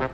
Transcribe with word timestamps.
Så 0.00 0.06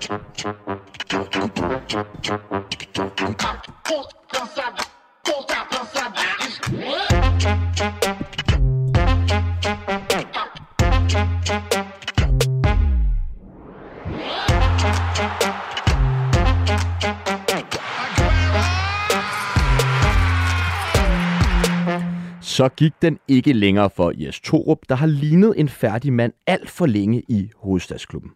gik 22.76 22.92
den 23.02 23.18
ikke 23.28 23.52
længere 23.52 23.90
for 23.90 24.12
Jes 24.16 24.40
Torup, 24.40 24.78
der 24.88 24.94
har 24.94 25.06
lignet 25.06 25.54
en 25.56 25.68
færdig 25.68 26.12
mand 26.12 26.32
alt 26.46 26.70
for 26.70 26.86
længe 26.86 27.22
i 27.28 27.50
hovedstadsklubben. 27.56 28.30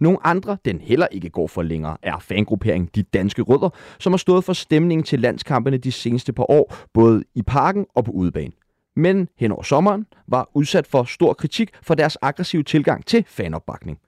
Nogle 0.00 0.26
andre, 0.26 0.56
den 0.64 0.80
heller 0.80 1.06
ikke 1.06 1.30
går 1.30 1.46
for 1.46 1.62
længere, 1.62 1.96
er 2.02 2.18
fangrupperingen 2.18 2.90
De 2.94 3.02
Danske 3.02 3.42
Rødder, 3.42 3.70
som 3.98 4.12
har 4.12 4.18
stået 4.18 4.44
for 4.44 4.52
stemningen 4.52 5.04
til 5.04 5.20
landskampene 5.20 5.76
de 5.78 5.92
seneste 5.92 6.32
par 6.32 6.50
år, 6.50 6.74
både 6.94 7.24
i 7.34 7.42
parken 7.42 7.86
og 7.94 8.04
på 8.04 8.12
udebane. 8.12 8.52
Men 8.96 9.28
hen 9.38 9.52
over 9.52 9.62
sommeren 9.62 10.06
var 10.26 10.50
udsat 10.54 10.86
for 10.86 11.04
stor 11.04 11.32
kritik 11.32 11.70
for 11.82 11.94
deres 11.94 12.18
aggressive 12.22 12.62
tilgang 12.62 13.06
til 13.06 13.24
fanopbakning. 13.26 13.98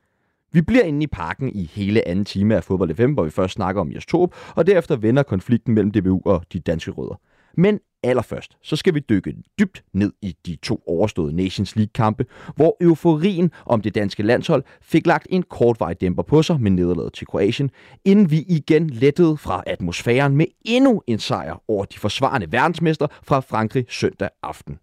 Vi 0.52 0.62
bliver 0.62 0.82
inde 0.82 1.02
i 1.02 1.06
parken 1.06 1.48
i 1.48 1.70
hele 1.74 2.08
anden 2.08 2.24
time 2.24 2.56
af 2.56 2.64
Fodbold 2.64 2.94
FM, 2.94 3.12
hvor 3.12 3.24
vi 3.24 3.30
først 3.30 3.54
snakker 3.54 3.80
om 3.80 3.92
Jes 3.92 4.06
Torp, 4.06 4.34
og 4.56 4.66
derefter 4.66 4.96
vender 4.96 5.22
konflikten 5.22 5.74
mellem 5.74 5.90
DBU 5.90 6.22
og 6.24 6.44
De 6.52 6.60
Danske 6.60 6.90
Rødder. 6.90 7.20
Men 7.56 7.80
allerførst, 8.02 8.56
så 8.62 8.76
skal 8.76 8.94
vi 8.94 9.00
dykke 9.00 9.34
dybt 9.58 9.84
ned 9.92 10.12
i 10.22 10.36
de 10.46 10.56
to 10.56 10.82
overståede 10.86 11.36
Nations 11.36 11.76
League-kampe, 11.76 12.26
hvor 12.56 12.76
euforien 12.80 13.50
om 13.66 13.80
det 13.80 13.94
danske 13.94 14.22
landshold 14.22 14.64
fik 14.82 15.06
lagt 15.06 15.26
en 15.30 15.42
kortvarig 15.42 16.00
dæmper 16.00 16.22
på 16.22 16.42
sig 16.42 16.60
med 16.60 16.70
nederlaget 16.70 17.12
til 17.12 17.26
Kroatien, 17.26 17.70
inden 18.04 18.30
vi 18.30 18.44
igen 18.48 18.90
lettede 18.90 19.36
fra 19.36 19.62
atmosfæren 19.66 20.36
med 20.36 20.46
endnu 20.64 21.02
en 21.06 21.18
sejr 21.18 21.62
over 21.68 21.84
de 21.84 21.98
forsvarende 21.98 22.52
verdensmester 22.52 23.06
fra 23.22 23.40
Frankrig 23.40 23.84
søndag 23.88 24.28
aften. 24.42 24.78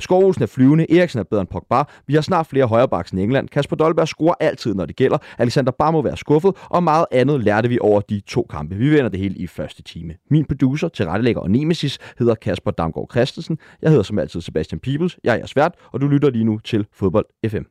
Skovhusen 0.00 0.42
er 0.42 0.46
flyvende, 0.46 0.98
Eriksen 0.98 1.20
er 1.20 1.24
bedre 1.24 1.40
end 1.40 1.48
Pogba, 1.48 1.82
vi 2.06 2.14
har 2.14 2.20
snart 2.20 2.46
flere 2.46 2.66
højrebaks 2.66 3.10
end 3.10 3.20
England, 3.20 3.48
Kasper 3.48 3.76
Dolberg 3.76 4.08
scorer 4.08 4.34
altid, 4.40 4.74
når 4.74 4.86
det 4.86 4.96
gælder, 4.96 5.18
Alexander 5.38 5.72
Bar 5.72 5.90
må 5.90 6.02
være 6.02 6.16
skuffet, 6.16 6.56
og 6.68 6.82
meget 6.82 7.06
andet 7.12 7.44
lærte 7.44 7.68
vi 7.68 7.78
over 7.80 8.00
de 8.00 8.20
to 8.20 8.46
kampe. 8.50 8.74
Vi 8.74 8.90
vender 8.90 9.08
det 9.08 9.20
hele 9.20 9.34
i 9.34 9.46
første 9.46 9.82
time. 9.82 10.14
Min 10.30 10.44
producer, 10.44 10.88
tilrettelægger 10.88 11.40
og 11.40 11.50
nemesis 11.50 11.98
hedder 12.18 12.34
Kasper 12.34 12.70
Damgaard 12.70 13.08
Christensen. 13.10 13.58
Jeg 13.82 13.90
hedder 13.90 14.02
som 14.02 14.18
altid 14.18 14.40
Sebastian 14.40 14.78
Peebles, 14.78 15.18
jeg 15.24 15.32
er 15.32 15.36
jeres 15.36 15.56
vært, 15.56 15.74
og 15.92 16.00
du 16.00 16.08
lytter 16.08 16.30
lige 16.30 16.44
nu 16.44 16.58
til 16.58 16.86
Fodbold 16.92 17.26
FM 17.48 17.64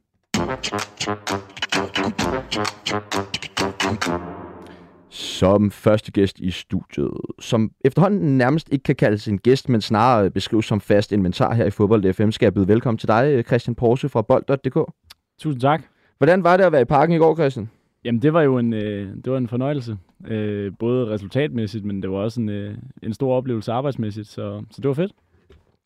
som 5.09 5.71
første 5.71 6.11
gæst 6.11 6.39
i 6.39 6.51
studiet, 6.51 7.11
som 7.39 7.71
efterhånden 7.85 8.37
nærmest 8.37 8.69
ikke 8.71 8.83
kan 8.83 8.95
kaldes 8.95 9.27
en 9.27 9.37
gæst, 9.37 9.69
men 9.69 9.81
snarere 9.81 10.29
beskrives 10.29 10.65
som 10.65 10.81
fast 10.81 11.11
inventar 11.11 11.53
her 11.53 11.65
i 11.65 11.69
Fodbold 11.69 12.13
FM, 12.13 12.31
skal 12.31 12.45
jeg 12.45 12.53
byde 12.53 12.67
velkommen 12.67 12.97
til 12.97 13.07
dig, 13.07 13.45
Christian 13.47 13.75
Porse 13.75 14.09
fra 14.09 14.21
bold.dk. 14.21 14.91
Tusind 15.39 15.61
tak. 15.61 15.83
Hvordan 16.17 16.43
var 16.43 16.57
det 16.57 16.63
at 16.63 16.71
være 16.71 16.81
i 16.81 16.85
parken 16.85 17.15
i 17.15 17.17
går, 17.17 17.35
Christian? 17.35 17.69
Jamen, 18.05 18.21
det 18.21 18.33
var 18.33 18.41
jo 18.41 18.57
en, 18.57 18.73
øh, 18.73 19.15
det 19.15 19.31
var 19.31 19.37
en 19.37 19.47
fornøjelse. 19.47 19.97
Øh, 20.27 20.71
både 20.79 21.07
resultatmæssigt, 21.09 21.85
men 21.85 22.01
det 22.01 22.11
var 22.11 22.17
også 22.17 22.41
en, 22.41 22.49
øh, 22.49 22.77
en 23.03 23.13
stor 23.13 23.35
oplevelse 23.35 23.71
arbejdsmæssigt, 23.71 24.27
så, 24.27 24.63
så 24.71 24.81
det 24.81 24.87
var 24.87 24.93
fedt. 24.93 25.11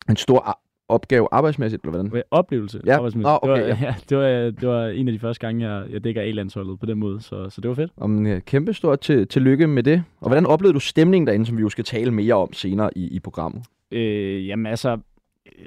En 0.08 0.16
stor 0.16 0.58
opgave 0.88 1.28
arbejdsmæssigt, 1.32 1.82
eller 1.82 2.02
hvordan? 2.02 2.22
Oplevelse 2.30 2.80
ja. 2.86 2.94
arbejdsmæssigt. 2.94 3.28
Oh, 3.28 3.38
okay, 3.42 3.62
det, 3.62 3.62
var, 3.62 3.68
ja. 3.68 3.86
ja, 3.86 3.94
det, 4.08 4.18
var, 4.18 4.50
det 4.50 4.68
var 4.68 4.86
en 4.86 5.08
af 5.08 5.12
de 5.12 5.18
første 5.18 5.46
gange, 5.46 5.68
jeg, 5.68 5.92
jeg 5.92 6.04
dækker 6.04 6.22
A-landsholdet 6.22 6.80
på 6.80 6.86
den 6.86 6.98
måde, 6.98 7.20
så, 7.20 7.50
så 7.50 7.60
det 7.60 7.68
var 7.68 7.74
fedt. 7.74 7.92
Om, 7.96 8.26
ja, 8.26 8.38
kæmpe 8.38 8.72
stort 8.72 9.00
til, 9.00 9.28
tillykke 9.28 9.66
med 9.66 9.82
det. 9.82 10.04
Og 10.20 10.28
hvordan 10.28 10.46
oplevede 10.46 10.74
du 10.74 10.80
stemningen 10.80 11.26
derinde, 11.26 11.46
som 11.46 11.56
vi 11.56 11.62
jo 11.62 11.68
skal 11.68 11.84
tale 11.84 12.10
mere 12.10 12.34
om 12.34 12.52
senere 12.52 12.90
i, 12.98 13.08
i 13.08 13.20
programmet? 13.20 13.62
Øh, 13.92 14.46
jamen 14.46 14.66
altså, 14.66 14.98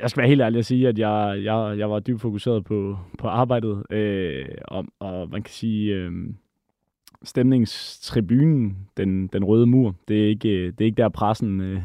jeg 0.02 0.10
skal 0.10 0.22
være 0.22 0.30
helt 0.30 0.42
ærlig 0.42 0.60
at 0.60 0.66
sige, 0.66 0.88
at 0.88 1.00
jeg, 1.00 1.40
jeg, 1.44 1.76
jeg 1.78 1.90
var 1.90 2.00
dybt 2.00 2.22
fokuseret 2.22 2.64
på, 2.64 2.98
på 3.18 3.28
arbejdet, 3.28 3.84
øh, 3.92 4.46
og, 4.68 4.86
og 5.00 5.30
man 5.30 5.42
kan 5.42 5.54
sige... 5.54 5.94
Øh, 5.96 6.12
stemningstribunen, 7.28 8.78
den, 8.98 9.28
den 9.28 9.44
røde 9.44 9.66
mur, 9.66 9.96
det 10.08 10.24
er 10.24 10.28
ikke, 10.28 10.66
det 10.66 10.82
er 10.82 10.86
ikke 10.86 11.02
der 11.02 11.10
pressen 11.10 11.62
øh, 11.62 11.82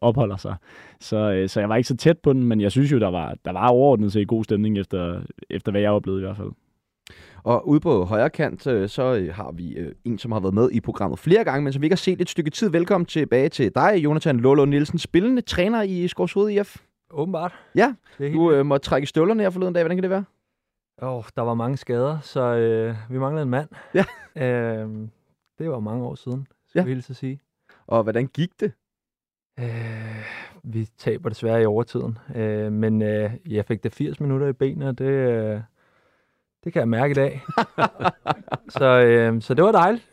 opholder 0.00 0.36
sig. 0.36 0.56
Så, 1.00 1.16
øh, 1.16 1.48
så 1.48 1.60
jeg 1.60 1.68
var 1.68 1.76
ikke 1.76 1.88
så 1.88 1.96
tæt 1.96 2.18
på 2.18 2.32
den, 2.32 2.44
men 2.44 2.60
jeg 2.60 2.72
synes 2.72 2.92
jo, 2.92 2.98
der 2.98 3.08
var, 3.08 3.36
der 3.44 3.52
var 3.52 3.68
overordnet 3.68 4.12
set 4.12 4.28
god 4.28 4.44
stemning, 4.44 4.78
efter, 4.78 5.22
efter 5.50 5.72
hvad 5.72 5.80
jeg 5.80 5.90
oplevede 5.90 6.22
i 6.22 6.24
hvert 6.24 6.36
fald. 6.36 6.50
Og 7.44 7.68
ude 7.68 7.80
på 7.80 8.04
højre 8.04 8.30
kant, 8.30 8.66
øh, 8.66 8.88
så 8.88 9.14
øh, 9.14 9.34
har 9.34 9.52
vi 9.52 9.72
øh, 9.72 9.92
en, 10.04 10.18
som 10.18 10.32
har 10.32 10.40
været 10.40 10.54
med 10.54 10.70
i 10.72 10.80
programmet 10.80 11.18
flere 11.18 11.44
gange, 11.44 11.64
men 11.64 11.72
som 11.72 11.82
vi 11.82 11.86
ikke 11.86 11.94
har 11.94 11.96
set 11.96 12.20
et 12.20 12.30
stykke 12.30 12.50
tid. 12.50 12.70
Velkommen 12.70 13.06
tilbage 13.06 13.48
til 13.48 13.74
dig, 13.74 13.94
Jonathan 14.04 14.40
Lolo 14.40 14.64
Nielsen, 14.64 14.98
spillende 14.98 15.42
træner 15.42 15.82
i 15.82 16.08
Skovshoved 16.08 16.50
IF. 16.50 16.76
Åbenbart. 17.10 17.52
Ja, 17.74 17.94
du 18.18 18.52
øh, 18.52 18.66
måtte 18.66 18.84
trække 18.84 19.06
støvlerne 19.06 19.42
her 19.42 19.50
forleden 19.50 19.74
dag. 19.74 19.82
Hvordan 19.82 19.96
kan 19.96 20.02
det 20.02 20.10
være? 20.10 20.24
Oh, 21.02 21.24
der 21.36 21.42
var 21.42 21.54
mange 21.54 21.76
skader, 21.76 22.20
så 22.20 22.40
øh, 22.40 22.96
vi 23.10 23.18
manglede 23.18 23.42
en 23.42 23.50
mand. 23.50 23.68
Ja. 23.94 24.04
Øh, 24.36 24.88
det 25.58 25.70
var 25.70 25.80
mange 25.80 26.04
år 26.04 26.14
siden, 26.14 26.46
skal 26.68 26.80
ja. 26.80 26.84
vi 26.84 26.92
helt 26.92 27.16
sige. 27.16 27.40
Og 27.86 28.02
hvordan 28.02 28.26
gik 28.26 28.60
det? 28.60 28.72
Øh, 29.60 30.24
vi 30.62 30.88
taber 30.98 31.28
desværre 31.28 31.62
i 31.62 31.64
overtiden, 31.64 32.18
øh, 32.34 32.72
men 32.72 33.02
øh, 33.02 33.30
jeg 33.46 33.64
fik 33.64 33.82
det 33.82 33.92
80 33.92 34.20
minutter 34.20 34.46
i 34.46 34.52
benene, 34.52 34.88
og 34.88 34.98
det, 34.98 35.04
øh, 35.04 35.60
det 36.64 36.72
kan 36.72 36.80
jeg 36.80 36.88
mærke 36.88 37.10
i 37.10 37.14
dag. 37.14 37.40
så, 38.78 38.84
øh, 38.84 39.42
så 39.42 39.54
det 39.54 39.64
var 39.64 39.72
dejligt. 39.72 40.08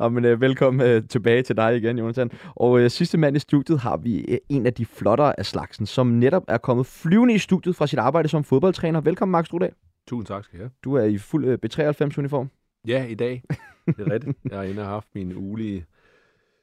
Men, 0.12 0.24
øh, 0.24 0.40
velkommen 0.40 0.86
øh, 0.86 1.08
tilbage 1.08 1.42
til 1.42 1.56
dig 1.56 1.76
igen, 1.76 1.98
Jonathan. 1.98 2.30
Og 2.54 2.80
øh, 2.80 2.90
sidste 2.90 3.18
mand 3.18 3.36
i 3.36 3.38
studiet 3.38 3.78
har 3.80 3.96
vi 3.96 4.24
øh, 4.28 4.38
en 4.48 4.66
af 4.66 4.74
de 4.74 4.86
flottere 4.86 5.38
af 5.38 5.46
slagsen, 5.46 5.86
som 5.86 6.06
netop 6.06 6.44
er 6.48 6.58
kommet 6.58 6.86
flyvende 6.86 7.34
i 7.34 7.38
studiet 7.38 7.76
fra 7.76 7.86
sit 7.86 7.98
arbejde 7.98 8.28
som 8.28 8.44
fodboldtræner. 8.44 9.00
Velkommen, 9.00 9.32
Max 9.32 9.46
Strudal. 9.46 9.72
Tusind 10.06 10.26
tak 10.26 10.44
skal 10.44 10.56
jeg 10.56 10.62
have. 10.64 10.70
Du 10.84 10.94
er 10.94 11.04
i 11.04 11.18
fuld 11.18 11.44
øh, 11.44 11.58
B93-uniform. 11.66 12.50
Ja, 12.86 13.06
i 13.06 13.14
dag. 13.14 13.42
Det 13.86 14.00
er 14.08 14.10
rigtigt. 14.12 14.38
Jeg 14.50 14.58
har 14.58 14.64
inde 14.64 14.82
og 14.82 14.88
haft 14.88 15.08
min 15.14 15.36
ugelige 15.36 15.86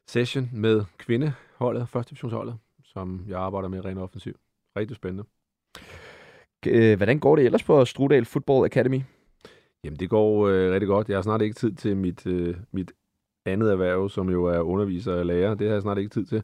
session 0.07 0.49
med 0.53 0.83
kvindeholdet, 0.97 1.89
første 1.89 2.09
divisionsholdet, 2.09 2.57
som 2.83 3.25
jeg 3.27 3.39
arbejder 3.39 3.67
med 3.69 3.85
rent 3.85 3.99
offensivt. 3.99 4.37
Rigtig 4.77 4.95
spændende. 4.95 5.23
Øh, 6.67 6.97
hvordan 6.97 7.19
går 7.19 7.35
det 7.35 7.45
ellers 7.45 7.63
på 7.63 7.85
Strudal 7.85 8.25
Football 8.25 8.65
Academy? 8.65 9.01
Jamen, 9.83 9.99
det 9.99 10.09
går 10.09 10.47
øh, 10.47 10.71
rigtig 10.71 10.87
godt. 10.87 11.09
Jeg 11.09 11.17
har 11.17 11.21
snart 11.21 11.41
ikke 11.41 11.55
tid 11.55 11.71
til 11.75 11.97
mit, 11.97 12.27
øh, 12.27 12.55
mit 12.71 12.91
andet 13.45 13.71
erhverv, 13.71 14.09
som 14.09 14.29
jo 14.29 14.45
er 14.45 14.59
underviser 14.59 15.13
og 15.13 15.25
lærer. 15.25 15.55
Det 15.55 15.67
har 15.67 15.73
jeg 15.73 15.81
snart 15.81 15.97
ikke 15.97 16.09
tid 16.09 16.25
til. 16.25 16.43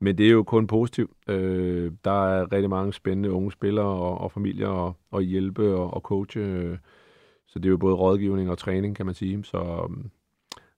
Men 0.00 0.18
det 0.18 0.26
er 0.26 0.30
jo 0.30 0.42
kun 0.42 0.66
positivt. 0.66 1.10
Øh, 1.28 1.92
der 2.04 2.26
er 2.28 2.52
rigtig 2.52 2.70
mange 2.70 2.92
spændende 2.92 3.32
unge 3.32 3.52
spillere 3.52 3.86
og, 3.86 4.18
og 4.18 4.32
familier 4.32 4.68
og, 4.68 4.96
og 5.10 5.22
hjælpe 5.22 5.74
og, 5.74 5.94
og 5.94 6.00
coache. 6.00 6.40
Øh, 6.40 6.78
så 7.46 7.58
det 7.58 7.66
er 7.66 7.70
jo 7.70 7.76
både 7.76 7.94
rådgivning 7.94 8.50
og 8.50 8.58
træning, 8.58 8.96
kan 8.96 9.06
man 9.06 9.14
sige. 9.14 9.44
Så 9.44 9.58
øhm, 9.58 10.10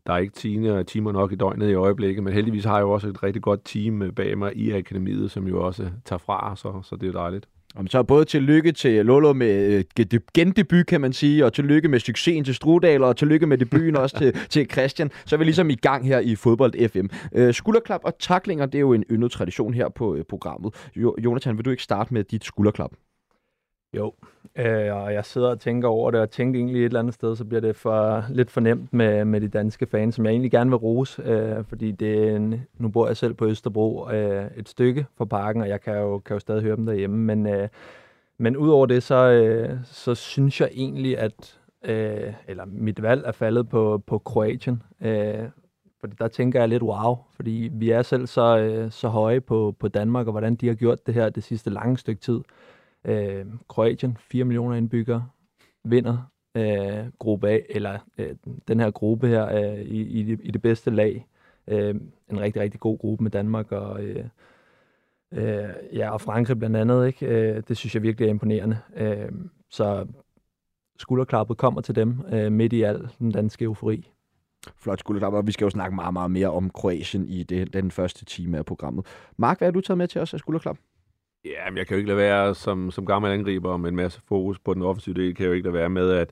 der 0.06 0.12
er 0.12 0.18
ikke 0.18 0.34
timer, 0.34 0.82
timer 0.82 1.12
nok 1.12 1.32
i 1.32 1.36
døgnet 1.36 1.70
i 1.70 1.74
øjeblikket, 1.74 2.24
men 2.24 2.32
heldigvis 2.32 2.64
har 2.64 2.76
jeg 2.76 2.82
jo 2.82 2.90
også 2.90 3.08
et 3.08 3.22
rigtig 3.22 3.42
godt 3.42 3.60
team 3.64 4.12
bag 4.16 4.38
mig 4.38 4.56
i 4.56 4.70
akademiet, 4.70 5.30
som 5.30 5.46
jo 5.46 5.66
også 5.66 5.90
tager 6.04 6.18
fra, 6.18 6.56
så, 6.56 6.82
så 6.82 6.96
det 6.96 7.08
er 7.08 7.12
dejligt. 7.12 7.48
Og 7.74 7.84
så 7.88 8.02
både 8.02 8.24
tillykke 8.24 8.72
til 8.72 9.06
Lolo 9.06 9.32
med 9.32 9.84
øh, 10.00 10.20
gendebut, 10.34 10.86
kan 10.86 11.00
man 11.00 11.12
sige, 11.12 11.44
og 11.44 11.52
tillykke 11.52 11.88
med 11.88 12.00
succesen 12.00 12.44
til 12.44 12.54
Strudal, 12.54 13.04
og 13.04 13.16
tillykke 13.16 13.46
med 13.46 13.58
debuten 13.58 13.96
også 13.96 14.18
til, 14.18 14.36
til 14.50 14.66
Christian. 14.72 15.10
Så 15.26 15.36
er 15.36 15.38
vi 15.38 15.44
ligesom 15.44 15.70
i 15.70 15.74
gang 15.74 16.06
her 16.06 16.18
i 16.18 16.36
Fodbold 16.36 16.88
FM. 16.88 17.06
Øh, 17.34 17.54
skulderklap 17.54 18.00
og 18.04 18.18
taklinger, 18.18 18.66
det 18.66 18.74
er 18.74 18.80
jo 18.80 18.92
en 18.92 19.04
yndet 19.10 19.32
tradition 19.32 19.74
her 19.74 19.88
på 19.88 20.14
øh, 20.14 20.24
programmet. 20.28 20.74
Jo, 20.96 21.14
Jonathan, 21.18 21.56
vil 21.56 21.64
du 21.64 21.70
ikke 21.70 21.82
starte 21.82 22.14
med 22.14 22.24
dit 22.24 22.44
skulderklap? 22.44 22.90
Jo, 23.96 24.14
øh, 24.56 24.94
og 24.94 25.12
jeg 25.12 25.24
sidder 25.24 25.50
og 25.50 25.60
tænker 25.60 25.88
over 25.88 26.10
det, 26.10 26.20
og 26.20 26.30
tænker 26.30 26.60
egentlig 26.60 26.80
et 26.80 26.84
eller 26.84 27.00
andet 27.00 27.14
sted, 27.14 27.36
så 27.36 27.44
bliver 27.44 27.60
det 27.60 27.76
for, 27.76 28.24
lidt 28.30 28.50
for 28.50 28.60
nemt 28.60 28.92
med, 28.92 29.24
med 29.24 29.40
de 29.40 29.48
danske 29.48 29.86
fans, 29.86 30.14
som 30.14 30.24
jeg 30.24 30.30
egentlig 30.30 30.50
gerne 30.50 30.70
vil 30.70 30.76
rose, 30.76 31.22
øh, 31.22 31.64
fordi 31.64 31.92
det 31.92 32.36
en, 32.36 32.66
nu 32.78 32.88
bor 32.88 33.06
jeg 33.06 33.16
selv 33.16 33.34
på 33.34 33.46
Østerbro 33.46 34.10
øh, 34.10 34.46
et 34.56 34.68
stykke 34.68 35.06
fra 35.18 35.24
parken, 35.24 35.62
og 35.62 35.68
jeg 35.68 35.80
kan 35.80 35.96
jo, 35.96 36.18
kan 36.18 36.34
jo 36.34 36.40
stadig 36.40 36.62
høre 36.62 36.76
dem 36.76 36.86
derhjemme, 36.86 37.16
men, 37.16 37.46
øh, 37.46 37.68
men 38.38 38.56
udover 38.56 38.86
det, 38.86 39.02
så, 39.02 39.30
øh, 39.30 39.78
så 39.84 40.14
synes 40.14 40.60
jeg 40.60 40.68
egentlig, 40.72 41.18
at 41.18 41.58
øh, 41.84 42.32
eller 42.48 42.64
mit 42.66 43.02
valg 43.02 43.22
er 43.26 43.32
faldet 43.32 43.68
på, 43.68 44.02
på 44.06 44.18
Kroatien, 44.18 44.82
øh, 45.00 45.48
fordi 46.00 46.16
der 46.18 46.28
tænker 46.28 46.60
jeg 46.60 46.68
lidt 46.68 46.82
wow, 46.82 47.16
fordi 47.36 47.70
vi 47.72 47.90
er 47.90 48.02
selv 48.02 48.26
så, 48.26 48.58
øh, 48.58 48.90
så 48.90 49.08
høje 49.08 49.40
på, 49.40 49.74
på 49.78 49.88
Danmark, 49.88 50.26
og 50.26 50.32
hvordan 50.32 50.54
de 50.54 50.68
har 50.68 50.74
gjort 50.74 51.06
det 51.06 51.14
her 51.14 51.28
det 51.28 51.42
sidste 51.42 51.70
lange 51.70 51.98
stykke 51.98 52.20
tid. 52.20 52.40
Øh, 53.04 53.46
Kroatien, 53.68 54.16
4 54.20 54.44
millioner 54.44 54.76
indbyggere, 54.76 55.28
vinder 55.84 56.30
øh, 56.54 57.06
gruppe 57.18 57.48
A, 57.48 57.58
eller 57.68 57.98
øh, 58.18 58.36
den 58.68 58.80
her 58.80 58.90
gruppe 58.90 59.28
her 59.28 59.46
øh, 59.46 59.80
i, 59.80 60.00
i, 60.02 60.22
det, 60.22 60.40
i 60.42 60.50
det 60.50 60.62
bedste 60.62 60.90
lag. 60.90 61.26
Øh, 61.68 61.94
en 62.30 62.40
rigtig, 62.40 62.62
rigtig 62.62 62.80
god 62.80 62.98
gruppe 62.98 63.22
med 63.22 63.30
Danmark 63.30 63.72
og, 63.72 64.02
øh, 64.02 64.24
øh, 65.32 65.68
ja, 65.92 66.10
og 66.10 66.20
Frankrig 66.20 66.58
blandt 66.58 66.76
andet. 66.76 67.06
Ikke? 67.06 67.26
Øh, 67.26 67.62
det 67.68 67.76
synes 67.76 67.94
jeg 67.94 68.02
virkelig 68.02 68.26
er 68.26 68.30
imponerende. 68.30 68.78
Øh, 68.96 69.32
så 69.70 70.06
skulderklappet 70.98 71.56
kommer 71.56 71.80
til 71.80 71.96
dem 71.96 72.20
øh, 72.32 72.52
midt 72.52 72.72
i 72.72 72.82
al 72.82 73.08
den 73.18 73.32
danske 73.32 73.64
eufori. 73.64 74.10
Flot 74.76 75.00
skulderklap, 75.00 75.32
og 75.32 75.46
vi 75.46 75.52
skal 75.52 75.64
jo 75.64 75.70
snakke 75.70 75.94
meget, 75.94 76.12
meget 76.12 76.30
mere 76.30 76.50
om 76.50 76.70
Kroatien 76.70 77.28
i 77.28 77.42
det, 77.42 77.72
den 77.72 77.90
første 77.90 78.24
time 78.24 78.58
af 78.58 78.66
programmet. 78.66 79.06
Mark, 79.36 79.58
hvad 79.58 79.66
har 79.66 79.72
du 79.72 79.80
taget 79.80 79.98
med 79.98 80.08
til 80.08 80.20
os 80.20 80.34
af 80.34 80.40
skulderklap? 80.40 80.78
Ja, 81.44 81.70
men 81.70 81.78
jeg 81.78 81.86
kan 81.86 81.94
jo 81.94 81.98
ikke 81.98 82.08
lade 82.08 82.18
være, 82.18 82.54
som, 82.54 82.90
som 82.90 83.06
gammel 83.06 83.30
angriber 83.30 83.76
med 83.76 83.88
en 83.88 83.96
masse 83.96 84.20
fokus 84.28 84.58
på 84.58 84.74
den 84.74 84.82
offensive 84.82 85.14
del, 85.14 85.34
kan 85.34 85.42
jeg 85.44 85.48
jo 85.48 85.54
ikke 85.54 85.66
lade 85.66 85.74
være 85.74 85.90
med 85.90 86.10
at, 86.10 86.30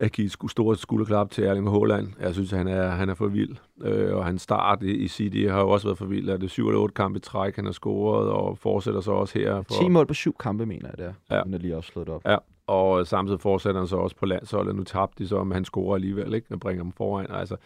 at 0.00 0.12
give 0.12 0.24
et 0.24 0.50
store 0.50 0.76
skulderklap 0.76 1.30
til 1.30 1.44
Erling 1.44 1.70
Haaland. 1.70 2.12
Jeg 2.20 2.34
synes, 2.34 2.50
han 2.50 2.68
er, 2.68 2.88
han 2.88 3.08
er 3.08 3.14
for 3.14 3.26
vild. 3.26 3.56
Øh, 3.82 4.16
og 4.16 4.24
han 4.24 4.38
start 4.38 4.82
i, 4.82 4.90
i 4.90 5.08
City 5.08 5.46
har 5.50 5.60
jo 5.60 5.68
også 5.68 5.86
været 5.86 5.98
for 5.98 6.06
vild. 6.06 6.28
Er 6.28 6.36
det 6.36 6.50
7 6.50 6.68
eller 6.68 6.80
8 6.80 6.94
kampe 6.94 7.16
i 7.16 7.20
træk, 7.20 7.56
han 7.56 7.64
har 7.64 7.72
scoret, 7.72 8.28
og 8.28 8.58
fortsætter 8.58 9.00
så 9.00 9.12
også 9.12 9.38
her. 9.38 9.62
For, 9.62 9.82
10 9.82 9.88
mål 9.88 10.06
på 10.06 10.14
syv 10.14 10.36
kampe, 10.40 10.66
mener 10.66 10.88
jeg, 10.88 10.98
det 10.98 11.14
er. 11.30 11.36
Ja. 11.36 11.42
Den 11.42 11.54
er 11.54 11.58
lige 11.58 11.76
også 11.76 11.92
slået 11.92 12.08
op. 12.08 12.22
Ja, 12.24 12.36
og 12.66 13.06
samtidig 13.06 13.40
fortsætter 13.40 13.80
han 13.80 13.88
så 13.88 13.96
også 13.96 14.16
på 14.16 14.26
landsholdet. 14.26 14.76
Nu 14.76 14.84
tabte 14.84 15.24
de 15.24 15.28
så, 15.28 15.44
men 15.44 15.52
han 15.52 15.64
scorer 15.64 15.94
alligevel, 15.94 16.34
ikke? 16.34 16.46
Og 16.50 16.60
bringer 16.60 16.82
dem 16.82 16.92
foran. 16.92 17.26
Altså, 17.30 17.56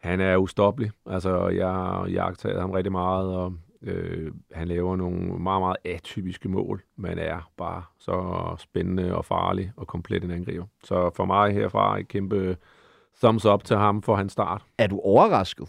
han 0.00 0.20
er 0.20 0.36
ustoppelig. 0.36 0.90
Altså, 1.06 1.48
jeg, 1.48 2.04
jeg 2.12 2.24
har 2.24 2.32
taget 2.32 2.60
ham 2.60 2.70
rigtig 2.70 2.92
meget, 2.92 3.34
og 3.34 3.54
øh, 3.82 4.32
han 4.52 4.68
laver 4.68 4.96
nogle 4.96 5.20
meget, 5.20 5.62
meget 5.62 5.76
atypiske 5.84 6.48
mål, 6.48 6.82
men 6.96 7.18
er 7.18 7.50
bare 7.56 7.82
så 7.98 8.54
spændende 8.58 9.16
og 9.16 9.24
farlig 9.24 9.72
og 9.76 9.86
komplet 9.86 10.24
en 10.24 10.30
angriber. 10.30 10.66
Så 10.84 11.10
for 11.16 11.24
mig 11.24 11.52
herfra 11.52 11.98
et 11.98 12.08
kæmpe 12.08 12.56
thumbs 13.22 13.46
up 13.46 13.64
til 13.64 13.76
ham 13.76 14.02
for 14.02 14.16
hans 14.16 14.32
start. 14.32 14.64
Er 14.78 14.86
du 14.86 15.00
overrasket 15.00 15.68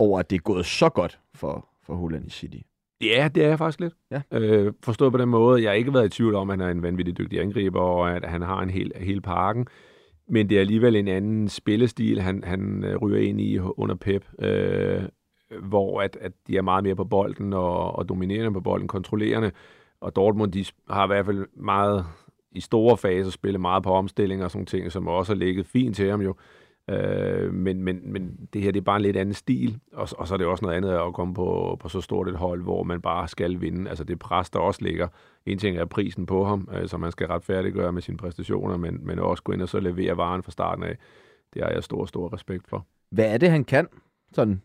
over, 0.00 0.18
at 0.18 0.30
det 0.30 0.36
er 0.36 0.40
gået 0.40 0.66
så 0.66 0.88
godt 0.88 1.20
for, 1.34 1.68
for 1.82 1.94
Holland 1.94 2.26
i 2.26 2.30
City? 2.30 2.58
Ja, 3.00 3.28
det 3.34 3.44
er 3.44 3.48
jeg 3.48 3.58
faktisk 3.58 3.80
lidt. 3.80 3.94
Ja. 4.10 4.22
Øh, 4.32 4.72
forstået 4.82 5.12
på 5.12 5.18
den 5.18 5.28
måde, 5.28 5.62
jeg 5.62 5.70
har 5.70 5.74
ikke 5.74 5.94
været 5.94 6.06
i 6.06 6.16
tvivl 6.16 6.34
om, 6.34 6.50
at 6.50 6.58
han 6.58 6.68
er 6.68 6.70
en 6.70 6.82
vanvittig 6.82 7.18
dygtig 7.18 7.40
angriber, 7.40 7.80
og 7.80 8.16
at 8.16 8.24
han 8.24 8.42
har 8.42 8.62
en 8.62 8.70
hel, 8.70 8.92
hel 8.96 9.20
parken. 9.20 9.66
Men 10.28 10.48
det 10.48 10.56
er 10.56 10.60
alligevel 10.60 10.96
en 10.96 11.08
anden 11.08 11.48
spillestil, 11.48 12.20
han, 12.20 12.44
han 12.44 12.84
øh, 12.84 12.96
ryger 12.96 13.28
ind 13.28 13.40
i 13.40 13.58
under 13.58 13.94
Pep, 13.94 14.24
øh, 14.38 15.02
hvor 15.60 16.02
at, 16.02 16.18
at 16.20 16.32
de 16.46 16.56
er 16.56 16.62
meget 16.62 16.84
mere 16.84 16.94
på 16.94 17.04
bolden 17.04 17.52
og, 17.52 17.98
og 17.98 18.08
dominerende 18.08 18.52
på 18.52 18.60
bolden, 18.60 18.88
kontrollerende. 18.88 19.50
Og 20.00 20.16
Dortmund, 20.16 20.52
de 20.52 20.64
har 20.90 21.04
i 21.04 21.06
hvert 21.06 21.26
fald 21.26 21.46
meget 21.56 22.06
i 22.52 22.60
store 22.60 22.96
faser 22.96 23.30
spillet 23.30 23.60
meget 23.60 23.82
på 23.82 23.92
omstillinger 23.92 24.44
og 24.44 24.50
sådan 24.50 24.66
ting, 24.66 24.92
som 24.92 25.08
også 25.08 25.32
har 25.32 25.38
ligget 25.38 25.66
fint 25.66 25.96
til 25.96 26.10
ham 26.10 26.20
jo. 26.20 26.34
Øh, 26.90 27.54
men, 27.54 27.82
men, 27.82 28.12
men 28.12 28.48
det 28.52 28.62
her, 28.62 28.70
det 28.70 28.80
er 28.80 28.84
bare 28.84 28.96
en 28.96 29.02
lidt 29.02 29.16
anden 29.16 29.34
stil, 29.34 29.78
og, 29.92 30.08
og 30.18 30.28
så 30.28 30.34
er 30.34 30.38
det 30.38 30.46
også 30.46 30.64
noget 30.64 30.76
andet 30.76 30.90
at 30.90 31.14
komme 31.14 31.34
på, 31.34 31.76
på 31.80 31.88
så 31.88 32.00
stort 32.00 32.28
et 32.28 32.36
hold, 32.36 32.62
hvor 32.62 32.82
man 32.82 33.00
bare 33.00 33.28
skal 33.28 33.60
vinde. 33.60 33.90
Altså 33.90 34.04
det 34.04 34.18
pres, 34.18 34.50
der 34.50 34.58
også 34.58 34.82
ligger. 34.82 35.08
En 35.46 35.58
ting 35.58 35.76
er 35.76 35.84
prisen 35.84 36.26
på 36.26 36.44
ham, 36.44 36.68
øh, 36.72 36.88
som 36.88 37.00
man 37.00 37.12
skal 37.12 37.26
retfærdiggøre 37.26 37.92
med 37.92 38.02
sine 38.02 38.16
præstationer, 38.16 38.76
men, 38.76 39.06
men 39.06 39.18
også 39.18 39.42
gå 39.42 39.52
ind 39.52 39.62
og 39.62 39.68
så 39.68 39.80
levere 39.80 40.16
varen 40.16 40.42
fra 40.42 40.52
starten 40.52 40.84
af. 40.84 40.96
Det 41.54 41.62
har 41.62 41.70
jeg 41.70 41.84
stor, 41.84 42.04
stor 42.04 42.34
respekt 42.34 42.68
for. 42.68 42.86
Hvad 43.10 43.34
er 43.34 43.38
det, 43.38 43.50
han 43.50 43.64
kan? 43.64 43.88
Sådan, 44.32 44.62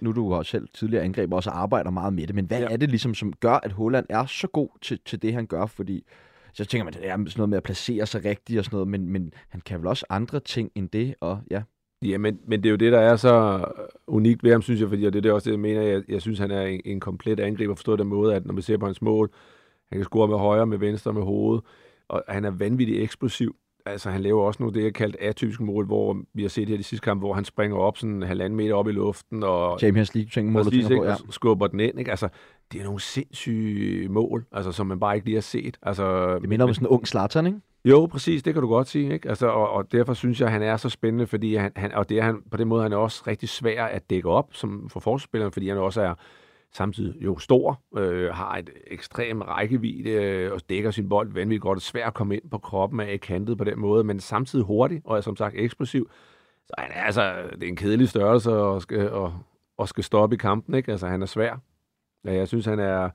nu 0.00 0.10
er 0.10 0.14
du 0.14 0.34
jo 0.34 0.42
selv 0.42 0.68
tidligere 0.74 1.04
angriber, 1.04 1.36
også 1.36 1.50
arbejder 1.50 1.90
meget 1.90 2.12
med 2.12 2.26
det, 2.26 2.34
men 2.34 2.44
hvad. 2.44 2.60
Ja. 2.60 2.68
er 2.70 2.76
det 2.76 2.90
ligesom, 2.90 3.14
som 3.14 3.32
gør, 3.32 3.54
at 3.62 3.72
Holland 3.72 4.06
er 4.08 4.26
så 4.26 4.46
god 4.46 4.68
til, 4.82 5.00
til 5.04 5.22
det, 5.22 5.32
han 5.32 5.46
gør? 5.46 5.66
Fordi 5.66 6.04
så 6.52 6.64
tænker 6.64 6.84
man, 6.84 6.92
det 6.92 7.08
er 7.08 7.16
sådan 7.16 7.32
noget 7.36 7.48
med 7.48 7.56
at 7.56 7.62
placere 7.62 8.06
sig 8.06 8.24
rigtigt 8.24 8.58
og 8.58 8.64
sådan 8.64 8.76
noget, 8.76 8.88
men, 8.88 9.08
men 9.08 9.32
han 9.48 9.60
kan 9.60 9.78
vel 9.78 9.86
også 9.86 10.06
andre 10.10 10.40
ting 10.40 10.70
end 10.74 10.88
det, 10.88 11.14
og 11.20 11.40
ja. 11.50 11.62
Ja, 12.02 12.18
men, 12.18 12.40
men 12.46 12.62
det 12.62 12.68
er 12.68 12.70
jo 12.70 12.76
det, 12.76 12.92
der 12.92 12.98
er 12.98 13.16
så 13.16 13.64
unikt 14.06 14.44
ved 14.44 14.52
ham, 14.52 14.62
synes 14.62 14.80
jeg, 14.80 14.88
fordi 14.88 15.04
og 15.04 15.12
det 15.12 15.18
er 15.18 15.22
det 15.22 15.32
også 15.32 15.50
det, 15.50 15.54
jeg 15.54 15.60
mener. 15.60 15.82
Jeg, 15.82 16.02
jeg 16.08 16.22
synes, 16.22 16.38
han 16.38 16.50
er 16.50 16.62
en, 16.62 16.80
en 16.84 17.00
komplet 17.00 17.40
angriber, 17.40 17.74
forstået 17.74 17.98
den 17.98 18.08
måde, 18.08 18.34
at 18.34 18.46
når 18.46 18.52
man 18.54 18.62
ser 18.62 18.76
på 18.76 18.86
hans 18.86 19.02
mål, 19.02 19.30
han 19.88 19.98
kan 19.98 20.04
score 20.04 20.28
med 20.28 20.36
højre, 20.36 20.66
med 20.66 20.78
venstre, 20.78 21.12
med 21.12 21.22
hovedet, 21.22 21.64
og 22.08 22.24
han 22.28 22.44
er 22.44 22.50
vanvittigt 22.50 23.02
eksplosiv. 23.02 23.56
Altså, 23.86 24.10
han 24.10 24.20
laver 24.20 24.42
også 24.42 24.62
nogle 24.62 24.78
det, 24.78 24.84
jeg 24.84 24.94
kaldt 24.94 25.16
atypiske 25.20 25.64
mål, 25.64 25.86
hvor 25.86 26.16
vi 26.34 26.42
har 26.42 26.48
set 26.48 26.68
her 26.68 26.76
de 26.76 26.82
sidste 26.82 27.04
kampe, 27.04 27.20
hvor 27.20 27.34
han 27.34 27.44
springer 27.44 27.76
op 27.76 27.98
sådan 27.98 28.14
en 28.14 28.22
halvanden 28.22 28.56
meter 28.56 28.74
op 28.74 28.88
i 28.88 28.92
luften, 28.92 29.42
og 29.42 29.78
Champions 29.78 30.14
League 30.14 30.30
ting, 30.30 30.52
må 30.52 30.58
du 30.58 30.64
præcis, 30.64 30.86
på, 30.86 31.04
ja. 31.04 31.12
og 31.12 31.18
skubber 31.30 31.66
den 31.66 31.80
ind. 31.80 31.98
Ikke? 31.98 32.10
Altså, 32.10 32.28
det 32.72 32.80
er 32.80 32.84
nogle 32.84 33.00
sindssyge 33.00 34.08
mål, 34.08 34.44
altså, 34.52 34.72
som 34.72 34.86
man 34.86 35.00
bare 35.00 35.14
ikke 35.14 35.26
lige 35.26 35.36
har 35.36 35.42
set. 35.42 35.76
Altså, 35.82 36.38
Det 36.38 36.48
minder 36.48 36.66
om 36.66 36.74
sådan 36.74 36.86
en 36.86 36.90
ung 36.90 37.08
Zlatan, 37.08 37.46
ikke? 37.46 37.60
jo, 37.84 38.06
præcis, 38.06 38.42
det 38.42 38.52
kan 38.54 38.62
du 38.62 38.68
godt 38.68 38.88
sige. 38.88 39.12
Ikke? 39.12 39.28
Altså, 39.28 39.46
og, 39.46 39.70
og 39.70 39.92
derfor 39.92 40.14
synes 40.14 40.40
jeg, 40.40 40.46
at 40.46 40.52
han 40.52 40.62
er 40.62 40.76
så 40.76 40.88
spændende, 40.88 41.26
fordi 41.26 41.54
han, 41.54 41.72
han, 41.76 41.92
og 41.92 42.08
det 42.08 42.18
er 42.18 42.22
han, 42.22 42.42
på 42.50 42.56
den 42.56 42.68
måde 42.68 42.82
han 42.82 42.92
er 42.92 42.96
også 42.96 43.22
rigtig 43.26 43.48
svær 43.48 43.84
at 43.84 44.10
dække 44.10 44.28
op 44.28 44.48
som 44.50 44.88
for 44.88 45.00
forsvarsspilleren, 45.00 45.52
fordi 45.52 45.68
han 45.68 45.78
også 45.78 46.00
er 46.00 46.14
samtidig 46.76 47.24
jo 47.24 47.38
stor, 47.38 47.82
øh, 47.96 48.34
har 48.34 48.56
et 48.56 48.70
ekstrem 48.86 49.40
rækkevidde 49.40 50.10
øh, 50.10 50.52
og 50.52 50.60
dækker 50.68 50.90
sin 50.90 51.08
bold 51.08 51.32
vanvittigt 51.32 51.62
godt. 51.62 51.76
Det 51.76 51.82
er 51.82 51.90
svært 51.90 52.06
at 52.06 52.14
komme 52.14 52.34
ind 52.34 52.50
på 52.50 52.58
kroppen 52.58 53.00
af 53.00 53.20
kantet 53.20 53.58
på 53.58 53.64
den 53.64 53.78
måde, 53.78 54.04
men 54.04 54.20
samtidig 54.20 54.64
hurtig 54.64 55.02
og 55.04 55.16
er 55.16 55.20
som 55.20 55.36
sagt 55.36 55.54
eksplosiv. 55.58 56.10
Så 56.66 56.74
han 56.78 56.90
er 56.94 57.02
altså, 57.02 57.34
det 57.52 57.62
er 57.62 57.68
en 57.68 57.76
kedelig 57.76 58.08
størrelse 58.08 58.52
og 58.52 58.82
skal, 58.82 59.10
og, 59.10 59.34
og 59.76 59.88
skal 59.88 60.04
stoppe 60.04 60.34
i 60.34 60.38
kampen. 60.38 60.74
Ikke? 60.74 60.92
Altså, 60.92 61.06
han 61.06 61.22
er 61.22 61.26
svær. 61.26 61.56
Ja, 62.24 62.32
jeg 62.34 62.48
synes, 62.48 62.66
han 62.66 62.78
er, 62.78 63.10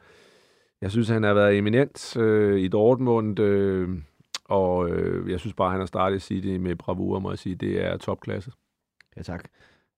jeg 0.81 0.91
synes, 0.91 1.09
han 1.09 1.23
har 1.23 1.33
været 1.33 1.57
eminent 1.57 2.17
øh, 2.17 2.59
i 2.59 2.67
Dortmund, 2.67 3.39
øh, 3.39 3.89
og 4.45 4.89
øh, 4.89 5.31
jeg 5.31 5.39
synes 5.39 5.53
bare, 5.53 5.71
han 5.71 5.79
har 5.79 5.85
startet 5.85 6.21
City 6.21 6.47
med 6.47 6.75
bravur, 6.75 7.19
må 7.19 7.31
jeg 7.31 7.39
sige. 7.39 7.55
Det 7.55 7.85
er 7.85 7.97
topklasse. 7.97 8.51
Ja, 9.17 9.21
tak. 9.21 9.47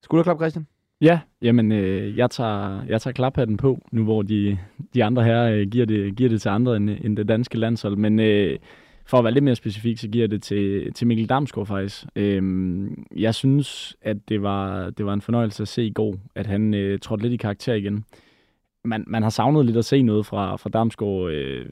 Skulderklap, 0.02 0.36
Christian? 0.36 0.66
Ja, 1.02 1.20
jamen, 1.42 1.72
øh, 1.72 2.18
jeg, 2.18 2.30
tager, 2.30 2.84
jeg 2.88 3.00
tager 3.00 3.12
klaphatten 3.12 3.56
på, 3.56 3.78
nu 3.92 4.04
hvor 4.04 4.22
de, 4.22 4.58
de 4.94 5.04
andre 5.04 5.24
her 5.24 5.42
øh, 5.44 5.66
giver, 5.70 5.86
det, 5.86 6.16
giver 6.16 6.30
det 6.30 6.42
til 6.42 6.48
andre 6.48 6.76
end, 6.76 6.90
end 6.90 7.16
det 7.16 7.28
danske 7.28 7.58
landshold. 7.58 7.96
Men 7.96 8.20
øh, 8.20 8.58
for 9.06 9.18
at 9.18 9.24
være 9.24 9.32
lidt 9.32 9.44
mere 9.44 9.54
specifik, 9.54 9.98
så 9.98 10.08
giver 10.08 10.22
jeg 10.22 10.30
det 10.30 10.42
til, 10.42 10.92
til 10.92 11.06
Mikkel 11.06 11.28
Damsgaard 11.28 11.66
faktisk. 11.66 12.04
Øh, 12.16 12.90
jeg 13.16 13.34
synes, 13.34 13.96
at 14.02 14.16
det 14.28 14.42
var, 14.42 14.90
det 14.90 15.06
var 15.06 15.12
en 15.12 15.20
fornøjelse 15.20 15.62
at 15.62 15.68
se 15.68 15.84
i 15.86 15.92
går, 15.92 16.16
at 16.34 16.46
han 16.46 16.74
øh, 16.74 16.98
trådte 16.98 17.22
lidt 17.22 17.32
i 17.32 17.36
karakter 17.36 17.74
igen. 17.74 18.04
Man, 18.84 19.04
man 19.06 19.22
har 19.22 19.30
savnet 19.30 19.66
lidt 19.66 19.76
at 19.76 19.84
se 19.84 20.02
noget 20.02 20.26
fra, 20.26 20.56
fra 20.56 20.70
Damsgaard, 20.70 21.30
øh, 21.30 21.66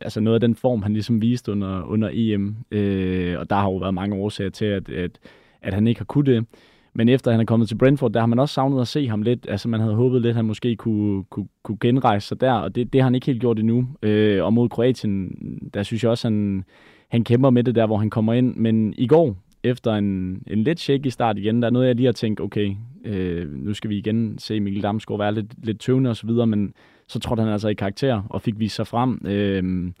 altså 0.00 0.20
noget 0.20 0.34
af 0.34 0.40
den 0.40 0.54
form, 0.54 0.82
han 0.82 0.92
ligesom 0.92 1.22
viste 1.22 1.52
under, 1.52 1.82
under 1.82 2.10
EM. 2.12 2.56
Øh, 2.70 3.38
og 3.38 3.50
der 3.50 3.56
har 3.56 3.64
jo 3.64 3.76
været 3.76 3.94
mange 3.94 4.16
årsager 4.16 4.50
til, 4.50 4.64
at, 4.64 4.88
at, 4.88 5.18
at 5.62 5.74
han 5.74 5.86
ikke 5.86 6.00
har 6.00 6.04
kunnet 6.04 6.26
det. 6.26 6.46
Men 6.94 7.08
efter 7.08 7.30
han 7.30 7.40
er 7.40 7.44
kommet 7.44 7.68
til 7.68 7.78
Brentford, 7.78 8.12
der 8.12 8.20
har 8.20 8.26
man 8.26 8.38
også 8.38 8.54
savnet 8.54 8.80
at 8.80 8.88
se 8.88 9.08
ham 9.08 9.22
lidt. 9.22 9.46
Altså 9.48 9.68
man 9.68 9.80
havde 9.80 9.94
håbet 9.94 10.22
lidt, 10.22 10.30
at 10.30 10.36
han 10.36 10.44
måske 10.44 10.76
kunne, 10.76 11.24
kunne, 11.24 11.48
kunne 11.62 11.78
genrejse 11.80 12.28
sig 12.28 12.40
der, 12.40 12.52
og 12.52 12.74
det, 12.74 12.92
det 12.92 13.00
har 13.00 13.06
han 13.06 13.14
ikke 13.14 13.26
helt 13.26 13.40
gjort 13.40 13.58
endnu. 13.58 13.88
Øh, 14.02 14.44
og 14.44 14.52
mod 14.52 14.68
Kroatien, 14.68 15.30
der 15.74 15.82
synes 15.82 16.02
jeg 16.02 16.10
også, 16.10 16.28
han, 16.28 16.64
han 17.08 17.24
kæmper 17.24 17.50
med 17.50 17.64
det 17.64 17.74
der, 17.74 17.86
hvor 17.86 17.96
han 17.96 18.10
kommer 18.10 18.32
ind. 18.32 18.56
Men 18.56 18.94
i 18.98 19.06
går, 19.06 19.36
efter 19.64 19.94
en, 19.94 20.42
en 20.46 20.62
lidt 20.64 20.80
shaky 20.80 21.06
start 21.06 21.38
igen, 21.38 21.62
der 21.62 21.68
er 21.68 21.72
noget, 21.72 21.86
jeg 21.86 21.94
lige 21.94 22.06
har 22.06 22.12
tænkt, 22.12 22.40
okay, 22.40 22.74
øh, 23.04 23.52
nu 23.52 23.74
skal 23.74 23.90
vi 23.90 23.98
igen 23.98 24.38
se 24.38 24.60
Mikkel 24.60 24.82
Damsgaard 24.82 25.20
være 25.20 25.34
lidt, 25.34 25.66
lidt 25.66 25.80
tøvende 25.80 26.10
og 26.10 26.16
så 26.16 26.26
videre, 26.26 26.46
men 26.46 26.74
så 27.08 27.18
trådte 27.18 27.42
han 27.42 27.52
altså 27.52 27.68
i 27.68 27.74
karakter 27.74 28.22
og 28.30 28.42
fik 28.42 28.58
vist 28.58 28.76
sig 28.76 28.86
frem. 28.86 29.20
Øh, 29.26 29.92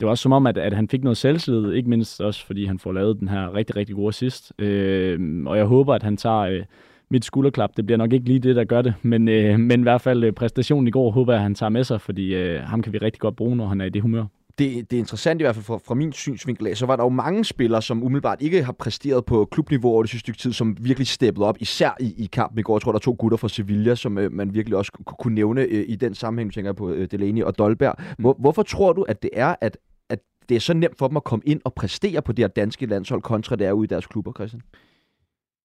det 0.00 0.06
var 0.06 0.10
også 0.10 0.22
som 0.22 0.32
om, 0.32 0.46
at, 0.46 0.58
at 0.58 0.72
han 0.72 0.88
fik 0.88 1.02
noget 1.02 1.16
selvtillid, 1.16 1.72
ikke 1.72 1.90
mindst 1.90 2.20
også, 2.20 2.46
fordi 2.46 2.66
han 2.66 2.78
får 2.78 2.92
lavet 2.92 3.20
den 3.20 3.28
her 3.28 3.54
rigtig, 3.54 3.76
rigtig 3.76 3.96
gode 3.96 4.08
assist. 4.08 4.52
Øh, 4.58 5.42
og 5.46 5.56
jeg 5.56 5.64
håber, 5.64 5.94
at 5.94 6.02
han 6.02 6.16
tager 6.16 6.40
øh, 6.40 6.62
mit 7.10 7.24
skulderklap. 7.24 7.70
Det 7.76 7.86
bliver 7.86 7.98
nok 7.98 8.12
ikke 8.12 8.26
lige 8.26 8.38
det, 8.38 8.56
der 8.56 8.64
gør 8.64 8.82
det, 8.82 8.94
men, 9.02 9.28
øh, 9.28 9.58
men 9.58 9.80
i 9.80 9.82
hvert 9.82 10.00
fald 10.00 10.24
øh, 10.24 10.32
præstationen 10.32 10.88
i 10.88 10.90
går 10.90 11.10
håber 11.10 11.32
jeg, 11.32 11.38
at 11.38 11.42
han 11.42 11.54
tager 11.54 11.70
med 11.70 11.84
sig, 11.84 12.00
fordi 12.00 12.34
øh, 12.34 12.62
ham 12.62 12.82
kan 12.82 12.92
vi 12.92 12.98
rigtig 12.98 13.20
godt 13.20 13.36
bruge, 13.36 13.56
når 13.56 13.66
han 13.66 13.80
er 13.80 13.84
i 13.84 13.90
det 13.90 14.02
humør. 14.02 14.24
det, 14.58 14.90
det 14.90 14.96
er 14.96 15.00
interessant 15.00 15.40
i 15.40 15.44
hvert 15.44 15.54
fald 15.54 15.64
fra, 15.64 15.78
fra 15.86 15.94
min 15.94 16.12
synsvinkel 16.12 16.66
af, 16.66 16.76
så 16.76 16.86
var 16.86 16.96
der 16.96 17.04
jo 17.04 17.08
mange 17.08 17.44
spillere, 17.44 17.82
som 17.82 18.02
umiddelbart 18.02 18.42
ikke 18.42 18.62
har 18.62 18.72
præsteret 18.72 19.24
på 19.24 19.48
klubniveau 19.50 19.92
over 19.92 20.02
det 20.02 20.10
sidste 20.10 20.24
stykke 20.24 20.38
tid, 20.38 20.52
som 20.52 20.76
virkelig 20.80 21.06
steppede 21.06 21.46
op, 21.46 21.56
især 21.60 21.96
i, 22.00 22.14
i 22.16 22.26
kampen 22.32 22.58
i 22.58 22.62
går. 22.62 22.76
Jeg 22.76 22.82
tror, 22.82 22.92
der 22.92 22.98
er 22.98 23.00
to 23.00 23.16
gutter 23.18 23.36
fra 23.36 23.48
Sevilla, 23.48 23.94
som 23.94 24.18
øh, 24.18 24.32
man 24.32 24.54
virkelig 24.54 24.78
også 24.78 24.92
kunne, 24.92 25.34
nævne 25.34 25.62
øh, 25.62 25.84
i 25.88 25.96
den 25.96 26.14
sammenhæng, 26.14 26.52
tænker 26.52 26.68
jeg 26.68 26.76
på 26.76 26.90
øh, 26.90 27.08
Delaney 27.10 27.42
og 27.42 27.58
Dolberg. 27.58 27.94
Hvor, 28.18 28.36
hvorfor 28.38 28.62
tror 28.62 28.92
du, 28.92 29.02
at 29.02 29.22
det 29.22 29.30
er, 29.32 29.54
at, 29.60 29.76
at 30.10 30.18
det 30.48 30.54
er 30.54 30.60
så 30.60 30.74
nemt 30.74 30.98
for 30.98 31.08
dem 31.08 31.16
at 31.16 31.24
komme 31.24 31.42
ind 31.46 31.60
og 31.64 31.74
præstere 31.74 32.22
på 32.22 32.32
det 32.32 32.42
her 32.42 32.48
danske 32.48 32.86
landshold, 32.86 33.22
kontra 33.22 33.56
det 33.56 33.66
er 33.66 33.72
ude 33.72 33.84
i 33.84 33.88
deres 33.88 34.06
klubber, 34.06 34.32
Christian? 34.32 34.62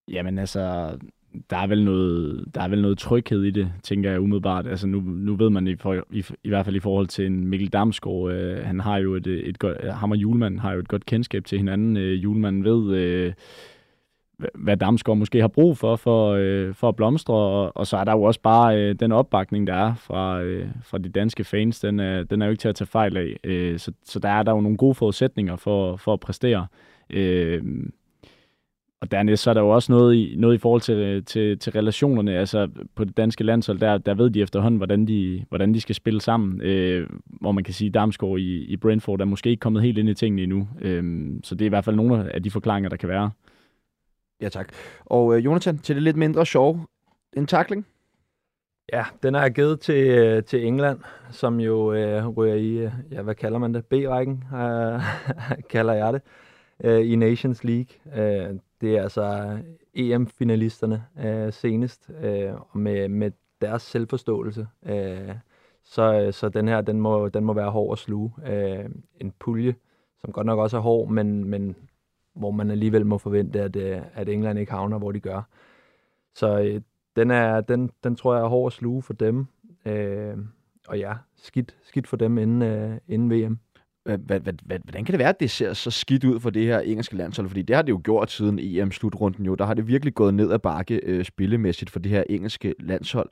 Jamen 0.07 0.39
altså, 0.39 0.97
der 1.49 1.57
er 1.57 1.67
vel 1.67 1.85
noget, 1.85 2.45
der 2.55 2.61
er 2.61 2.67
vel 2.67 2.81
noget 2.81 2.97
tryghed 2.97 3.43
i 3.43 3.51
det, 3.51 3.71
tænker 3.83 4.11
jeg 4.11 4.21
umiddelbart. 4.21 4.67
Altså 4.67 4.87
nu, 4.87 4.99
nu 4.99 5.35
ved 5.35 5.49
man 5.49 5.67
i, 5.67 5.75
for, 5.75 6.05
i, 6.11 6.25
i 6.43 6.49
hvert 6.49 6.65
fald 6.65 6.75
i 6.75 6.79
forhold 6.79 7.07
til 7.07 7.25
en 7.25 7.47
Mikkel 7.47 7.69
Damsgaard, 7.69 8.31
øh, 8.31 8.65
han 8.65 8.79
har 8.79 8.97
jo 8.97 9.15
et, 9.15 9.27
et 9.27 9.59
godt, 9.59 9.91
ham 9.91 10.11
og 10.11 10.17
Julemand 10.17 10.59
har 10.59 10.73
jo 10.73 10.79
et 10.79 10.87
godt 10.87 11.05
kendskab 11.05 11.45
til 11.45 11.57
hinanden. 11.57 11.97
Øh, 11.97 12.23
Julemand 12.23 12.63
ved, 12.63 12.97
øh, 12.97 13.33
hvad 14.53 14.77
Damsgaard 14.77 15.17
måske 15.17 15.41
har 15.41 15.47
brug 15.47 15.77
for, 15.77 15.95
for, 15.95 16.31
øh, 16.31 16.73
for 16.73 16.89
at 16.89 16.95
blomstre, 16.95 17.33
og, 17.33 17.77
og 17.77 17.87
så 17.87 17.97
er 17.97 18.03
der 18.03 18.11
jo 18.11 18.23
også 18.23 18.41
bare 18.41 18.77
øh, 18.77 18.95
den 18.99 19.11
opbakning, 19.11 19.67
der 19.67 19.73
er 19.73 19.95
fra, 19.95 20.41
øh, 20.41 20.67
fra 20.83 20.97
de 20.97 21.09
danske 21.09 21.43
fans, 21.43 21.79
den 21.79 21.99
er, 21.99 22.23
den 22.23 22.41
er 22.41 22.45
jo 22.45 22.51
ikke 22.51 22.61
til 22.61 22.69
at 22.69 22.75
tage 22.75 22.87
fejl 22.87 23.17
af. 23.17 23.37
Øh, 23.43 23.79
så, 23.79 23.91
så 24.03 24.19
der 24.19 24.29
er 24.29 24.43
der 24.43 24.51
jo 24.51 24.61
nogle 24.61 24.77
gode 24.77 24.95
forudsætninger 24.95 25.55
for, 25.55 25.95
for 25.95 26.13
at 26.13 26.19
præstere. 26.19 26.67
Øh, 27.09 27.63
og 29.01 29.11
dernæst 29.11 29.43
så 29.43 29.49
er 29.49 29.53
der 29.53 29.61
jo 29.61 29.69
også 29.69 29.91
noget 29.91 30.15
i, 30.15 30.35
noget 30.37 30.55
i 30.55 30.57
forhold 30.57 30.81
til, 30.81 31.25
til, 31.25 31.59
til 31.59 31.71
relationerne. 31.71 32.37
Altså 32.37 32.67
på 32.95 33.03
det 33.03 33.17
danske 33.17 33.43
landshold, 33.43 33.79
der, 33.79 33.97
der 33.97 34.13
ved 34.13 34.29
de 34.29 34.41
efterhånden, 34.41 34.77
hvordan 34.77 35.07
de, 35.07 35.45
hvordan 35.49 35.73
de 35.73 35.81
skal 35.81 35.95
spille 35.95 36.21
sammen. 36.21 36.61
Øh, 36.61 37.09
hvor 37.27 37.51
man 37.51 37.63
kan 37.63 37.73
sige, 37.73 37.87
at 37.87 37.93
Damsgaard 37.93 38.39
i, 38.39 38.65
i 38.65 38.77
Brentford 38.77 39.21
er 39.21 39.25
måske 39.25 39.49
ikke 39.49 39.59
kommet 39.59 39.83
helt 39.83 39.97
ind 39.97 40.09
i 40.09 40.13
tingene 40.13 40.43
endnu. 40.43 40.67
Øh, 40.81 41.27
så 41.43 41.55
det 41.55 41.61
er 41.61 41.65
i 41.65 41.69
hvert 41.69 41.85
fald 41.85 41.95
nogle 41.95 42.33
af 42.33 42.43
de 42.43 42.51
forklaringer, 42.51 42.89
der 42.89 42.97
kan 42.97 43.09
være. 43.09 43.31
Ja, 44.41 44.49
tak. 44.49 44.69
Og 45.05 45.37
øh, 45.37 45.45
Jonathan, 45.45 45.77
til 45.77 45.95
det 45.95 46.03
lidt 46.03 46.17
mindre 46.17 46.45
sjov. 46.45 46.79
En 47.33 47.47
takling? 47.47 47.85
Ja, 48.93 49.05
den 49.23 49.35
er 49.35 49.49
givet 49.49 49.79
til, 49.79 50.07
øh, 50.07 50.43
til 50.43 50.65
England, 50.65 50.99
som 51.31 51.59
jo 51.59 51.93
øh, 51.93 52.27
ryger 52.27 52.55
i, 52.55 52.69
øh, 52.69 52.91
ja, 53.11 53.21
hvad 53.21 53.35
kalder 53.35 53.59
man 53.59 53.73
det? 53.73 53.85
B-rækken, 53.85 54.43
øh, 54.53 55.01
kalder 55.73 55.93
jeg 55.93 56.13
det, 56.13 56.21
øh, 56.83 57.11
i 57.11 57.15
Nations 57.15 57.63
League. 57.63 57.95
Øh, 58.15 58.55
det 58.81 58.97
er 58.97 59.03
altså 59.03 59.57
EM-finalisterne 59.93 61.03
øh, 61.19 61.53
senest, 61.53 62.09
øh, 62.21 62.53
og 62.53 62.79
med, 62.79 63.07
med 63.07 63.31
deres 63.61 63.81
selvforståelse. 63.81 64.67
Øh, 64.85 65.35
så, 65.83 66.21
øh, 66.21 66.33
så 66.33 66.49
den 66.49 66.67
her, 66.67 66.81
den 66.81 67.01
må, 67.01 67.29
den 67.29 67.43
må 67.43 67.53
være 67.53 67.71
hård 67.71 67.91
at 67.91 67.99
sluge. 67.99 68.31
Øh, 68.47 68.85
en 69.21 69.33
pulje, 69.39 69.75
som 70.21 70.31
godt 70.31 70.45
nok 70.45 70.59
også 70.59 70.77
er 70.77 70.81
hård, 70.81 71.09
men, 71.09 71.45
men 71.45 71.75
hvor 72.35 72.51
man 72.51 72.71
alligevel 72.71 73.05
må 73.05 73.17
forvente, 73.17 73.61
at, 73.61 73.75
øh, 73.75 74.01
at 74.13 74.29
England 74.29 74.59
ikke 74.59 74.71
havner, 74.71 74.97
hvor 74.97 75.11
de 75.11 75.19
gør. 75.19 75.41
Så 76.35 76.59
øh, 76.59 76.81
den, 77.15 77.31
er, 77.31 77.61
den, 77.61 77.91
den 78.03 78.15
tror 78.15 78.35
jeg 78.35 78.43
er 78.43 78.47
hård 78.47 78.69
at 78.69 78.73
sluge 78.73 79.01
for 79.01 79.13
dem. 79.13 79.45
Øh, 79.85 80.37
og 80.87 80.99
ja, 80.99 81.13
skidt, 81.35 81.75
skidt 81.83 82.07
for 82.07 82.17
dem 82.17 82.37
inden, 82.37 82.61
øh, 82.61 82.97
inden 83.07 83.31
VM. 83.31 83.59
Hvordan 84.05 85.05
kan 85.05 85.13
det 85.13 85.19
være, 85.19 85.29
at 85.29 85.39
det 85.39 85.51
ser 85.51 85.73
så 85.73 85.91
skidt 85.91 86.23
ud 86.23 86.39
for 86.39 86.49
det 86.49 86.65
her 86.65 86.79
engelske 86.79 87.15
landshold? 87.15 87.47
Fordi 87.47 87.61
det 87.61 87.75
har 87.75 87.83
det 87.83 87.89
jo 87.89 88.01
gjort 88.03 88.31
siden 88.31 88.59
EM-slutrunden 88.59 89.45
jo. 89.45 89.55
Der 89.55 89.65
har 89.65 89.73
det 89.73 89.87
virkelig 89.87 90.13
gået 90.13 90.33
ned 90.33 90.51
ad 90.51 90.59
bakke 90.59 90.99
øh, 91.03 91.25
spillemæssigt 91.25 91.89
for 91.89 91.99
det 91.99 92.11
her 92.11 92.23
engelske 92.29 92.75
landshold. 92.79 93.29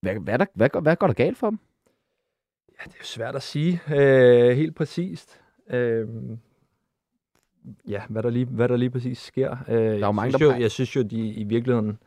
Hvad, 0.00 0.14
hvad, 0.14 0.38
der, 0.38 0.46
hvad, 0.54 0.82
hvad 0.82 0.96
går 0.96 1.06
der 1.06 1.14
galt 1.14 1.38
for 1.38 1.50
dem? 1.50 1.58
Ja, 2.68 2.84
det 2.84 2.92
er 2.92 2.98
jo 3.00 3.04
svært 3.04 3.36
at 3.36 3.42
sige 3.42 3.80
øh, 3.94 4.56
helt 4.56 4.74
præcist. 4.74 5.40
Øh, 5.70 6.08
ja, 7.88 8.02
hvad 8.08 8.22
der, 8.22 8.30
lige, 8.30 8.44
hvad 8.44 8.68
der 8.68 8.76
lige 8.76 8.90
præcis 8.90 9.18
sker. 9.18 9.56
Øh, 9.68 9.76
der 9.76 9.82
er 9.82 9.98
jo 9.98 10.12
mange, 10.12 10.32
der 10.32 10.44
jo, 10.44 10.52
jeg 10.60 10.70
synes 10.70 10.96
jo, 10.96 11.02
de 11.02 11.28
i 11.28 11.44
virkeligheden 11.44 11.98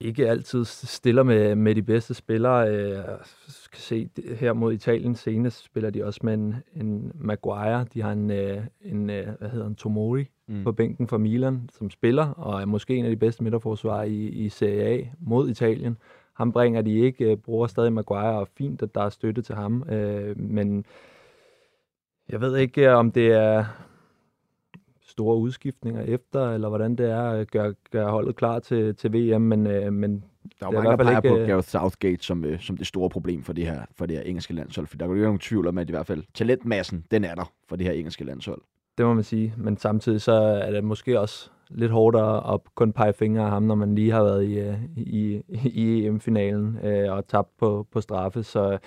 ikke 0.00 0.28
altid 0.28 0.64
stiller 0.64 1.22
med, 1.22 1.54
med 1.54 1.74
de 1.74 1.82
bedste 1.82 2.14
spillere. 2.14 2.70
Øh, 2.70 3.04
kan 3.72 3.80
se 3.80 4.08
her 4.38 4.52
mod 4.52 4.72
Italien 4.72 5.14
senest 5.14 5.64
spiller 5.64 5.90
de 5.90 6.04
også 6.04 6.20
med 6.22 6.34
en, 6.34 6.56
en 6.74 7.12
Maguire. 7.14 7.86
De 7.94 8.02
har 8.02 8.12
en, 8.12 8.30
øh, 8.30 8.62
en 8.80 9.10
øh, 9.10 9.28
hvad 9.38 9.48
hedder 9.48 9.66
en 9.66 9.74
Tomori 9.74 10.30
mm. 10.46 10.64
på 10.64 10.72
bænken 10.72 11.08
for 11.08 11.18
Milan, 11.18 11.68
som 11.72 11.90
spiller, 11.90 12.26
og 12.26 12.60
er 12.60 12.64
måske 12.64 12.96
en 12.96 13.04
af 13.04 13.10
de 13.10 13.16
bedste 13.16 13.44
midterforsvarer 13.44 14.04
i, 14.04 14.26
i 14.26 14.48
Serie 14.48 14.82
A 14.82 15.04
mod 15.20 15.48
Italien. 15.48 15.96
Ham 16.32 16.52
bringer 16.52 16.82
de 16.82 16.98
ikke, 16.98 17.36
bruger 17.36 17.66
stadig 17.66 17.92
Maguire, 17.92 18.38
og 18.38 18.48
fint, 18.58 18.82
at 18.82 18.94
der 18.94 19.00
er 19.00 19.08
støtte 19.08 19.42
til 19.42 19.54
ham. 19.54 19.84
Men 20.36 20.84
jeg 22.28 22.40
ved 22.40 22.56
ikke, 22.56 22.92
om 22.92 23.12
det 23.12 23.32
er 23.32 23.64
store 25.18 25.36
udskiftninger 25.36 26.02
efter, 26.02 26.50
eller 26.50 26.68
hvordan 26.68 26.96
det 26.96 27.10
er? 27.10 27.22
At 27.22 27.50
gøre, 27.50 27.74
gøre 27.90 28.10
holdet 28.10 28.36
klar 28.36 28.58
til, 28.58 28.94
til 28.94 29.12
VM, 29.12 29.42
men, 29.42 29.66
øh, 29.66 29.92
men 29.92 30.24
der 30.60 30.66
er 30.66 30.70
jo 30.72 30.80
mange, 30.80 30.90
der 30.90 30.96
peger 30.96 31.16
ikke, 31.16 31.28
på 31.28 31.36
øh, 31.36 31.48
Gareth 31.48 31.68
Southgate 31.68 32.24
som, 32.24 32.44
øh, 32.44 32.60
som 32.60 32.76
det 32.76 32.86
store 32.86 33.10
problem 33.10 33.42
for 33.42 33.52
det 33.52 33.66
her, 33.66 33.82
for 33.96 34.06
det 34.06 34.16
her 34.16 34.22
engelske 34.22 34.54
landshold, 34.54 34.86
for 34.86 34.96
der 34.96 35.04
er 35.04 35.08
jo 35.08 35.14
ikke 35.14 35.24
nogen 35.24 35.38
tvivl 35.38 35.66
om, 35.66 35.78
at 35.78 35.88
i 35.88 35.92
hvert 35.92 36.06
fald 36.06 36.22
talentmassen, 36.34 37.04
den 37.10 37.24
er 37.24 37.34
der 37.34 37.52
for 37.68 37.76
det 37.76 37.86
her 37.86 37.92
engelske 37.92 38.24
landshold. 38.24 38.60
Det 38.98 39.06
må 39.06 39.14
man 39.14 39.24
sige, 39.24 39.54
men 39.56 39.76
samtidig 39.76 40.20
så 40.20 40.32
er 40.32 40.70
det 40.70 40.84
måske 40.84 41.20
også 41.20 41.50
lidt 41.70 41.92
hårdt 41.92 42.16
at 42.54 42.74
kun 42.74 42.92
pege 42.92 43.12
fingre 43.12 43.44
af 43.44 43.50
ham, 43.50 43.62
når 43.62 43.74
man 43.74 43.94
lige 43.94 44.10
har 44.10 44.22
været 44.22 44.44
i, 44.44 44.58
øh, 44.58 44.76
i, 44.96 45.42
i 45.64 46.06
EM-finalen 46.06 46.78
øh, 46.84 47.12
og 47.12 47.26
tabt 47.26 47.48
på, 47.58 47.86
på 47.92 48.00
straffe, 48.00 48.42
så 48.42 48.78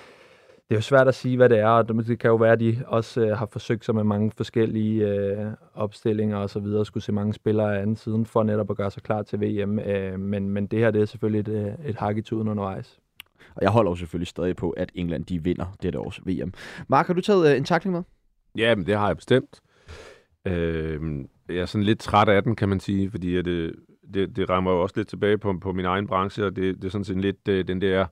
det 0.72 0.76
er 0.76 0.80
jo 0.80 0.84
svært 0.84 1.08
at 1.08 1.16
sige, 1.16 1.38
hvad 1.38 1.50
det 1.50 1.60
er, 1.60 1.68
og 1.68 1.88
det 1.88 2.20
kan 2.20 2.30
jo 2.30 2.36
være, 2.36 2.52
at 2.52 2.60
de 2.60 2.84
også 2.88 3.22
øh, 3.22 3.38
har 3.38 3.46
forsøgt 3.46 3.86
sig 3.86 3.96
med 3.96 4.04
mange 4.04 4.32
forskellige 4.38 5.08
øh, 5.08 5.46
opstillinger 5.74 6.38
og 6.38 6.50
så 6.50 6.60
videre, 6.60 6.86
skulle 6.86 7.04
se 7.04 7.12
mange 7.12 7.34
spillere 7.34 7.78
af 7.78 7.82
anden 7.82 7.96
siden, 7.96 8.26
for 8.26 8.44
netop 8.44 8.70
at 8.70 8.78
gøre 8.78 8.92
sig 8.92 9.04
klar 9.04 9.22
til 9.24 9.42
VM. 9.42 9.80
Øh, 9.80 10.20
men, 10.20 10.50
men 10.50 10.68
det 10.68 10.80
her, 10.80 10.92
det 10.92 11.02
er 11.02 11.06
selvfølgelig 11.06 11.40
et, 11.40 11.66
øh, 11.66 11.90
et 11.90 11.96
hak 11.96 12.18
i 12.18 12.22
tuden 12.22 12.48
undervejs. 12.48 13.00
Og 13.56 13.62
jeg 13.62 13.70
holder 13.70 13.92
jo 13.92 13.96
selvfølgelig 13.96 14.28
stadig 14.28 14.56
på, 14.56 14.70
at 14.70 14.92
England 14.96 15.26
de 15.26 15.44
vinder 15.44 15.76
dette 15.82 16.00
års 16.00 16.20
VM. 16.26 16.54
Mark, 16.88 17.08
har 17.08 17.14
du 17.14 17.22
taget 17.22 17.52
øh, 17.52 17.58
en 17.58 17.64
takling 17.64 17.96
med? 17.96 18.04
Ja, 18.58 18.76
men 18.76 18.86
det 18.86 18.98
har 18.98 19.08
jeg 19.08 19.16
bestemt. 19.16 19.62
Øh, 20.46 21.26
jeg 21.50 21.58
er 21.58 21.66
sådan 21.66 21.86
lidt 21.86 22.00
træt 22.00 22.30
af 22.30 22.44
den, 22.44 22.56
kan 22.56 22.70
man 22.70 22.80
sige, 22.80 23.12
fordi 23.12 23.36
at 23.36 23.46
det, 23.46 23.76
det, 24.14 24.36
det 24.36 24.50
rammer 24.50 24.72
jo 24.72 24.82
også 24.82 24.94
lidt 24.98 25.08
tilbage 25.08 25.38
på, 25.38 25.54
på 25.62 25.72
min 25.72 25.86
egen 25.86 26.08
branche, 26.08 26.46
og 26.46 26.56
det, 26.56 26.76
det 26.76 26.84
er 26.84 26.90
sådan 26.90 27.06
set 27.06 27.22
lidt 27.22 27.48
øh, 27.48 27.68
den 27.68 27.82
der 27.82 28.02
øh, 28.02 28.08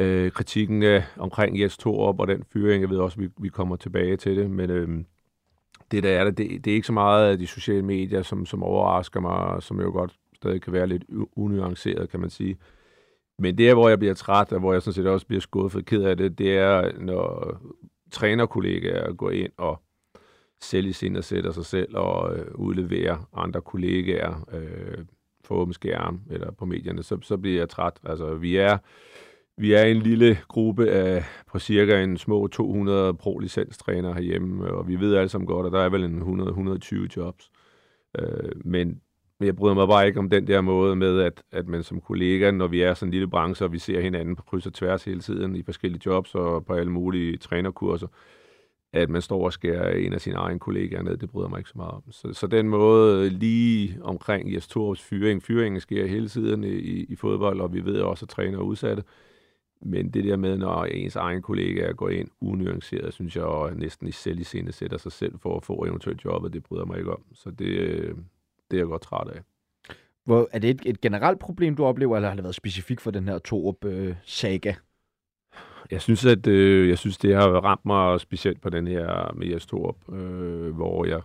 øh, 0.00 0.32
kritikken 0.32 0.82
af, 0.82 1.04
omkring 1.16 1.60
Jes 1.60 1.76
Torup 1.76 2.20
og 2.20 2.28
den 2.28 2.44
fyring. 2.52 2.80
Jeg 2.80 2.90
ved 2.90 2.98
også, 2.98 3.16
at 3.16 3.22
vi, 3.22 3.28
vi 3.38 3.48
kommer 3.48 3.76
tilbage 3.76 4.16
til 4.16 4.36
det, 4.36 4.50
men 4.50 4.70
øh, 4.70 4.88
det 5.90 6.02
der 6.02 6.10
er 6.10 6.24
det, 6.24 6.38
det, 6.38 6.64
det 6.64 6.70
er 6.70 6.74
ikke 6.74 6.86
så 6.86 6.92
meget 6.92 7.30
af 7.30 7.38
de 7.38 7.46
sociale 7.46 7.82
medier, 7.82 8.22
som, 8.22 8.46
som 8.46 8.62
overrasker 8.62 9.20
mig, 9.20 9.62
som 9.62 9.80
jo 9.80 9.90
godt 9.90 10.16
stadig 10.36 10.62
kan 10.62 10.72
være 10.72 10.86
lidt 10.86 11.04
unuanceret, 11.36 12.10
kan 12.10 12.20
man 12.20 12.30
sige. 12.30 12.56
Men 13.38 13.58
det 13.58 13.70
er, 13.70 13.74
hvor 13.74 13.88
jeg 13.88 13.98
bliver 13.98 14.14
træt, 14.14 14.52
og 14.52 14.60
hvor 14.60 14.72
jeg 14.72 14.82
sådan 14.82 14.94
set 14.94 15.06
også 15.06 15.26
bliver 15.26 15.40
skuffet 15.40 15.86
ked 15.86 16.02
af 16.02 16.16
det, 16.16 16.38
det 16.38 16.58
er, 16.58 16.98
når 16.98 17.56
trænerkollegaer 18.10 19.12
går 19.12 19.30
ind 19.30 19.52
og 19.56 19.82
selv 20.60 20.86
i 20.86 21.16
og 21.16 21.24
sætter 21.24 21.52
sig 21.52 21.66
selv 21.66 21.96
og 21.96 22.36
øh, 22.36 22.54
udleverer 22.54 23.28
andre 23.34 23.60
kollegaer 23.60 24.48
øh, 24.52 25.04
for 25.44 25.54
åben 25.54 25.74
skærm 25.74 26.20
eller 26.30 26.50
på 26.50 26.64
medierne, 26.64 27.02
så, 27.02 27.18
så 27.22 27.36
bliver 27.36 27.58
jeg 27.58 27.68
træt. 27.68 28.00
Altså, 28.04 28.34
vi 28.34 28.56
er 28.56 28.78
vi 29.60 29.72
er 29.72 29.82
en 29.82 29.96
lille 29.96 30.38
gruppe 30.48 30.90
af 30.90 31.24
på 31.46 31.58
cirka 31.58 32.02
en 32.02 32.18
små 32.18 32.46
200 32.46 33.14
pro-licenstrænere 33.14 34.14
herhjemme, 34.14 34.72
og 34.72 34.88
vi 34.88 35.00
ved 35.00 35.16
alle 35.16 35.28
sammen 35.28 35.46
godt, 35.46 35.66
at 35.66 35.72
der 35.72 35.80
er 35.80 35.88
vel 35.88 36.04
en 36.04 36.22
100-120 36.82 37.08
jobs. 37.16 37.50
Øh, 38.18 38.52
men 38.64 39.00
jeg 39.40 39.56
bryder 39.56 39.74
mig 39.74 39.88
bare 39.88 40.06
ikke 40.06 40.18
om 40.18 40.30
den 40.30 40.46
der 40.46 40.60
måde 40.60 40.96
med, 40.96 41.20
at, 41.20 41.42
at 41.52 41.68
man 41.68 41.82
som 41.82 42.00
kollega, 42.00 42.50
når 42.50 42.66
vi 42.66 42.82
er 42.82 42.94
sådan 42.94 43.08
en 43.08 43.12
lille 43.12 43.28
branche, 43.28 43.64
og 43.64 43.72
vi 43.72 43.78
ser 43.78 44.00
hinanden 44.00 44.36
på 44.36 44.42
kryds 44.42 44.66
og 44.66 44.74
tværs 44.74 45.04
hele 45.04 45.20
tiden 45.20 45.56
i 45.56 45.62
forskellige 45.62 46.02
jobs 46.06 46.34
og 46.34 46.64
på 46.64 46.72
alle 46.72 46.92
mulige 46.92 47.36
trænerkurser, 47.36 48.06
at 48.92 49.10
man 49.10 49.22
står 49.22 49.44
og 49.44 49.52
skærer 49.52 49.96
en 49.96 50.12
af 50.12 50.20
sine 50.20 50.36
egne 50.36 50.58
kollegaer 50.58 51.02
ned, 51.02 51.16
det 51.16 51.30
bryder 51.30 51.48
mig 51.48 51.58
ikke 51.58 51.70
så 51.70 51.78
meget 51.78 51.92
om. 51.92 52.02
Så, 52.10 52.32
så 52.32 52.46
den 52.46 52.68
måde 52.68 53.28
lige 53.28 53.98
omkring 54.02 54.54
Jes 54.54 54.68
Torps 54.68 55.02
fyring, 55.02 55.42
fyringen 55.42 55.80
sker 55.80 56.06
hele 56.06 56.28
tiden 56.28 56.64
i, 56.64 57.04
i 57.08 57.16
fodbold, 57.16 57.60
og 57.60 57.74
vi 57.74 57.84
ved 57.84 58.00
også, 58.00 58.24
at 58.24 58.28
træner 58.28 58.58
er 58.58 58.62
udsatte, 58.62 59.02
men 59.82 60.10
det 60.10 60.24
der 60.24 60.36
med, 60.36 60.58
når 60.58 60.84
ens 60.84 61.16
egen 61.16 61.42
kollega 61.42 61.92
går 61.92 62.08
ind 62.08 62.28
unuanceret, 62.40 63.14
synes 63.14 63.36
jeg 63.36 63.44
og 63.44 63.76
næsten 63.76 64.08
i 64.08 64.12
selv 64.12 64.40
i 64.40 64.44
scene 64.44 64.72
sætter 64.72 64.98
sig 64.98 65.12
selv 65.12 65.38
for 65.38 65.56
at 65.56 65.64
få 65.64 65.84
eventuelt 65.84 66.24
jobbet, 66.24 66.52
det 66.52 66.62
bryder 66.62 66.84
mig 66.84 66.98
ikke 66.98 67.12
om. 67.12 67.22
Så 67.34 67.50
det, 67.50 67.68
det 68.70 68.76
er 68.76 68.80
jeg 68.80 68.86
godt 68.86 69.02
træt 69.02 69.28
af. 69.28 69.40
Hvor, 70.24 70.48
er 70.52 70.58
det 70.58 70.70
et, 70.70 70.82
et 70.84 71.00
generelt 71.00 71.38
problem, 71.38 71.76
du 71.76 71.84
oplever, 71.84 72.16
eller 72.16 72.28
har 72.28 72.36
det 72.36 72.44
været 72.44 72.54
specifikt 72.54 73.00
for 73.00 73.10
den 73.10 73.28
her 73.28 73.38
Torup-saga? 73.38 74.70
Øh, 74.70 74.76
jeg 75.90 76.02
synes, 76.02 76.26
at 76.26 76.46
øh, 76.46 76.88
jeg 76.88 76.98
synes, 76.98 77.18
det 77.18 77.34
har 77.34 77.48
ramt 77.48 77.84
mig 77.84 78.20
specielt 78.20 78.60
på 78.60 78.70
den 78.70 78.86
her 78.86 79.32
med 79.32 79.46
Jes 79.46 79.66
Torup, 79.66 80.12
øh, 80.12 80.74
hvor 80.74 81.04
jeg 81.04 81.20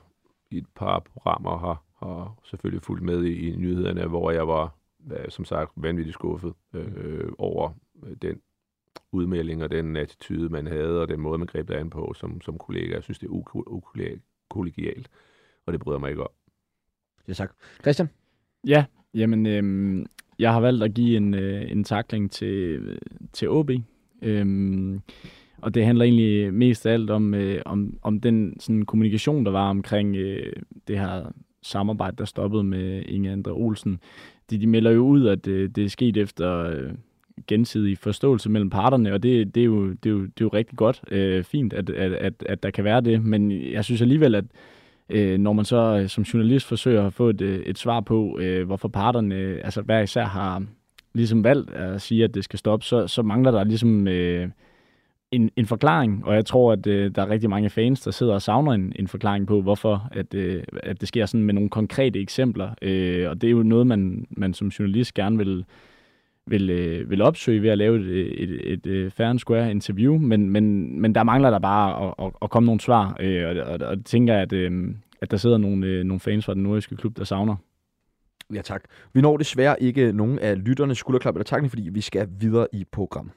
i 0.52 0.58
et 0.58 0.68
par 0.76 1.00
programmer 1.00 1.58
har, 1.58 1.84
har 2.00 2.40
selvfølgelig 2.44 2.82
fulgt 2.82 3.04
med 3.04 3.24
i, 3.24 3.50
i 3.50 3.56
nyhederne, 3.56 4.06
hvor 4.06 4.32
jeg 4.32 4.48
var, 4.48 4.76
som 5.30 5.46
sagt, 5.46 5.72
vanvittigt 5.76 6.14
skuffet 6.14 6.54
øh, 6.74 7.32
over 7.38 7.72
den 8.22 8.42
udmelding 9.16 9.64
og 9.64 9.72
den 9.72 9.96
attitude, 9.96 10.50
man 10.50 10.68
havde, 10.68 11.02
og 11.02 11.10
den 11.10 11.20
måde, 11.20 11.38
man 11.38 11.48
greb 11.48 11.68
det 11.68 11.74
an 11.74 11.90
på 11.90 12.14
som, 12.18 12.42
som 12.42 12.58
kollega. 12.58 12.94
Jeg 12.94 13.04
synes, 13.04 13.20
det 13.20 13.28
er 13.28 13.68
ukollegialt, 13.68 15.10
og 15.66 15.74
det 15.74 15.82
bryder 15.82 16.00
mig 16.00 16.10
ikke 16.10 16.24
om. 16.24 16.30
Ja, 17.28 17.34
tak. 17.34 17.52
Christian? 17.82 18.10
Ja, 18.68 18.86
jamen, 19.14 19.46
øhm, 19.46 20.06
jeg 20.40 20.54
har 20.54 20.60
valgt 20.60 20.84
at 20.84 20.94
give 20.94 21.18
en, 21.18 21.34
øh, 21.34 21.72
en 21.72 21.84
takling 21.84 22.32
til, 22.32 23.00
til 23.34 23.50
OB. 23.50 23.72
Øhm, 24.22 25.02
og 25.58 25.74
det 25.74 25.86
handler 25.86 26.06
egentlig 26.06 26.54
mest 26.54 26.86
af 26.86 26.94
alt 26.94 27.10
om, 27.10 27.34
øh, 27.34 27.62
om, 27.66 27.98
om 28.02 28.22
den 28.22 28.60
sådan, 28.60 28.86
kommunikation, 28.86 29.46
der 29.46 29.52
var 29.52 29.70
omkring 29.70 30.16
øh, 30.16 30.54
det 30.88 31.00
her 31.00 31.32
samarbejde, 31.62 32.18
der 32.18 32.26
stoppede 32.26 32.64
med 32.64 33.04
Inge 33.06 33.32
Andre 33.32 33.52
Olsen. 33.52 34.00
De, 34.50 34.62
de 34.62 34.68
melder 34.68 34.92
jo 34.92 35.08
ud, 35.08 35.28
at 35.28 35.48
øh, 35.48 35.70
det 35.70 35.86
er 35.86 35.90
sket 35.90 36.18
efter 36.18 36.60
øh, 36.60 36.92
gensidig 37.48 37.98
forståelse 37.98 38.50
mellem 38.50 38.70
parterne, 38.70 39.14
og 39.14 39.24
det, 39.24 39.56
det, 39.56 39.62
er, 39.62 39.66
jo, 39.66 39.90
det, 39.90 40.06
er, 40.06 40.10
jo, 40.10 40.22
det 40.22 40.42
er 40.42 40.46
jo 40.46 40.48
rigtig 40.48 40.78
godt, 40.78 41.02
øh, 41.12 41.44
fint, 41.44 41.74
at, 41.74 41.90
at, 41.90 42.14
at, 42.14 42.34
at 42.46 42.64
der 42.64 42.72
kan 42.72 42.84
være 42.84 43.02
det, 43.02 43.24
men 43.24 43.52
jeg 43.52 43.86
synes 43.86 44.02
alligevel, 44.02 44.36
at 44.36 44.46
øh, 45.10 45.38
når 45.38 45.54
man 45.54 45.66
så 45.66 46.00
øh, 46.02 46.10
som 46.10 46.24
journalist 46.24 46.68
forsøger 46.68 47.08
at 47.08 47.14
få 47.14 47.30
et, 47.30 47.42
øh, 47.42 47.60
et 47.60 47.78
svar 47.78 48.00
på, 48.00 48.40
øh, 48.40 48.66
hvorfor 48.66 48.88
parterne, 48.88 49.36
øh, 49.36 49.62
altså 49.64 49.82
hver 49.82 50.02
især 50.02 50.26
har 50.26 50.64
ligesom 51.14 51.44
valgt 51.44 51.72
at 51.72 52.02
sige, 52.02 52.24
at 52.24 52.36
det 52.36 52.44
skal 52.44 52.60
stoppe, 52.60 52.86
så, 52.86 53.08
så 53.08 53.22
mangler 53.22 53.52
der 53.52 53.64
ligesom 53.64 54.08
øh, 54.08 54.50
en, 55.32 55.50
en 55.56 55.66
forklaring, 55.66 56.26
og 56.26 56.36
jeg 56.36 56.46
tror, 56.46 56.72
at 56.72 56.88
øh, 56.88 57.16
der 57.16 57.22
er 57.22 57.30
rigtig 57.30 57.50
mange 57.50 57.70
fans, 57.70 58.02
der 58.02 58.12
sidder 58.12 58.34
og 58.34 58.42
savner 58.42 58.72
en, 58.72 58.94
en 58.96 59.08
forklaring 59.08 59.48
på, 59.48 59.62
hvorfor 59.62 60.10
at, 60.12 60.34
øh, 60.34 60.64
at 60.84 61.02
det 61.02 61.08
sker 61.08 61.26
sådan 61.26 61.44
med 61.44 61.54
nogle 61.54 61.70
konkrete 61.70 62.20
eksempler, 62.20 62.70
øh, 62.82 63.30
og 63.30 63.42
det 63.42 63.48
er 63.48 63.52
jo 63.52 63.64
noget, 63.64 63.88
man, 63.88 64.26
man 64.30 64.54
som 64.54 64.68
journalist 64.68 65.14
gerne 65.14 65.38
vil 65.38 65.66
vil, 66.48 66.70
øh, 66.70 67.10
vil 67.10 67.22
opsøge 67.22 67.62
ved 67.62 67.70
at 67.70 67.78
lave 67.78 68.00
et, 68.00 68.42
et, 68.44 68.52
et, 68.52 68.74
et 68.74 68.86
øh, 68.86 69.12
fair 69.12 69.28
and 69.28 69.40
square 69.40 69.72
interview, 69.72 70.18
men, 70.18 70.50
men, 70.50 71.00
men 71.02 71.16
der 71.16 71.24
mangler 71.24 71.50
der 71.50 71.60
bare 71.60 72.08
at, 72.08 72.26
at, 72.26 72.32
at 72.42 72.50
komme 72.50 72.66
nogle 72.66 72.82
svar, 72.82 73.18
øh, 73.20 73.48
og, 73.48 73.64
og, 73.74 73.88
og 73.88 74.06
tænker, 74.06 74.38
at, 74.38 74.54
øh, 74.54 74.96
at 75.22 75.32
der 75.32 75.38
sidder 75.38 75.58
nogle, 75.58 75.88
øh, 75.88 76.04
nogle 76.04 76.20
fans 76.20 76.46
fra 76.46 76.54
den 76.54 76.64
nordiske 76.64 76.96
klub, 76.96 77.18
der 77.18 77.24
savner. 77.24 77.56
Ja, 78.54 78.62
tak. 78.62 78.84
Vi 79.14 79.22
når 79.22 79.38
desværre 79.38 79.84
ikke 79.84 80.12
nogen 80.12 80.40
af 80.40 80.66
lytternes 80.66 80.98
skulderklap 80.98 81.36
eller 81.36 81.44
takning, 81.44 81.72
fordi 81.72 81.90
vi 81.90 82.02
skal 82.02 82.28
videre 82.40 82.68
i 82.74 82.86
programmet. 82.92 83.34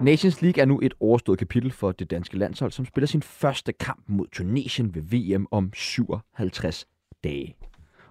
Nations 0.00 0.42
League 0.42 0.62
er 0.62 0.64
nu 0.64 0.80
et 0.82 0.94
overstået 1.00 1.38
kapitel 1.38 1.70
for 1.70 1.92
det 1.92 2.10
danske 2.10 2.38
landshold, 2.38 2.72
som 2.72 2.84
spiller 2.84 3.06
sin 3.06 3.22
første 3.22 3.72
kamp 3.72 4.04
mod 4.06 4.26
Tunesien 4.32 4.94
ved 4.94 5.02
VM 5.02 5.46
om 5.50 5.70
57 5.74 6.86
dage. 7.24 7.54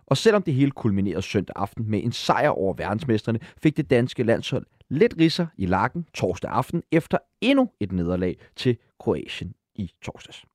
Og 0.08 0.18
selvom 0.18 0.42
det 0.42 0.54
hele 0.54 0.72
kulminerede 0.72 1.22
søndag 1.22 1.54
aften 1.56 1.92
med 1.92 2.04
en 2.04 2.12
sejr 2.12 2.50
over 2.50 2.74
verdensmesterne, 2.74 3.40
fik 3.64 3.78
det 3.78 3.90
danske 3.90 4.24
landshold 4.24 4.66
lidt 4.90 5.16
risser 5.20 5.48
i 5.58 5.66
lakken 5.66 6.06
torsdag 6.14 6.52
aften 6.52 6.84
efter 6.92 7.18
endnu 7.42 7.70
et 7.80 7.92
nederlag 7.92 8.38
til 8.56 8.78
Kroatien 9.00 9.54
i 9.76 9.92
torsdags. 10.02 10.46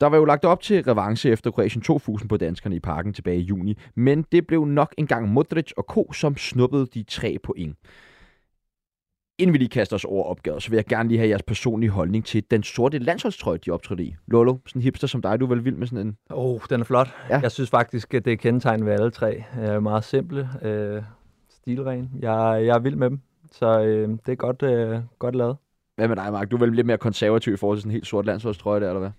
Der 0.00 0.06
var 0.06 0.16
jo 0.16 0.24
lagt 0.24 0.44
op 0.44 0.62
til 0.62 0.82
revanche 0.82 1.30
efter 1.30 1.50
Kroatien 1.50 1.82
tog 1.82 2.00
fusen 2.00 2.28
på 2.28 2.36
danskerne 2.36 2.76
i 2.76 2.80
parken 2.80 3.12
tilbage 3.12 3.38
i 3.38 3.42
juni, 3.42 3.78
men 3.94 4.24
det 4.32 4.46
blev 4.46 4.64
nok 4.64 4.94
engang 4.98 5.28
Modric 5.28 5.72
og 5.76 5.86
Ko, 5.86 6.12
som 6.12 6.36
snuppede 6.36 6.86
de 6.86 7.02
tre 7.02 7.36
point. 7.42 7.76
Inden 9.40 9.52
vi 9.52 9.58
lige 9.58 9.68
kaster 9.68 9.96
os 9.96 10.04
over 10.04 10.24
opgavet, 10.24 10.62
så 10.62 10.70
vil 10.70 10.76
jeg 10.76 10.84
gerne 10.84 11.08
lige 11.08 11.18
have 11.18 11.28
jeres 11.28 11.42
personlige 11.42 11.90
holdning 11.90 12.24
til 12.24 12.44
den 12.50 12.62
sorte 12.62 12.98
landsholdstrøje, 12.98 13.58
de 13.58 13.70
optrådte 13.70 14.04
i. 14.04 14.14
Lolo, 14.26 14.56
sådan 14.66 14.80
en 14.80 14.82
hipster 14.82 15.06
som 15.06 15.22
dig, 15.22 15.40
du 15.40 15.44
er 15.44 15.48
vel 15.48 15.64
vild 15.64 15.76
med 15.76 15.86
sådan 15.86 16.06
en... 16.06 16.16
Åh, 16.30 16.44
oh, 16.44 16.60
den 16.70 16.80
er 16.80 16.84
flot. 16.84 17.08
Ja. 17.30 17.38
Jeg 17.40 17.52
synes 17.52 17.70
faktisk, 17.70 18.14
at 18.14 18.24
det 18.24 18.32
er 18.32 18.36
kendetegn 18.36 18.86
ved 18.86 18.92
alle 18.92 19.10
tre. 19.10 19.44
Øh, 19.60 19.82
meget 19.82 20.04
simple, 20.04 20.48
øh, 20.62 21.02
stilren. 21.50 22.10
Jeg, 22.18 22.62
jeg 22.66 22.74
er 22.74 22.78
vild 22.78 22.96
med 22.96 23.10
dem, 23.10 23.20
så 23.52 23.80
øh, 23.80 24.08
det 24.08 24.32
er 24.32 24.34
godt, 24.34 24.62
øh, 24.62 24.98
godt 25.18 25.34
lavet. 25.34 25.56
Hvad 25.96 26.08
med 26.08 26.16
dig, 26.16 26.32
Mark? 26.32 26.50
Du 26.50 26.56
er 26.56 26.60
vel 26.60 26.72
lidt 26.72 26.86
mere 26.86 26.98
konservativ 26.98 27.52
i 27.52 27.56
forhold 27.56 27.78
til 27.78 27.82
sådan 27.82 27.90
en 27.90 27.94
helt 27.94 28.06
sort 28.06 28.26
landsholdstrøje 28.26 28.80
der, 28.80 28.88
eller 28.88 29.00
hvad? 29.00 29.10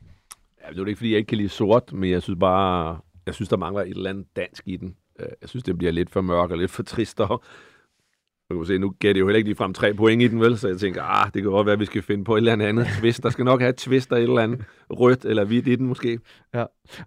Ja, 0.63 0.69
det 0.69 0.77
er 0.77 0.81
jo 0.81 0.85
ikke, 0.85 0.97
fordi 0.97 1.09
jeg 1.11 1.17
ikke 1.17 1.27
kan 1.27 1.37
lide 1.37 1.49
sort, 1.49 1.93
men 1.93 2.09
jeg 2.11 2.21
synes 2.21 2.39
bare, 2.39 2.97
jeg 3.25 3.33
synes, 3.35 3.49
der 3.49 3.57
mangler 3.57 3.81
et 3.81 3.89
eller 3.89 4.09
andet 4.09 4.25
dansk 4.35 4.63
i 4.67 4.77
den. 4.77 4.95
Øh, 5.19 5.27
Jeg 5.41 5.49
synes, 5.49 5.63
det 5.63 5.77
bliver 5.77 5.91
lidt 5.91 6.09
for 6.09 6.21
mørk 6.21 6.51
og 6.51 6.57
lidt 6.57 6.71
for 6.71 6.83
trist. 6.83 7.19
Og 7.19 7.43
man 8.49 8.59
kan 8.59 8.65
se, 8.67 8.77
nu 8.77 8.93
gav 8.99 9.13
det 9.13 9.19
jo 9.19 9.27
heller 9.27 9.37
ikke 9.37 9.55
frem 9.55 9.73
tre 9.73 9.93
point 9.93 10.21
i 10.21 10.27
den, 10.27 10.41
vel? 10.41 10.57
Så 10.57 10.67
jeg 10.67 10.77
tænker, 10.77 11.03
ah, 11.03 11.25
det 11.33 11.41
kan 11.41 11.51
godt 11.51 11.65
være, 11.65 11.73
at 11.73 11.79
vi 11.79 11.85
skal 11.85 12.01
finde 12.01 12.23
på 12.23 12.35
et 12.35 12.37
eller 12.37 12.53
andet 12.53 12.87
twist. 12.99 13.23
Der 13.23 13.29
skal 13.29 13.45
nok 13.45 13.59
have 13.59 13.69
et 13.69 13.75
twist 13.75 14.11
og 14.11 14.17
et 14.17 14.23
eller 14.23 14.41
andet 14.41 14.61
rødt 14.89 15.25
eller 15.25 15.43
hvidt 15.43 15.67
i 15.67 15.75
den 15.75 15.87
måske. 15.87 16.19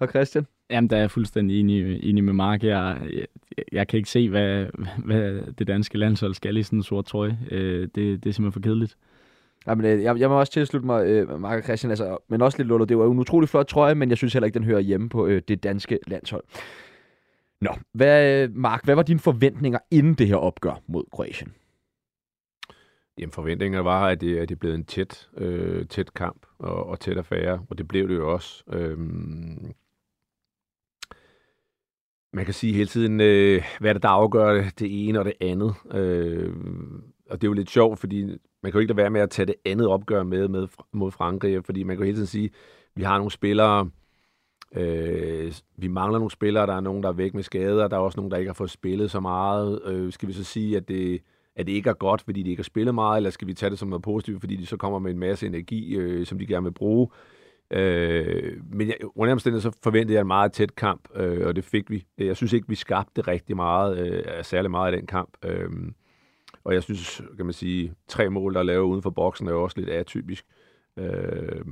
Og 0.00 0.08
Christian? 0.08 0.46
Jamen, 0.70 0.90
der 0.90 0.96
er 0.96 1.00
jeg 1.00 1.10
fuldstændig 1.10 1.60
enig, 1.60 2.04
enig 2.04 2.24
med 2.24 2.32
Mark. 2.32 2.62
Jeg, 2.62 2.98
jeg, 3.12 3.64
jeg 3.72 3.88
kan 3.88 3.96
ikke 3.96 4.10
se, 4.10 4.28
hvad, 4.28 4.66
hvad 5.04 5.40
det 5.58 5.66
danske 5.66 5.98
landshold 5.98 6.34
skal 6.34 6.56
i 6.56 6.62
sådan 6.62 6.78
en 6.78 6.82
sort 6.82 7.04
trøje. 7.04 7.38
Øh, 7.50 7.80
det, 7.80 7.94
det 7.94 8.26
er 8.26 8.32
simpelthen 8.32 8.52
for 8.52 8.60
kedeligt. 8.60 8.96
Jamen, 9.66 9.86
øh, 9.86 10.02
jeg, 10.02 10.18
jeg 10.18 10.28
må 10.28 10.38
også 10.38 10.52
tilslutte 10.52 10.86
mig, 10.86 11.06
øh, 11.06 11.40
Mark 11.40 11.58
og 11.58 11.64
Christian, 11.64 11.90
altså, 11.90 12.16
men 12.28 12.42
også 12.42 12.58
lidt 12.58 12.68
Lolo. 12.68 12.84
Det 12.84 12.98
var 12.98 13.04
jo 13.04 13.12
en 13.12 13.18
utrolig 13.18 13.48
flot 13.48 13.66
trøje, 13.66 13.94
men 13.94 14.08
jeg 14.08 14.16
synes 14.16 14.32
heller 14.32 14.46
ikke, 14.46 14.58
den 14.58 14.64
hører 14.64 14.80
hjemme 14.80 15.08
på 15.08 15.26
øh, 15.26 15.42
det 15.48 15.62
danske 15.62 15.98
landshold. 16.06 16.44
Nå, 17.62 17.74
hvad, 17.92 18.42
øh, 18.42 18.56
Mark, 18.56 18.84
hvad 18.84 18.94
var 18.94 19.02
dine 19.02 19.18
forventninger 19.18 19.78
inden 19.90 20.14
det 20.14 20.26
her 20.26 20.36
opgør 20.36 20.82
mod 20.86 21.04
Kroatien? 21.12 21.54
Jamen, 23.18 23.32
forventningerne 23.32 23.84
var, 23.84 24.08
at 24.08 24.20
det, 24.20 24.38
at 24.38 24.48
det 24.48 24.58
blev 24.58 24.74
en 24.74 24.84
tæt, 24.84 25.28
øh, 25.36 25.86
tæt 25.86 26.14
kamp 26.14 26.46
og, 26.58 26.86
og 26.86 27.00
tæt 27.00 27.18
affære, 27.18 27.66
og 27.70 27.78
det 27.78 27.88
blev 27.88 28.08
det 28.08 28.14
jo 28.14 28.32
også. 28.32 28.64
Øhm, 28.72 29.72
man 32.32 32.44
kan 32.44 32.54
sige 32.54 32.74
hele 32.74 32.86
tiden, 32.86 33.20
øh, 33.20 33.64
hvad 33.80 33.90
er 33.90 33.92
det, 33.92 34.02
der 34.02 34.08
afgør 34.08 34.54
det, 34.54 34.78
det 34.78 35.08
ene 35.08 35.18
og 35.18 35.24
det 35.24 35.34
andet. 35.40 35.74
Øh, 35.92 36.54
og 37.30 37.40
det 37.40 37.46
er 37.46 37.50
jo 37.50 37.52
lidt 37.52 37.70
sjovt, 37.70 37.98
fordi 37.98 38.24
man 38.62 38.72
kan 38.72 38.72
jo 38.72 38.78
ikke 38.78 38.92
lade 38.92 39.02
være 39.02 39.10
med 39.10 39.20
at 39.20 39.30
tage 39.30 39.46
det 39.46 39.54
andet 39.64 39.88
opgør 39.88 40.22
med, 40.22 40.48
med 40.48 40.68
mod 40.92 41.10
Frankrig, 41.10 41.64
fordi 41.64 41.82
man 41.82 41.96
kan 41.96 42.02
jo 42.02 42.06
hele 42.06 42.16
tiden 42.16 42.26
sige, 42.26 42.50
vi 42.94 43.02
har 43.02 43.18
nogle 43.18 43.30
spillere, 43.30 43.90
øh, 44.76 45.52
vi 45.76 45.88
mangler 45.88 46.18
nogle 46.18 46.30
spillere, 46.30 46.66
der 46.66 46.74
er 46.74 46.80
nogen, 46.80 47.02
der 47.02 47.08
er 47.08 47.12
væk 47.12 47.34
med 47.34 47.42
skader, 47.42 47.88
der 47.88 47.96
er 47.96 48.00
også 48.00 48.16
nogen, 48.20 48.30
der 48.30 48.36
ikke 48.36 48.48
har 48.48 48.54
fået 48.54 48.70
spillet 48.70 49.10
så 49.10 49.20
meget. 49.20 49.80
Øh, 49.86 50.12
skal 50.12 50.28
vi 50.28 50.32
så 50.32 50.44
sige, 50.44 50.76
at 50.76 50.88
det, 50.88 51.22
at 51.56 51.66
det 51.66 51.72
ikke 51.72 51.90
er 51.90 51.94
godt, 51.94 52.22
fordi 52.22 52.42
de 52.42 52.50
ikke 52.50 52.60
har 52.60 52.64
spillet 52.64 52.94
meget, 52.94 53.16
eller 53.16 53.30
skal 53.30 53.48
vi 53.48 53.54
tage 53.54 53.70
det 53.70 53.78
som 53.78 53.88
noget 53.88 54.02
positivt, 54.02 54.40
fordi 54.40 54.56
de 54.56 54.66
så 54.66 54.76
kommer 54.76 54.98
med 54.98 55.10
en 55.10 55.18
masse 55.18 55.46
energi, 55.46 55.96
øh, 55.96 56.26
som 56.26 56.38
de 56.38 56.46
gerne 56.46 56.64
vil 56.64 56.72
bruge? 56.72 57.08
Øh, 57.70 58.60
men 58.72 58.88
jeg, 58.88 58.96
under 59.14 59.32
omstændigheden 59.32 59.72
så 59.72 59.78
forventede 59.82 60.14
jeg 60.14 60.20
en 60.20 60.26
meget 60.26 60.52
tæt 60.52 60.74
kamp, 60.76 61.08
øh, 61.14 61.46
og 61.46 61.56
det 61.56 61.64
fik 61.64 61.90
vi. 61.90 62.06
Jeg 62.18 62.36
synes 62.36 62.52
ikke, 62.52 62.68
vi 62.68 62.74
skabte 62.74 63.20
rigtig 63.20 63.56
meget, 63.56 63.98
øh, 63.98 64.44
særlig 64.44 64.70
meget 64.70 64.92
i 64.92 64.96
den 64.96 65.06
kamp. 65.06 65.36
Øh, 65.44 65.70
og 66.64 66.74
jeg 66.74 66.82
synes, 66.82 67.22
kan 67.36 67.46
man 67.46 67.52
sige, 67.52 67.94
tre 68.08 68.30
mål, 68.30 68.54
der 68.54 68.60
er 68.60 68.64
lavet 68.64 68.84
uden 68.84 69.02
for 69.02 69.10
boksen, 69.10 69.48
er 69.48 69.52
jo 69.52 69.62
også 69.62 69.80
lidt 69.80 69.90
atypisk. 69.90 70.44
Øh, 70.96 71.66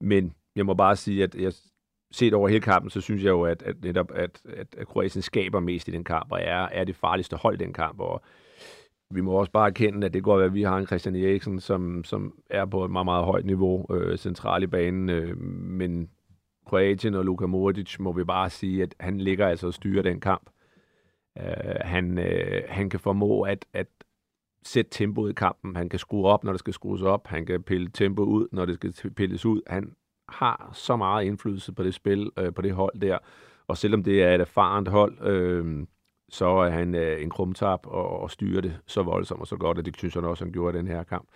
men 0.00 0.32
jeg 0.56 0.66
må 0.66 0.74
bare 0.74 0.96
sige, 0.96 1.22
at 1.22 1.34
jeg, 1.34 1.52
set 2.10 2.34
over 2.34 2.48
hele 2.48 2.60
kampen, 2.60 2.90
så 2.90 3.00
synes 3.00 3.24
jeg 3.24 3.30
jo, 3.30 3.42
at, 3.42 3.62
at 3.62 3.76
netop, 3.82 4.10
at, 4.14 4.40
at, 4.56 4.66
at 4.78 4.86
Kroatien 4.86 5.22
skaber 5.22 5.60
mest 5.60 5.88
i 5.88 5.90
den 5.90 6.04
kamp, 6.04 6.32
og 6.32 6.40
er, 6.42 6.68
er 6.72 6.84
det 6.84 6.96
farligste 6.96 7.36
hold 7.36 7.60
i 7.60 7.64
den 7.64 7.72
kamp, 7.72 8.00
og 8.00 8.22
vi 9.10 9.20
må 9.20 9.32
også 9.32 9.52
bare 9.52 9.66
erkende, 9.66 10.06
at 10.06 10.14
det 10.14 10.22
går 10.22 10.38
at 10.38 10.54
vi 10.54 10.62
har 10.62 10.76
en 10.76 10.86
Christian 10.86 11.16
Eriksen, 11.16 11.60
som, 11.60 12.04
som 12.04 12.34
er 12.50 12.64
på 12.64 12.84
et 12.84 12.90
meget, 12.90 13.04
meget 13.04 13.24
højt 13.24 13.46
niveau 13.46 13.86
øh, 13.94 14.18
central 14.18 14.62
i 14.62 14.66
banen, 14.66 15.08
øh, 15.08 15.38
men 15.38 16.10
Kroatien 16.66 17.14
og 17.14 17.24
Luka 17.24 17.46
Modric 17.46 17.98
må 17.98 18.12
vi 18.12 18.24
bare 18.24 18.50
sige, 18.50 18.82
at 18.82 18.94
han 19.00 19.18
ligger 19.18 19.48
altså 19.48 19.66
og 19.66 19.74
styrer 19.74 20.02
den 20.02 20.20
kamp. 20.20 20.50
Øh, 21.38 21.44
han, 21.80 22.18
øh, 22.18 22.62
han 22.68 22.90
kan 22.90 23.00
formå 23.00 23.42
at, 23.42 23.66
at 23.72 23.86
sætte 24.64 24.90
tempoet 24.90 25.30
i 25.30 25.34
kampen. 25.34 25.76
Han 25.76 25.88
kan 25.88 25.98
skrue 25.98 26.26
op, 26.26 26.44
når 26.44 26.52
det 26.52 26.58
skal 26.58 26.74
skrues 26.74 27.02
op. 27.02 27.26
Han 27.26 27.46
kan 27.46 27.62
pille 27.62 27.88
tempo 27.88 28.22
ud, 28.22 28.48
når 28.52 28.64
det 28.64 28.94
skal 28.96 29.10
pilles 29.10 29.46
ud. 29.46 29.62
Han 29.66 29.92
har 30.28 30.70
så 30.72 30.96
meget 30.96 31.24
indflydelse 31.24 31.72
på 31.72 31.82
det 31.82 31.94
spil, 31.94 32.30
uh, 32.40 32.54
på 32.54 32.62
det 32.62 32.72
hold 32.72 33.00
der. 33.00 33.18
Og 33.68 33.78
selvom 33.78 34.02
det 34.02 34.22
er 34.22 34.34
et 34.34 34.40
erfarent 34.40 34.88
hold, 34.88 35.12
uh, 35.20 35.86
så 36.28 36.46
er 36.46 36.70
han 36.70 36.94
uh, 36.94 37.22
en 37.22 37.30
krumtap 37.30 37.86
og, 37.86 38.20
og 38.20 38.30
styrer 38.30 38.60
det 38.60 38.78
så 38.86 39.02
voldsomt 39.02 39.40
og 39.40 39.46
så 39.46 39.56
godt, 39.56 39.78
og 39.78 39.84
det 39.84 39.96
synes 39.96 40.14
jeg 40.14 40.24
også, 40.24 40.44
han 40.44 40.52
gjorde 40.52 40.78
i 40.78 40.78
den 40.78 40.86
her 40.88 41.02
kamp. 41.02 41.28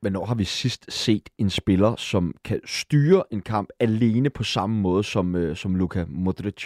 Hvornår 0.00 0.24
har 0.24 0.34
vi 0.34 0.44
sidst 0.44 0.92
set 0.92 1.28
en 1.38 1.50
spiller, 1.50 1.96
som 1.96 2.34
kan 2.44 2.60
styre 2.64 3.22
en 3.30 3.40
kamp 3.40 3.68
alene 3.80 4.30
på 4.30 4.42
samme 4.42 4.80
måde 4.80 5.04
som, 5.04 5.36
øh, 5.36 5.56
som 5.56 5.74
Luka 5.74 6.04
Modric? 6.08 6.64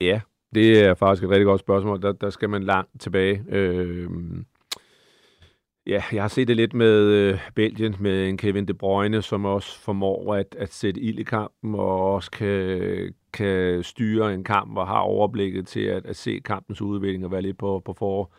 Ja, 0.00 0.20
det 0.54 0.84
er 0.84 0.94
faktisk 0.94 1.24
et 1.24 1.30
rigtig 1.30 1.44
godt 1.44 1.60
spørgsmål. 1.60 2.02
Der, 2.02 2.12
der 2.12 2.30
skal 2.30 2.50
man 2.50 2.62
langt 2.62 3.00
tilbage. 3.00 3.44
Øh, 3.48 4.10
ja, 5.86 6.02
jeg 6.12 6.22
har 6.22 6.28
set 6.28 6.48
det 6.48 6.56
lidt 6.56 6.74
med 6.74 7.02
øh, 7.02 7.40
Belgien, 7.54 7.96
med 8.00 8.28
en 8.28 8.36
Kevin 8.36 8.68
De 8.68 8.74
Bruyne, 8.74 9.22
som 9.22 9.44
også 9.44 9.80
formår 9.80 10.34
at, 10.34 10.56
at 10.58 10.72
sætte 10.72 11.00
ild 11.00 11.18
i 11.18 11.22
kampen, 11.22 11.74
og 11.74 12.14
også 12.14 12.30
kan, 12.30 13.14
kan 13.32 13.82
styre 13.82 14.34
en 14.34 14.44
kamp, 14.44 14.76
og 14.76 14.86
har 14.86 14.98
overblikket 14.98 15.66
til 15.66 15.80
at, 15.80 16.06
at 16.06 16.16
se 16.16 16.40
kampens 16.44 16.82
udvikling 16.82 17.24
og 17.24 17.32
være 17.32 17.42
lidt 17.42 17.58
på, 17.58 17.82
på, 17.84 17.92
for, 17.92 18.32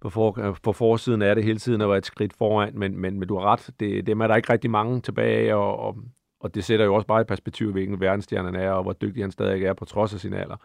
på, 0.00 0.10
for, 0.10 0.56
på 0.62 0.72
forsiden 0.72 1.22
af 1.22 1.34
det 1.34 1.44
hele 1.44 1.58
tiden 1.58 1.80
og 1.80 1.88
være 1.88 1.98
et 1.98 2.06
skridt 2.06 2.32
foran. 2.32 2.78
Men, 2.78 2.98
men, 2.98 3.18
men 3.18 3.28
du 3.28 3.38
har 3.38 3.44
ret, 3.52 3.70
det, 3.80 4.06
dem 4.06 4.20
er 4.20 4.26
der 4.26 4.36
ikke 4.36 4.52
rigtig 4.52 4.70
mange 4.70 5.00
tilbage, 5.00 5.56
og, 5.56 5.78
og, 5.78 5.96
og 6.40 6.54
det 6.54 6.64
sætter 6.64 6.84
jo 6.84 6.94
også 6.94 7.06
bare 7.06 7.20
i 7.20 7.24
perspektiv, 7.24 7.72
hvilken 7.72 8.00
verdensstjernen 8.00 8.54
er, 8.54 8.70
og 8.70 8.82
hvor 8.82 8.92
dygtig 8.92 9.22
han 9.22 9.30
stadig 9.30 9.64
er 9.64 9.74
på 9.74 9.84
trods 9.84 10.14
af 10.14 10.20
sin 10.20 10.34
alder 10.34 10.56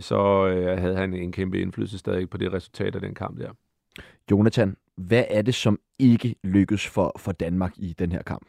så 0.00 0.46
øh, 0.46 0.78
havde 0.78 0.96
han 0.96 1.14
en 1.14 1.32
kæmpe 1.32 1.60
indflydelse 1.60 1.98
stadig 1.98 2.30
på 2.30 2.36
det 2.36 2.52
resultat 2.52 2.94
af 2.94 3.00
den 3.00 3.14
kamp 3.14 3.38
der. 3.38 3.50
Jonathan, 4.30 4.76
hvad 4.98 5.24
er 5.28 5.42
det, 5.42 5.54
som 5.54 5.80
ikke 5.98 6.34
lykkes 6.44 6.86
for, 6.86 7.12
for 7.18 7.32
Danmark 7.32 7.72
i 7.76 7.94
den 7.98 8.12
her 8.12 8.22
kamp? 8.22 8.46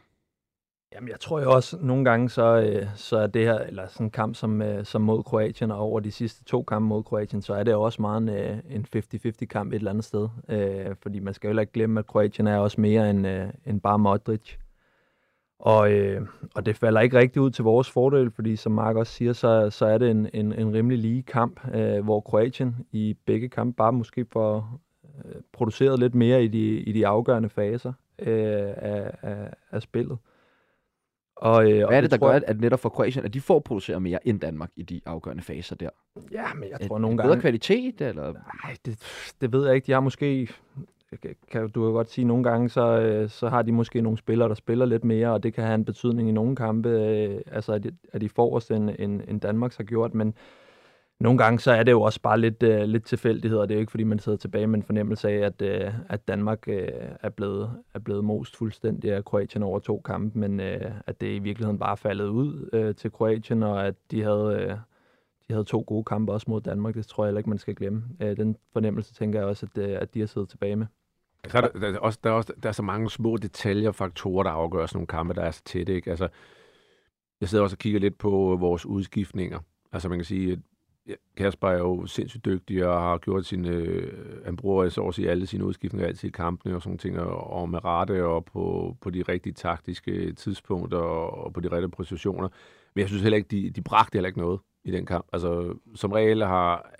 Jamen, 0.94 1.08
jeg 1.08 1.20
tror 1.20 1.40
jo 1.40 1.52
også, 1.52 1.78
nogle 1.80 2.04
gange, 2.04 2.30
så, 2.30 2.60
øh, 2.60 2.86
så 2.94 3.16
er 3.16 3.26
det 3.26 3.44
her, 3.44 3.58
eller 3.58 3.86
sådan 3.88 4.06
en 4.06 4.10
kamp 4.10 4.34
som, 4.34 4.62
øh, 4.62 4.84
som 4.84 5.02
mod 5.02 5.22
Kroatien, 5.22 5.70
og 5.70 5.78
over 5.78 6.00
de 6.00 6.12
sidste 6.12 6.44
to 6.44 6.62
kampe 6.62 6.88
mod 6.88 7.02
Kroatien, 7.02 7.42
så 7.42 7.54
er 7.54 7.64
det 7.64 7.74
også 7.74 8.02
meget 8.02 8.22
en, 8.22 8.28
øh, 8.28 8.58
en 8.70 8.86
50-50 8.96 9.46
kamp 9.46 9.72
et 9.72 9.76
eller 9.76 9.90
andet 9.90 10.04
sted. 10.04 10.28
Øh, 10.48 10.96
fordi 11.02 11.18
man 11.18 11.34
skal 11.34 11.48
jo 11.48 11.50
heller 11.50 11.60
ikke 11.60 11.72
glemme, 11.72 12.00
at 12.00 12.06
Kroatien 12.06 12.46
er 12.46 12.58
også 12.58 12.80
mere 12.80 13.10
end, 13.10 13.26
øh, 13.26 13.48
end 13.66 13.80
bare 13.80 13.98
Modric. 13.98 14.56
Og, 15.58 15.92
øh, 15.92 16.26
og 16.54 16.66
det 16.66 16.76
falder 16.76 17.00
ikke 17.00 17.18
rigtig 17.18 17.42
ud 17.42 17.50
til 17.50 17.64
vores 17.64 17.90
fordel, 17.90 18.30
fordi 18.30 18.56
som 18.56 18.72
Mark 18.72 18.96
også 18.96 19.12
siger, 19.12 19.32
så, 19.32 19.70
så 19.70 19.86
er 19.86 19.98
det 19.98 20.10
en, 20.10 20.28
en, 20.34 20.52
en 20.52 20.72
rimelig 20.72 20.98
lige 20.98 21.22
kamp, 21.22 21.74
øh, 21.74 22.04
hvor 22.04 22.20
Kroatien 22.20 22.76
i 22.92 23.16
begge 23.26 23.48
kampe 23.48 23.76
bare 23.76 23.92
måske 23.92 24.26
får 24.32 24.80
produceret 25.52 25.98
lidt 25.98 26.14
mere 26.14 26.44
i 26.44 26.48
de, 26.48 26.80
i 26.80 26.92
de 26.92 27.06
afgørende 27.06 27.48
faser 27.48 27.92
øh, 28.18 28.28
af, 28.76 29.10
af, 29.22 29.52
af 29.70 29.82
spillet. 29.82 30.18
Og, 31.36 31.70
øh, 31.70 31.76
Hvad 31.76 31.84
og 31.84 31.94
er 31.94 32.00
det, 32.00 32.10
der 32.10 32.16
tror 32.16 32.26
gør, 32.26 32.32
jeg- 32.34 32.42
at 32.46 32.60
netop 32.60 32.80
for 32.80 32.88
Kroatien, 32.88 33.24
at 33.24 33.34
de 33.34 33.40
får 33.40 33.58
produceret 33.58 34.02
mere 34.02 34.28
end 34.28 34.40
Danmark 34.40 34.70
i 34.76 34.82
de 34.82 35.00
afgørende 35.06 35.42
faser 35.42 35.76
der? 35.76 35.88
Ja, 36.32 36.54
men 36.54 36.68
jeg 36.70 36.80
tror 36.88 36.96
det 36.96 37.02
nogle 37.02 37.16
bedre 37.16 37.28
gange... 37.28 37.40
kvalitet, 37.40 38.00
eller? 38.00 38.32
Nej, 38.32 38.76
det, 38.86 38.98
det 39.40 39.52
ved 39.52 39.66
jeg 39.66 39.74
ikke. 39.74 39.86
De 39.86 39.92
har 39.92 40.00
måske... 40.00 40.48
Kan, 41.50 41.70
du 41.70 41.84
kan 41.84 41.92
godt 41.92 42.10
sige, 42.10 42.24
nogle 42.24 42.44
gange, 42.44 42.68
så, 42.68 43.00
øh, 43.00 43.28
så 43.28 43.48
har 43.48 43.62
de 43.62 43.72
måske 43.72 44.00
nogle 44.00 44.18
spillere, 44.18 44.48
der 44.48 44.54
spiller 44.54 44.86
lidt 44.86 45.04
mere, 45.04 45.28
og 45.32 45.42
det 45.42 45.54
kan 45.54 45.64
have 45.64 45.74
en 45.74 45.84
betydning 45.84 46.28
i 46.28 46.32
nogle 46.32 46.56
kampe, 46.56 46.88
øh, 46.88 47.40
altså 47.52 47.72
at 47.72 47.84
de, 47.84 47.92
at 48.12 48.20
de 48.20 48.28
forrest, 48.28 48.70
end, 48.70 48.90
end, 48.98 49.20
end 49.28 49.40
Danmarks 49.40 49.76
har 49.76 49.84
gjort. 49.84 50.14
Men, 50.14 50.34
nogle 51.20 51.38
gange 51.38 51.58
så 51.58 51.72
er 51.72 51.82
det 51.82 51.92
jo 51.92 52.02
også 52.02 52.20
bare 52.20 52.40
lidt, 52.40 52.62
øh, 52.62 52.82
lidt 52.82 53.04
tilfældigheder. 53.04 53.62
Det 53.62 53.70
er 53.70 53.74
jo 53.74 53.80
ikke, 53.80 53.90
fordi 53.90 54.04
man 54.04 54.18
sidder 54.18 54.38
tilbage 54.38 54.66
med 54.66 54.78
en 54.78 54.82
fornemmelse 54.82 55.28
af, 55.28 55.36
at, 55.36 55.62
øh, 55.62 55.94
at 56.08 56.28
Danmark 56.28 56.68
øh, 56.68 56.88
er, 57.22 57.28
blevet, 57.28 57.70
er 57.94 57.98
blevet 57.98 58.24
most 58.24 58.56
fuldstændig 58.56 59.12
af 59.12 59.24
Kroatien 59.24 59.62
over 59.62 59.78
to 59.78 60.02
kampe, 60.04 60.38
men 60.38 60.60
øh, 60.60 60.90
at 61.06 61.20
det 61.20 61.26
i 61.26 61.38
virkeligheden 61.38 61.78
bare 61.78 61.96
faldet 61.96 62.28
ud 62.28 62.68
øh, 62.72 62.94
til 62.94 63.12
Kroatien, 63.12 63.62
og 63.62 63.86
at 63.86 63.94
de 64.10 64.22
havde, 64.22 64.56
øh, 64.60 64.70
de 65.48 65.52
havde 65.54 65.64
to 65.64 65.84
gode 65.86 66.04
kampe 66.04 66.32
også 66.32 66.46
mod 66.50 66.60
Danmark. 66.60 66.94
Det 66.94 67.06
tror 67.06 67.24
jeg 67.24 67.28
heller 67.28 67.38
ikke, 67.38 67.50
man 67.50 67.58
skal 67.58 67.74
glemme. 67.74 68.02
Øh, 68.20 68.36
den 68.36 68.56
fornemmelse 68.72 69.14
tænker 69.14 69.38
jeg 69.38 69.48
også, 69.48 69.66
at, 69.74 69.82
øh, 69.82 69.98
at 70.00 70.14
de 70.14 70.20
har 70.20 70.26
siddet 70.26 70.48
tilbage 70.48 70.76
med. 70.76 70.86
Så 71.48 71.56
er 71.56 71.60
der, 71.60 71.68
der, 71.68 71.92
er 71.92 71.98
også, 71.98 72.18
der, 72.24 72.30
er 72.30 72.34
også, 72.34 72.52
der 72.62 72.68
er 72.68 72.72
så 72.72 72.82
mange 72.82 73.10
små 73.10 73.36
detaljer 73.36 73.88
og 73.88 73.94
faktorer, 73.94 74.42
der 74.42 74.50
afgør 74.50 74.86
sådan 74.86 74.96
nogle 74.96 75.06
kampe, 75.06 75.34
der 75.34 75.42
er 75.42 75.50
så 75.50 75.62
tætte. 75.64 75.94
Ikke? 75.94 76.10
Altså, 76.10 76.28
jeg 77.40 77.48
sidder 77.48 77.64
også 77.64 77.74
og 77.74 77.78
kigger 77.78 78.00
lidt 78.00 78.18
på 78.18 78.56
vores 78.60 78.86
udskiftninger. 78.86 79.58
Altså 79.92 80.08
man 80.08 80.18
kan 80.18 80.24
sige, 80.24 80.52
at 80.52 80.58
Kasper 81.36 81.68
er 81.68 81.78
jo 81.78 82.06
sindssygt 82.06 82.44
dygtig 82.44 82.86
og 82.86 83.02
har 83.02 83.18
gjort 83.18 83.46
sin, 83.46 83.66
øh, 83.66 84.44
han 84.44 84.56
bruger 84.56 84.88
så 84.88 85.02
at 85.02 85.14
sige 85.14 85.30
alle 85.30 85.46
sine 85.46 85.64
udskiftninger 85.64 86.08
altid 86.08 86.28
i 86.28 86.32
kampene 86.32 86.76
og 86.76 86.82
sådan 86.82 86.98
ting, 86.98 87.18
og, 87.18 87.50
og 87.50 87.68
med 87.68 87.84
rette 87.84 88.24
og 88.24 88.44
på, 88.44 88.96
på 89.00 89.10
de 89.10 89.22
rigtige 89.22 89.52
taktiske 89.52 90.32
tidspunkter 90.32 90.98
og, 90.98 91.44
og 91.44 91.52
på 91.52 91.60
de 91.60 91.68
rigtige 91.68 91.90
positioner. 91.90 92.48
Men 92.94 93.00
jeg 93.00 93.08
synes 93.08 93.22
heller 93.22 93.36
ikke, 93.36 93.48
de, 93.48 93.70
de 93.70 93.82
bragte 93.82 94.16
heller 94.16 94.28
ikke 94.28 94.40
noget 94.40 94.60
i 94.84 94.90
den 94.90 95.06
kamp. 95.06 95.26
Altså, 95.32 95.74
som 95.94 96.12
regel 96.12 96.44
har, 96.44 96.90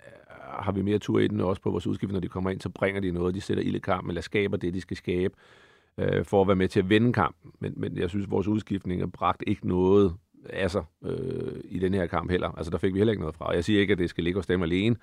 har 0.61 0.71
vi 0.71 0.81
mere 0.81 0.99
tur 0.99 1.19
i 1.19 1.27
den, 1.27 1.41
også 1.41 1.61
på 1.61 1.71
vores 1.71 1.87
udskiftning, 1.87 2.13
når 2.13 2.19
de 2.19 2.27
kommer 2.27 2.49
ind, 2.49 2.61
så 2.61 2.69
bringer 2.69 3.01
de 3.01 3.11
noget, 3.11 3.35
de 3.35 3.41
sætter 3.41 3.63
ild 3.63 3.75
i 3.75 3.79
kampen, 3.79 4.11
eller 4.11 4.21
skaber 4.21 4.57
det, 4.57 4.73
de 4.73 4.81
skal 4.81 4.97
skabe, 4.97 5.33
øh, 5.97 6.25
for 6.25 6.41
at 6.41 6.47
være 6.47 6.55
med 6.55 6.67
til 6.67 6.79
at 6.79 6.89
vinde 6.89 7.13
kampen. 7.13 7.51
Men, 7.59 7.73
men 7.77 7.97
jeg 7.97 8.09
synes, 8.09 8.31
vores 8.31 8.47
udskiftninger 8.47 9.05
bragte 9.05 9.49
ikke 9.49 9.67
noget 9.67 10.15
af 10.49 10.71
sig 10.71 10.83
øh, 11.05 11.61
i 11.65 11.79
den 11.79 11.93
her 11.93 12.05
kamp 12.05 12.31
heller. 12.31 12.49
Altså, 12.49 12.71
der 12.71 12.77
fik 12.77 12.93
vi 12.93 12.99
heller 12.99 13.11
ikke 13.11 13.21
noget 13.21 13.35
fra. 13.35 13.53
Jeg 13.53 13.63
siger 13.63 13.79
ikke, 13.79 13.91
at 13.91 13.97
det 13.97 14.09
skal 14.09 14.23
ligge 14.23 14.37
hos 14.37 14.45
dem 14.45 14.63
alene, 14.63 14.95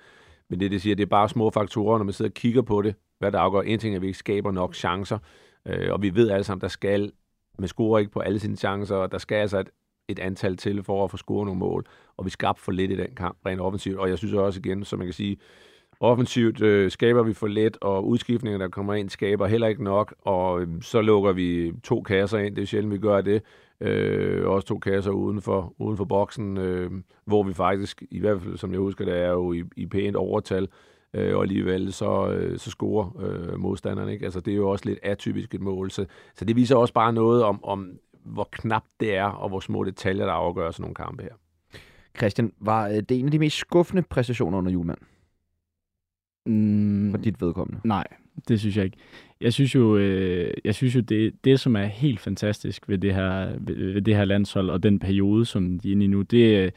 men 0.49 0.59
det, 0.59 0.71
det 0.71 0.81
siger, 0.81 0.95
det 0.95 1.03
er 1.03 1.07
bare 1.07 1.29
små 1.29 1.49
faktorer, 1.49 1.97
når 1.97 2.05
man 2.05 2.13
sidder 2.13 2.29
og 2.29 2.33
kigger 2.33 2.61
på 2.61 2.81
det, 2.81 2.95
hvad 3.19 3.31
der 3.31 3.39
afgør. 3.39 3.61
En 3.61 3.79
ting 3.79 3.93
er, 3.93 3.97
at 3.97 4.01
vi 4.01 4.07
ikke 4.07 4.19
skaber 4.19 4.51
nok 4.51 4.75
chancer, 4.75 5.17
øh, 5.65 5.93
og 5.93 6.01
vi 6.01 6.15
ved 6.15 6.29
alle 6.29 6.43
sammen, 6.43 6.61
der 6.61 6.67
skal, 6.67 7.11
man 7.59 7.67
scorer 7.67 7.99
ikke 7.99 8.11
på 8.11 8.19
alle 8.19 8.39
sine 8.39 8.57
chancer, 8.57 8.95
og 8.95 9.11
der 9.11 9.17
skal 9.17 9.35
altså 9.35 9.59
et, 9.59 9.69
et 10.07 10.19
antal 10.19 10.57
til 10.57 10.83
for 10.83 11.03
at 11.03 11.11
få 11.11 11.17
scoret 11.17 11.45
nogle 11.45 11.59
mål, 11.59 11.85
og 12.17 12.25
vi 12.25 12.29
skabte 12.29 12.61
for 12.61 12.71
lidt 12.71 12.91
i 12.91 12.95
den 12.95 13.15
kamp, 13.15 13.37
rent 13.45 13.61
offensivt. 13.61 13.97
Og 13.97 14.09
jeg 14.09 14.17
synes 14.17 14.33
også 14.33 14.59
igen, 14.59 14.83
som 14.83 14.99
man 14.99 15.07
kan 15.07 15.13
sige, 15.13 15.37
offensivt 15.99 16.61
øh, 16.61 16.91
skaber 16.91 17.23
vi 17.23 17.33
for 17.33 17.47
let, 17.47 17.77
og 17.81 18.07
udskiftninger, 18.07 18.57
der 18.57 18.67
kommer 18.67 18.93
ind, 18.93 19.09
skaber 19.09 19.47
heller 19.47 19.67
ikke 19.67 19.83
nok, 19.83 20.15
og 20.19 20.61
øh, 20.61 20.67
så 20.81 21.01
lukker 21.01 21.31
vi 21.31 21.73
to 21.83 22.01
kasser 22.01 22.37
ind. 22.37 22.55
Det 22.55 22.61
er 22.61 22.65
sjældent, 22.65 22.93
vi 22.93 22.97
gør 22.97 23.21
det 23.21 23.43
øh, 23.81 24.47
også 24.47 24.67
to 24.67 24.79
kasser 24.79 25.11
uden 25.11 25.41
for, 25.41 25.73
uden 25.77 25.97
for 25.97 26.05
boksen, 26.05 26.57
øh, 26.57 26.91
hvor 27.25 27.43
vi 27.43 27.53
faktisk, 27.53 28.03
i 28.11 28.19
hvert 28.19 28.41
fald 28.41 28.57
som 28.57 28.71
jeg 28.71 28.79
husker, 28.79 29.05
det 29.05 29.17
er 29.17 29.29
jo 29.29 29.53
i, 29.53 29.63
i 29.77 29.85
pænt 29.85 30.15
overtal, 30.15 30.67
øh, 31.13 31.35
og 31.35 31.41
alligevel 31.41 31.93
så, 31.93 32.31
øh, 32.31 32.59
så 32.59 32.69
scorer 32.69 33.21
øh, 33.21 33.59
modstanderne. 33.59 34.13
Ikke? 34.13 34.25
Altså, 34.25 34.39
det 34.39 34.51
er 34.51 34.55
jo 34.55 34.69
også 34.69 34.85
lidt 34.85 34.99
atypisk 35.03 35.55
et 35.55 35.61
mål, 35.61 35.91
så, 35.91 36.05
så 36.35 36.45
det 36.45 36.55
viser 36.55 36.75
også 36.75 36.93
bare 36.93 37.13
noget 37.13 37.43
om, 37.43 37.63
om, 37.63 37.91
hvor 38.25 38.47
knapt 38.51 38.89
det 38.99 39.15
er, 39.15 39.25
og 39.25 39.49
hvor 39.49 39.59
små 39.59 39.83
detaljer, 39.83 40.25
der 40.25 40.33
afgør 40.33 40.71
sådan 40.71 40.83
nogle 40.83 40.95
kampe 40.95 41.23
her. 41.23 41.33
Christian, 42.17 42.53
var 42.59 42.87
øh, 42.87 42.95
det 42.95 43.11
en 43.11 43.25
af 43.25 43.31
de 43.31 43.39
mest 43.39 43.57
skuffende 43.57 44.01
præstationer 44.01 44.57
under 44.57 44.71
julemand? 44.71 44.99
Mm, 46.45 47.11
For 47.11 47.17
dit 47.17 47.41
vedkommende? 47.41 47.81
Nej, 47.83 48.07
det 48.47 48.59
synes 48.59 48.77
jeg 48.77 48.85
ikke. 48.85 48.97
Jeg 49.41 49.53
synes 49.53 49.75
jo, 49.75 49.97
øh, 49.97 50.53
jeg 50.63 50.75
synes 50.75 50.95
jo 50.95 50.99
det, 50.99 51.33
det, 51.43 51.59
som 51.59 51.75
er 51.75 51.85
helt 51.85 52.19
fantastisk 52.19 52.89
ved 52.89 52.97
det, 52.97 53.13
her, 53.13 53.49
ved, 53.59 53.93
ved 53.93 54.01
det 54.01 54.15
her 54.15 54.25
landshold 54.25 54.69
og 54.69 54.83
den 54.83 54.99
periode, 54.99 55.45
som 55.45 55.79
de 55.79 55.87
er 55.87 55.91
inde 55.91 56.05
i 56.05 56.07
nu, 56.07 56.21
det, 56.21 56.57
øh, 56.57 56.71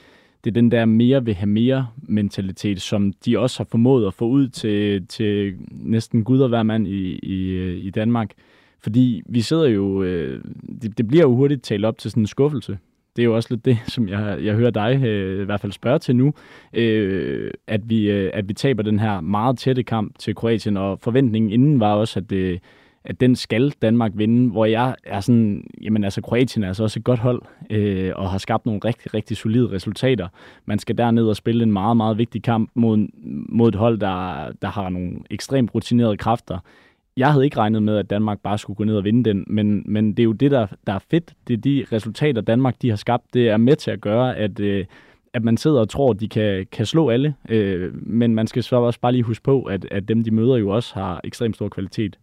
det 0.45 0.51
er 0.51 0.55
den 0.55 0.71
der 0.71 0.85
mere 0.85 1.25
vil 1.25 1.35
have 1.35 1.49
mere 1.49 1.89
mentalitet, 2.03 2.81
som 2.81 3.13
de 3.13 3.39
også 3.39 3.59
har 3.59 3.69
formået 3.71 4.07
at 4.07 4.15
få 4.15 4.29
ud 4.29 4.49
til, 4.49 5.07
til 5.07 5.57
næsten 5.71 6.25
gud 6.25 6.41
og 6.41 6.49
hver 6.49 6.63
mand 6.63 6.87
i, 6.87 7.19
i, 7.23 7.69
i 7.79 7.91
Danmark. 7.91 8.33
Fordi 8.81 9.23
vi 9.27 9.41
sidder 9.41 9.69
jo, 9.69 10.03
øh, 10.03 10.45
det, 10.83 10.99
det 10.99 11.09
bliver 11.09 11.23
jo 11.25 11.35
hurtigt 11.35 11.63
talt 11.63 11.85
op 11.85 11.99
til 11.99 12.11
sådan 12.11 12.23
en 12.23 12.27
skuffelse 12.27 12.79
det 13.17 13.23
er 13.23 13.25
jo 13.25 13.35
også 13.35 13.49
lidt 13.51 13.65
det, 13.65 13.79
som 13.87 14.09
jeg, 14.09 14.39
jeg 14.43 14.55
hører 14.55 14.71
dig 14.71 15.05
øh, 15.05 15.43
i 15.43 15.45
hvert 15.45 15.61
fald 15.61 15.73
spørge 15.73 15.99
til 15.99 16.17
nu, 16.17 16.35
øh, 16.73 17.51
at, 17.67 17.91
vi, 17.91 18.11
øh, 18.11 18.31
at 18.35 18.49
vi 18.49 18.55
taber 18.55 18.83
den 18.83 18.99
her 18.99 19.21
meget 19.21 19.59
tætte 19.59 19.83
kamp 19.83 20.19
til 20.19 20.35
Kroatien, 20.35 20.77
og 20.77 20.99
forventningen 21.01 21.51
inden 21.51 21.81
var 21.81 21.95
også, 21.95 22.19
at, 22.19 22.33
øh, 22.33 22.59
at 23.05 23.21
den 23.21 23.37
skal 23.37 23.71
Danmark 23.83 24.13
vinde, 24.15 24.51
hvor 24.51 24.65
jeg 24.65 24.95
er 25.05 25.21
sådan, 25.21 25.65
jamen 25.83 26.05
altså 26.05 26.21
Kroatien 26.21 26.65
er 26.65 26.69
altså 26.69 26.83
også 26.83 26.99
et 26.99 27.05
godt 27.05 27.21
hold, 27.21 27.43
øh, 27.71 28.13
og 28.17 28.31
har 28.31 28.39
skabt 28.39 28.67
nogle 28.67 28.81
rigtig, 28.85 29.15
rigtig 29.15 29.37
solide 29.37 29.71
resultater. 29.71 30.29
Man 30.67 30.79
skal 30.79 30.99
derned 30.99 31.27
og 31.27 31.37
spille 31.37 31.63
en 31.63 31.73
meget, 31.73 31.97
meget 31.97 32.19
vigtig 32.19 32.43
kamp 32.43 32.71
mod, 32.75 33.09
mod 33.49 33.69
et 33.69 33.75
hold, 33.75 33.99
der, 33.99 34.49
der 34.63 34.69
har 34.69 34.89
nogle 34.89 35.17
ekstremt 35.31 35.75
rutinerede 35.75 36.17
kræfter 36.17 36.59
jeg 37.17 37.33
havde 37.33 37.45
ikke 37.45 37.57
regnet 37.57 37.83
med, 37.83 37.97
at 37.97 38.11
Danmark 38.11 38.41
bare 38.41 38.59
skulle 38.59 38.77
gå 38.77 38.85
ned 38.85 38.97
og 38.97 39.05
vinde 39.05 39.31
den, 39.31 39.45
men, 39.47 39.83
men 39.87 40.11
det 40.11 40.19
er 40.19 40.25
jo 40.25 40.33
det, 40.33 40.51
der, 40.51 40.67
der 40.87 40.93
er 40.93 40.99
fedt. 41.11 41.35
Det 41.49 41.55
er 41.55 41.59
de 41.59 41.85
resultater, 41.93 42.41
Danmark 42.41 42.83
de 42.83 42.89
har 42.89 42.97
skabt. 42.97 43.35
Det 43.35 43.49
er 43.49 43.57
med 43.57 43.77
til 43.77 43.91
at 43.91 44.01
gøre, 44.01 44.37
at, 44.37 44.61
øh, 44.61 44.87
at 45.33 45.45
man 45.45 45.57
sidder 45.57 45.81
og 45.81 45.89
tror, 45.89 46.11
at 46.11 46.21
de 46.21 46.29
kan, 46.29 46.67
kan 46.73 46.87
slå 46.87 47.11
alle. 47.11 47.35
Øh, 47.49 48.07
men 48.07 48.35
man 48.35 48.47
skal 48.47 48.63
så 48.63 48.77
også 48.77 49.01
bare 49.01 49.13
lige 49.13 49.23
huske 49.23 49.43
på, 49.43 49.63
at, 49.63 49.85
at 49.91 50.09
dem, 50.09 50.25
de 50.25 50.31
møder, 50.31 50.57
jo 50.57 50.69
også 50.69 50.95
har 50.95 51.21
ekstremt 51.25 51.55
stor 51.55 51.69
kvalitet. 51.69 52.19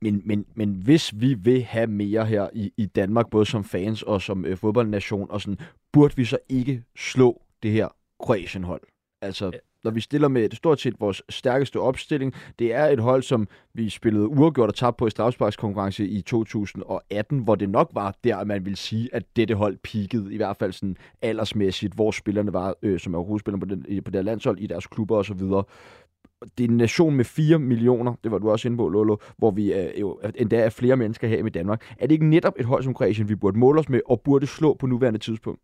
Men, 0.00 0.22
men, 0.24 0.46
men 0.54 0.70
hvis 0.84 1.12
vi 1.16 1.34
vil 1.34 1.62
have 1.62 1.86
mere 1.86 2.26
her 2.26 2.48
i, 2.52 2.72
i 2.76 2.86
Danmark, 2.86 3.30
både 3.30 3.46
som 3.46 3.64
fans 3.64 4.02
og 4.02 4.22
som 4.22 4.44
øh, 4.44 4.56
fodboldnation, 4.56 5.26
og 5.30 5.40
sådan, 5.40 5.58
burde 5.92 6.16
vi 6.16 6.24
så 6.24 6.38
ikke 6.48 6.82
slå 6.96 7.42
det 7.62 7.70
her 7.70 7.88
Kroatien-hold? 8.20 8.82
Altså, 9.22 9.50
når 9.84 9.90
vi 9.90 10.00
stiller 10.00 10.28
med 10.28 10.48
det 10.48 10.56
stort 10.56 10.80
set 10.80 11.00
vores 11.00 11.22
stærkeste 11.28 11.80
opstilling. 11.80 12.34
Det 12.58 12.74
er 12.74 12.86
et 12.86 13.00
hold, 13.00 13.22
som 13.22 13.48
vi 13.74 13.90
spillede 13.90 14.28
uafgjort 14.28 14.68
og 14.68 14.74
tabte 14.74 14.98
på 14.98 15.06
i 15.06 15.10
strafsparkskonkurrence 15.10 16.06
i 16.06 16.20
2018, 16.20 17.38
hvor 17.38 17.54
det 17.54 17.70
nok 17.70 17.90
var 17.94 18.14
der, 18.24 18.44
man 18.44 18.64
vil 18.64 18.76
sige, 18.76 19.08
at 19.12 19.22
dette 19.36 19.54
hold 19.54 19.76
peakede, 19.76 20.34
i 20.34 20.36
hvert 20.36 20.56
fald 20.56 20.72
sådan 20.72 20.96
aldersmæssigt, 21.22 21.94
hvor 21.94 22.10
spillerne 22.10 22.52
var, 22.52 22.74
øh, 22.82 23.00
som 23.00 23.14
er 23.14 23.18
hovedspillerne 23.18 23.60
på, 23.60 23.74
den, 23.74 24.02
på 24.04 24.10
det 24.10 24.24
landshold, 24.24 24.58
i 24.58 24.66
deres 24.66 24.86
klubber 24.86 25.16
osv 25.16 25.40
det 26.58 26.64
er 26.64 26.68
en 26.68 26.76
nation 26.76 27.14
med 27.14 27.24
4 27.24 27.58
millioner, 27.58 28.14
det 28.24 28.30
var 28.30 28.38
du 28.38 28.50
også 28.50 28.68
inde 28.68 28.76
på, 28.76 28.88
Lolo, 28.88 29.16
hvor 29.38 29.50
vi 29.50 29.72
er, 29.72 29.90
jo 30.00 30.20
endda 30.34 30.56
er 30.56 30.70
flere 30.70 30.96
mennesker 30.96 31.28
her 31.28 31.46
i 31.46 31.48
Danmark. 31.48 31.94
Er 31.98 32.06
det 32.06 32.12
ikke 32.12 32.26
netop 32.26 32.54
et 32.58 32.64
hold 32.64 32.82
som 32.82 32.94
Kroatien, 32.94 33.28
vi 33.28 33.34
burde 33.34 33.58
måle 33.58 33.80
os 33.80 33.88
med, 33.88 34.00
og 34.06 34.20
burde 34.20 34.46
slå 34.46 34.74
på 34.74 34.86
nuværende 34.86 35.18
tidspunkt? 35.18 35.60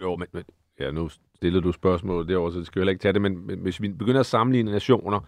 Jo, 0.00 0.16
men, 0.16 0.28
men 0.32 0.42
ja, 0.84 0.90
nu 0.90 1.08
stillede 1.36 1.62
du 1.62 1.72
spørgsmål 1.72 2.28
derovre, 2.28 2.52
så 2.52 2.58
det 2.58 2.66
skal 2.66 2.80
jo 2.80 2.82
heller 2.82 2.90
ikke 2.90 3.02
tage 3.02 3.12
det, 3.12 3.22
men, 3.22 3.46
men 3.46 3.58
hvis 3.58 3.82
vi 3.82 3.88
begynder 3.88 4.20
at 4.20 4.26
sammenligne 4.26 4.72
nationer, 4.72 5.20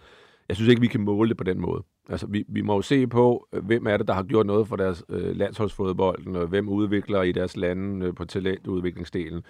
jeg 0.47 0.55
synes 0.55 0.69
ikke, 0.69 0.81
vi 0.81 0.87
kan 0.87 1.01
måle 1.01 1.29
det 1.29 1.37
på 1.37 1.43
den 1.43 1.59
måde. 1.61 1.83
Altså, 2.09 2.27
vi, 2.27 2.43
vi 2.47 2.61
må 2.61 2.75
jo 2.75 2.81
se 2.81 3.07
på, 3.07 3.47
hvem 3.63 3.87
er 3.87 3.97
det, 3.97 4.07
der 4.07 4.13
har 4.13 4.23
gjort 4.23 4.45
noget 4.45 4.67
for 4.67 4.75
deres 4.75 5.03
øh, 5.09 5.35
landsholdsfodbold, 5.35 6.35
og 6.35 6.47
hvem 6.47 6.69
udvikler 6.69 7.21
i 7.21 7.31
deres 7.31 7.57
lande 7.57 8.05
øh, 8.05 8.15
på 8.15 8.25
talentudviklingsdelen. 8.25 9.43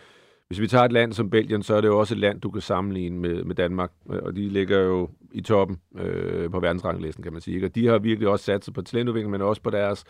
Hvis 0.48 0.60
vi 0.62 0.68
tager 0.68 0.86
et 0.86 0.92
land 0.92 1.14
som 1.14 1.30
Belgien, 1.30 1.64
så 1.64 1.76
er 1.76 1.82
det 1.82 1.88
jo 1.88 2.00
også 2.00 2.14
et 2.14 2.20
land, 2.20 2.42
du 2.42 2.52
kan 2.52 2.62
sammenligne 2.62 3.20
med, 3.20 3.44
med 3.44 3.56
Danmark, 3.56 3.92
øh, 4.12 4.20
og 4.24 4.36
de 4.36 4.50
ligger 4.50 4.80
jo 4.80 5.10
i 5.32 5.42
toppen 5.42 5.78
øh, 6.00 6.52
på 6.52 6.60
verdensranglisten, 6.60 7.24
kan 7.24 7.34
man 7.34 7.42
sige. 7.42 7.56
Ikke? 7.56 7.68
Og 7.68 7.76
de 7.76 7.88
har 7.88 7.98
virkelig 8.00 8.30
også 8.30 8.46
sat 8.46 8.66
sig 8.66 8.74
på 8.74 8.82
talentudvikling, 8.82 9.32
men 9.32 9.42
også 9.42 9.62
på 9.62 9.70
deres 9.70 10.04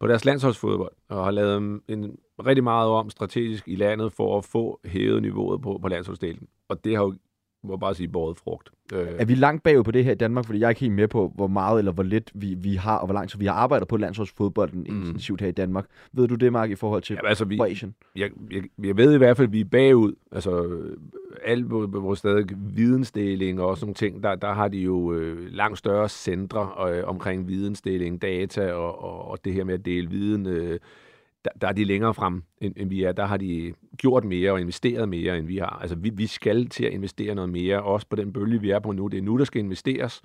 på 0.00 0.06
deres 0.06 0.24
landsholdsfodbold, 0.24 0.92
og 1.08 1.24
har 1.24 1.30
lavet 1.30 1.56
en, 1.88 2.18
rigtig 2.46 2.64
meget 2.64 2.88
om 2.88 3.10
strategisk 3.10 3.68
i 3.68 3.76
landet 3.76 4.12
for 4.12 4.38
at 4.38 4.44
få 4.44 4.80
hævet 4.84 5.22
niveauet 5.22 5.62
på, 5.62 5.78
på 5.82 5.88
landsholdsdelen. 5.88 6.48
Og 6.68 6.84
det 6.84 6.96
har 6.96 7.02
jo, 7.02 7.14
må 7.64 7.76
bare 7.76 7.94
sige, 7.94 8.08
båret 8.08 8.38
frugt. 8.38 8.70
Øh. 8.92 9.06
Er 9.18 9.24
vi 9.24 9.34
langt 9.34 9.62
bagud 9.62 9.84
på 9.84 9.90
det 9.90 10.04
her 10.04 10.12
i 10.12 10.14
Danmark? 10.14 10.44
Fordi 10.44 10.58
jeg 10.58 10.64
er 10.66 10.68
ikke 10.68 10.80
helt 10.80 10.92
med 10.92 11.08
på, 11.08 11.32
hvor 11.34 11.46
meget 11.46 11.78
eller 11.78 11.92
hvor 11.92 12.02
lidt 12.02 12.30
vi, 12.34 12.54
vi 12.54 12.74
har, 12.74 12.96
og 12.96 13.06
hvor 13.06 13.14
langt 13.14 13.40
vi 13.40 13.46
har 13.46 13.52
arbejdet 13.52 13.88
på 13.88 13.96
landsholdsfodbolden 13.96 14.80
mm. 14.80 14.86
intensivt 14.86 15.40
her 15.40 15.48
i 15.48 15.52
Danmark. 15.52 15.86
Ved 16.12 16.28
du 16.28 16.34
det, 16.34 16.52
Mark, 16.52 16.70
i 16.70 16.74
forhold 16.74 17.02
til 17.02 17.18
ja, 17.22 17.28
altså, 17.28 17.44
vi, 17.44 17.56
Kroatien? 17.56 17.94
Jeg, 18.16 18.30
jeg, 18.50 18.62
jeg 18.84 18.96
ved 18.96 19.14
i 19.14 19.18
hvert 19.18 19.36
fald, 19.36 19.48
at 19.48 19.52
vi 19.52 19.60
er 19.60 19.64
bagud. 19.64 20.12
Altså, 20.32 20.80
alt 21.44 21.70
vores 21.70 22.18
stadig 22.18 22.46
vidensdeling 22.56 23.60
og 23.60 23.76
sådan 23.76 23.86
nogle 23.86 23.94
ting, 23.94 24.22
der, 24.22 24.34
der 24.34 24.52
har 24.52 24.68
de 24.68 24.78
jo 24.78 25.12
øh, 25.12 25.52
langt 25.52 25.78
større 25.78 26.08
centre 26.08 26.70
øh, 26.88 27.04
omkring 27.04 27.48
vidensdeling, 27.48 28.22
data 28.22 28.72
og, 28.72 29.02
og, 29.02 29.30
og 29.30 29.38
det 29.44 29.52
her 29.52 29.64
med 29.64 29.74
at 29.74 29.84
dele 29.84 30.10
viden. 30.10 30.46
Øh, 30.46 30.78
der, 31.44 31.50
der 31.60 31.68
er 31.68 31.72
de 31.72 31.84
længere 31.84 32.14
frem, 32.14 32.42
end, 32.60 32.74
end 32.76 32.90
vi 32.90 33.02
er. 33.02 33.12
Der 33.12 33.26
har 33.26 33.36
de 33.36 33.72
gjort 33.98 34.24
mere 34.24 34.52
og 34.52 34.60
investeret 34.60 35.08
mere, 35.08 35.38
end 35.38 35.46
vi 35.46 35.56
har. 35.56 35.78
Altså, 35.80 35.96
vi, 35.96 36.10
vi 36.10 36.26
skal 36.26 36.68
til 36.68 36.84
at 36.84 36.92
investere 36.92 37.34
noget 37.34 37.50
mere, 37.50 37.82
også 37.82 38.06
på 38.10 38.16
den 38.16 38.32
bølge, 38.32 38.60
vi 38.60 38.70
er 38.70 38.78
på 38.78 38.92
nu. 38.92 39.06
Det 39.06 39.18
er 39.18 39.22
nu, 39.22 39.38
der 39.38 39.44
skal 39.44 39.60
investeres 39.60 40.22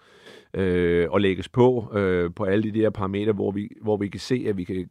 øh, 0.53 1.07
og 1.09 1.21
lægges 1.21 1.49
på, 1.49 1.97
øh, 1.97 2.31
på 2.35 2.43
alle 2.43 2.63
de 2.63 2.79
der 2.79 2.89
parametre, 2.89 3.33
hvor 3.33 3.51
vi, 3.51 3.69
hvor 3.81 3.97
vi 3.97 4.07
kan 4.07 4.19
se, 4.19 4.45
at 4.47 4.57
vi 4.57 4.63
kan 4.63 4.89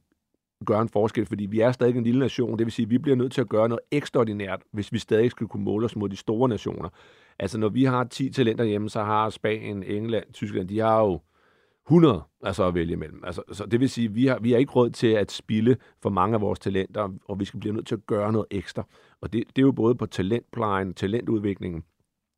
gøre 0.66 0.82
en 0.82 0.88
forskel, 0.88 1.26
fordi 1.26 1.46
vi 1.46 1.60
er 1.60 1.72
stadig 1.72 1.96
en 1.96 2.04
lille 2.04 2.20
nation. 2.20 2.58
Det 2.58 2.66
vil 2.66 2.72
sige, 2.72 2.86
at 2.86 2.90
vi 2.90 2.98
bliver 2.98 3.16
nødt 3.16 3.32
til 3.32 3.40
at 3.40 3.48
gøre 3.48 3.68
noget 3.68 3.80
ekstraordinært, 3.90 4.60
hvis 4.72 4.92
vi 4.92 4.98
stadig 4.98 5.30
skal 5.30 5.46
kunne 5.46 5.64
måle 5.64 5.84
os 5.84 5.96
mod 5.96 6.08
de 6.08 6.16
store 6.16 6.48
nationer. 6.48 6.88
Altså, 7.38 7.58
når 7.58 7.68
vi 7.68 7.84
har 7.84 8.04
10 8.04 8.30
talenter 8.30 8.64
hjemme, 8.64 8.90
så 8.90 9.02
har 9.02 9.30
Spanien, 9.30 9.82
England, 9.82 10.24
Tyskland, 10.32 10.68
de 10.68 10.78
har 10.78 11.00
jo 11.00 11.20
100 11.86 12.22
altså 12.42 12.64
at 12.64 12.74
vælge 12.74 12.92
imellem. 12.92 13.24
Altså, 13.24 13.42
så 13.52 13.66
det 13.66 13.80
vil 13.80 13.90
sige, 13.90 14.04
at 14.08 14.14
vi 14.14 14.26
har, 14.26 14.38
vi 14.38 14.52
har 14.52 14.58
ikke 14.58 14.72
råd 14.72 14.90
til 14.90 15.06
at 15.06 15.32
spille 15.32 15.76
for 16.02 16.10
mange 16.10 16.34
af 16.34 16.40
vores 16.40 16.58
talenter, 16.58 17.08
og 17.28 17.40
vi 17.40 17.44
skal 17.44 17.60
blive 17.60 17.74
nødt 17.74 17.86
til 17.86 17.94
at 17.94 18.06
gøre 18.06 18.32
noget 18.32 18.46
ekstra. 18.50 18.86
Og 19.20 19.32
det, 19.32 19.44
det 19.48 19.62
er 19.62 19.66
jo 19.66 19.72
både 19.72 19.94
på 19.94 20.06
talentplejen, 20.06 20.94
talentudviklingen, 20.94 21.82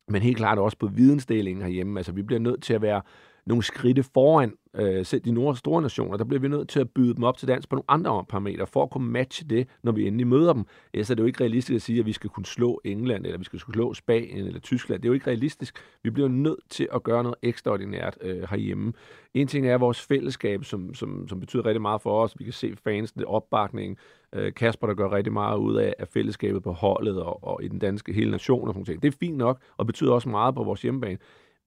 men 0.07 0.21
helt 0.21 0.37
klart 0.37 0.59
også 0.59 0.77
på 0.77 0.87
vidensdelingen 0.87 1.61
herhjemme. 1.61 1.99
Altså, 1.99 2.11
vi 2.11 2.23
bliver 2.23 2.39
nødt 2.39 2.63
til 2.63 2.73
at 2.73 2.81
være 2.81 3.01
nogle 3.45 3.63
skridte 3.63 4.03
foran 4.03 4.53
øh, 4.75 5.05
selv 5.05 5.21
de 5.21 5.31
nord 5.31 5.55
store 5.55 5.81
nationer. 5.81 6.17
Der 6.17 6.23
bliver 6.23 6.41
vi 6.41 6.47
nødt 6.47 6.69
til 6.69 6.79
at 6.79 6.89
byde 6.89 7.15
dem 7.15 7.23
op 7.23 7.37
til 7.37 7.47
dans 7.47 7.67
på 7.67 7.75
nogle 7.75 7.85
andre 7.87 8.25
parametre, 8.29 8.67
for 8.67 8.83
at 8.83 8.89
kunne 8.89 9.09
matche 9.11 9.47
det, 9.47 9.67
når 9.83 9.91
vi 9.91 10.07
endelig 10.07 10.27
møder 10.27 10.53
dem. 10.53 10.65
Ellers 10.93 11.09
er 11.09 11.15
det 11.15 11.21
jo 11.21 11.27
ikke 11.27 11.41
realistisk 11.41 11.75
at 11.75 11.81
sige, 11.81 11.99
at 11.99 12.05
vi 12.05 12.13
skal 12.13 12.29
kunne 12.29 12.45
slå 12.45 12.81
England, 12.83 13.25
eller 13.25 13.37
vi 13.37 13.43
skal 13.43 13.59
kunne 13.59 13.73
slå 13.73 13.93
Spanien 13.93 14.47
eller 14.47 14.59
Tyskland. 14.59 15.01
Det 15.01 15.07
er 15.07 15.09
jo 15.09 15.13
ikke 15.13 15.27
realistisk. 15.27 15.75
Vi 16.03 16.09
bliver 16.09 16.27
nødt 16.27 16.59
til 16.69 16.87
at 16.93 17.03
gøre 17.03 17.23
noget 17.23 17.35
ekstraordinært 17.41 18.17
øh, 18.21 18.43
herhjemme. 18.49 18.93
En 19.33 19.47
ting 19.47 19.67
er 19.67 19.77
vores 19.77 20.01
fællesskab, 20.01 20.63
som, 20.63 20.93
som, 20.93 21.27
som 21.27 21.39
betyder 21.39 21.65
rigtig 21.65 21.81
meget 21.81 22.01
for 22.01 22.23
os. 22.23 22.39
Vi 22.39 22.43
kan 22.43 22.53
se 22.53 22.75
fansene, 22.83 23.27
opbakningen. 23.27 23.97
Øh, 24.33 24.53
Kasper, 24.53 24.87
der 24.87 24.93
gør 24.93 25.11
rigtig 25.11 25.33
meget 25.33 25.57
ud 25.57 25.75
af, 25.75 25.93
af 25.99 26.07
fællesskabet 26.07 26.63
på 26.63 26.71
holdet 26.71 27.21
og, 27.21 27.43
og 27.43 27.63
i 27.63 27.67
den 27.67 27.79
danske 27.79 28.13
hele 28.13 28.31
nation 28.31 28.67
og 28.67 28.73
sådan 28.73 28.85
ting. 28.85 29.01
Det 29.01 29.07
er 29.07 29.17
fint 29.19 29.37
nok, 29.37 29.61
og 29.77 29.85
betyder 29.85 30.11
også 30.11 30.29
meget 30.29 30.55
på 30.55 30.63
vores 30.63 30.81
hjemmebane 30.81 31.17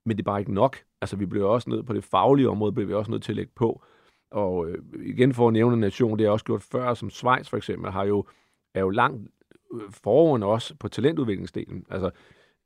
men 0.08 0.16
det 0.16 0.22
er 0.22 0.30
bare 0.30 0.40
ikke 0.40 0.54
nok. 0.54 0.76
Altså, 1.00 1.16
vi 1.16 1.26
bliver 1.26 1.46
også 1.46 1.70
nødt 1.70 1.86
på 1.86 1.92
det 1.92 2.04
faglige 2.04 2.48
område, 2.48 2.72
bliver 2.72 2.86
vi 2.86 2.94
også 2.94 3.10
nødt 3.10 3.22
til 3.22 3.32
at 3.32 3.36
lægge 3.36 3.52
på. 3.56 3.82
Og 4.30 4.68
øh, 4.68 4.78
igen 5.02 5.34
for 5.34 5.46
at 5.48 5.52
nævne 5.52 5.74
en 5.74 5.80
nation, 5.80 6.18
det 6.18 6.26
har 6.26 6.32
også 6.32 6.44
gjort 6.44 6.62
før, 6.62 6.94
som 6.94 7.10
Schweiz 7.10 7.48
for 7.48 7.56
eksempel, 7.56 7.90
har 7.90 8.04
jo, 8.04 8.24
er 8.74 8.80
jo 8.80 8.90
langt 8.90 9.30
øh, 9.74 9.80
foran 9.90 10.42
os 10.42 10.74
på 10.80 10.88
talentudviklingsdelen. 10.88 11.86
Altså, 11.90 12.10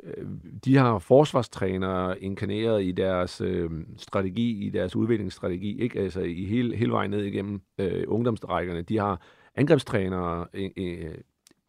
øh, 0.02 0.26
de 0.64 0.76
har 0.76 0.98
forsvarstrænere 0.98 2.20
inkarneret 2.20 2.84
i 2.84 2.92
deres 2.92 3.40
øh, 3.40 3.70
strategi, 3.96 4.66
i 4.66 4.70
deres 4.70 4.96
udviklingsstrategi, 4.96 5.80
ikke? 5.82 6.00
Altså 6.00 6.20
i 6.20 6.44
hele, 6.44 6.76
hele 6.76 6.92
vejen 6.92 7.10
ned 7.10 7.24
igennem 7.24 7.60
øh, 7.78 8.04
ungdomsrækkerne. 8.08 8.82
De 8.82 8.98
har 8.98 9.22
angrebstrænere 9.54 10.46
øh, 10.54 10.70
øh 10.76 11.14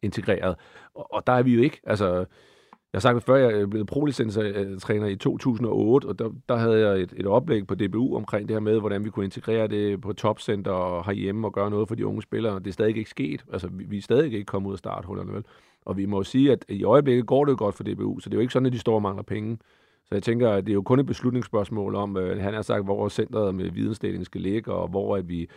integreret, 0.02 0.56
og, 0.94 1.14
og 1.14 1.28
der 1.28 1.34
er 1.34 1.44
vi 1.44 1.54
jo 1.54 1.62
ikke. 1.62 1.82
Altså, 1.84 2.26
jeg 2.94 2.98
har 2.98 3.02
sagt 3.02 3.16
det 3.16 3.24
før, 3.24 3.36
jeg 3.36 3.70
blev 3.70 3.86
pro-licenstræner 3.86 5.08
i 5.08 5.16
2008, 5.16 6.06
og 6.06 6.20
der, 6.20 6.30
der 6.50 6.56
havde 6.56 6.88
jeg 6.88 7.02
et, 7.02 7.14
et 7.18 7.26
oplæg 7.26 7.68
på 7.68 7.76
DBU 7.76 8.16
omkring 8.16 8.48
det 8.48 8.56
her 8.56 8.62
med, 8.62 8.80
hvordan 8.80 9.06
vi 9.06 9.10
kunne 9.10 9.26
integrere 9.26 9.68
det 9.68 10.02
på 10.02 10.14
topcenter 10.14 10.72
og 10.72 11.06
herhjemme 11.06 11.48
og 11.48 11.54
gøre 11.54 11.70
noget 11.70 11.88
for 11.88 11.96
de 11.96 12.08
unge 12.08 12.22
spillere. 12.22 12.60
Det 12.60 12.68
er 12.68 12.72
stadig 12.72 12.98
ikke 12.98 13.10
sket. 13.10 13.46
Altså, 13.54 13.68
vi, 13.68 13.84
vi 13.84 13.98
er 13.98 14.02
stadig 14.02 14.34
ikke 14.34 14.46
kommet 14.46 14.68
ud 14.68 14.74
af 14.74 14.80
starthullerne, 14.80 15.34
vel? 15.34 15.44
Og 15.86 15.98
vi 15.98 16.06
må 16.06 16.24
sige, 16.24 16.52
at 16.52 16.66
i 16.70 16.84
øjeblikket 16.84 17.26
går 17.26 17.46
det 17.46 17.52
jo 17.52 17.58
godt 17.60 17.76
for 17.76 17.84
DBU, 17.84 18.20
så 18.20 18.30
det 18.30 18.36
er 18.36 18.38
jo 18.38 18.42
ikke 18.42 18.54
sådan, 18.54 18.66
at 18.66 18.74
de 18.74 18.80
står 18.80 18.96
og 18.96 19.02
mangler 19.02 19.24
penge. 19.24 19.58
Så 20.06 20.16
jeg 20.16 20.24
tænker, 20.24 20.50
at 20.50 20.66
det 20.66 20.72
er 20.72 20.76
jo 20.76 20.82
kun 20.82 21.00
et 21.00 21.06
beslutningsspørgsmål 21.06 21.96
om, 21.96 22.18
øh, 22.18 22.42
han 22.42 22.54
har 22.54 22.62
sagt, 22.62 22.84
hvor 22.84 23.10
centret 23.10 23.56
med 23.56 23.70
vidensdelingen 23.70 24.26
skal 24.26 24.42
ligge, 24.42 24.72
og 24.72 24.88
hvor 24.88 25.18
at 25.18 25.30
vi 25.30 25.50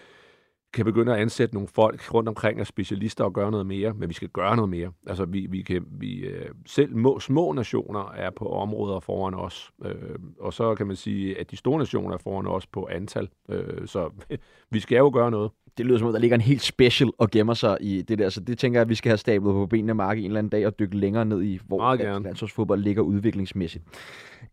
kan 0.76 0.84
begynde 0.84 1.14
at 1.14 1.20
ansætte 1.20 1.54
nogle 1.54 1.68
folk 1.68 2.14
rundt 2.14 2.28
omkring 2.28 2.60
af 2.60 2.66
specialister 2.66 3.24
og 3.24 3.32
gøre 3.32 3.50
noget 3.50 3.66
mere, 3.66 3.92
men 3.92 4.08
vi 4.08 4.14
skal 4.14 4.28
gøre 4.28 4.56
noget 4.56 4.68
mere. 4.68 4.92
Altså 5.06 5.24
vi, 5.24 5.46
vi 5.50 5.62
kan, 5.62 5.84
vi, 5.90 6.16
øh, 6.18 6.50
selv 6.66 6.96
må, 6.96 7.20
små 7.20 7.52
nationer 7.52 8.12
er 8.16 8.30
på 8.30 8.48
områder 8.48 9.00
foran 9.00 9.34
os, 9.34 9.70
øh, 9.84 9.94
og 10.40 10.52
så 10.52 10.74
kan 10.74 10.86
man 10.86 10.96
sige, 10.96 11.40
at 11.40 11.50
de 11.50 11.56
store 11.56 11.78
nationer 11.78 12.14
er 12.14 12.18
foran 12.18 12.46
os 12.46 12.66
på 12.66 12.88
antal, 12.90 13.28
øh, 13.48 13.86
så 13.86 14.10
vi 14.70 14.80
skal 14.80 14.96
jo 14.96 15.10
gøre 15.14 15.30
noget 15.30 15.50
det 15.78 15.86
lyder 15.86 15.98
som 15.98 16.06
om, 16.06 16.12
der 16.12 16.20
ligger 16.20 16.34
en 16.34 16.40
helt 16.40 16.62
special 16.62 17.10
og 17.18 17.30
gemmer 17.30 17.54
sig 17.54 17.78
i 17.80 18.02
det 18.02 18.18
der. 18.18 18.28
Så 18.28 18.40
det 18.40 18.58
tænker 18.58 18.78
jeg, 18.78 18.82
at 18.82 18.88
vi 18.88 18.94
skal 18.94 19.10
have 19.10 19.18
stablet 19.18 19.52
på 19.52 19.66
benene 19.66 19.94
Mark 19.94 20.18
en 20.18 20.24
eller 20.24 20.38
anden 20.38 20.50
dag 20.50 20.66
og 20.66 20.78
dykke 20.78 20.96
længere 20.96 21.24
ned 21.24 21.42
i, 21.42 21.60
hvor 21.66 21.94
landsholdsfodbold 22.22 22.82
ligger 22.82 23.02
udviklingsmæssigt. 23.02 23.84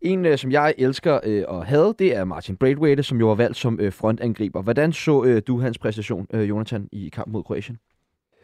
En, 0.00 0.26
øh, 0.26 0.38
som 0.38 0.52
jeg 0.52 0.74
elsker 0.78 1.20
øh, 1.24 1.44
og 1.48 1.66
havde, 1.66 1.94
det 1.98 2.16
er 2.16 2.24
Martin 2.24 2.56
Braithwaite, 2.56 3.02
som 3.02 3.20
jo 3.20 3.28
var 3.28 3.34
valgt 3.34 3.56
som 3.56 3.80
øh, 3.80 3.92
frontangriber. 3.92 4.62
Hvordan 4.62 4.92
så 4.92 5.24
øh, 5.24 5.42
du 5.46 5.60
hans 5.60 5.78
præstation, 5.78 6.26
øh, 6.32 6.48
Jonathan, 6.48 6.88
i 6.92 7.08
kamp 7.08 7.28
mod 7.28 7.42
Kroatien? 7.42 7.78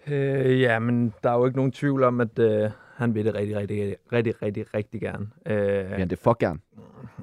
Øh, 0.06 0.60
ja, 0.60 0.78
men 0.78 1.14
der 1.22 1.30
er 1.30 1.38
jo 1.38 1.46
ikke 1.46 1.56
nogen 1.56 1.72
tvivl 1.72 2.02
om, 2.02 2.20
at 2.20 2.38
øh, 2.38 2.70
han 2.94 3.14
vil 3.14 3.24
det 3.24 3.34
rigtig, 3.34 3.56
rigtig, 3.56 3.96
rigtig, 4.12 4.42
rigtig, 4.42 4.74
rigtig 4.74 5.00
gerne. 5.00 5.28
Øh, 5.46 6.00
ja, 6.00 6.04
det 6.04 6.18
for 6.18 6.36
gerne. 6.38 6.58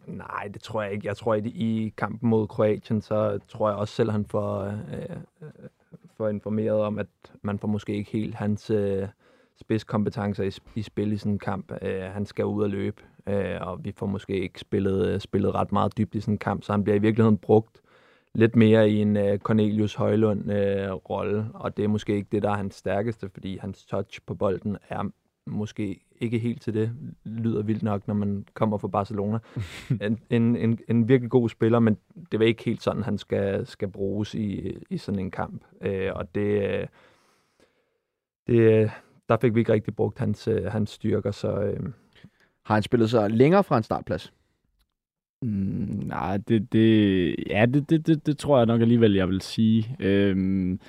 Nej, 0.05 0.49
det 0.53 0.61
tror 0.61 0.81
jeg 0.81 0.91
ikke. 0.91 1.07
Jeg 1.07 1.17
tror, 1.17 1.35
at 1.35 1.45
i 1.45 1.93
kampen 1.97 2.29
mod 2.29 2.47
Kroatien, 2.47 3.01
så 3.01 3.39
tror 3.47 3.69
jeg 3.69 3.77
også 3.77 3.93
selv, 3.93 4.11
han 4.11 4.25
får, 4.25 4.61
øh, 4.61 4.73
øh, 5.41 5.49
får 6.17 6.29
informeret 6.29 6.79
om, 6.79 6.99
at 6.99 7.07
man 7.41 7.59
får 7.59 7.67
måske 7.67 7.93
ikke 7.93 8.11
helt 8.11 8.35
hans 8.35 8.69
øh, 8.69 9.07
spidskompetencer 9.61 10.43
i, 10.43 10.51
i 10.79 10.81
spil 10.81 11.11
i 11.11 11.17
sådan 11.17 11.31
en 11.31 11.39
kamp. 11.39 11.71
Øh, 11.81 12.01
han 12.01 12.25
skal 12.25 12.45
ud 12.45 12.63
og 12.63 12.69
løbe, 12.69 13.01
øh, 13.27 13.57
og 13.61 13.85
vi 13.85 13.91
får 13.91 14.05
måske 14.05 14.41
ikke 14.41 14.59
spillet, 14.59 15.07
øh, 15.07 15.19
spillet 15.19 15.55
ret 15.55 15.71
meget 15.71 15.97
dybt 15.97 16.15
i 16.15 16.19
sådan 16.21 16.33
en 16.33 16.37
kamp, 16.37 16.63
så 16.63 16.71
han 16.71 16.83
bliver 16.83 16.95
i 16.95 17.01
virkeligheden 17.01 17.37
brugt 17.37 17.81
lidt 18.33 18.55
mere 18.55 18.89
i 18.89 19.01
en 19.01 19.17
uh, 19.17 19.37
Cornelius 19.37 19.95
Højlund-rolle, 19.95 21.39
uh, 21.39 21.61
og 21.61 21.77
det 21.77 21.83
er 21.83 21.87
måske 21.87 22.15
ikke 22.15 22.27
det, 22.31 22.43
der 22.43 22.49
er 22.49 22.55
hans 22.55 22.75
stærkeste, 22.75 23.29
fordi 23.29 23.57
hans 23.57 23.85
touch 23.85 24.19
på 24.25 24.35
bolden 24.35 24.77
er 24.89 25.03
måske 25.45 25.99
ikke 26.21 26.39
helt 26.39 26.61
til 26.61 26.73
det. 26.73 26.91
Lyder 27.23 27.61
vildt 27.61 27.83
nok, 27.83 28.07
når 28.07 28.13
man 28.13 28.45
kommer 28.53 28.77
fra 28.77 28.87
Barcelona. 28.87 29.39
en, 30.01 30.19
en, 30.29 30.55
en, 30.55 30.79
en 30.87 31.07
virkelig 31.07 31.31
god 31.31 31.49
spiller, 31.49 31.79
men 31.79 31.97
det 32.31 32.39
var 32.39 32.45
ikke 32.45 32.63
helt 32.63 32.83
sådan, 32.83 33.03
han 33.03 33.17
skal, 33.17 33.67
skal 33.67 33.87
bruges 33.87 34.35
i, 34.35 34.77
i 34.89 34.97
sådan 34.97 35.19
en 35.19 35.31
kamp. 35.31 35.63
Uh, 35.85 36.15
og 36.15 36.35
det, 36.35 36.87
det, 38.47 38.91
der 39.29 39.37
fik 39.41 39.55
vi 39.55 39.59
ikke 39.59 39.73
rigtig 39.73 39.95
brugt 39.95 40.19
hans, 40.19 40.49
hans 40.67 40.89
styrker, 40.89 41.31
så... 41.31 41.75
Uh, 41.79 41.89
Har 42.65 42.73
han 42.73 42.83
spillet 42.83 43.09
sig 43.09 43.31
længere 43.31 43.63
fra 43.63 43.77
en 43.77 43.83
startplads? 43.83 44.33
Mm, 45.41 46.01
nej, 46.05 46.37
det, 46.37 46.73
det, 46.73 47.35
ja, 47.49 47.65
det, 47.65 47.89
det, 47.89 48.07
det, 48.07 48.25
det 48.25 48.37
tror 48.37 48.57
jeg 48.57 48.65
nok 48.65 48.81
alligevel, 48.81 49.13
jeg 49.13 49.27
vil 49.27 49.41
sige. 49.41 49.95
Øhm, 49.99 50.79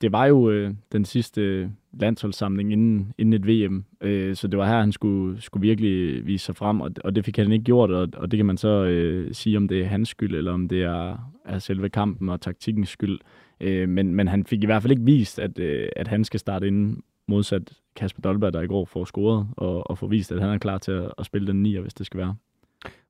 det 0.00 0.12
var 0.12 0.26
jo 0.26 0.50
øh, 0.50 0.74
den 0.92 1.04
sidste 1.04 1.72
landsholdssamling 1.92 2.72
inden, 2.72 3.12
inden 3.18 3.32
et 3.32 3.46
VM, 3.46 3.84
øh, 4.00 4.36
så 4.36 4.48
det 4.48 4.58
var 4.58 4.66
her, 4.66 4.80
han 4.80 4.92
skulle, 4.92 5.40
skulle 5.40 5.62
virkelig 5.62 6.26
vise 6.26 6.44
sig 6.44 6.56
frem, 6.56 6.80
og, 6.80 6.90
og 7.04 7.14
det 7.14 7.24
fik 7.24 7.36
han 7.36 7.52
ikke 7.52 7.64
gjort, 7.64 7.90
og, 7.90 8.08
og 8.14 8.30
det 8.30 8.36
kan 8.36 8.46
man 8.46 8.56
så 8.56 8.84
øh, 8.84 9.34
sige, 9.34 9.56
om 9.56 9.68
det 9.68 9.80
er 9.80 9.86
hans 9.86 10.08
skyld, 10.08 10.34
eller 10.34 10.52
om 10.52 10.68
det 10.68 10.82
er, 10.82 11.32
er 11.44 11.58
selve 11.58 11.88
kampen 11.88 12.28
og 12.28 12.40
taktikkens 12.40 12.88
skyld. 12.88 13.18
Øh, 13.20 13.41
men, 13.88 14.14
men 14.14 14.28
han 14.28 14.46
fik 14.46 14.62
i 14.62 14.66
hvert 14.66 14.82
fald 14.82 14.90
ikke 14.90 15.04
vist, 15.04 15.38
at, 15.38 15.58
øh, 15.58 15.88
at 15.96 16.08
han 16.08 16.24
skal 16.24 16.40
starte 16.40 16.66
inden 16.66 17.02
modsat 17.28 17.72
Kasper 17.96 18.22
Dolberg, 18.22 18.52
der 18.52 18.60
i 18.60 18.66
går 18.66 18.84
får 18.84 19.04
scoret, 19.04 19.48
og, 19.56 19.90
og 19.90 19.98
får 19.98 20.06
vist, 20.06 20.32
at 20.32 20.40
han 20.40 20.50
er 20.50 20.58
klar 20.58 20.78
til 20.78 20.92
at, 20.92 21.12
at 21.18 21.26
spille 21.26 21.48
den 21.48 21.62
nier, 21.62 21.80
hvis 21.80 21.94
det 21.94 22.06
skal 22.06 22.18
være. 22.18 22.36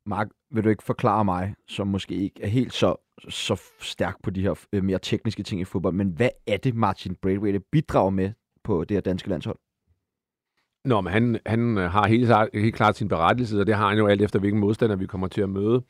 Mark, 0.06 0.28
vil 0.50 0.64
du 0.64 0.68
ikke 0.68 0.82
forklare 0.82 1.24
mig, 1.24 1.54
som 1.68 1.86
måske 1.86 2.14
ikke 2.14 2.42
er 2.42 2.48
helt 2.48 2.72
så, 2.72 2.96
så 3.28 3.62
stærk 3.80 4.16
på 4.22 4.30
de 4.30 4.42
her 4.42 4.54
øh, 4.72 4.84
mere 4.84 4.98
tekniske 5.02 5.42
ting 5.42 5.60
i 5.60 5.64
fodbold, 5.64 5.94
men 5.94 6.08
hvad 6.08 6.28
er 6.46 6.56
det, 6.56 6.74
Martin 6.74 7.14
Braithwaite 7.14 7.60
bidrager 7.72 8.10
med 8.10 8.32
på 8.64 8.84
det 8.84 8.94
her 8.94 9.00
danske 9.00 9.28
landshold? 9.28 9.58
Nå, 10.84 11.00
men 11.00 11.12
han, 11.12 11.38
han 11.46 11.78
øh, 11.78 11.90
har 11.90 12.06
helt, 12.06 12.32
helt 12.54 12.74
klart 12.74 12.96
sin 12.96 13.08
berettelse, 13.08 13.60
og 13.60 13.66
det 13.66 13.74
har 13.74 13.88
han 13.88 13.98
jo 13.98 14.06
alt 14.06 14.22
efter, 14.22 14.38
hvilken 14.38 14.60
modstander 14.60 14.96
vi 14.96 15.06
kommer 15.06 15.28
til 15.28 15.40
at 15.40 15.48
møde. 15.48 15.82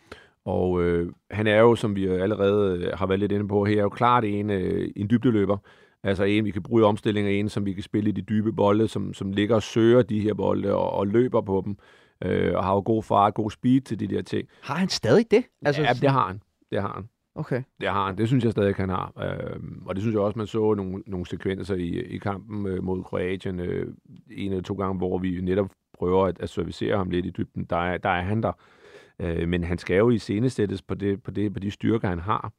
Og 0.44 0.82
øh, 0.82 1.12
han 1.30 1.46
er 1.46 1.60
jo, 1.60 1.74
som 1.74 1.96
vi 1.96 2.06
allerede 2.06 2.78
øh, 2.78 2.98
har 2.98 3.06
været 3.06 3.20
lidt 3.20 3.32
inde 3.32 3.48
på 3.48 3.64
her, 3.64 3.82
jo 3.82 3.88
klart 3.88 4.24
en, 4.24 4.50
øh, 4.50 4.90
en 4.96 5.10
dybdeløber. 5.10 5.56
Altså 6.04 6.24
en, 6.24 6.44
vi 6.44 6.50
kan 6.50 6.62
bruge 6.62 6.82
i 6.82 6.84
omstillinger, 6.84 7.30
en, 7.30 7.48
som 7.48 7.66
vi 7.66 7.72
kan 7.72 7.82
spille 7.82 8.08
i 8.08 8.12
de 8.12 8.22
dybe 8.22 8.52
bolde, 8.52 8.88
som, 8.88 9.14
som 9.14 9.32
ligger 9.32 9.54
og 9.54 9.62
søger 9.62 10.02
de 10.02 10.20
her 10.20 10.34
bolde 10.34 10.74
og, 10.74 10.90
og 10.90 11.06
løber 11.06 11.40
på 11.40 11.62
dem 11.64 11.76
øh, 12.24 12.54
og 12.56 12.64
har 12.64 12.74
jo 12.74 12.82
god 12.84 13.02
fart, 13.02 13.34
god 13.34 13.50
speed 13.50 13.80
til 13.80 14.00
de 14.00 14.06
der 14.06 14.22
ting. 14.22 14.48
Har 14.62 14.74
han 14.74 14.88
stadig 14.88 15.30
det? 15.30 15.44
Altså, 15.64 15.82
ja, 15.82 15.92
det 15.92 16.10
har 16.10 16.26
han. 16.26 16.40
Det 16.70 16.82
har 16.82 16.92
han. 16.94 17.08
Okay. 17.34 17.62
Det 17.80 17.88
har 17.88 18.06
han. 18.06 18.18
Det 18.18 18.28
synes 18.28 18.44
jeg 18.44 18.52
stadig, 18.52 18.74
han 18.74 18.88
har. 18.88 19.12
Øh, 19.22 19.60
og 19.86 19.94
det 19.94 20.02
synes 20.02 20.14
jeg 20.14 20.22
også, 20.22 20.38
man 20.38 20.46
så 20.46 20.74
nogle, 20.74 21.02
nogle 21.06 21.26
sekvenser 21.26 21.74
i, 21.74 21.88
i 21.88 22.18
kampen 22.18 22.66
øh, 22.66 22.82
mod 22.82 23.02
Kroatien. 23.02 23.60
Øh, 23.60 23.94
en 24.30 24.50
eller 24.50 24.62
to 24.62 24.74
gange, 24.74 24.98
hvor 24.98 25.18
vi 25.18 25.40
netop 25.40 25.70
prøver 25.98 26.26
at, 26.26 26.40
at 26.40 26.48
servicere 26.48 26.96
ham 26.96 27.10
lidt 27.10 27.26
i 27.26 27.30
dybden. 27.30 27.64
Der 27.70 27.76
er, 27.76 27.98
der 27.98 28.08
er 28.08 28.22
han 28.22 28.42
der. 28.42 28.48
Øh, 28.48 28.81
Øh, 29.22 29.48
men 29.48 29.64
han 29.64 29.78
skal 29.78 29.96
jo 29.96 30.10
i 30.10 30.18
scenesættes 30.18 30.82
på, 30.82 30.94
det, 30.94 31.22
på, 31.22 31.30
det, 31.30 31.52
på 31.52 31.60
de 31.60 31.70
styrker, 31.70 32.08
han 32.08 32.18
har. 32.18 32.52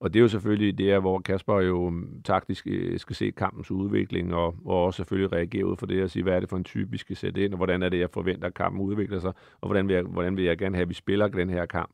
Og 0.00 0.14
det 0.14 0.20
er 0.20 0.22
jo 0.22 0.28
selvfølgelig 0.28 0.78
det, 0.78 1.00
hvor 1.00 1.18
Kasper 1.18 1.60
jo 1.60 1.88
mm, 1.88 2.22
taktisk 2.24 2.66
øh, 2.66 2.98
skal 2.98 3.16
se 3.16 3.30
kampens 3.30 3.70
udvikling, 3.70 4.34
og, 4.34 4.54
og 4.64 4.84
også 4.84 4.96
selvfølgelig 4.96 5.32
reagere 5.32 5.66
ud 5.66 5.76
for 5.76 5.86
det 5.86 6.02
og 6.02 6.10
sige, 6.10 6.22
hvad 6.22 6.34
er 6.34 6.40
det 6.40 6.48
for 6.48 6.56
en 6.56 6.64
type, 6.64 6.90
vi 6.90 6.98
skal 6.98 7.16
sætte 7.16 7.44
ind, 7.44 7.52
og 7.52 7.56
hvordan 7.56 7.82
er 7.82 7.88
det, 7.88 7.98
jeg 7.98 8.10
forventer, 8.10 8.48
at 8.48 8.54
kampen 8.54 8.80
udvikler 8.82 9.18
sig, 9.18 9.32
og 9.60 9.68
hvordan 9.68 9.88
vil 9.88 9.94
jeg, 9.94 10.02
hvordan 10.02 10.36
vil 10.36 10.44
jeg 10.44 10.58
gerne 10.58 10.76
have, 10.76 10.82
at 10.82 10.88
vi 10.88 10.94
spiller 10.94 11.28
den 11.28 11.50
her 11.50 11.66
kamp. 11.66 11.90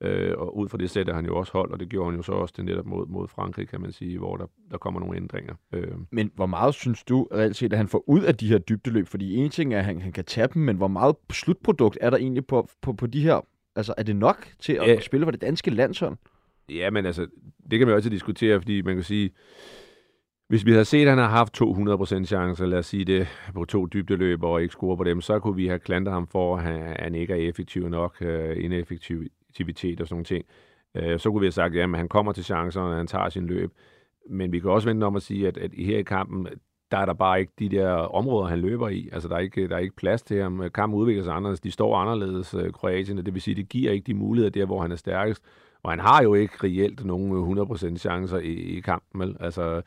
Øh, 0.00 0.34
og 0.38 0.56
ud 0.56 0.68
fra 0.68 0.78
det 0.78 0.90
sætter 0.90 1.14
han 1.14 1.26
jo 1.26 1.36
også 1.36 1.52
hold, 1.52 1.72
og 1.72 1.80
det 1.80 1.88
gjorde 1.88 2.10
han 2.10 2.16
jo 2.16 2.22
så 2.22 2.32
også 2.32 2.54
det 2.56 2.64
netop 2.64 2.86
mod, 2.86 3.06
mod 3.06 3.28
Frankrig, 3.28 3.68
kan 3.68 3.80
man 3.80 3.92
sige, 3.92 4.18
hvor 4.18 4.36
der, 4.36 4.46
der 4.70 4.78
kommer 4.78 5.00
nogle 5.00 5.16
ændringer. 5.16 5.54
Øh. 5.72 5.92
Men 6.10 6.30
hvor 6.34 6.46
meget 6.46 6.74
synes 6.74 7.04
du 7.04 7.28
reelt 7.32 7.56
set, 7.56 7.72
at 7.72 7.78
han 7.78 7.88
får 7.88 8.04
ud 8.06 8.20
af 8.20 8.36
de 8.36 8.48
her 8.48 8.58
dybdeløb? 8.58 9.08
Fordi 9.08 9.36
en 9.36 9.50
ting 9.50 9.74
er, 9.74 9.78
at 9.78 9.84
han, 9.84 10.00
han 10.00 10.12
kan 10.12 10.24
tage 10.24 10.48
dem, 10.54 10.62
men 10.62 10.76
hvor 10.76 10.88
meget 10.88 11.16
slutprodukt 11.32 11.98
er 12.00 12.10
der 12.10 12.16
egentlig 12.16 12.46
på, 12.46 12.68
på, 12.82 12.92
på 12.92 13.06
de 13.06 13.22
her? 13.22 13.46
Altså, 13.76 13.94
er 13.98 14.02
det 14.02 14.16
nok 14.16 14.48
til 14.58 14.72
at 14.72 14.88
ja. 14.88 15.00
spille 15.00 15.26
for 15.26 15.30
det 15.30 15.40
danske 15.40 15.70
landshold? 15.70 16.16
Ja, 16.68 16.90
men 16.90 17.06
altså, 17.06 17.26
det 17.70 17.78
kan 17.78 17.80
man 17.80 17.88
jo 17.88 17.94
altid 17.94 18.10
diskutere, 18.10 18.60
fordi 18.60 18.82
man 18.82 18.94
kan 18.94 19.04
sige, 19.04 19.30
hvis 20.48 20.66
vi 20.66 20.72
havde 20.72 20.84
set, 20.84 21.02
at 21.02 21.08
han 21.08 21.18
har 21.18 21.28
haft 21.28 21.62
200% 21.62 22.24
chancer, 22.24 22.66
lad 22.66 22.78
os 22.78 22.86
sige 22.86 23.04
det, 23.04 23.28
på 23.54 23.64
to 23.64 23.86
dybdeløb 23.86 24.42
og 24.42 24.62
ikke 24.62 24.72
score 24.72 24.96
på 24.96 25.04
dem, 25.04 25.20
så 25.20 25.38
kunne 25.38 25.56
vi 25.56 25.66
have 25.66 25.78
klantet 25.78 26.14
ham 26.14 26.26
for, 26.26 26.56
at 26.56 26.62
han 27.02 27.14
ikke 27.14 27.32
er 27.32 27.48
effektiv 27.48 27.88
nok, 27.88 28.16
uh, 28.20 28.64
ineffektivitet 28.64 30.00
og 30.00 30.06
sådan 30.06 30.14
nogle 30.14 30.24
ting. 30.24 30.44
Uh, 30.94 31.18
så 31.18 31.30
kunne 31.30 31.40
vi 31.40 31.46
have 31.46 31.52
sagt, 31.52 31.76
at 31.76 31.96
han 31.96 32.08
kommer 32.08 32.32
til 32.32 32.44
chancerne, 32.44 32.90
og 32.90 32.96
han 32.96 33.06
tager 33.06 33.28
sin 33.28 33.46
løb. 33.46 33.72
Men 34.30 34.52
vi 34.52 34.60
kan 34.60 34.70
også 34.70 34.88
vente 34.88 35.04
om 35.04 35.16
at 35.16 35.22
sige, 35.22 35.48
at, 35.48 35.56
at 35.56 35.70
her 35.78 35.98
i 35.98 36.02
kampen, 36.02 36.46
der 36.92 36.98
er 36.98 37.06
der 37.06 37.12
bare 37.12 37.40
ikke 37.40 37.52
de 37.58 37.68
der 37.68 37.90
områder, 37.92 38.48
han 38.48 38.58
løber 38.58 38.88
i. 38.88 39.08
Altså, 39.12 39.28
der 39.28 39.34
er 39.34 39.38
ikke, 39.38 39.68
der 39.68 39.74
er 39.74 39.80
ikke 39.80 39.96
plads 39.96 40.22
til 40.22 40.42
ham. 40.42 40.70
Kampen 40.74 40.98
udvikler 40.98 41.24
sig 41.24 41.34
anderledes. 41.34 41.60
De 41.60 41.70
står 41.70 41.96
anderledes, 41.96 42.54
øh, 42.54 42.72
Kroatien, 42.72 43.16
det 43.16 43.34
vil 43.34 43.42
sige, 43.42 43.54
det 43.54 43.68
giver 43.68 43.92
ikke 43.92 44.06
de 44.06 44.14
muligheder 44.14 44.50
der, 44.50 44.66
hvor 44.66 44.82
han 44.82 44.92
er 44.92 44.96
stærkest. 44.96 45.42
Og 45.82 45.92
han 45.92 46.00
har 46.00 46.22
jo 46.22 46.34
ikke 46.34 46.54
reelt 46.64 47.04
nogen 47.04 47.58
øh, 47.58 47.64
100% 47.64 47.96
chancer 47.96 48.38
i, 48.38 48.52
i 48.52 48.80
kampen. 48.80 49.20
Vel? 49.20 49.36
Altså, 49.40 49.82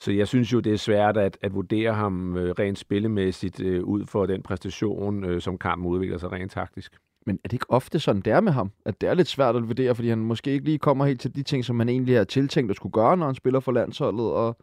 så 0.00 0.12
jeg 0.12 0.28
synes 0.28 0.52
jo, 0.52 0.60
det 0.60 0.72
er 0.72 0.76
svært 0.76 1.16
at, 1.16 1.38
at 1.42 1.54
vurdere 1.54 1.94
ham 1.94 2.36
øh, 2.36 2.54
rent 2.58 2.78
spillemæssigt 2.78 3.60
øh, 3.60 3.84
ud 3.84 4.06
for 4.06 4.26
den 4.26 4.42
præstation, 4.42 5.24
øh, 5.24 5.40
som 5.40 5.58
kampen 5.58 5.88
udvikler 5.88 6.18
sig 6.18 6.32
rent 6.32 6.52
taktisk. 6.52 6.92
Men 7.26 7.38
er 7.44 7.48
det 7.48 7.52
ikke 7.52 7.70
ofte 7.70 8.00
sådan, 8.00 8.22
det 8.22 8.32
er 8.32 8.40
med 8.40 8.52
ham? 8.52 8.70
At 8.84 9.00
det 9.00 9.08
er 9.08 9.14
lidt 9.14 9.28
svært 9.28 9.56
at 9.56 9.68
vurdere, 9.68 9.94
fordi 9.94 10.08
han 10.08 10.18
måske 10.18 10.50
ikke 10.50 10.64
lige 10.64 10.78
kommer 10.78 11.06
helt 11.06 11.20
til 11.20 11.34
de 11.34 11.42
ting, 11.42 11.64
som 11.64 11.78
han 11.78 11.88
egentlig 11.88 12.16
har 12.16 12.24
tiltænkt 12.24 12.70
at 12.70 12.76
skulle 12.76 12.92
gøre, 12.92 13.16
når 13.16 13.26
han 13.26 13.34
spiller 13.34 13.60
for 13.60 13.72
landsholdet, 13.72 14.26
og, 14.26 14.56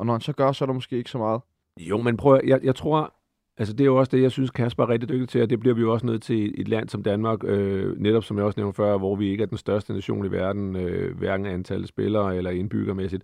og 0.00 0.06
når 0.06 0.12
han 0.12 0.20
så 0.20 0.32
gør, 0.32 0.52
så 0.52 0.64
er 0.64 0.66
der 0.66 0.72
måske 0.72 0.96
ikke 0.96 1.10
så 1.10 1.18
meget. 1.18 1.40
Jo, 1.80 1.98
men 1.98 2.16
prøv 2.16 2.40
jeg, 2.44 2.60
jeg 2.62 2.74
tror, 2.74 3.14
altså 3.58 3.74
det 3.74 3.80
er 3.80 3.86
jo 3.86 3.96
også 3.96 4.16
det, 4.16 4.22
jeg 4.22 4.30
synes, 4.30 4.50
Kasper 4.50 4.82
er 4.82 4.88
rigtig 4.88 5.08
dygtig 5.08 5.28
til, 5.28 5.42
og 5.42 5.50
det 5.50 5.60
bliver 5.60 5.74
vi 5.74 5.80
jo 5.80 5.92
også 5.92 6.06
nødt 6.06 6.22
til 6.22 6.36
i 6.36 6.60
et 6.60 6.68
land 6.68 6.88
som 6.88 7.02
Danmark, 7.02 7.38
øh, 7.44 7.98
netop 7.98 8.24
som 8.24 8.36
jeg 8.36 8.46
også 8.46 8.60
nævnte 8.60 8.76
før, 8.76 8.98
hvor 8.98 9.16
vi 9.16 9.30
ikke 9.30 9.42
er 9.42 9.46
den 9.46 9.58
største 9.58 9.92
nation 9.92 10.26
i 10.26 10.30
verden, 10.30 10.76
øh, 10.76 11.18
hverken 11.18 11.46
antal 11.46 11.86
spillere 11.86 12.36
eller 12.36 12.50
indbyggermæssigt. 12.50 13.22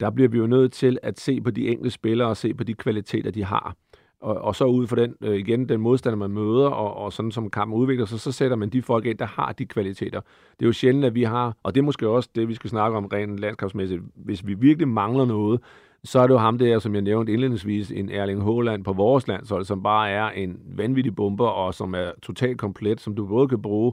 Der 0.00 0.10
bliver 0.10 0.28
vi 0.28 0.38
jo 0.38 0.46
nødt 0.46 0.72
til 0.72 0.98
at 1.02 1.20
se 1.20 1.40
på 1.40 1.50
de 1.50 1.68
enkelte 1.68 1.90
spillere 1.90 2.28
og 2.28 2.36
se 2.36 2.54
på 2.54 2.64
de 2.64 2.74
kvaliteter, 2.74 3.30
de 3.30 3.44
har. 3.44 3.76
Og, 4.20 4.34
og 4.34 4.56
så 4.56 4.64
ud 4.64 4.86
fra 4.86 4.96
den, 4.96 5.14
øh, 5.20 5.36
igen, 5.36 5.68
den 5.68 5.80
modstander, 5.80 6.16
man 6.16 6.30
møder, 6.30 6.68
og, 6.68 6.96
og 6.96 7.12
sådan 7.12 7.30
som 7.30 7.50
kampen 7.50 7.78
udvikler 7.78 8.06
sig, 8.06 8.20
så 8.20 8.32
sætter 8.32 8.56
man 8.56 8.68
de 8.68 8.82
folk 8.82 9.06
ind, 9.06 9.18
der 9.18 9.26
har 9.26 9.52
de 9.52 9.66
kvaliteter. 9.66 10.20
Det 10.50 10.64
er 10.64 10.66
jo 10.66 10.72
sjældent, 10.72 11.04
at 11.04 11.14
vi 11.14 11.22
har, 11.22 11.56
og 11.62 11.74
det 11.74 11.80
er 11.80 11.84
måske 11.84 12.08
også 12.08 12.28
det, 12.34 12.48
vi 12.48 12.54
skal 12.54 12.70
snakke 12.70 12.96
om 12.96 13.06
rent 13.06 13.38
landskabsmæssigt, 13.38 14.02
hvis 14.14 14.46
vi 14.46 14.54
virkelig 14.54 14.88
mangler 14.88 15.24
noget, 15.24 15.60
så 16.04 16.18
er 16.18 16.26
det 16.26 16.34
jo 16.34 16.38
ham 16.38 16.58
der, 16.58 16.78
som 16.78 16.94
jeg 16.94 17.02
nævnte 17.02 17.32
indledningsvis, 17.32 17.90
en 17.90 18.10
Erling 18.10 18.44
Haaland 18.44 18.84
på 18.84 18.92
vores 18.92 19.28
landshold, 19.28 19.64
som 19.64 19.82
bare 19.82 20.10
er 20.10 20.28
en 20.28 20.58
vanvittig 20.76 21.16
bomber, 21.16 21.46
og 21.48 21.74
som 21.74 21.94
er 21.94 22.10
totalt 22.22 22.58
komplet, 22.58 23.00
som 23.00 23.14
du 23.14 23.26
både 23.26 23.48
kan 23.48 23.62
bruge 23.62 23.92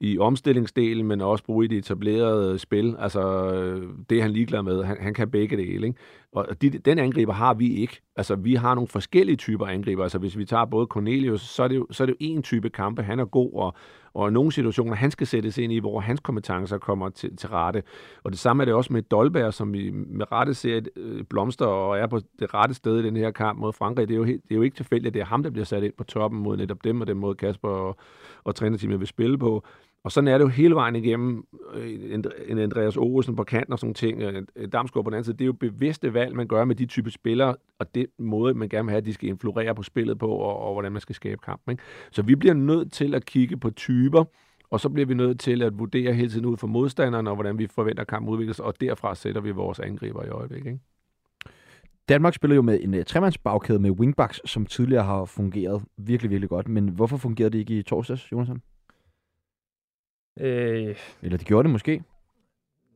i 0.00 0.18
omstillingsdelen, 0.18 1.06
men 1.06 1.20
også 1.20 1.44
bruge 1.44 1.64
i 1.64 1.68
det 1.68 1.78
etablerede 1.78 2.58
spil. 2.58 2.96
Altså, 2.98 3.52
øh, 3.54 3.88
det 4.10 4.18
er 4.18 4.22
han 4.22 4.30
ligeglad 4.30 4.62
med. 4.62 4.84
Han, 4.84 4.96
han 5.00 5.14
kan 5.14 5.30
begge 5.30 5.56
dele, 5.56 5.86
ikke? 5.86 5.98
Og 6.32 6.62
de, 6.62 6.70
den 6.70 6.98
angriber 6.98 7.32
har 7.32 7.54
vi 7.54 7.74
ikke. 7.74 8.00
Altså, 8.16 8.36
vi 8.36 8.54
har 8.54 8.74
nogle 8.74 8.88
forskellige 8.88 9.36
typer 9.36 9.66
angriber. 9.66 10.02
Altså, 10.02 10.18
hvis 10.18 10.38
vi 10.38 10.44
tager 10.44 10.64
både 10.64 10.86
Cornelius, 10.86 11.40
så 11.40 11.62
er 11.62 11.68
det 11.68 11.76
jo, 11.76 11.86
så 11.90 12.04
er 12.04 12.06
det 12.06 12.12
jo 12.12 12.16
en 12.20 12.42
type 12.42 12.70
kampe. 12.70 13.02
Han 13.02 13.18
er 13.20 13.24
god, 13.24 13.50
og, 13.54 13.74
og 14.14 14.32
nogle 14.32 14.52
situationer, 14.52 14.94
han 14.94 15.10
skal 15.10 15.26
sættes 15.26 15.58
ind 15.58 15.72
i, 15.72 15.78
hvor 15.78 16.00
hans 16.00 16.20
kompetencer 16.20 16.78
kommer 16.78 17.08
til, 17.08 17.36
til 17.36 17.48
rette. 17.48 17.82
Og 18.24 18.32
det 18.32 18.38
samme 18.38 18.62
er 18.62 18.64
det 18.64 18.74
også 18.74 18.92
med 18.92 19.02
Dolberg, 19.02 19.54
som 19.54 19.72
vi 19.72 19.90
med 19.90 20.32
rette 20.32 20.54
ser 20.54 20.76
et, 20.76 20.88
øh, 20.96 21.24
blomster 21.24 21.66
og 21.66 21.98
er 21.98 22.06
på 22.06 22.20
det 22.38 22.54
rette 22.54 22.74
sted 22.74 22.98
i 22.98 23.02
den 23.02 23.16
her 23.16 23.30
kamp 23.30 23.58
mod 23.58 23.72
Frankrig. 23.72 24.08
Det 24.08 24.14
er 24.14 24.18
jo, 24.18 24.24
helt, 24.24 24.42
det 24.42 24.50
er 24.50 24.56
jo 24.56 24.62
ikke 24.62 24.76
tilfældigt, 24.76 25.06
at 25.06 25.14
det 25.14 25.20
er 25.20 25.26
ham, 25.26 25.42
der 25.42 25.50
bliver 25.50 25.64
sat 25.64 25.82
ind 25.82 25.92
på 25.98 26.04
toppen 26.04 26.40
mod 26.40 26.56
netop 26.56 26.84
dem, 26.84 27.00
og 27.00 27.06
den 27.06 27.18
måde 27.18 27.34
Kasper 27.34 27.68
og, 27.68 27.96
og 28.44 28.54
trænerteamet 28.54 29.00
vil 29.00 29.08
spille 29.08 29.38
på. 29.38 29.64
Og 30.04 30.12
sådan 30.12 30.28
er 30.28 30.38
det 30.38 30.44
jo 30.44 30.48
hele 30.48 30.74
vejen 30.74 30.96
igennem 30.96 31.44
øh, 31.74 32.20
en 32.48 32.58
Andreas 32.58 32.96
Olsen 32.96 33.36
på 33.36 33.44
kanten 33.44 33.72
og 33.72 33.78
sådan 33.78 33.94
ting, 33.94 34.22
øh, 34.22 34.42
Damsgaard 34.72 35.04
på 35.04 35.10
den 35.10 35.14
anden 35.14 35.24
side. 35.24 35.36
Det 35.36 35.44
er 35.44 35.46
jo 35.46 35.52
bevidste 35.52 36.14
valg, 36.14 36.36
man 36.36 36.46
gør 36.46 36.64
med 36.64 36.74
de 36.74 36.86
type 36.86 37.10
spillere, 37.10 37.56
og 37.78 37.94
det 37.94 38.06
måde, 38.18 38.54
man 38.54 38.68
gerne 38.68 38.84
vil 38.84 38.90
have, 38.90 38.98
at 38.98 39.04
de 39.04 39.12
skal 39.12 39.28
influere 39.28 39.74
på 39.74 39.82
spillet 39.82 40.18
på, 40.18 40.28
og, 40.28 40.58
og 40.58 40.72
hvordan 40.72 40.92
man 40.92 41.00
skal 41.00 41.14
skabe 41.14 41.40
kamp. 41.44 41.70
Ikke? 41.70 41.82
Så 42.10 42.22
vi 42.22 42.34
bliver 42.34 42.54
nødt 42.54 42.92
til 42.92 43.14
at 43.14 43.24
kigge 43.24 43.56
på 43.56 43.70
typer, 43.70 44.24
og 44.70 44.80
så 44.80 44.88
bliver 44.88 45.06
vi 45.06 45.14
nødt 45.14 45.40
til 45.40 45.62
at 45.62 45.78
vurdere 45.78 46.12
hele 46.12 46.30
tiden 46.30 46.46
ud 46.46 46.56
for 46.56 46.66
modstanderne, 46.66 47.30
og 47.30 47.36
hvordan 47.36 47.58
vi 47.58 47.66
forventer, 47.66 48.04
kampen 48.04 48.32
udvikler 48.32 48.54
sig, 48.54 48.64
og 48.64 48.80
derfra 48.80 49.14
sætter 49.14 49.40
vi 49.40 49.50
vores 49.50 49.80
angriber 49.80 50.24
i 50.24 50.28
øjeblikket. 50.28 50.70
Ikke? 50.70 50.80
Danmark 52.08 52.34
spiller 52.34 52.54
jo 52.54 52.62
med 52.62 52.80
en 52.82 52.94
uh, 52.94 53.02
tremandsbagkæde 53.06 53.78
med 53.78 53.90
wingbacks, 53.90 54.40
som 54.44 54.66
tidligere 54.66 55.04
har 55.04 55.24
fungeret 55.24 55.82
virkelig, 55.96 56.30
virkelig 56.30 56.48
godt. 56.48 56.68
Men 56.68 56.88
hvorfor 56.88 57.16
fungerede 57.16 57.50
det 57.50 57.58
ikke 57.58 57.78
i 57.78 57.82
torsdags, 57.82 58.32
Jonathan? 58.32 58.62
Øh, 60.40 60.96
Eller 61.22 61.38
de 61.38 61.44
gjorde 61.44 61.66
det 61.66 61.72
måske? 61.72 62.02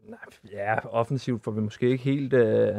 Nej, 0.08 0.18
ja, 0.52 0.86
offensivt 0.86 1.42
får 1.42 1.50
vi 1.50 1.60
måske 1.60 1.88
ikke 1.88 2.04
helt, 2.04 2.32
øh, 2.32 2.76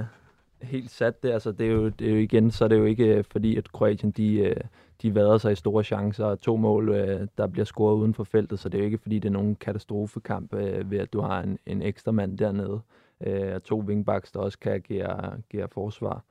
helt 0.61 0.91
sat 0.91 1.23
det. 1.23 1.31
Altså, 1.31 1.51
det, 1.51 1.67
er 1.67 1.71
jo, 1.71 1.89
det 1.89 2.07
er 2.07 2.11
jo 2.11 2.17
igen, 2.17 2.51
så 2.51 2.63
er 2.63 2.67
det 2.67 2.77
jo 2.77 2.85
ikke 2.85 3.17
øh, 3.17 3.23
fordi, 3.31 3.57
at 3.57 3.71
Kroatien 3.71 4.11
de, 4.11 4.35
øh, 4.35 4.55
de 5.01 5.15
vader 5.15 5.37
sig 5.37 5.51
i 5.51 5.55
store 5.55 5.83
chancer 5.83 6.25
og 6.25 6.39
to 6.39 6.55
mål, 6.55 6.89
øh, 6.89 7.27
der 7.37 7.47
bliver 7.47 7.65
scoret 7.65 7.95
uden 7.95 8.13
for 8.13 8.23
feltet, 8.23 8.59
så 8.59 8.69
det 8.69 8.77
er 8.77 8.79
jo 8.79 8.85
ikke 8.85 8.97
fordi, 8.97 9.19
det 9.19 9.29
er 9.29 9.33
nogen 9.33 9.55
katastrofekamp 9.55 10.53
øh, 10.53 10.91
ved, 10.91 10.99
at 10.99 11.13
du 11.13 11.21
har 11.21 11.41
en, 11.41 11.59
en 11.65 11.81
ekstra 11.81 12.11
mand 12.11 12.37
dernede. 12.37 12.81
Øh, 13.27 13.55
og 13.55 13.63
to 13.63 13.79
wingbacks, 13.79 14.31
der 14.31 14.39
også 14.39 14.59
kan 14.59 14.71
agere, 14.71 15.37
agere 15.51 15.67
forsvar. 15.67 16.23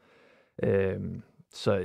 Øh, 0.62 1.01
så 1.51 1.85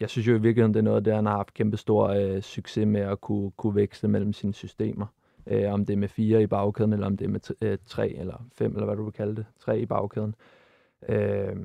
jeg 0.00 0.10
synes 0.10 0.28
jo 0.28 0.34
i 0.34 0.40
virkeligheden, 0.40 0.74
det 0.74 0.80
er 0.80 0.84
noget, 0.84 1.04
der 1.04 1.14
han 1.14 1.26
har 1.26 1.36
haft 1.36 1.54
kæmpe 1.54 1.76
stor 1.76 2.08
øh, 2.08 2.42
succes 2.42 2.86
med 2.86 3.00
at 3.00 3.20
kunne, 3.20 3.50
kunne 3.50 3.74
veksle 3.74 4.08
mellem 4.08 4.32
sine 4.32 4.54
systemer 4.54 5.06
øh, 5.46 5.72
om 5.72 5.86
det 5.86 5.92
er 5.92 5.98
med 5.98 6.08
fire 6.08 6.42
i 6.42 6.46
bagkæden, 6.46 6.92
eller 6.92 7.06
om 7.06 7.16
det 7.16 7.24
er 7.24 7.28
med 7.28 7.40
øh, 7.60 7.78
tre 7.86 8.08
eller 8.08 8.46
fem, 8.58 8.72
eller 8.72 8.84
hvad 8.84 8.96
du 8.96 9.04
vil 9.04 9.12
kalde 9.12 9.36
det, 9.36 9.46
tre 9.60 9.80
i 9.80 9.86
bagkæden. 9.86 10.34
Øh, 11.08 11.56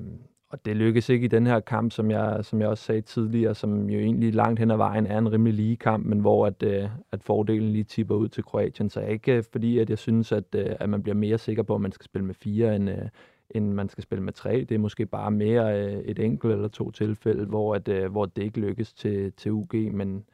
og 0.52 0.64
det 0.64 0.76
lykkes 0.76 1.08
ikke 1.08 1.24
i 1.24 1.28
den 1.28 1.46
her 1.46 1.60
kamp, 1.60 1.92
som 1.92 2.10
jeg, 2.10 2.44
som 2.44 2.60
jeg 2.60 2.68
også 2.68 2.84
sagde 2.84 3.00
tidligere, 3.00 3.54
som 3.54 3.90
jo 3.90 3.98
egentlig 3.98 4.34
langt 4.34 4.60
hen 4.60 4.70
ad 4.70 4.76
vejen 4.76 5.06
er 5.06 5.18
en 5.18 5.32
rimelig 5.32 5.54
lige 5.54 5.76
kamp, 5.76 6.06
men 6.06 6.18
hvor 6.18 6.46
at, 6.46 6.62
øh, 6.62 6.88
at 7.12 7.22
fordelen 7.22 7.68
lige 7.68 7.84
tipper 7.84 8.14
ud 8.14 8.28
til 8.28 8.44
Kroatien. 8.44 8.90
Så 8.90 9.00
ikke 9.00 9.36
øh, 9.36 9.44
fordi, 9.52 9.78
at 9.78 9.90
jeg 9.90 9.98
synes, 9.98 10.32
at, 10.32 10.44
øh, 10.54 10.66
at 10.80 10.88
man 10.88 11.02
bliver 11.02 11.16
mere 11.16 11.38
sikker 11.38 11.62
på, 11.62 11.74
at 11.74 11.80
man 11.80 11.92
skal 11.92 12.04
spille 12.04 12.24
med 12.24 12.34
fire, 12.34 12.76
end, 12.76 12.90
øh, 12.90 13.08
end 13.50 13.72
man 13.72 13.88
skal 13.88 14.02
spille 14.02 14.24
med 14.24 14.32
tre. 14.32 14.64
Det 14.68 14.74
er 14.74 14.78
måske 14.78 15.06
bare 15.06 15.30
mere 15.30 15.80
øh, 15.80 16.02
et 16.04 16.18
enkelt 16.18 16.52
eller 16.52 16.68
to 16.68 16.90
tilfælde, 16.90 17.44
hvor, 17.44 17.74
at, 17.74 17.88
øh, 17.88 18.10
hvor 18.10 18.26
det 18.26 18.42
ikke 18.42 18.60
lykkes 18.60 18.92
til, 18.92 19.32
til 19.32 19.52
UG, 19.52 19.74
men 19.74 20.24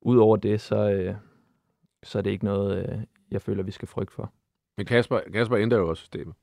udover 0.00 0.36
det, 0.36 0.60
så, 0.60 0.90
øh, 0.90 1.14
så 2.06 2.18
er 2.18 2.22
det 2.22 2.30
ikke 2.30 2.44
noget, 2.44 2.88
øh, 2.88 2.98
jeg 3.30 3.42
føler, 3.42 3.62
vi 3.62 3.70
skal 3.70 3.88
frygte 3.88 4.14
for. 4.14 4.32
Men 4.76 4.86
Kasper, 4.86 5.20
Kasper 5.32 5.56
ændrer 5.56 5.78
jo 5.78 5.88
også 5.88 6.00
systemet 6.00 6.34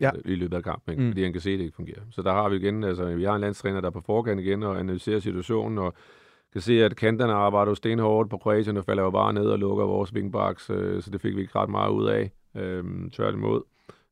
ja. 0.00 0.10
i 0.24 0.34
løbet 0.34 0.56
af 0.56 0.64
kampen, 0.64 0.92
ikke? 0.92 1.02
Mm. 1.02 1.10
fordi 1.10 1.22
han 1.22 1.32
kan 1.32 1.40
se, 1.40 1.50
at 1.50 1.58
det 1.58 1.64
ikke 1.64 1.76
fungerer. 1.76 2.00
Så 2.10 2.22
der 2.22 2.32
har 2.32 2.48
vi 2.48 2.56
igen, 2.56 2.84
altså 2.84 3.14
vi 3.14 3.24
har 3.24 3.34
en 3.34 3.40
landstræner, 3.40 3.80
der 3.80 3.88
er 3.88 3.92
på 3.92 4.00
forkant 4.00 4.40
igen 4.40 4.62
og 4.62 4.80
analyserer 4.80 5.20
situationen, 5.20 5.78
og 5.78 5.94
kan 6.52 6.60
se, 6.60 6.84
at 6.84 6.96
kanterne 6.96 7.32
arbejder 7.32 7.70
jo 7.70 7.74
stenhårdt 7.74 8.30
på 8.30 8.38
Kroatien, 8.38 8.76
og 8.76 8.84
falder 8.84 9.02
jo 9.02 9.10
bare 9.10 9.32
ned 9.32 9.46
og 9.46 9.58
lukker 9.58 9.84
vores 9.84 10.12
wingbacks, 10.12 10.70
øh, 10.70 11.02
så 11.02 11.10
det 11.10 11.20
fik 11.20 11.36
vi 11.36 11.40
ikke 11.40 11.58
ret 11.58 11.70
meget 11.70 11.90
ud 11.90 12.06
af, 12.06 12.30
øh, 12.56 13.10
tværtimod. 13.10 13.62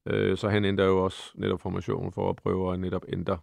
Øh, 0.07 0.37
så 0.37 0.49
han 0.49 0.65
ændrer 0.65 0.85
jo 0.85 1.05
også 1.05 1.33
netop 1.35 1.61
formationen 1.61 2.13
for 2.13 2.31
at 2.31 2.37
prøve 2.37 2.73
at 2.73 2.81
netop 2.81 3.05
ændre 3.09 3.39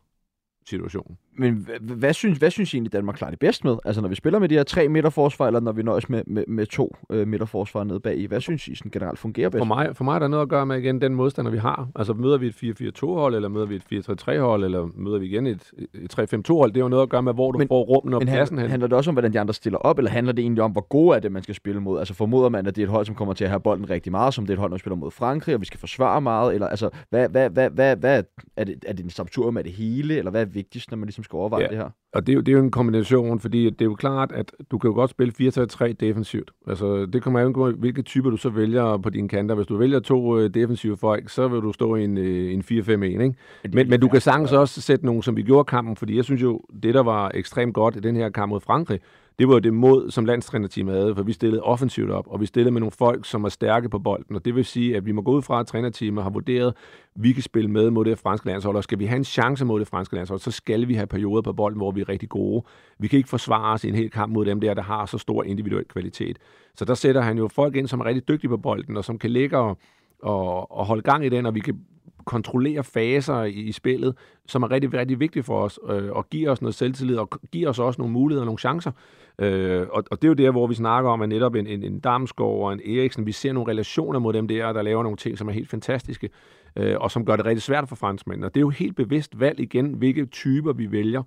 situationen. 0.66 1.18
Men 1.40 1.68
hvad 1.82 2.14
synes, 2.14 2.38
hvad 2.38 2.52
synes 2.52 2.74
I 2.74 2.78
egentlig, 2.78 2.94
Danmark 2.94 3.16
klarer 3.16 3.32
det 3.32 3.40
bedst 3.40 3.64
med? 3.64 3.78
Altså 3.86 4.02
når 4.02 4.10
vi 4.10 4.16
spiller 4.16 4.40
med 4.40 4.50
de 4.50 4.56
her 4.56 4.64
tre 4.64 4.88
midterforsvar, 4.88 5.48
eller 5.48 5.60
når 5.60 5.72
vi 5.72 5.84
nøjes 5.84 6.10
med, 6.10 6.24
med, 6.28 6.44
med 6.48 6.66
to 6.66 6.96
øh, 7.10 7.28
midterforsvar 7.28 7.84
nede 7.84 8.00
bag 8.00 8.18
i? 8.18 8.26
Hvad 8.26 8.42
synes 8.42 8.68
I 8.68 8.76
sådan 8.76 8.92
generelt 8.92 9.20
fungerer 9.20 9.50
bedst? 9.50 9.60
For 9.60 9.66
mig, 9.66 9.96
for 9.96 10.04
mig 10.04 10.16
er 10.16 10.20
der 10.20 10.28
noget 10.28 10.42
at 10.42 10.50
gøre 10.50 10.66
med 10.66 10.78
igen 10.78 11.02
den 11.02 11.16
modstander, 11.16 11.52
vi 11.52 11.58
har. 11.58 11.90
Altså 11.96 12.14
møder 12.14 12.38
vi 12.38 12.48
et 12.48 12.82
4-4-2-hold, 13.04 13.36
eller 13.36 13.50
møder 13.50 13.66
vi 13.66 13.76
et 13.76 14.10
4-3-3-hold, 14.10 14.64
eller 14.64 14.90
møder 14.96 15.20
vi 15.20 15.26
igen 15.26 15.48
et, 15.48 15.72
et 15.94 16.20
3-5-2-hold? 16.20 16.72
Det 16.72 16.78
er 16.78 16.84
jo 16.84 16.90
noget 16.90 17.04
at 17.04 17.10
gøre 17.10 17.24
med, 17.24 17.34
hvor 17.34 17.52
du 17.52 17.58
men, 17.58 17.68
får 17.68 17.84
rummen 17.84 18.14
og 18.14 18.22
pladsen 18.22 18.58
hen. 18.58 18.70
Handler 18.70 18.88
det 18.88 18.98
også 18.98 19.12
om, 19.12 19.16
hvordan 19.16 19.34
de 19.34 19.40
andre 19.40 19.54
stiller 19.54 19.80
op, 19.80 19.98
eller 19.98 20.12
handler 20.12 20.34
det 20.34 20.42
egentlig 20.42 20.64
om, 20.64 20.72
hvor 20.72 20.88
gode 20.88 21.16
er 21.16 21.20
det, 21.20 21.32
man 21.32 21.44
skal 21.44 21.56
spille 21.56 21.82
mod? 21.82 22.00
Altså 22.00 22.14
formoder 22.14 22.50
man, 22.50 22.68
at 22.68 22.76
det 22.76 22.82
er 22.82 22.86
et 22.86 22.92
hold, 22.92 23.06
som 23.06 23.16
kommer 23.16 23.34
til 23.34 23.44
at 23.44 23.50
have 23.50 23.60
bolden 23.60 23.90
rigtig 23.90 24.12
meget, 24.12 24.34
som 24.34 24.46
det 24.46 24.54
er 24.54 24.56
et 24.56 24.60
hold, 24.60 24.72
der 24.72 24.78
spiller 24.78 24.96
mod 24.96 25.12
Frankrig, 25.12 25.56
og 25.56 25.62
vi 25.62 25.66
skal 25.66 25.80
forsvare 25.80 26.22
meget? 26.22 26.54
Eller 26.54 26.68
altså, 26.68 26.90
hvad, 27.10 27.30
hvad, 27.30 27.50
hvad, 27.50 27.70
hvad, 27.70 27.96
hvad 27.96 28.24
er, 28.58 28.64
det, 28.64 28.86
er 28.88 28.94
det 28.94 29.04
en 29.04 29.10
samtur 29.10 29.52
med 29.52 29.64
det 29.64 29.72
hele, 29.72 30.18
eller 30.18 30.32
hvad 30.32 30.42
er 30.42 30.46
vigtigst, 30.46 30.92
når 30.92 30.98
man 30.98 31.06
ligesom 31.06 31.24
skal 31.30 31.38
overveje 31.38 31.64
ja. 31.64 31.68
det 31.68 31.78
her? 31.78 31.90
Og 32.14 32.28
det 32.28 32.34
er, 32.34 32.36
jo, 32.36 32.42
det 32.42 32.52
er 32.52 32.58
jo 32.58 32.64
en 32.64 32.72
kombination, 32.72 33.40
fordi 33.40 33.70
det 33.70 33.82
er 33.82 33.86
jo 33.86 33.96
klart, 33.96 34.32
at 34.32 34.52
du 34.72 34.78
kan 34.78 34.88
jo 34.88 34.94
godt 34.94 35.12
spille 35.12 35.34
4-3 35.42 35.94
defensivt. 35.94 36.52
Altså, 36.68 37.06
det 37.06 37.24
kommer 37.24 37.40
an 37.40 37.54
på, 37.54 37.72
hvilke 37.72 38.02
typer 38.02 38.30
du 38.30 38.38
så 38.38 38.50
vælger 38.50 38.98
på 38.98 39.10
dine 39.10 39.30
kanter. 39.30 39.56
Hvis 39.56 39.68
du 39.68 39.78
vælger 39.78 40.00
to 40.00 40.36
uh, 40.36 40.46
defensive 40.46 40.98
folk, 40.98 41.30
så 41.30 41.48
vil 41.48 41.62
du 41.62 41.74
stå 41.74 41.96
i 41.96 42.04
en, 42.04 42.18
uh, 42.18 42.24
en 42.26 42.62
4-5-1, 42.62 43.04
ikke? 43.04 43.34
Men, 43.74 43.90
men 43.90 44.00
du 44.00 44.08
kan 44.08 44.22
sagtens 44.22 44.52
også 44.52 44.82
sætte 44.82 45.06
nogle, 45.06 45.24
som 45.24 45.38
vi 45.38 45.44
gjorde 45.44 45.64
kampen, 45.66 45.96
fordi 45.96 46.16
jeg 46.16 46.24
synes 46.24 46.42
jo, 46.42 46.62
det 46.84 46.94
der 46.94 47.04
var 47.04 47.32
ekstremt 47.34 47.74
godt 47.74 47.96
i 47.96 48.00
den 48.00 48.16
her 48.16 48.30
kamp 48.30 48.50
mod 48.50 48.60
Frankrig, 48.60 49.00
det 49.40 49.50
var 49.50 49.60
det 49.60 49.74
mod, 49.74 50.12
som 50.12 50.26
landstrænerteamet 50.26 50.96
havde, 50.96 51.16
for 51.16 51.24
vi 51.24 51.34
stillede 51.34 51.64
offensivt 51.64 52.12
op, 52.12 52.28
og 52.28 52.42
vi 52.42 52.46
stillede 52.46 52.72
med 52.72 52.80
nogle 52.80 52.92
folk, 52.92 53.26
som 53.26 53.44
er 53.44 53.50
stærke 53.50 53.90
på 53.90 54.00
bolden, 54.00 54.36
og 54.36 54.46
det 54.46 54.56
vil 54.56 54.66
sige, 54.66 54.96
at 54.96 55.06
vi 55.06 55.12
må 55.12 55.22
gå 55.22 55.32
ud 55.32 55.42
fra, 55.42 55.60
at 55.60 55.68
trænerteamet 55.68 56.24
har 56.24 56.30
vurderet, 56.30 56.68
at 56.68 57.24
vi 57.24 57.34
kan 57.34 57.44
spille 57.44 57.70
med 57.70 57.90
mod 57.90 58.06
det 58.06 58.20
franske 58.20 58.48
landshold, 58.48 58.76
og 58.76 58.84
skal 58.84 59.00
vi 59.00 59.06
have 59.06 59.18
en 59.18 59.24
chance 59.24 59.66
mod 59.66 59.80
det 59.80 59.88
franske 59.88 60.16
landshold, 60.16 60.40
så 60.40 60.52
skal 60.52 60.88
vi 60.88 60.94
have 60.94 61.08
perioder 61.08 61.42
på 61.42 61.54
bolden, 61.54 61.78
hvor 61.78 61.92
vi 61.92 62.02
er 62.02 62.10
rigtig 62.10 62.30
gode. 62.30 62.64
Vi 63.00 63.08
kan 63.08 63.18
ikke 63.18 63.30
forsvare 63.30 63.74
os 63.74 63.84
i 63.84 63.90
en 63.90 63.96
hel 63.96 64.10
kamp 64.10 64.34
mod 64.34 64.46
dem 64.46 64.62
der, 64.62 64.74
der 64.74 64.82
har 64.82 65.06
så 65.06 65.18
stor 65.18 65.44
individuel 65.44 65.86
kvalitet. 65.86 66.38
Så 66.76 66.86
der 66.86 66.94
sætter 66.94 67.22
han 67.22 67.38
jo 67.38 67.48
folk 67.48 67.76
ind, 67.76 67.88
som 67.88 68.00
er 68.00 68.06
rigtig 68.06 68.28
dygtige 68.28 68.50
på 68.50 68.58
bolden, 68.58 68.98
og 68.98 69.06
som 69.06 69.20
kan 69.20 69.30
ligge 69.30 69.58
og, 69.58 69.78
og, 70.22 70.72
og 70.72 70.86
holde 70.86 71.02
gang 71.02 71.26
i 71.26 71.30
den, 71.30 71.46
og 71.46 71.56
vi 71.56 71.60
kan 71.60 71.80
kontrollere 72.26 72.84
faser 72.84 73.44
i, 73.44 73.52
i 73.52 73.72
spillet, 73.72 74.16
som 74.48 74.64
er 74.64 74.72
rigtig, 74.72 74.94
rigtig 74.94 75.20
vigtigt 75.20 75.46
for 75.46 75.62
os, 75.62 75.80
øh, 75.90 76.12
og 76.12 76.30
giver 76.30 76.52
os 76.52 76.62
noget 76.62 76.76
selvtillid, 76.76 77.18
og 77.18 77.30
giver 77.52 77.70
os 77.70 77.80
også 77.80 78.02
nogle 78.02 78.14
muligheder 78.14 78.42
og 78.42 78.46
nogle 78.46 78.60
chancer. 78.60 78.92
Øh, 79.40 79.88
og, 79.92 80.04
og 80.12 80.22
det 80.22 80.24
er 80.24 80.30
jo 80.30 80.34
der, 80.34 80.52
hvor 80.52 80.68
vi 80.68 80.76
snakker 80.76 81.10
om, 81.10 81.22
at 81.22 81.30
netop 81.30 81.56
en, 81.56 81.68
en, 81.68 81.84
en 81.84 82.00
Damsgaard 82.00 82.62
og 82.62 82.74
en 82.74 82.80
Eriksen, 82.80 83.26
vi 83.26 83.32
ser 83.32 83.54
nogle 83.54 83.72
relationer 83.72 84.20
mod 84.20 84.34
dem 84.34 84.48
der, 84.48 84.74
der 84.74 84.82
laver 84.82 85.04
nogle 85.04 85.18
ting, 85.18 85.38
som 85.38 85.48
er 85.48 85.52
helt 85.52 85.70
fantastiske. 85.70 86.30
øh, 86.76 86.96
og 87.00 87.12
som 87.12 87.26
gør 87.26 87.36
det 87.36 87.46
rigtig 87.46 87.62
svært 87.62 87.90
for 87.90 87.96
franskmændene. 87.96 88.48
Og 88.48 88.54
det 88.54 88.60
er 88.60 88.62
jo 88.62 88.70
helt 88.70 88.96
bevidst 88.96 89.40
valg 89.40 89.60
igen, 89.60 89.94
hvilke 89.94 90.26
typer 90.26 90.74
vi 90.74 90.92
vælger. 90.92 91.24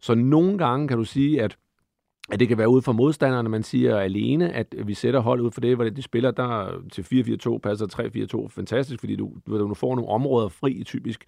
Så 0.00 0.14
nogle 0.14 0.58
gange 0.58 0.88
kan 0.88 0.96
du 0.96 1.04
sige, 1.04 1.42
at 1.42 1.56
at 2.32 2.40
det 2.40 2.48
kan 2.48 2.58
være 2.58 2.68
ud 2.68 2.82
fra 2.82 2.92
modstanderne, 2.92 3.48
man 3.48 3.62
siger 3.62 3.98
alene, 3.98 4.52
at 4.52 4.74
vi 4.84 4.94
sætter 4.94 5.20
hold 5.20 5.40
ud 5.40 5.50
for 5.50 5.60
det, 5.60 5.76
hvor 5.76 5.84
de 5.84 6.02
spiller 6.02 6.30
der 6.30 6.82
til 6.92 7.02
4-4-2, 7.02 7.58
passer 7.58 7.86
3-4-2, 8.46 8.48
fantastisk, 8.48 9.00
fordi 9.00 9.16
du, 9.16 9.30
du 9.46 9.74
får 9.74 9.94
nogle 9.94 10.10
områder 10.10 10.48
fri 10.48 10.82
typisk. 10.84 11.24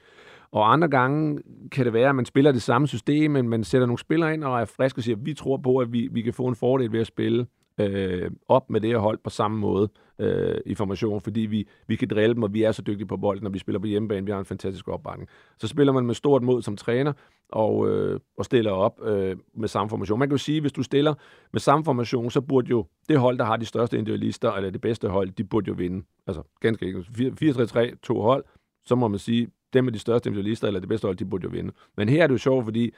Og 0.53 0.73
andre 0.73 0.89
gange 0.89 1.39
kan 1.71 1.85
det 1.85 1.93
være, 1.93 2.09
at 2.09 2.15
man 2.15 2.25
spiller 2.25 2.53
det 2.53 2.63
samme 2.63 2.89
system, 2.89 3.31
men 3.31 3.49
man 3.49 3.65
sætter 3.65 3.87
nogle 3.87 3.99
spillere 3.99 4.35
ind 4.35 4.45
og 4.45 4.61
er 4.61 4.65
frisk 4.65 4.97
og 4.97 5.03
siger, 5.03 5.17
at 5.17 5.27
vi 5.27 5.35
tror 5.35 5.57
på, 5.57 5.79
at 5.79 5.93
vi, 5.93 6.09
vi 6.13 6.23
kan 6.23 6.33
få 6.33 6.47
en 6.47 6.55
fordel 6.55 6.93
ved 6.93 7.01
at 7.01 7.07
spille 7.07 7.47
øh, 7.79 8.31
op 8.49 8.71
med 8.71 8.81
det 8.81 8.91
her 8.91 8.99
hold 8.99 9.19
på 9.25 9.31
samme 9.31 9.59
måde 9.59 9.89
øh, 10.19 10.61
i 10.67 10.75
formation, 10.75 11.21
fordi 11.21 11.41
vi, 11.41 11.69
vi 11.87 11.97
kan 11.97 12.09
drille 12.09 12.35
dem, 12.35 12.43
og 12.43 12.55
vi 12.55 12.63
er 12.63 12.73
så 12.73 12.83
dygtige 12.83 13.07
på 13.07 13.17
bolden, 13.17 13.43
når 13.43 13.51
vi 13.51 13.59
spiller 13.59 13.79
på 13.79 13.87
hjemmebane. 13.87 14.27
Vi 14.27 14.33
har 14.33 14.39
en 14.39 14.45
fantastisk 14.45 14.89
opbakning. 14.89 15.29
Så 15.59 15.69
spiller 15.69 15.93
man 15.93 16.07
med 16.07 16.15
stort 16.15 16.43
mod 16.43 16.63
som 16.63 16.77
træner, 16.77 17.13
og, 17.49 17.89
øh, 17.89 18.21
og 18.39 18.45
stiller 18.45 18.71
op 18.71 19.01
øh, 19.05 19.37
med 19.55 19.69
samme 19.69 19.91
formation. 19.91 20.19
Man 20.19 20.29
kan 20.29 20.35
jo 20.35 20.39
sige, 20.39 20.57
at 20.57 20.63
hvis 20.63 20.73
du 20.73 20.83
stiller 20.83 21.15
med 21.53 21.61
samme 21.61 21.85
formation, 21.85 22.31
så 22.31 22.41
burde 22.41 22.71
jo 22.71 22.87
det 23.09 23.19
hold, 23.19 23.39
der 23.39 23.45
har 23.45 23.57
de 23.57 23.67
største 23.67 23.99
individualister, 23.99 24.53
eller 24.53 24.71
det 24.71 24.81
bedste 24.81 25.09
hold, 25.09 25.31
de 25.31 25.45
burde 25.45 25.69
jo 25.69 25.75
vinde. 25.75 26.05
Altså 26.27 26.43
ganske 26.61 26.87
enkelt. 26.87 27.07
4-3-3, 27.43 27.99
to 28.03 28.21
hold, 28.21 28.45
så 28.85 28.95
må 28.95 29.09
man 29.09 29.19
sige, 29.19 29.49
dem 29.73 29.85
med 29.85 29.93
de 29.93 29.99
største 29.99 30.29
individualister, 30.29 30.67
eller 30.67 30.81
det 30.81 30.89
bedste 30.89 31.07
hold, 31.07 31.17
de 31.17 31.25
burde 31.25 31.45
jo 31.45 31.51
vinde. 31.51 31.73
Men 31.97 32.09
her 32.09 32.23
er 32.23 32.27
det 32.27 32.35
jo 32.35 32.39
sjovt, 32.39 32.65
fordi 32.65 32.93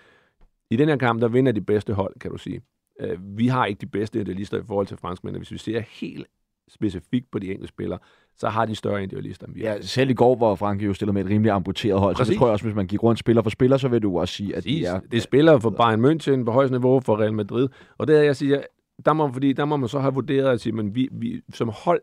i 0.71 0.77
den 0.77 0.89
her 0.89 0.97
kamp, 0.97 1.21
der 1.21 1.29
vinder 1.29 1.53
de 1.53 1.61
bedste 1.61 1.95
hold, 1.95 2.15
kan 2.21 2.31
du 2.31 2.39
sige. 2.39 2.61
Øh, 3.01 3.19
vi 3.39 3.47
har 3.47 3.67
ikke 3.67 3.81
de 3.81 3.87
bedste 3.87 4.19
individualister 4.19 4.59
i 4.59 4.63
forhold 4.67 4.87
til 4.87 4.97
franskmændene. 4.97 5.39
Hvis 5.39 5.53
vi 5.53 5.59
ser 5.59 5.81
helt 6.01 6.27
specifikt 6.69 7.31
på 7.31 7.39
de 7.39 7.51
enkelte 7.51 7.69
spillere, 7.69 7.99
så 8.37 8.49
har 8.49 8.67
de 8.67 8.75
større 8.75 9.03
individualister 9.03 9.47
end 9.47 9.55
vi 9.55 9.61
Ja, 9.61 9.81
selv 9.81 10.11
i 10.11 10.15
går, 10.15 10.37
hvor 10.37 10.55
Frankrig 10.55 10.87
jo 10.87 10.95
stillede 10.95 11.15
med 11.15 11.25
et 11.25 11.31
rimelig 11.31 11.53
amputeret 11.53 12.01
hold, 12.01 12.15
Præcis. 12.17 12.27
så 12.27 12.33
det 12.33 12.39
tror 12.39 12.47
jeg 12.47 12.53
også, 12.53 12.65
hvis 12.65 12.75
man 12.75 12.87
gik 12.87 13.03
rundt 13.03 13.19
spiller 13.19 13.43
for 13.43 13.51
spiller, 13.51 13.77
så 13.77 13.89
vil 13.89 14.03
du 14.03 14.19
også 14.19 14.35
sige, 14.35 14.57
at 14.57 14.65
de 14.65 14.85
er... 14.85 15.01
Det 15.01 15.17
er 15.17 15.21
spillere 15.21 15.61
for 15.61 15.71
Bayern 15.71 16.05
München 16.05 16.45
på 16.45 16.53
højst 16.53 16.71
niveau 16.71 17.01
for 17.01 17.21
Real 17.21 17.35
Madrid. 17.35 17.69
Og 17.99 18.07
det 18.07 18.19
er, 18.19 18.23
jeg 18.23 18.37
siger, 18.37 18.63
der 19.05 19.13
må, 19.13 19.33
fordi 19.33 19.53
der 19.53 19.65
må 19.65 19.77
man 19.77 19.89
så 19.89 19.99
have 19.99 20.15
vurderet 20.15 20.51
at 20.53 20.61
sige, 20.61 20.73
men 20.73 20.95
vi, 20.95 21.09
vi 21.13 21.41
som 21.55 21.69
hold, 21.69 22.01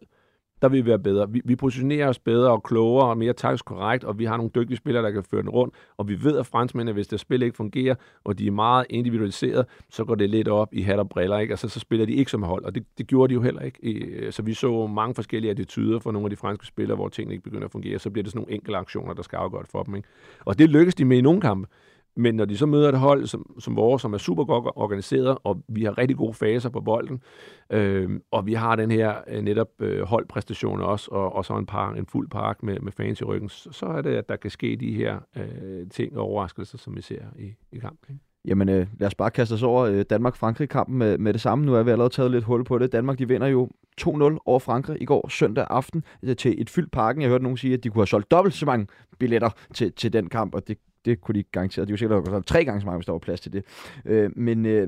der 0.62 0.70
vil 0.70 0.86
vi 0.86 0.90
være 0.90 1.00
bedre. 1.00 1.32
Vi, 1.32 1.42
vi 1.46 1.56
positionerer 1.56 2.08
os 2.08 2.20
bedre 2.20 2.52
og 2.52 2.64
klogere 2.64 3.10
og 3.10 3.18
mere 3.18 3.34
taktisk 3.34 3.66
korrekt, 3.66 4.04
og 4.04 4.20
vi 4.20 4.26
har 4.26 4.38
nogle 4.38 4.52
dygtige 4.56 4.78
spillere, 4.78 5.04
der 5.04 5.12
kan 5.12 5.24
føre 5.24 5.42
den 5.42 5.50
rundt. 5.50 5.74
Og 5.98 6.08
vi 6.08 6.24
ved, 6.24 6.38
at 6.38 6.46
franskmændene, 6.46 6.94
hvis 6.94 7.08
det 7.08 7.20
spil 7.20 7.42
ikke 7.42 7.58
fungerer, 7.58 7.96
og 8.24 8.40
de 8.40 8.48
er 8.48 8.52
meget 8.52 8.86
individualiseret, 8.90 9.66
så 9.90 10.06
går 10.06 10.16
det 10.16 10.30
lidt 10.30 10.48
op 10.48 10.70
i 10.72 10.82
hat 10.82 11.00
og 11.00 11.10
briller, 11.10 11.38
ikke? 11.38 11.52
Altså, 11.52 11.70
så 11.70 11.80
spiller 11.80 12.06
de 12.06 12.14
ikke 12.14 12.32
som 12.32 12.44
hold, 12.44 12.66
og 12.66 12.76
det, 12.76 12.84
det 12.98 13.08
gjorde 13.08 13.30
de 13.30 13.34
jo 13.34 13.42
heller 13.42 13.62
ikke. 13.62 13.80
Øh, 13.84 14.32
så 14.32 14.42
vi 14.42 14.54
så 14.54 14.88
mange 14.88 15.16
forskellige 15.16 15.52
attityder 15.52 16.00
for 16.00 16.12
nogle 16.12 16.26
af 16.26 16.30
de 16.30 16.36
franske 16.36 16.66
spillere, 16.66 16.96
hvor 16.96 17.10
tingene 17.10 17.34
ikke 17.34 17.44
begynder 17.44 17.66
at 17.66 17.72
fungere. 17.72 18.00
Så 18.00 18.10
bliver 18.10 18.24
det 18.24 18.32
sådan 18.32 18.40
nogle 18.40 18.54
enkelte 18.54 18.78
aktioner, 18.78 19.14
der 19.14 19.24
skal 19.24 19.38
afgøre 19.38 19.64
for 19.72 19.84
dem. 19.84 19.96
Ikke? 19.96 20.08
Og 20.46 20.60
det 20.60 20.70
lykkes 20.70 20.96
de 20.96 21.06
med 21.06 21.18
i 21.18 21.22
nogle 21.22 21.42
kampe. 21.42 21.68
Men 22.16 22.36
når 22.36 22.46
de 22.46 22.58
så 22.58 22.66
møder 22.66 22.90
et 22.90 23.00
hold 23.00 23.28
som, 23.28 23.56
som 23.60 23.76
vores, 23.76 24.02
som 24.02 24.14
er 24.14 24.18
super 24.18 24.44
godt 24.44 24.66
organiseret, 24.76 25.38
og 25.44 25.64
vi 25.68 25.84
har 25.84 25.98
rigtig 25.98 26.18
gode 26.18 26.34
faser 26.34 26.70
på 26.70 26.82
bolden, 26.82 27.22
øh, 27.70 28.10
og 28.32 28.46
vi 28.46 28.54
har 28.54 28.76
den 28.76 28.92
her 28.92 29.16
øh, 29.28 29.42
netop 29.42 29.68
øh, 29.80 30.02
holdpræstation 30.02 30.82
også, 30.82 31.12
og, 31.12 31.36
og 31.36 31.46
så 31.46 31.54
en, 31.54 31.66
par, 31.66 31.94
en 31.94 32.06
fuld 32.06 32.30
park 32.30 32.64
med, 32.64 32.80
med 32.80 32.92
fans 32.92 33.22
i 33.22 33.24
ryggen, 33.24 33.50
så 33.50 33.86
er 33.86 34.02
det, 34.02 34.16
at 34.16 34.30
der 34.30 34.36
kan 34.36 34.50
ske 34.50 34.78
de 34.80 34.94
her 34.94 35.20
øh, 35.38 35.90
ting 35.90 36.18
og 36.18 36.26
overraskelser, 36.26 36.78
som 36.78 36.96
vi 36.96 37.02
ser 37.02 37.22
i, 37.40 37.54
i 37.72 37.80
kampen. 37.80 38.20
Jamen, 38.46 38.70
øh, 38.70 38.88
lad 39.00 39.08
os 39.08 39.16
bare 39.16 39.32
kaste 39.32 39.54
os 39.54 39.64
over 39.64 39.86
øh, 39.86 40.06
Danmark-Frankrig-kampen 40.10 40.98
med, 40.98 41.18
med 41.18 41.34
det 41.34 41.42
samme. 41.42 41.66
Nu 41.66 41.76
er 41.76 41.84
vi 41.84 41.92
allerede 41.92 42.14
taget 42.14 42.32
lidt 42.32 42.44
hul 42.44 42.64
på 42.64 42.78
det. 42.78 42.92
Danmark, 42.92 43.20
de 43.20 43.28
vinder 43.28 43.48
jo 43.48 43.70
2-0 44.02 44.08
over 44.46 44.60
Frankrig 44.60 45.02
i 45.02 45.06
går 45.06 45.30
søndag 45.30 45.68
aften 45.70 46.04
øh, 46.24 46.36
til 46.36 46.62
et 46.62 46.70
fyldt 46.70 46.92
parken. 46.92 47.22
Jeg 47.22 47.30
hørte 47.30 47.44
nogen 47.44 47.58
sige, 47.58 47.74
at 47.74 47.84
de 47.84 47.90
kunne 47.90 48.02
have 48.02 48.08
solgt 48.08 48.32
dobbelt 48.32 48.56
så 48.56 48.66
mange 48.66 48.88
billetter 49.20 49.50
til, 49.74 49.94
til 49.94 50.14
den 50.14 50.30
kamp, 50.30 50.56
og 50.56 50.68
det 50.68 50.78
det 51.06 51.22
kunne 51.22 51.36
de 51.36 51.44
garantere. 51.44 51.86
De 51.86 51.92
var 51.92 51.98
sikkert 51.98 52.28
have 52.28 52.42
tre 52.42 52.66
gange 52.66 52.82
så 52.82 52.86
mange, 52.86 52.98
hvis 52.98 53.06
der 53.06 53.12
var 53.12 53.20
plads 53.20 53.42
til 53.42 53.54
det. 53.54 53.64
Øh, 54.06 54.30
men 54.36 54.66
øh, 54.66 54.88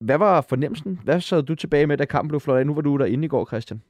hvad 0.00 0.18
var 0.18 0.40
fornemmelsen? 0.40 1.00
Hvad 1.04 1.20
sad 1.20 1.42
du 1.42 1.54
tilbage 1.54 1.86
med, 1.86 1.96
da 1.96 2.04
kampen 2.04 2.28
blev 2.28 2.40
flot 2.40 2.58
af? 2.58 2.66
Nu 2.66 2.74
var 2.74 2.80
du 2.80 2.96
derinde 2.96 3.24
i 3.24 3.28
går, 3.28 3.46
Christian. 3.46 3.82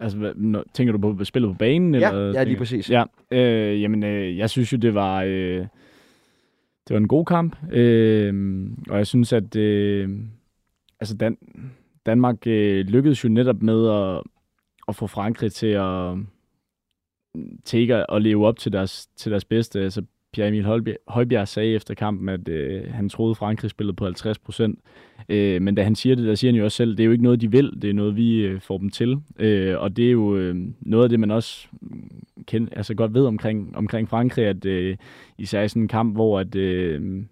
Altså, 0.00 0.18
hvad, 0.18 0.34
når, 0.34 0.64
tænker 0.74 0.92
du 0.92 1.14
på 1.14 1.24
spillet 1.24 1.50
på 1.50 1.58
banen? 1.58 1.94
Ja, 1.94 2.10
eller, 2.10 2.32
ja 2.32 2.44
lige 2.44 2.56
præcis. 2.56 2.90
Ja, 2.90 3.04
øh, 3.30 3.82
jamen, 3.82 4.02
øh, 4.02 4.38
jeg 4.38 4.50
synes 4.50 4.72
jo, 4.72 4.78
det 4.78 4.94
var, 4.94 5.22
øh, 5.22 5.66
det 6.88 6.90
var 6.90 6.96
en 6.96 7.08
god 7.08 7.24
kamp. 7.24 7.56
Øh, 7.72 8.66
og 8.88 8.98
jeg 8.98 9.06
synes, 9.06 9.32
at 9.32 9.56
øh, 9.56 10.10
altså 11.00 11.16
Dan, 11.16 11.38
Danmark 12.06 12.46
øh, 12.46 12.86
lykkedes 12.86 13.24
jo 13.24 13.28
netop 13.28 13.62
med 13.62 13.88
at, 13.88 14.22
at 14.88 14.96
få 14.96 15.06
Frankrig 15.06 15.52
til 15.52 15.66
at, 15.66 16.16
til 17.64 18.04
at 18.08 18.22
leve 18.22 18.46
op 18.46 18.58
til 18.58 18.72
deres, 18.72 19.06
til 19.16 19.30
deres 19.30 19.44
bedste. 19.44 19.80
Altså, 19.80 20.02
Pierre 20.32 20.48
Emil 20.48 20.64
Højbjerg, 20.64 20.96
Højbjerg 21.08 21.48
sagde 21.48 21.74
efter 21.74 21.94
kampen, 21.94 22.28
at 22.28 22.48
øh, 22.48 22.92
han 22.94 23.08
troede, 23.08 23.34
Frankrig 23.34 23.70
spillede 23.70 23.96
på 23.96 24.04
50 24.04 24.38
procent. 24.38 24.78
Øh, 25.28 25.62
men 25.62 25.74
da 25.74 25.82
han 25.82 25.94
siger 25.94 26.14
det, 26.14 26.26
der 26.26 26.34
siger 26.34 26.52
han 26.52 26.58
jo 26.58 26.64
også 26.64 26.76
selv, 26.76 26.90
det 26.90 27.00
er 27.00 27.04
jo 27.04 27.12
ikke 27.12 27.24
noget, 27.24 27.40
de 27.40 27.50
vil, 27.50 27.82
det 27.82 27.90
er 27.90 27.94
noget, 27.94 28.16
vi 28.16 28.36
øh, 28.36 28.60
får 28.60 28.78
dem 28.78 28.90
til. 28.90 29.16
Øh, 29.38 29.80
og 29.80 29.96
det 29.96 30.06
er 30.06 30.10
jo 30.10 30.36
øh, 30.36 30.56
noget 30.80 31.04
af 31.04 31.08
det, 31.08 31.20
man 31.20 31.30
også 31.30 31.68
kend, 32.46 32.68
altså 32.72 32.94
godt 32.94 33.14
ved 33.14 33.26
omkring, 33.26 33.76
omkring 33.76 34.08
Frankrig, 34.08 34.46
at 34.46 34.64
øh, 34.64 34.96
især 35.38 35.62
i 35.62 35.68
sådan 35.68 35.82
en 35.82 35.88
kamp, 35.88 36.14
hvor 36.14 36.40
at, 36.40 36.54
øh, 36.54 37.22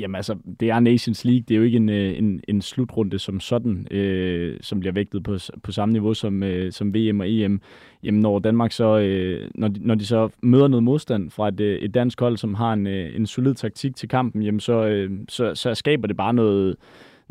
Jamen 0.00 0.14
altså, 0.14 0.36
det 0.60 0.70
er 0.70 0.80
Nations 0.80 1.24
League. 1.24 1.44
Det 1.48 1.54
er 1.54 1.58
jo 1.58 1.64
ikke 1.64 1.76
en, 1.76 1.88
øh, 1.88 2.18
en, 2.18 2.40
en 2.48 2.62
slutrunde 2.62 3.18
som 3.18 3.40
sådan, 3.40 3.86
øh, 3.90 4.58
som 4.60 4.80
bliver 4.80 4.92
vægtet 4.92 5.22
på, 5.22 5.36
på 5.62 5.72
samme 5.72 5.92
niveau 5.92 6.14
som, 6.14 6.42
øh, 6.42 6.72
som 6.72 6.94
VM 6.94 7.20
og 7.20 7.30
EM. 7.30 7.60
Jamen 8.02 8.20
når 8.20 8.38
Danmark 8.38 8.72
så, 8.72 8.98
øh, 8.98 9.50
når, 9.54 9.68
de, 9.68 9.86
når 9.86 9.94
de 9.94 10.06
så 10.06 10.28
møder 10.42 10.68
noget 10.68 10.82
modstand 10.82 11.30
fra 11.30 11.48
et, 11.48 11.60
øh, 11.60 11.78
et 11.78 11.94
dansk 11.94 12.20
hold, 12.20 12.36
som 12.36 12.54
har 12.54 12.72
en, 12.72 12.86
øh, 12.86 13.16
en 13.16 13.26
solid 13.26 13.54
taktik 13.54 13.96
til 13.96 14.08
kampen, 14.08 14.42
jamen 14.42 14.60
så, 14.60 14.86
øh, 14.86 15.10
så, 15.28 15.54
så 15.54 15.74
skaber 15.74 16.06
det 16.08 16.16
bare 16.16 16.34
noget, 16.34 16.76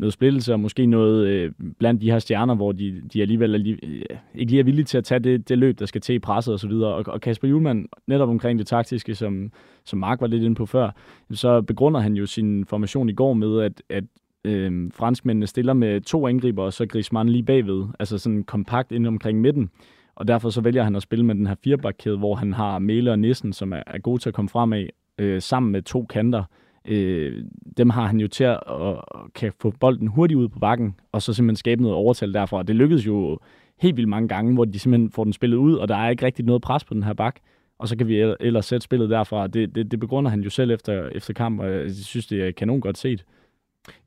noget 0.00 0.12
splittelse, 0.12 0.52
og 0.52 0.60
måske 0.60 0.86
noget 0.86 1.26
øh, 1.26 1.52
blandt 1.78 2.02
de 2.02 2.10
her 2.10 2.18
stjerner, 2.18 2.54
hvor 2.54 2.72
de, 2.72 3.02
de 3.12 3.22
alligevel 3.22 3.54
er 3.54 3.58
lige, 3.58 3.78
øh, 3.82 4.02
ikke 4.34 4.52
lige 4.52 4.60
er 4.60 4.64
villige 4.64 4.84
til 4.84 4.98
at 4.98 5.04
tage 5.04 5.18
det, 5.18 5.48
det 5.48 5.58
løb, 5.58 5.78
der 5.78 5.86
skal 5.86 6.00
til 6.00 6.14
i 6.14 6.18
presset 6.18 6.54
osv. 6.54 6.70
Og, 6.70 6.94
og, 6.94 7.04
og 7.06 7.20
Kasper 7.20 7.48
Julemand, 7.48 7.88
netop 8.06 8.28
omkring 8.28 8.58
det 8.58 8.66
taktiske, 8.66 9.14
som, 9.14 9.52
som 9.84 9.98
Mark 9.98 10.20
var 10.20 10.26
lidt 10.26 10.42
inde 10.42 10.54
på 10.54 10.66
før, 10.66 10.90
så 11.30 11.62
begrunder 11.62 12.00
han 12.00 12.14
jo 12.14 12.26
sin 12.26 12.66
formation 12.66 13.08
i 13.08 13.12
går 13.12 13.34
med, 13.34 13.60
at, 13.60 13.82
at 13.88 14.04
øh, 14.44 14.90
franskmændene 14.94 15.46
stiller 15.46 15.72
med 15.72 16.00
to 16.00 16.26
angriber, 16.26 16.62
og 16.62 16.72
så 16.72 16.86
Griezmann 16.86 17.28
lige 17.28 17.42
bagved, 17.42 17.84
altså 17.98 18.18
sådan 18.18 18.44
kompakt 18.44 18.92
ind 18.92 19.06
omkring 19.06 19.40
midten. 19.40 19.70
Og 20.14 20.28
derfor 20.28 20.50
så 20.50 20.60
vælger 20.60 20.82
han 20.82 20.96
at 20.96 21.02
spille 21.02 21.24
med 21.24 21.34
den 21.34 21.46
her 21.46 21.54
firebakkæde, 21.64 22.18
hvor 22.18 22.34
han 22.34 22.52
har 22.52 22.78
Mæle 22.78 23.10
og 23.10 23.18
Nissen, 23.18 23.52
som 23.52 23.72
er, 23.72 23.82
er 23.86 23.98
gode 23.98 24.22
til 24.22 24.30
at 24.30 24.34
komme 24.34 24.48
frem 24.48 24.72
af, 24.72 24.90
øh, 25.18 25.42
sammen 25.42 25.72
med 25.72 25.82
to 25.82 26.06
kanter, 26.10 26.44
øh, 26.84 27.44
dem 27.76 27.90
har 27.90 28.06
han 28.06 28.20
jo 28.20 28.28
til 28.28 28.44
at 28.44 28.62
og 28.66 29.04
kan 29.34 29.52
få 29.60 29.70
bolden 29.80 30.06
hurtigt 30.06 30.38
ud 30.38 30.48
på 30.48 30.58
bakken, 30.58 30.94
og 31.12 31.22
så 31.22 31.32
simpelthen 31.32 31.56
skabe 31.56 31.82
noget 31.82 31.96
overtal 31.96 32.34
derfra. 32.34 32.62
Det 32.62 32.76
lykkedes 32.76 33.06
jo 33.06 33.38
helt 33.80 33.96
vildt 33.96 34.08
mange 34.08 34.28
gange, 34.28 34.54
hvor 34.54 34.64
de 34.64 34.78
simpelthen 34.78 35.10
får 35.10 35.24
den 35.24 35.32
spillet 35.32 35.56
ud, 35.56 35.74
og 35.74 35.88
der 35.88 35.96
er 35.96 36.10
ikke 36.10 36.26
rigtig 36.26 36.44
noget 36.44 36.62
pres 36.62 36.84
på 36.84 36.94
den 36.94 37.02
her 37.02 37.12
bak. 37.12 37.36
Og 37.78 37.88
så 37.88 37.96
kan 37.96 38.08
vi 38.08 38.34
ellers 38.40 38.66
sætte 38.66 38.84
spillet 38.84 39.10
derfra. 39.10 39.46
Det, 39.46 39.74
det, 39.74 39.90
det 39.90 40.00
begrunder 40.00 40.30
han 40.30 40.40
jo 40.40 40.50
selv 40.50 40.70
efter, 40.70 41.08
efter 41.08 41.34
kamp, 41.34 41.60
og 41.60 41.70
jeg 41.70 41.90
synes, 41.90 42.26
det 42.26 42.42
er 42.42 42.52
kanon 42.52 42.80
godt 42.80 42.98
set. 42.98 43.24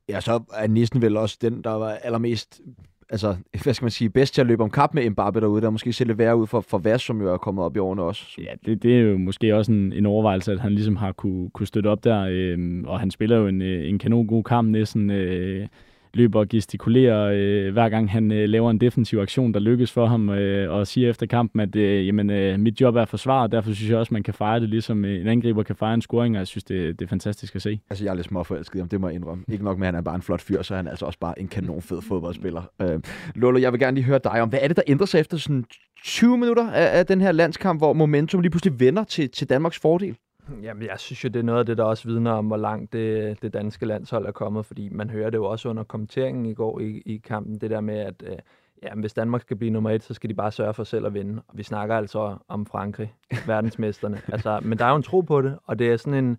Ja, 0.08 0.20
så 0.20 0.42
er 0.54 0.66
Nissen 0.66 1.02
vel 1.02 1.16
også 1.16 1.38
den, 1.40 1.64
der 1.64 1.70
var 1.70 1.90
allermest 1.90 2.60
altså, 3.10 3.36
hvad 3.62 3.74
skal 3.74 3.84
man 3.84 3.90
sige, 3.90 4.10
bedst 4.10 4.34
til 4.34 4.40
at 4.40 4.46
løbe 4.46 4.62
om 4.62 4.70
kap 4.70 4.94
med 4.94 5.10
Mbappe 5.10 5.40
derude, 5.40 5.62
der 5.62 5.70
måske 5.70 5.92
ser 5.92 6.04
lidt 6.04 6.18
værre 6.18 6.36
ud 6.36 6.46
for, 6.46 6.60
for 6.60 6.78
Vas, 6.78 7.02
som 7.02 7.20
jo 7.20 7.32
er 7.32 7.36
kommet 7.36 7.64
op 7.64 7.76
i 7.76 7.78
årene 7.78 8.02
også. 8.02 8.24
Ja, 8.38 8.52
det, 8.66 8.82
det 8.82 8.94
er 8.94 9.00
jo 9.00 9.18
måske 9.18 9.56
også 9.56 9.72
en, 9.72 9.92
en 9.92 10.06
overvejelse, 10.06 10.52
at 10.52 10.60
han 10.60 10.72
ligesom 10.72 10.96
har 10.96 11.12
kunne, 11.12 11.50
kunne 11.50 11.66
støtte 11.66 11.88
op 11.88 12.04
der, 12.04 12.26
øh, 12.30 12.82
og 12.86 13.00
han 13.00 13.10
spiller 13.10 13.36
jo 13.36 13.46
en, 13.46 13.62
øh, 13.62 13.88
en 13.88 13.98
kanon 13.98 14.26
god 14.26 14.44
kamp 14.44 14.68
næsten, 14.68 15.10
øh, 15.10 15.66
løber 16.16 16.40
og 16.40 16.48
gestikulerer, 16.48 17.32
øh, 17.34 17.72
hver 17.72 17.88
gang 17.88 18.10
han 18.10 18.32
øh, 18.32 18.48
laver 18.48 18.70
en 18.70 18.80
defensiv 18.80 19.18
aktion, 19.18 19.54
der 19.54 19.60
lykkes 19.60 19.92
for 19.92 20.06
ham, 20.06 20.30
øh, 20.30 20.72
og 20.72 20.86
siger 20.86 21.10
efter 21.10 21.26
kampen, 21.26 21.60
at 21.60 21.76
øh, 21.76 22.06
jamen, 22.06 22.30
øh, 22.30 22.60
mit 22.60 22.80
job 22.80 22.96
er 22.96 23.02
at 23.02 23.08
forsvare, 23.08 23.42
og 23.42 23.52
derfor 23.52 23.72
synes 23.72 23.90
jeg 23.90 23.98
også, 23.98 24.14
man 24.14 24.22
kan 24.22 24.34
fejre 24.34 24.60
det, 24.60 24.68
ligesom 24.68 25.04
øh, 25.04 25.20
en 25.20 25.26
angriber 25.26 25.62
kan 25.62 25.76
fejre 25.76 25.94
en 25.94 26.02
scoring, 26.02 26.36
og 26.36 26.38
jeg 26.38 26.46
synes, 26.46 26.64
det, 26.64 26.98
det 26.98 27.04
er 27.04 27.08
fantastisk 27.08 27.56
at 27.56 27.62
se. 27.62 27.80
Altså, 27.90 28.04
jeg 28.04 28.10
er 28.10 28.14
lidt 28.14 28.26
småforelsket 28.26 28.82
om 28.82 28.88
det 28.88 29.00
må 29.00 29.08
jeg 29.08 29.16
indrømme. 29.16 29.44
Ikke 29.48 29.64
nok 29.64 29.78
med, 29.78 29.86
at 29.86 29.94
han 29.94 29.98
er 29.98 30.02
bare 30.02 30.14
en 30.14 30.22
flot 30.22 30.40
fyr, 30.40 30.62
så 30.62 30.74
er 30.74 30.76
han 30.76 30.88
altså 30.88 31.06
også 31.06 31.18
bare 31.18 31.40
en 31.40 31.48
kanon 31.48 31.82
fed 31.82 32.02
fodboldspiller. 32.02 32.62
Øh, 32.82 33.00
Lolo, 33.34 33.58
jeg 33.58 33.72
vil 33.72 33.80
gerne 33.80 33.94
lige 33.94 34.04
høre 34.04 34.20
dig 34.24 34.42
om, 34.42 34.48
hvad 34.48 34.58
er 34.62 34.68
det, 34.68 34.76
der 34.76 34.82
ændrer 34.86 35.06
sig 35.06 35.20
efter 35.20 35.36
sådan 35.36 35.64
20 36.04 36.38
minutter 36.38 36.70
af, 36.70 36.98
af 36.98 37.06
den 37.06 37.20
her 37.20 37.32
landskamp, 37.32 37.80
hvor 37.80 37.92
momentum 37.92 38.40
lige 38.40 38.50
pludselig 38.50 38.80
vender 38.80 39.04
til, 39.04 39.30
til 39.30 39.48
Danmarks 39.48 39.78
fordel? 39.78 40.16
Jamen, 40.62 40.82
jeg 40.82 40.98
synes 40.98 41.24
jo, 41.24 41.28
det 41.28 41.38
er 41.38 41.44
noget 41.44 41.58
af 41.58 41.66
det, 41.66 41.78
der 41.78 41.84
også 41.84 42.08
vidner 42.08 42.30
om, 42.30 42.46
hvor 42.46 42.56
langt 42.56 42.92
det, 42.92 43.42
det 43.42 43.52
danske 43.52 43.86
landshold 43.86 44.26
er 44.26 44.32
kommet, 44.32 44.66
fordi 44.66 44.88
man 44.88 45.10
hører 45.10 45.30
det 45.30 45.38
jo 45.38 45.44
også 45.44 45.68
under 45.68 45.84
kommenteringen 45.84 46.46
i 46.46 46.54
går 46.54 46.80
i, 46.80 47.02
i 47.06 47.16
kampen, 47.16 47.58
det 47.58 47.70
der 47.70 47.80
med, 47.80 47.98
at 47.98 48.22
øh, 48.26 48.36
ja, 48.82 48.94
hvis 48.94 49.14
Danmark 49.14 49.40
skal 49.40 49.56
blive 49.56 49.70
nummer 49.70 49.90
et, 49.90 50.02
så 50.02 50.14
skal 50.14 50.30
de 50.30 50.34
bare 50.34 50.52
sørge 50.52 50.74
for 50.74 50.84
selv 50.84 51.06
at 51.06 51.14
vinde. 51.14 51.42
Og 51.48 51.58
vi 51.58 51.62
snakker 51.62 51.96
altså 51.96 52.36
om 52.48 52.66
Frankrig, 52.66 53.14
verdensmesterne. 53.46 54.20
altså, 54.32 54.60
men 54.62 54.78
der 54.78 54.84
er 54.84 54.90
jo 54.90 54.96
en 54.96 55.02
tro 55.02 55.20
på 55.20 55.42
det, 55.42 55.58
og 55.64 55.78
det 55.78 55.92
er 55.92 55.96
sådan 55.96 56.24
en, 56.24 56.38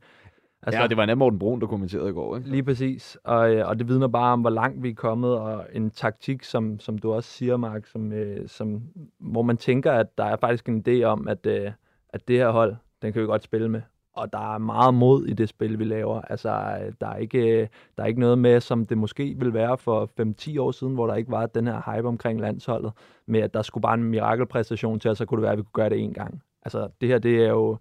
Altså, 0.68 0.82
ja, 0.82 0.88
det 0.88 0.98
var 0.98 1.06
nemt 1.06 1.18
Morten 1.20 1.40
Brun, 1.40 1.62
der 1.62 1.68
kommenterede 1.68 2.10
i 2.10 2.14
går. 2.14 2.38
Ikke? 2.38 2.50
Lige 2.50 2.64
præcis, 2.64 3.18
og, 3.24 3.54
øh, 3.54 3.68
og 3.68 3.80
det 3.80 3.88
vidner 3.88 4.08
bare 4.08 4.34
om, 4.34 4.42
hvor 4.42 4.50
langt 4.50 4.84
vi 4.84 4.90
er 4.90 4.94
kommet, 4.94 5.38
og 5.38 5.66
en 5.74 5.92
taktik, 5.92 6.44
som, 6.44 6.80
som 6.80 6.98
du 6.98 7.14
også 7.14 7.30
siger, 7.30 7.58
Mark, 7.58 7.86
som, 7.86 8.12
øh, 8.12 8.48
som, 8.48 8.84
hvor 9.20 9.42
man 9.42 9.58
tænker, 9.58 9.92
at 9.92 10.18
der 10.18 10.24
er 10.24 10.36
faktisk 10.36 10.70
en 10.70 10.84
idé 10.88 11.04
om, 11.04 11.28
at, 11.28 11.46
øh, 11.46 11.72
at 12.10 12.28
det 12.28 12.38
her 12.38 12.50
hold, 12.50 12.76
den 13.02 13.14
kan 13.14 13.22
vi 13.22 13.28
godt 13.28 13.44
spille 13.44 13.70
med. 13.70 13.82
Og 14.16 14.34
der 14.34 14.54
er 14.54 14.58
meget 14.58 14.94
mod 14.94 15.26
i 15.26 15.34
det 15.34 15.50
spil, 15.50 15.80
vi 15.80 15.84
laver. 15.84 16.22
Altså, 16.22 16.50
øh, 16.50 16.94
der 17.02 17.08
er 17.08 17.16
ikke, 17.16 17.62
øh, 17.62 17.68
der 17.98 18.04
er 18.04 18.08
ikke 18.08 18.20
noget 18.20 18.38
med, 18.38 18.62
som 18.62 18.86
det 18.86 18.98
måske 18.98 19.36
ville 19.38 19.54
være 19.54 19.78
for 19.78 20.10
5-10 20.20 20.60
år 20.60 20.72
siden, 20.72 20.94
hvor 20.94 21.08
der 21.08 21.16
ikke 21.16 21.32
var 21.32 21.46
den 21.46 21.68
her 21.68 21.96
hype 21.96 22.08
omkring 22.08 22.42
landsholdet, 22.42 22.92
med 23.28 23.40
at 23.40 23.54
der 23.54 23.62
skulle 23.62 23.82
bare 23.82 23.94
en 23.94 24.04
mirakelpræstation 24.04 25.00
til, 25.00 25.12
og 25.12 25.18
så 25.18 25.26
kunne 25.26 25.38
det 25.38 25.44
være, 25.44 25.52
at 25.52 25.58
vi 25.58 25.64
kunne 25.64 25.84
gøre 25.84 25.90
det 25.90 26.00
en 26.00 26.14
gang. 26.14 26.42
Altså, 26.66 26.88
det 27.02 27.10
her, 27.10 27.20
det 27.20 27.44
er 27.44 27.50
jo 27.50 27.78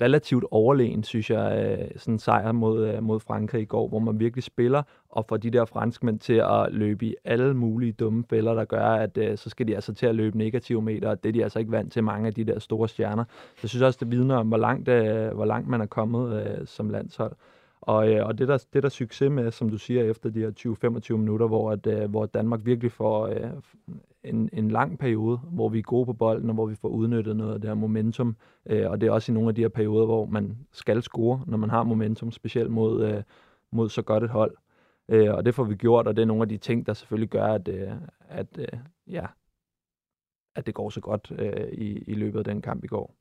relativt 0.00 0.44
overlegen, 0.50 1.02
synes 1.04 1.30
jeg, 1.30 1.78
øh, 1.80 1.88
sådan 1.96 2.14
en 2.14 2.18
sejr 2.18 2.52
mod, 2.52 2.86
øh, 2.88 3.02
mod 3.02 3.20
Frankrig 3.20 3.62
i 3.62 3.64
går, 3.64 3.88
hvor 3.88 3.98
man 3.98 4.20
virkelig 4.20 4.44
spiller 4.44 4.82
og 5.08 5.24
får 5.28 5.36
de 5.36 5.50
der 5.50 5.64
franskmænd 5.64 6.18
til 6.18 6.32
at 6.32 6.68
løbe 6.70 7.06
i 7.06 7.14
alle 7.24 7.54
mulige 7.54 7.92
dumme 7.92 8.24
fælder, 8.30 8.54
der 8.54 8.64
gør, 8.64 8.86
at 8.86 9.18
øh, 9.18 9.38
så 9.38 9.50
skal 9.50 9.68
de 9.68 9.74
altså 9.74 9.94
til 9.94 10.06
at 10.06 10.14
løbe 10.14 10.38
negative 10.38 10.82
meter, 10.82 11.10
og 11.10 11.22
det 11.22 11.28
er 11.28 11.32
de 11.32 11.42
altså 11.42 11.58
ikke 11.58 11.72
vant 11.72 11.92
til 11.92 12.04
mange 12.04 12.26
af 12.26 12.34
de 12.34 12.44
der 12.44 12.58
store 12.58 12.88
stjerner. 12.88 13.24
Så 13.28 13.60
jeg 13.62 13.68
synes 13.68 13.82
også, 13.82 13.98
det 14.00 14.10
vidner 14.10 14.36
om, 14.36 14.48
hvor 14.48 14.56
langt, 14.56 14.88
øh, 14.88 15.34
hvor 15.34 15.44
langt 15.44 15.68
man 15.68 15.80
er 15.80 15.86
kommet 15.86 16.46
øh, 16.46 16.66
som 16.66 16.90
landshold. 16.90 17.32
Og, 17.80 18.08
øh, 18.08 18.26
og 18.26 18.38
det, 18.38 18.48
der, 18.48 18.64
det 18.72 18.82
der 18.82 18.88
succes 18.88 19.30
med, 19.30 19.50
som 19.50 19.70
du 19.70 19.78
siger, 19.78 20.02
efter 20.02 20.30
de 20.30 20.40
her 20.40 20.50
20-25 21.12 21.16
minutter, 21.16 21.46
hvor, 21.46 21.70
at, 21.72 21.86
øh, 21.86 22.10
hvor 22.10 22.26
Danmark 22.26 22.60
virkelig 22.64 22.92
får 22.92 23.26
øh, 23.26 23.50
en, 24.28 24.50
en 24.52 24.70
lang 24.70 24.98
periode, 24.98 25.36
hvor 25.36 25.68
vi 25.68 25.78
er 25.78 25.82
gode 25.82 26.06
på 26.06 26.12
bolden, 26.12 26.50
og 26.50 26.54
hvor 26.54 26.66
vi 26.66 26.74
får 26.74 26.88
udnyttet 26.88 27.36
noget 27.36 27.54
af 27.54 27.60
det 27.60 27.70
her 27.70 27.74
momentum. 27.74 28.36
Øh, 28.66 28.90
og 28.90 29.00
det 29.00 29.06
er 29.06 29.10
også 29.10 29.32
i 29.32 29.34
nogle 29.34 29.48
af 29.48 29.54
de 29.54 29.60
her 29.60 29.68
perioder, 29.68 30.06
hvor 30.06 30.26
man 30.26 30.58
skal 30.72 31.02
score, 31.02 31.44
når 31.46 31.56
man 31.56 31.70
har 31.70 31.82
momentum, 31.82 32.30
specielt 32.30 32.70
mod, 32.70 33.04
øh, 33.04 33.22
mod 33.72 33.88
så 33.88 34.02
godt 34.02 34.24
et 34.24 34.30
hold. 34.30 34.56
Øh, 35.08 35.34
og 35.34 35.44
det 35.44 35.54
får 35.54 35.64
vi 35.64 35.74
gjort, 35.74 36.06
og 36.06 36.16
det 36.16 36.22
er 36.22 36.26
nogle 36.26 36.42
af 36.42 36.48
de 36.48 36.56
ting, 36.56 36.86
der 36.86 36.92
selvfølgelig 36.92 37.30
gør, 37.30 37.46
at, 37.46 37.68
øh, 37.68 37.92
at, 38.28 38.58
øh, 38.58 38.78
ja, 39.06 39.26
at 40.56 40.66
det 40.66 40.74
går 40.74 40.90
så 40.90 41.00
godt 41.00 41.32
øh, 41.38 41.68
i, 41.72 41.98
i 42.06 42.14
løbet 42.14 42.38
af 42.38 42.44
den 42.44 42.62
kamp 42.62 42.84
i 42.84 42.86
går. 42.86 43.14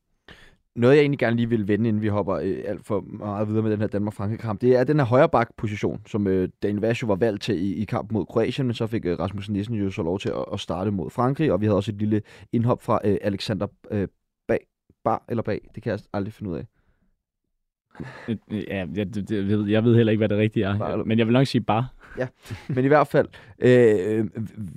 Noget, 0.77 0.95
jeg 0.95 1.01
egentlig 1.01 1.19
gerne 1.19 1.35
lige 1.35 1.49
vil 1.49 1.67
vende, 1.67 1.89
inden 1.89 2.01
vi 2.01 2.07
hopper 2.07 2.35
øh, 2.35 2.63
alt 2.65 2.85
for 2.85 3.01
meget 3.01 3.47
videre 3.47 3.63
med 3.63 3.71
den 3.71 3.79
her 3.79 3.87
Danmark-Frankrig-kamp, 3.87 4.61
det 4.61 4.75
er 4.75 4.83
den 4.83 4.97
her 4.99 5.05
højre 5.05 5.29
bak-position, 5.29 6.01
som 6.05 6.27
øh, 6.27 6.49
Daniel 6.63 6.81
Vash 6.81 7.07
var 7.07 7.15
valgt 7.15 7.43
til 7.43 7.61
i, 7.61 7.73
i 7.75 7.85
kamp 7.85 8.11
mod 8.11 8.25
Kroatien, 8.25 8.67
men 8.67 8.73
så 8.73 8.87
fik 8.87 9.05
øh, 9.05 9.19
Rasmus 9.19 9.49
Nissen 9.49 9.75
jo 9.75 9.91
så 9.91 10.03
lov 10.03 10.19
til 10.19 10.29
at, 10.29 10.45
at 10.53 10.59
starte 10.59 10.91
mod 10.91 11.09
Frankrig, 11.09 11.51
og 11.51 11.61
vi 11.61 11.65
havde 11.65 11.75
også 11.75 11.91
et 11.91 11.97
lille 11.97 12.21
indhop 12.51 12.81
fra 12.81 12.99
øh, 13.03 13.17
Alexander 13.21 13.67
øh, 13.91 14.07
bag, 14.47 14.59
bar 15.03 15.25
eller 15.29 15.43
bag, 15.43 15.61
det 15.75 15.83
kan 15.83 15.91
jeg 15.91 15.99
aldrig 16.13 16.33
finde 16.33 16.51
ud 16.51 16.57
af. 16.57 16.65
Ja, 18.51 18.85
jeg, 18.95 19.07
jeg, 19.29 19.47
ved, 19.47 19.67
jeg 19.67 19.83
ved 19.83 19.95
heller 19.95 20.11
ikke, 20.11 20.19
hvad 20.19 20.29
det 20.29 20.37
rigtige 20.37 20.65
er, 20.65 21.03
men 21.03 21.19
jeg 21.19 21.27
vil 21.27 21.33
nok 21.33 21.47
sige 21.47 21.61
bare. 21.61 21.87
Ja, 22.17 22.27
men 22.67 22.85
i 22.85 22.87
hvert 22.87 23.07
fald, 23.07 23.27
øh, 23.59 24.25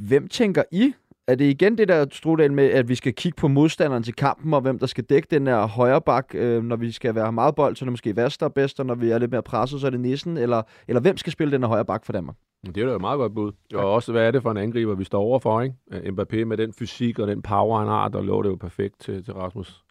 hvem 0.09 0.29
tænker 0.29 0.63
I 0.73 0.93
er 1.31 1.35
det 1.35 1.45
igen 1.45 1.79
det 1.79 1.89
der 1.89 2.07
Strudal 2.13 2.53
med, 2.53 2.65
at 2.65 2.89
vi 2.89 2.95
skal 2.95 3.15
kigge 3.15 3.37
på 3.37 3.49
modstanderen 3.49 4.03
til 4.03 4.15
kampen, 4.15 4.55
og 4.55 4.61
hvem 4.61 4.79
der 4.79 4.87
skal 4.87 5.05
dække 5.05 5.29
den 5.31 5.47
her 5.47 5.67
højre 5.67 6.01
bak, 6.01 6.35
øh, 6.35 6.63
når 6.63 6.77
vi 6.77 6.91
skal 6.91 7.15
være 7.15 7.33
meget 7.33 7.55
bold, 7.55 7.77
så 7.77 7.85
er 7.85 7.87
det 7.87 7.93
måske 7.93 8.17
Vester 8.17 8.49
bedst, 8.49 8.81
og 8.81 8.87
når 8.87 8.95
vi 8.95 9.11
er 9.11 9.19
lidt 9.19 9.31
mere 9.31 9.43
presset, 9.43 9.81
så 9.81 9.87
er 9.87 9.91
det 9.91 10.01
Nissen, 10.01 10.37
eller, 10.37 10.63
eller 10.89 11.01
hvem 11.01 11.17
skal 11.17 11.33
spille 11.33 11.53
den 11.53 11.63
her 11.63 11.69
højre 11.69 11.85
bak 11.85 12.05
for 12.05 12.13
Danmark? 12.13 12.37
Det 12.67 12.77
er 12.77 12.87
da 12.87 12.95
et 12.95 13.01
meget 13.01 13.19
godt 13.19 13.35
bud. 13.35 13.53
Og 13.75 13.93
også, 13.93 14.13
hvad 14.13 14.27
er 14.27 14.31
det 14.31 14.43
for 14.43 14.51
en 14.51 14.57
angriber, 14.57 14.95
vi 14.95 15.05
står 15.05 15.21
overfor, 15.21 15.61
ikke? 15.61 15.75
Mbappé 15.91 16.45
med 16.45 16.57
den 16.57 16.73
fysik 16.73 17.19
og 17.19 17.29
den 17.29 17.43
power, 17.43 17.79
han 17.79 17.89
har, 17.89 18.09
der 18.09 18.23
lå 18.23 18.43
det 18.43 18.49
jo 18.49 18.57
perfekt 18.57 19.01
til, 19.01 19.25
til 19.25 19.35
Rasmus. 19.35 19.85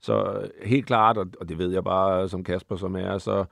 Så 0.00 0.24
øh, 0.24 0.68
helt 0.68 0.86
klart, 0.86 1.18
og 1.18 1.48
det 1.48 1.58
ved 1.58 1.72
jeg 1.72 1.84
bare 1.84 2.28
som 2.28 2.44
Kasper, 2.44 2.76
som 2.76 2.96
er, 2.96 3.18
så 3.18 3.44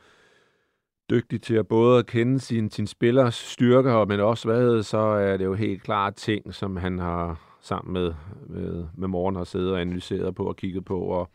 dygtig 1.12 1.42
til 1.42 1.54
at 1.54 1.68
både 1.68 2.04
kende 2.04 2.40
sin, 2.40 2.70
sin 2.70 2.86
spillers 2.86 3.34
styrker, 3.34 4.04
men 4.04 4.20
også 4.20 4.48
hvad 4.48 4.82
så 4.82 4.98
er 4.98 5.36
det 5.36 5.44
jo 5.44 5.54
helt 5.54 5.82
klart 5.82 6.14
ting, 6.14 6.54
som 6.54 6.76
han 6.76 6.98
har 6.98 7.40
sammen 7.60 7.92
med, 7.92 8.14
med, 8.46 8.86
med 8.96 9.08
morgen 9.08 9.36
har 9.36 9.44
siddet 9.44 9.72
og 9.72 9.80
analyseret 9.80 10.34
på 10.34 10.44
og 10.44 10.56
kigget 10.56 10.84
på, 10.84 11.00
og, 11.00 11.30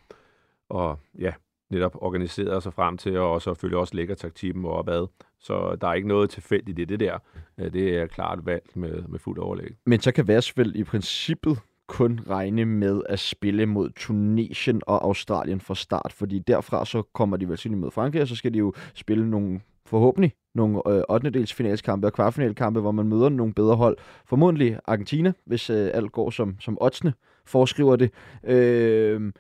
og 0.69 0.99
ja, 1.19 1.34
netop 1.69 1.95
organiseret 1.95 2.63
sig 2.63 2.73
frem 2.73 2.97
til, 2.97 3.17
og 3.17 3.41
selvfølgelig 3.41 3.80
også 3.80 3.95
lægger 3.95 4.15
taktikken 4.15 4.65
og 4.65 4.84
hvad. 4.84 5.07
Så 5.39 5.78
der 5.82 5.88
er 5.88 5.93
ikke 5.93 6.07
noget 6.07 6.30
tilfældigt 6.30 6.80
i 6.80 6.86
det 6.86 6.99
der. 6.99 7.17
Øh, 7.57 7.73
det 7.73 7.97
er 7.97 8.07
klart 8.07 8.45
valgt 8.45 8.75
med, 8.75 9.01
med 9.07 9.19
fuld 9.19 9.39
overlæg. 9.39 9.75
Men 9.86 9.99
så 9.99 10.11
kan 10.11 10.28
Værsfeld 10.28 10.75
i 10.75 10.84
princippet 10.84 11.59
kun 11.88 12.19
regne 12.29 12.65
med 12.65 13.01
at 13.09 13.19
spille 13.19 13.65
mod 13.65 13.89
Tunesien 13.89 14.81
og 14.88 15.05
Australien 15.05 15.61
fra 15.61 15.75
start, 15.75 16.13
fordi 16.13 16.39
derfra 16.39 16.85
så 16.85 17.01
kommer 17.01 17.38
de 17.38 17.49
vel 17.49 17.57
til 17.57 17.77
mod 17.77 17.91
Frankrig, 17.91 18.21
og 18.21 18.27
så 18.27 18.35
skal 18.35 18.53
de 18.53 18.57
jo 18.57 18.73
spille 18.93 19.29
nogle 19.29 19.61
forhåbentlig 19.85 20.33
nogle 20.57 20.81
øh, 20.89 21.03
8. 21.09 21.29
dels 21.29 21.53
finalskampe 21.53 22.07
og 22.07 22.13
kvartfinalkampe, 22.13 22.79
hvor 22.79 22.91
man 22.91 23.07
møder 23.07 23.29
nogle 23.29 23.53
bedre 23.53 23.75
hold. 23.75 23.97
Formodentlig 24.25 24.79
Argentina, 24.85 25.33
hvis 25.45 25.69
øh, 25.69 25.91
alt 25.93 26.11
går 26.11 26.29
som, 26.29 26.55
som 26.59 26.77
oddsene 26.81 27.13
foreskriver 27.45 27.95
det. 27.95 28.11
Øh, 28.43 29.33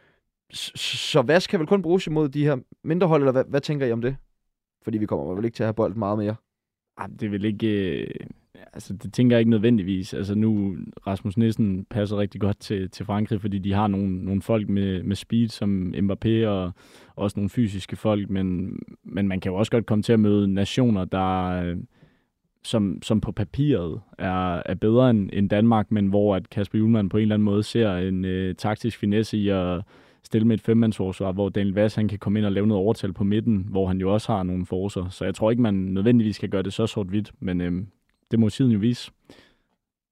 så 0.53 1.21
hvad 1.21 1.39
skal 1.39 1.59
vel 1.59 1.67
kun 1.67 1.81
bruges 1.81 2.07
imod 2.07 2.29
de 2.29 2.43
her 2.43 2.57
mindre 2.83 3.07
hold, 3.07 3.21
eller 3.21 3.31
hvad, 3.31 3.43
hvad 3.47 3.61
tænker 3.61 3.85
I 3.85 3.91
om 3.91 4.01
det? 4.01 4.15
Fordi 4.83 4.97
vi 4.97 5.05
kommer 5.05 5.35
vel 5.35 5.45
ikke 5.45 5.55
til 5.55 5.63
at 5.63 5.67
have 5.67 5.73
bold 5.73 5.95
meget 5.95 6.17
mere. 6.17 6.35
Ej, 6.97 7.07
det 7.19 7.31
vil 7.31 7.45
ikke... 7.45 8.01
Øh, 8.01 8.27
altså, 8.73 8.93
det 8.93 9.13
tænker 9.13 9.35
jeg 9.35 9.39
ikke 9.41 9.51
nødvendigvis. 9.51 10.13
Altså 10.13 10.35
nu, 10.35 10.77
Rasmus 11.07 11.37
Nissen 11.37 11.85
passer 11.89 12.17
rigtig 12.17 12.41
godt 12.41 12.59
til, 12.59 12.89
til 12.89 13.05
Frankrig, 13.05 13.41
fordi 13.41 13.59
de 13.59 13.73
har 13.73 13.87
nogle, 13.87 14.25
nogle 14.25 14.41
folk 14.41 14.69
med, 14.69 15.03
med 15.03 15.15
speed, 15.15 15.47
som 15.47 15.93
Mbappé 15.95 16.47
og 16.47 16.71
også 17.15 17.39
nogle 17.39 17.49
fysiske 17.49 17.95
folk, 17.95 18.29
men, 18.29 18.79
men 19.03 19.27
man 19.27 19.39
kan 19.39 19.51
jo 19.51 19.55
også 19.55 19.71
godt 19.71 19.85
komme 19.85 20.03
til 20.03 20.13
at 20.13 20.19
møde 20.19 20.47
nationer, 20.47 21.05
der 21.05 21.47
øh, 21.63 21.77
som, 22.63 23.01
som 23.01 23.21
på 23.21 23.31
papiret 23.31 24.01
er, 24.17 24.61
er 24.65 24.75
bedre 24.75 25.09
end, 25.09 25.29
end 25.33 25.49
Danmark, 25.49 25.91
men 25.91 26.07
hvor 26.07 26.35
at 26.35 26.49
Kasper 26.49 26.79
Julemand 26.79 27.09
på 27.09 27.17
en 27.17 27.21
eller 27.21 27.35
anden 27.35 27.45
måde 27.45 27.63
ser 27.63 27.97
en 27.97 28.25
øh, 28.25 28.55
taktisk 28.55 28.99
finesse 28.99 29.37
i 29.37 29.49
at 29.49 29.81
stille 30.23 30.47
med 30.47 30.55
et 30.55 30.61
femmandsforsvar, 30.61 31.31
hvor 31.31 31.49
Daniel 31.49 31.73
Vass 31.73 31.95
han 31.95 32.07
kan 32.07 32.19
komme 32.19 32.39
ind 32.39 32.45
og 32.45 32.51
lave 32.51 32.67
noget 32.67 32.83
overtal 32.83 33.13
på 33.13 33.23
midten, 33.23 33.67
hvor 33.69 33.87
han 33.87 33.97
jo 33.97 34.13
også 34.13 34.31
har 34.31 34.43
nogle 34.43 34.65
forser. 34.65 35.09
Så 35.09 35.25
jeg 35.25 35.35
tror 35.35 35.51
ikke, 35.51 35.61
man 35.61 35.73
nødvendigvis 35.73 36.35
skal 36.35 36.49
gøre 36.49 36.63
det 36.63 36.73
så 36.73 36.87
sort-hvidt, 36.87 37.31
men 37.39 37.61
øh, 37.61 37.71
det 38.31 38.39
må 38.39 38.49
tiden 38.49 38.71
jo 38.71 38.79
vise. 38.79 39.11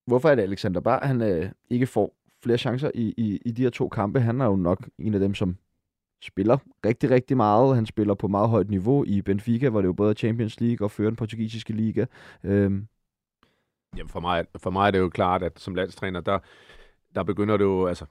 Hvorfor 0.07 0.29
er 0.29 0.35
det 0.35 0.43
Alexander 0.43 0.81
Bar, 0.81 1.05
han 1.05 1.21
øh, 1.21 1.51
ikke 1.69 1.87
får 1.87 2.15
flere 2.43 2.57
chancer 2.57 2.91
i, 2.93 3.13
i, 3.17 3.39
i 3.45 3.51
de 3.51 3.61
her 3.61 3.69
to 3.69 3.89
kampe? 3.89 4.19
Han 4.19 4.41
er 4.41 4.45
jo 4.45 4.55
nok 4.55 4.89
en 4.99 5.13
af 5.13 5.19
dem, 5.19 5.33
som 5.33 5.57
spiller 6.21 6.57
rigtig, 6.85 7.09
rigtig 7.09 7.37
meget. 7.37 7.75
Han 7.75 7.85
spiller 7.85 8.13
på 8.13 8.27
meget 8.27 8.49
højt 8.49 8.69
niveau 8.69 9.03
i 9.07 9.21
Benfica, 9.21 9.69
hvor 9.69 9.81
det 9.81 9.87
jo 9.87 9.93
både 9.93 10.09
er 10.09 10.13
Champions 10.13 10.59
League 10.61 10.85
og 10.85 10.91
fører 10.91 11.09
den 11.09 11.15
portugisiske 11.15 11.73
liga. 11.73 12.05
Øhm. 12.43 12.87
Jamen 13.97 14.09
for 14.09 14.19
mig, 14.19 14.45
for 14.57 14.69
mig 14.69 14.87
er 14.87 14.91
det 14.91 14.99
jo 14.99 15.09
klart, 15.09 15.43
at 15.43 15.59
som 15.59 15.75
landstræner, 15.75 16.21
der, 16.21 16.39
der 17.15 17.23
begynder 17.23 17.57
det 17.57 17.63
jo, 17.63 17.85
altså 17.85 18.05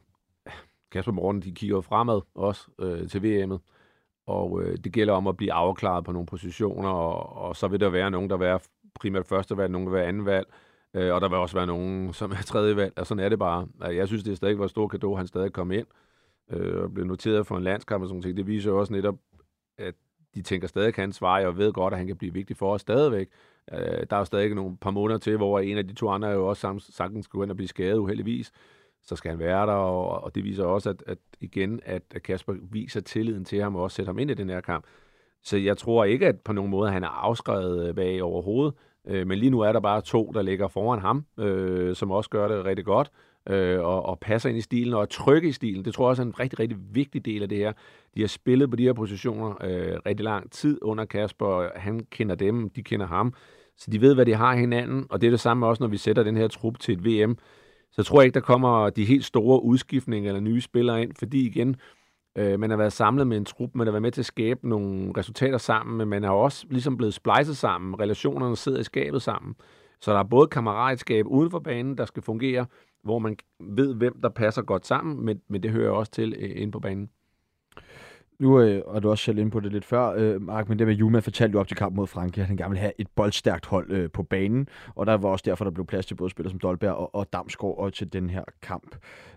Kasper 0.90 1.12
Morten, 1.12 1.42
de 1.42 1.52
kigger 1.52 1.76
jo 1.76 1.80
fremad 1.80 2.20
også 2.34 2.68
øh, 2.78 3.08
til 3.08 3.18
VM'et. 3.18 3.58
Og 4.26 4.62
øh, 4.62 4.78
det 4.84 4.92
gælder 4.92 5.14
om 5.14 5.26
at 5.26 5.36
blive 5.36 5.52
afklaret 5.52 6.04
på 6.04 6.12
nogle 6.12 6.26
positioner, 6.26 6.88
og, 6.88 7.48
og 7.48 7.56
så 7.56 7.68
vil 7.68 7.80
der 7.80 7.88
være 7.88 8.10
nogen, 8.10 8.30
der 8.30 8.36
vil 8.36 8.46
være 8.46 8.60
primært 9.00 9.26
første 9.26 9.56
valg, 9.56 9.72
nogen 9.72 9.86
vil 9.86 9.94
være 9.94 10.06
anden 10.06 10.26
valg, 10.26 10.46
øh, 10.94 11.14
og 11.14 11.20
der 11.20 11.28
vil 11.28 11.38
også 11.38 11.56
være 11.56 11.66
nogen, 11.66 12.12
som 12.12 12.30
er 12.30 12.42
tredje 12.46 12.76
valg, 12.76 12.92
og 12.96 13.06
sådan 13.06 13.24
er 13.24 13.28
det 13.28 13.38
bare. 13.38 13.66
Jeg 13.80 14.06
synes, 14.06 14.22
det 14.22 14.32
er 14.32 14.36
stadig 14.36 14.58
var 14.58 14.64
et 14.64 14.70
stort 14.70 14.90
kado, 14.90 15.14
han 15.14 15.26
stadig 15.26 15.52
kom 15.52 15.72
ind 15.72 15.86
øh, 16.50 16.82
og 16.82 16.94
blev 16.94 17.06
noteret 17.06 17.46
for 17.46 17.56
en 17.56 17.62
landskamp 17.62 18.02
og 18.02 18.08
sådan 18.08 18.20
noget. 18.20 18.36
Det 18.36 18.46
viser 18.46 18.70
jo 18.70 18.80
også 18.80 18.92
netop, 18.92 19.16
at 19.78 19.94
de 20.34 20.42
tænker 20.42 20.68
stadig, 20.68 20.88
at 20.88 20.96
han 20.96 21.12
svare, 21.12 21.46
og 21.46 21.58
ved 21.58 21.72
godt, 21.72 21.94
at 21.94 21.98
han 21.98 22.06
kan 22.06 22.16
blive 22.16 22.32
vigtig 22.32 22.56
for 22.56 22.74
os 22.74 22.80
stadigvæk. 22.80 23.28
Øh, 23.72 23.78
der 23.78 24.16
er 24.16 24.18
jo 24.18 24.24
stadig 24.24 24.54
nogle 24.54 24.76
par 24.76 24.90
måneder 24.90 25.18
til, 25.18 25.36
hvor 25.36 25.60
en 25.60 25.78
af 25.78 25.88
de 25.88 25.94
to 25.94 26.08
andre 26.08 26.28
jo 26.28 26.48
også 26.48 26.80
sagtens 26.90 27.24
skulle 27.24 27.44
ind 27.44 27.50
og 27.50 27.56
blive 27.56 27.68
skadet 27.68 27.98
uheldigvis. 27.98 28.52
Så 29.02 29.16
skal 29.16 29.30
han 29.30 29.38
være 29.38 29.66
der, 29.66 29.72
og, 29.72 30.24
og 30.24 30.34
det 30.34 30.44
viser 30.44 30.64
også, 30.64 30.90
at, 30.90 31.02
at 31.06 31.18
igen, 31.40 31.80
at, 31.84 32.02
at 32.14 32.22
Kasper 32.22 32.54
viser 32.70 33.00
tilliden 33.00 33.44
til 33.44 33.62
ham 33.62 33.76
og 33.76 33.82
også 33.82 33.94
sætter 33.94 34.12
ham 34.12 34.18
ind 34.18 34.30
i 34.30 34.34
den 34.34 34.48
her 34.48 34.60
kamp. 34.60 34.84
Så 35.44 35.56
jeg 35.56 35.78
tror 35.78 36.04
ikke, 36.04 36.26
at 36.26 36.40
på 36.40 36.52
nogen 36.52 36.70
måde 36.70 36.90
han 36.90 37.04
er 37.04 37.08
afskrevet 37.08 37.88
øh, 37.88 37.94
bag 37.94 38.22
overhovedet. 38.22 38.74
Øh, 39.08 39.26
men 39.26 39.38
lige 39.38 39.50
nu 39.50 39.60
er 39.60 39.72
der 39.72 39.80
bare 39.80 40.00
to, 40.00 40.30
der 40.34 40.42
ligger 40.42 40.68
foran 40.68 41.00
ham, 41.00 41.24
øh, 41.38 41.94
som 41.94 42.10
også 42.10 42.30
gør 42.30 42.48
det 42.48 42.64
rigtig 42.64 42.84
godt 42.84 43.10
øh, 43.50 43.80
og, 43.80 44.06
og 44.06 44.18
passer 44.18 44.48
ind 44.48 44.58
i 44.58 44.60
stilen 44.60 44.94
og 44.94 45.02
er 45.02 45.06
trygge 45.06 45.48
i 45.48 45.52
stilen. 45.52 45.84
Det 45.84 45.94
tror 45.94 46.04
jeg 46.04 46.10
også 46.10 46.22
er 46.22 46.26
en 46.26 46.40
rigtig, 46.40 46.58
rigtig 46.58 46.78
vigtig 46.92 47.24
del 47.24 47.42
af 47.42 47.48
det 47.48 47.58
her. 47.58 47.72
De 48.14 48.20
har 48.20 48.28
spillet 48.28 48.70
på 48.70 48.76
de 48.76 48.82
her 48.82 48.92
positioner 48.92 49.64
øh, 49.64 49.98
rigtig 50.06 50.24
lang 50.24 50.50
tid 50.50 50.78
under 50.82 51.04
Kasper. 51.04 51.68
Han 51.76 52.00
kender 52.10 52.34
dem, 52.34 52.70
de 52.70 52.82
kender 52.82 53.06
ham. 53.06 53.34
Så 53.76 53.90
de 53.90 54.00
ved, 54.00 54.14
hvad 54.14 54.26
de 54.26 54.34
har 54.34 54.54
hinanden, 54.54 55.06
og 55.10 55.20
det 55.20 55.26
er 55.26 55.30
det 55.30 55.40
samme 55.40 55.66
også, 55.66 55.82
når 55.82 55.88
vi 55.88 55.96
sætter 55.96 56.22
den 56.22 56.36
her 56.36 56.48
trup 56.48 56.78
til 56.78 56.94
et 56.94 57.04
VM. 57.04 57.38
Så 57.90 57.94
jeg 57.96 58.06
tror 58.06 58.22
ikke, 58.22 58.34
der 58.34 58.40
kommer 58.40 58.90
de 58.90 59.04
helt 59.04 59.24
store 59.24 59.62
udskiftninger 59.62 60.30
eller 60.30 60.40
nye 60.40 60.60
spillere 60.60 61.02
ind, 61.02 61.12
fordi 61.18 61.46
igen, 61.46 61.76
øh, 62.36 62.60
man 62.60 62.70
har 62.70 62.76
været 62.76 62.92
samlet 62.92 63.26
med 63.26 63.36
en 63.36 63.44
trup, 63.44 63.70
man 63.74 63.86
har 63.86 63.92
været 63.92 64.02
med 64.02 64.12
til 64.12 64.20
at 64.20 64.26
skabe 64.26 64.68
nogle 64.68 65.12
resultater 65.16 65.58
sammen, 65.58 65.98
men 65.98 66.08
man 66.08 66.22
har 66.22 66.30
også 66.30 66.66
ligesom 66.70 66.96
blevet 66.96 67.14
splejset 67.14 67.56
sammen. 67.56 68.00
Relationerne 68.00 68.56
sidder 68.56 68.80
i 68.80 68.84
skabet 68.84 69.22
sammen. 69.22 69.54
Så 70.00 70.12
der 70.12 70.18
er 70.18 70.24
både 70.24 70.48
kammeratskab 70.48 71.26
uden 71.26 71.50
for 71.50 71.58
banen, 71.58 71.98
der 71.98 72.04
skal 72.04 72.22
fungere, 72.22 72.66
hvor 73.02 73.18
man 73.18 73.36
ved, 73.60 73.94
hvem 73.94 74.20
der 74.22 74.28
passer 74.28 74.62
godt 74.62 74.86
sammen, 74.86 75.24
men, 75.24 75.40
men 75.48 75.62
det 75.62 75.70
hører 75.70 75.90
også 75.90 76.12
til 76.12 76.34
øh, 76.38 76.62
ind 76.62 76.72
på 76.72 76.80
banen. 76.80 77.10
Nu 78.38 78.60
øh, 78.60 78.82
og 78.86 79.02
du 79.02 79.10
også 79.10 79.24
selv 79.24 79.38
inde 79.38 79.50
på 79.50 79.60
det 79.60 79.72
lidt 79.72 79.84
før, 79.84 80.14
øh, 80.16 80.42
Mark, 80.42 80.68
men 80.68 80.78
det 80.78 80.86
med 80.86 80.94
Juma 80.94 81.18
fortalte 81.18 81.52
jo 81.52 81.60
op 81.60 81.68
til 81.68 81.76
kampen 81.76 81.96
mod 81.96 82.06
Frankrig, 82.06 82.42
at 82.42 82.48
han 82.48 82.56
gerne 82.56 82.70
ville 82.70 82.80
have 82.80 82.92
et 82.98 83.08
boldstærkt 83.16 83.66
hold 83.66 83.90
øh, 83.90 84.10
på 84.10 84.22
banen, 84.22 84.68
og 84.94 85.06
der 85.06 85.14
var 85.14 85.28
også 85.28 85.42
derfor, 85.46 85.64
der 85.64 85.70
blev 85.70 85.86
plads 85.86 86.06
til 86.06 86.14
både 86.14 86.30
spillere 86.30 86.50
som 86.50 86.60
Dolberg 86.60 86.94
og, 86.94 87.14
og 87.14 87.32
Damsgaard 87.32 87.78
og 87.78 87.92
til 87.92 88.12
den 88.12 88.30
her 88.30 88.44
kamp. 88.62 88.96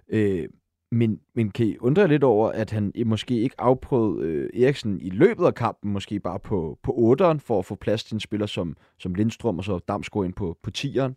Øh, 0.09 0.47
men, 0.91 1.19
men 1.35 1.51
kan 1.51 1.65
I 1.65 1.77
undre 1.77 2.07
lidt 2.07 2.23
over, 2.23 2.49
at 2.51 2.71
han 2.71 2.91
måske 3.05 3.41
ikke 3.41 3.55
afprøvede 3.61 4.27
øh, 4.27 4.63
Eriksen 4.63 5.01
i 5.01 5.09
løbet 5.09 5.45
af 5.45 5.55
kampen, 5.55 5.91
måske 5.93 6.19
bare 6.19 6.39
på, 6.39 6.77
på 6.83 7.15
8'eren, 7.21 7.37
for 7.39 7.59
at 7.59 7.65
få 7.65 7.75
plads 7.75 8.03
til 8.03 8.13
en 8.13 8.19
spiller 8.19 8.45
som, 8.45 8.75
som 8.99 9.13
Lindstrøm 9.13 9.57
og 9.57 9.63
så 9.63 9.79
Damsgaard 9.87 10.25
ind 10.25 10.33
på, 10.33 10.57
på 10.63 10.71
10'eren? 10.77 11.13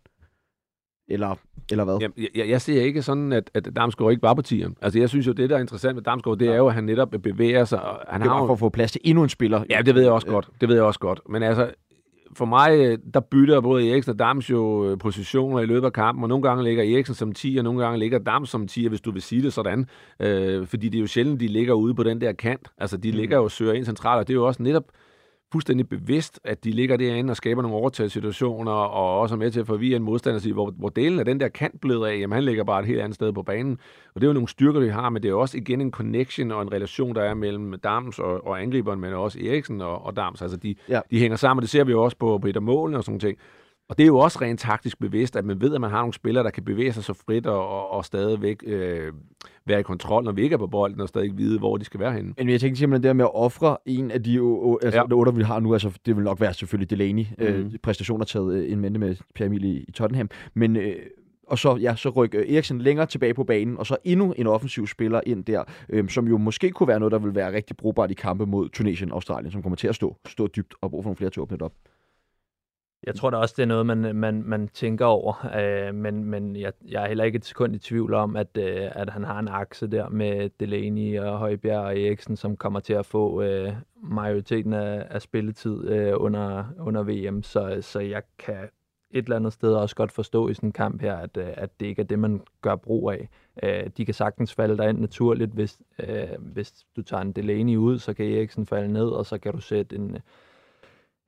Eller, 1.07 1.35
eller 1.71 1.83
hvad? 1.83 1.97
Jamen, 2.01 2.13
jeg, 2.35 2.49
jeg 2.49 2.61
ser 2.61 2.81
ikke 2.81 3.01
sådan, 3.01 3.31
at, 3.33 3.51
at 3.53 3.69
Damsgaard 3.75 4.11
ikke 4.11 4.23
var 4.23 4.33
på 4.33 4.41
10'eren. 4.47 4.73
Altså, 4.81 4.99
jeg 4.99 5.09
synes 5.09 5.27
jo, 5.27 5.31
det, 5.31 5.49
der 5.49 5.55
er 5.55 5.59
interessant 5.61 5.95
med 5.95 6.03
Damsgaard, 6.03 6.37
det 6.37 6.47
er 6.47 6.55
jo, 6.55 6.67
at 6.67 6.73
han 6.73 6.83
netop 6.83 7.09
bevæger 7.23 7.65
sig. 7.65 7.81
og 7.81 7.99
Han 8.09 8.21
det 8.21 8.27
har 8.29 8.35
var 8.35 8.41
jo- 8.41 8.47
for 8.47 8.53
at 8.53 8.59
få 8.59 8.69
plads 8.69 8.91
til 8.91 9.01
endnu 9.03 9.23
en 9.23 9.29
spiller. 9.29 9.63
Ja, 9.69 9.81
det 9.85 9.95
ved 9.95 10.01
jeg 10.01 10.11
også 10.11 10.27
godt. 10.27 10.49
Det 10.61 10.69
ved 10.69 10.75
jeg 10.75 10.83
også 10.85 10.99
godt. 10.99 11.21
Men 11.29 11.43
altså, 11.43 11.71
for 12.35 12.45
mig, 12.45 12.79
øh, 12.79 12.97
der 13.13 13.19
bytter 13.19 13.61
både 13.61 13.91
Eriksen 13.91 14.11
og 14.11 14.19
Dams 14.19 14.49
jo 14.49 14.89
øh, 14.89 14.97
positioner 14.97 15.59
i 15.59 15.65
løbet 15.65 15.85
af 15.85 15.93
kampen, 15.93 16.23
og 16.23 16.29
nogle 16.29 16.43
gange 16.43 16.63
ligger 16.63 16.83
Eriksen 16.83 17.15
som 17.15 17.31
10, 17.31 17.57
og 17.57 17.63
nogle 17.63 17.83
gange 17.83 17.99
ligger 17.99 18.19
Dams 18.19 18.49
som 18.49 18.67
10, 18.67 18.87
hvis 18.87 19.01
du 19.01 19.11
vil 19.11 19.21
sige 19.21 19.41
det 19.41 19.53
sådan. 19.53 19.87
Øh, 20.19 20.67
fordi 20.67 20.89
det 20.89 20.97
er 20.97 21.01
jo 21.01 21.07
sjældent, 21.07 21.39
de 21.39 21.47
ligger 21.47 21.73
ude 21.73 21.95
på 21.95 22.03
den 22.03 22.21
der 22.21 22.31
kant. 22.31 22.67
Altså, 22.77 22.97
de 22.97 23.11
mm. 23.11 23.17
ligger 23.17 23.37
jo 23.37 23.43
og 23.43 23.51
søger 23.51 23.73
ind 23.73 23.85
centralt, 23.85 24.19
og 24.19 24.27
det 24.27 24.33
er 24.33 24.37
jo 24.37 24.47
også 24.47 24.63
netop 24.63 24.83
fuldstændig 25.51 25.89
bevidst, 25.89 26.39
at 26.43 26.63
de 26.63 26.71
ligger 26.71 26.97
derinde 26.97 27.31
og 27.31 27.37
skaber 27.37 27.61
nogle 27.61 27.77
overtagssituationer, 27.77 28.71
og 28.71 29.19
også 29.19 29.35
er 29.35 29.39
med 29.39 29.51
til 29.51 29.59
at 29.59 29.67
forvirre 29.67 29.95
en 29.95 30.03
modstander, 30.03 30.35
og 30.35 30.41
sige, 30.41 30.53
hvor, 30.53 30.71
hvor 30.77 30.89
delen 30.89 31.19
af 31.19 31.25
den 31.25 31.39
der 31.39 31.47
kant 31.47 31.81
bløder 31.81 32.05
af, 32.05 32.17
jamen 32.19 32.33
han 32.33 32.43
ligger 32.43 32.63
bare 32.63 32.79
et 32.79 32.85
helt 32.85 32.99
andet 33.01 33.15
sted 33.15 33.33
på 33.33 33.43
banen. 33.43 33.77
Og 34.15 34.21
det 34.21 34.27
er 34.27 34.29
jo 34.29 34.33
nogle 34.33 34.47
styrker, 34.47 34.79
de 34.79 34.89
har, 34.91 35.09
men 35.09 35.23
det 35.23 35.29
er 35.29 35.35
også 35.35 35.57
igen 35.57 35.81
en 35.81 35.91
connection 35.91 36.51
og 36.51 36.61
en 36.61 36.71
relation, 36.73 37.15
der 37.15 37.21
er 37.21 37.33
mellem 37.33 37.79
Dams 37.83 38.19
og, 38.19 38.47
og 38.47 38.61
angriberen, 38.61 38.99
men 38.99 39.13
også 39.13 39.39
Eriksen 39.39 39.81
og, 39.81 40.05
og 40.05 40.15
Dams. 40.15 40.41
Altså 40.41 40.57
de, 40.57 40.75
Ja. 40.89 40.99
de 41.11 41.19
hænger 41.19 41.37
sammen, 41.37 41.61
det 41.61 41.69
ser 41.69 41.83
vi 41.83 41.91
jo 41.91 42.03
også 42.03 42.17
på, 42.17 42.37
på 42.41 42.47
et 42.47 42.55
af 42.55 42.61
målene 42.61 42.97
og 42.97 43.03
sådan 43.03 43.19
ting. 43.19 43.37
Og 43.91 43.97
det 43.97 44.03
er 44.03 44.07
jo 44.07 44.17
også 44.17 44.37
rent 44.41 44.59
taktisk 44.59 44.99
bevidst, 44.99 45.35
at 45.35 45.45
man 45.45 45.61
ved, 45.61 45.75
at 45.75 45.81
man 45.81 45.89
har 45.89 45.99
nogle 45.99 46.13
spillere, 46.13 46.43
der 46.43 46.49
kan 46.49 46.63
bevæge 46.63 46.93
sig 46.93 47.03
så 47.03 47.13
frit 47.13 47.45
og, 47.45 47.67
og, 47.69 47.91
og 47.91 48.05
stadigvæk 48.05 48.63
øh, 48.67 49.13
være 49.65 49.79
i 49.79 49.83
kontrol, 49.83 50.23
når 50.23 50.31
vi 50.31 50.41
ikke 50.41 50.53
er 50.53 50.57
på 50.57 50.67
bolden, 50.67 51.01
og 51.01 51.07
stadig 51.07 51.37
vide, 51.37 51.59
hvor 51.59 51.77
de 51.77 51.85
skal 51.85 51.99
være 51.99 52.13
henne. 52.13 52.33
Men 52.37 52.49
jeg 52.49 52.59
tænkte 52.59 52.79
simpelthen 52.79 53.03
der 53.03 53.13
med 53.13 53.25
at 53.25 53.31
ofre 53.33 53.77
en 53.85 54.11
af 54.11 54.23
de 54.23 54.31
altså, 54.83 54.99
Ja. 55.09 55.15
otter, 55.15 55.31
vi 55.33 55.43
har 55.43 55.59
nu, 55.59 55.73
altså 55.73 55.91
det 56.05 56.15
vil 56.15 56.23
nok 56.23 56.41
være 56.41 56.53
selvfølgelig 56.53 56.89
Delaney, 56.89 57.25
mm. 57.37 57.43
øh, 57.45 57.59
Mhm. 57.65 57.75
præstationer 57.83 58.25
taget 58.25 58.53
øh, 58.53 58.71
en 58.71 58.79
mente 58.79 58.99
med 58.99 59.15
Pierre 59.35 59.47
Emil 59.47 59.63
i, 59.63 59.85
i 59.87 59.91
Tottenham, 59.91 60.29
men 60.53 60.75
øh, 60.75 60.95
og 61.47 61.59
så, 61.59 61.75
ja, 61.75 61.95
så 61.95 62.09
rykke 62.09 62.53
Eriksen 62.55 62.81
længere 62.81 63.05
tilbage 63.05 63.33
på 63.33 63.43
banen, 63.43 63.77
og 63.77 63.87
så 63.87 63.97
endnu 64.03 64.31
en 64.37 64.47
offensiv 64.47 64.87
spiller 64.87 65.21
ind 65.25 65.45
der, 65.45 65.63
øh, 65.89 66.09
som 66.09 66.27
jo 66.27 66.37
måske 66.37 66.71
kunne 66.71 66.87
være 66.87 66.99
noget, 66.99 67.11
der 67.11 67.19
vil 67.19 67.35
være 67.35 67.53
rigtig 67.53 67.77
brugbart 67.77 68.11
i 68.11 68.13
kampe 68.13 68.45
mod 68.45 68.69
Tunesien 68.69 69.11
og 69.11 69.15
Australien, 69.15 69.51
som 69.51 69.61
kommer 69.61 69.75
til 69.75 69.87
at 69.87 69.95
stå, 69.95 70.15
stå 70.27 70.47
dybt 70.47 70.73
og 70.81 70.91
brug 70.91 71.03
for 71.03 71.07
nogle 71.09 71.17
flere 71.17 71.29
til 71.29 71.39
at 71.39 71.41
åbne 71.41 71.57
det 71.57 71.61
op. 71.61 71.73
Jeg 73.03 73.15
tror 73.15 73.29
da 73.29 73.37
også, 73.37 73.53
det 73.57 73.63
er 73.63 73.67
noget, 73.67 73.85
man, 73.85 74.15
man, 74.15 74.43
man 74.45 74.67
tænker 74.67 75.05
over, 75.05 75.47
øh, 75.57 75.95
men, 75.95 76.25
men 76.25 76.55
jeg, 76.55 76.73
jeg 76.87 77.03
er 77.03 77.07
heller 77.07 77.23
ikke 77.23 77.35
et 77.35 77.45
sekund 77.45 77.75
i 77.75 77.79
tvivl 77.79 78.13
om, 78.13 78.35
at, 78.35 78.57
øh, 78.57 78.89
at 78.91 79.09
han 79.09 79.23
har 79.23 79.39
en 79.39 79.47
akse 79.47 79.87
der 79.87 80.09
med 80.09 80.49
Delaney 80.59 81.19
og 81.19 81.37
Højbjerg 81.37 81.79
og 81.79 81.99
Eriksen, 81.99 82.35
som 82.35 82.57
kommer 82.57 82.79
til 82.79 82.93
at 82.93 83.05
få 83.05 83.41
øh, 83.41 83.73
majoriteten 84.03 84.73
af, 84.73 85.07
af 85.09 85.21
spilletid 85.21 85.87
øh, 85.87 86.13
under, 86.15 86.63
under 86.79 87.03
VM, 87.03 87.43
så, 87.43 87.77
så 87.81 87.99
jeg 87.99 88.23
kan 88.37 88.69
et 89.11 89.23
eller 89.23 89.35
andet 89.35 89.53
sted 89.53 89.73
også 89.73 89.95
godt 89.95 90.11
forstå 90.11 90.49
i 90.49 90.53
sådan 90.53 90.69
en 90.69 90.73
kamp 90.73 91.01
her, 91.01 91.15
at, 91.15 91.37
øh, 91.37 91.47
at 91.53 91.79
det 91.79 91.85
ikke 91.85 92.01
er 92.01 92.05
det, 92.05 92.19
man 92.19 92.41
gør 92.61 92.75
brug 92.75 93.11
af. 93.11 93.29
Øh, 93.63 93.89
de 93.97 94.05
kan 94.05 94.13
sagtens 94.13 94.53
falde 94.53 94.77
derind 94.77 94.99
naturligt, 94.99 95.51
hvis, 95.51 95.79
øh, 95.99 96.27
hvis 96.39 96.85
du 96.95 97.01
tager 97.01 97.21
en 97.21 97.31
Delaney 97.31 97.75
ud, 97.75 97.99
så 97.99 98.13
kan 98.13 98.25
Eriksen 98.25 98.65
falde 98.65 98.93
ned, 98.93 99.07
og 99.07 99.25
så 99.25 99.37
kan 99.37 99.53
du 99.53 99.61
sætte 99.61 99.95
en, 99.95 100.17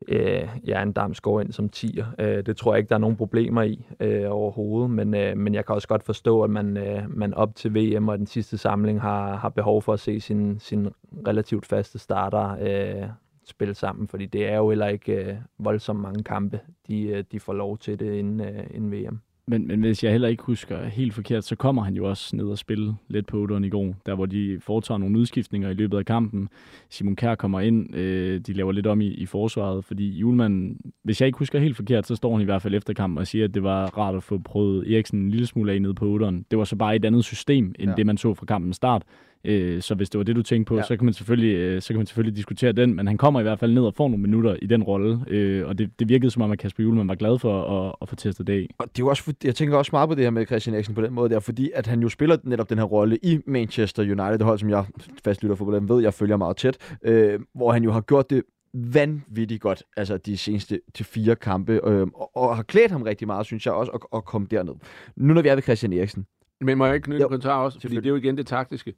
øh, 0.07 0.49
ja, 0.67 0.81
en 0.81 0.91
Damsgaard 0.91 1.41
ind 1.41 1.51
som 1.51 1.69
tier. 1.69 2.05
Øh, 2.19 2.45
det 2.45 2.57
tror 2.57 2.73
jeg 2.73 2.77
ikke, 2.77 2.89
der 2.89 2.95
er 2.95 2.99
nogen 2.99 3.15
problemer 3.15 3.61
i 3.61 3.85
øh, 3.99 4.25
overhovedet, 4.31 4.89
men, 4.89 5.15
øh, 5.15 5.37
men 5.37 5.53
jeg 5.53 5.65
kan 5.65 5.75
også 5.75 5.87
godt 5.87 6.03
forstå, 6.03 6.41
at 6.41 6.49
man, 6.49 6.77
øh, 6.77 7.17
man 7.17 7.33
op 7.33 7.55
til 7.55 7.75
VM 7.75 8.07
og 8.07 8.17
den 8.17 8.27
sidste 8.27 8.57
samling 8.57 9.01
har, 9.01 9.35
har 9.35 9.49
behov 9.49 9.81
for 9.81 9.93
at 9.93 9.99
se 9.99 10.19
sin, 10.19 10.59
sin 10.59 10.89
relativt 11.27 11.65
faste 11.65 11.99
starter 11.99 12.57
øh, 12.61 13.09
spille 13.45 13.73
sammen, 13.73 14.07
fordi 14.07 14.25
det 14.25 14.47
er 14.47 14.57
jo 14.57 14.69
heller 14.69 14.87
ikke 14.87 15.13
øh, 15.13 15.35
voldsomt 15.57 15.99
mange 15.99 16.23
kampe, 16.23 16.59
de, 16.87 17.03
øh, 17.03 17.23
de 17.31 17.39
får 17.39 17.53
lov 17.53 17.77
til 17.77 17.99
det 17.99 18.13
inden, 18.13 18.41
øh, 18.41 18.63
inden 18.71 18.91
VM. 18.91 19.21
Men, 19.47 19.67
men 19.67 19.79
hvis 19.79 20.03
jeg 20.03 20.11
heller 20.11 20.27
ikke 20.27 20.43
husker 20.43 20.85
helt 20.85 21.13
forkert, 21.13 21.43
så 21.43 21.55
kommer 21.55 21.83
han 21.83 21.93
jo 21.95 22.09
også 22.09 22.35
ned 22.35 22.45
og 22.45 22.57
spille 22.57 22.95
lidt 23.07 23.27
på 23.27 23.45
8'eren 23.45 23.63
i 23.63 23.69
går, 23.69 23.95
der 24.05 24.15
hvor 24.15 24.25
de 24.25 24.59
foretager 24.61 24.97
nogle 24.97 25.19
udskiftninger 25.19 25.69
i 25.69 25.73
løbet 25.73 25.97
af 25.97 26.05
kampen. 26.05 26.49
Simon 26.89 27.15
Kjær 27.15 27.35
kommer 27.35 27.59
ind, 27.59 27.95
øh, 27.95 28.39
de 28.39 28.53
laver 28.53 28.71
lidt 28.71 28.87
om 28.87 29.01
i, 29.01 29.07
i 29.07 29.25
forsvaret, 29.25 29.85
fordi 29.85 30.09
Julemand, 30.09 30.75
hvis 31.03 31.21
jeg 31.21 31.27
ikke 31.27 31.39
husker 31.39 31.59
helt 31.59 31.75
forkert, 31.75 32.07
så 32.07 32.15
står 32.15 32.33
han 32.33 32.41
i 32.41 32.45
hvert 32.45 32.61
fald 32.61 32.75
efter 32.75 32.93
kampen 32.93 33.17
og 33.17 33.27
siger, 33.27 33.45
at 33.45 33.53
det 33.53 33.63
var 33.63 33.97
rart 33.97 34.15
at 34.15 34.23
få 34.23 34.37
prøvet 34.37 34.93
Eriksen 34.93 35.19
en 35.19 35.31
lille 35.31 35.47
smule 35.47 35.71
af 35.71 35.81
nede 35.81 35.93
på 35.93 36.17
8'eren. 36.17 36.43
Det 36.51 36.57
var 36.57 36.63
så 36.63 36.75
bare 36.75 36.95
et 36.95 37.05
andet 37.05 37.25
system, 37.25 37.75
end 37.79 37.89
ja. 37.89 37.95
det 37.95 38.05
man 38.05 38.17
så 38.17 38.33
fra 38.33 38.45
kampens 38.45 38.75
start. 38.75 39.03
Øh, 39.45 39.81
så 39.81 39.95
hvis 39.95 40.09
det 40.09 40.17
var 40.17 40.23
det, 40.23 40.35
du 40.35 40.41
tænkte 40.43 40.69
på, 40.69 40.75
Ja. 40.75 40.83
så, 40.83 40.97
kan 40.97 41.05
man 41.05 41.13
selvfølgelig, 41.13 41.55
øh, 41.55 41.81
så 41.81 41.87
kan 41.87 41.97
man 41.97 42.05
selvfølgelig 42.05 42.35
diskutere 42.37 42.71
den, 42.71 42.95
men 42.95 43.07
han 43.07 43.17
kommer 43.17 43.39
i 43.39 43.43
hvert 43.43 43.59
fald 43.59 43.73
ned 43.73 43.83
og 43.83 43.93
får 43.95 44.07
nogle 44.09 44.21
minutter 44.21 44.55
i 44.61 44.65
den 44.65 44.83
rolle, 44.83 45.19
øh, 45.27 45.67
og 45.67 45.77
det, 45.77 45.99
det 45.99 46.09
virkede 46.09 46.31
som 46.31 46.41
om, 46.41 46.51
at 46.51 46.59
Kasper 46.59 46.83
Julemand 46.83 47.07
var 47.07 47.15
glad 47.15 47.39
for 47.39 47.87
at, 47.87 47.95
at 48.01 48.09
få 48.09 48.15
testet 48.15 48.47
det 48.47 48.53
af. 48.53 48.67
Og 48.77 48.87
det 48.87 48.99
er 48.99 49.03
jo 49.05 49.09
også, 49.09 49.33
jeg 49.43 49.55
tænker 49.55 49.77
også 49.77 49.89
meget 49.93 50.09
på 50.09 50.15
det 50.15 50.23
her 50.23 50.29
med 50.29 50.45
Christian 50.45 50.73
Eriksen 50.75 50.95
på 50.95 51.01
den 51.01 51.13
måde 51.13 51.29
der, 51.29 51.39
fordi 51.39 51.71
at 51.75 51.87
han 51.87 52.01
jo 52.01 52.09
spiller 52.09 52.37
netop 52.43 52.69
den 52.69 52.77
her 52.77 52.85
rolle 52.85 53.17
i 53.23 53.39
Manchester 53.47 54.03
United, 54.03 54.31
det 54.37 54.41
hold, 54.41 54.59
som 54.59 54.69
jeg 54.69 54.85
fastlytter 55.23 55.55
for, 55.55 55.65
hvordan 55.65 55.89
ved, 55.89 56.01
jeg 56.01 56.13
følger 56.13 56.37
meget 56.37 56.57
tæt, 56.57 56.77
øh, 57.03 57.39
hvor 57.55 57.71
han 57.71 57.83
jo 57.83 57.91
har 57.91 58.01
gjort 58.01 58.29
det 58.29 58.43
vanvittigt 58.73 59.61
godt, 59.61 59.83
altså 59.97 60.17
de 60.17 60.37
seneste 60.37 60.79
til 60.93 61.05
fire 61.05 61.35
kampe, 61.35 61.79
øh, 61.87 62.07
og, 62.15 62.37
og 62.37 62.55
har 62.55 62.63
klædt 62.63 62.91
ham 62.91 63.01
rigtig 63.01 63.27
meget, 63.27 63.45
synes 63.45 63.65
jeg 63.65 63.73
også, 63.73 63.91
at, 63.91 64.01
at 64.15 64.25
komme 64.25 64.47
derned. 64.51 64.73
Nu 65.15 65.33
når 65.33 65.41
vi 65.41 65.47
er 65.47 65.55
ved 65.55 65.63
Christian 65.63 65.93
Eriksen, 65.93 66.25
Men 66.61 66.77
må 66.77 66.85
jeg 66.85 66.95
ikke 66.95 67.05
knytte 67.05 67.21
en 67.21 67.23
kommentar 67.27 67.63
også? 67.63 67.79
Fordi 67.81 67.95
det 67.95 68.05
er 68.05 68.09
jo 68.09 68.15
igen 68.15 68.37
det 68.37 68.47
taktiske. 68.47 68.93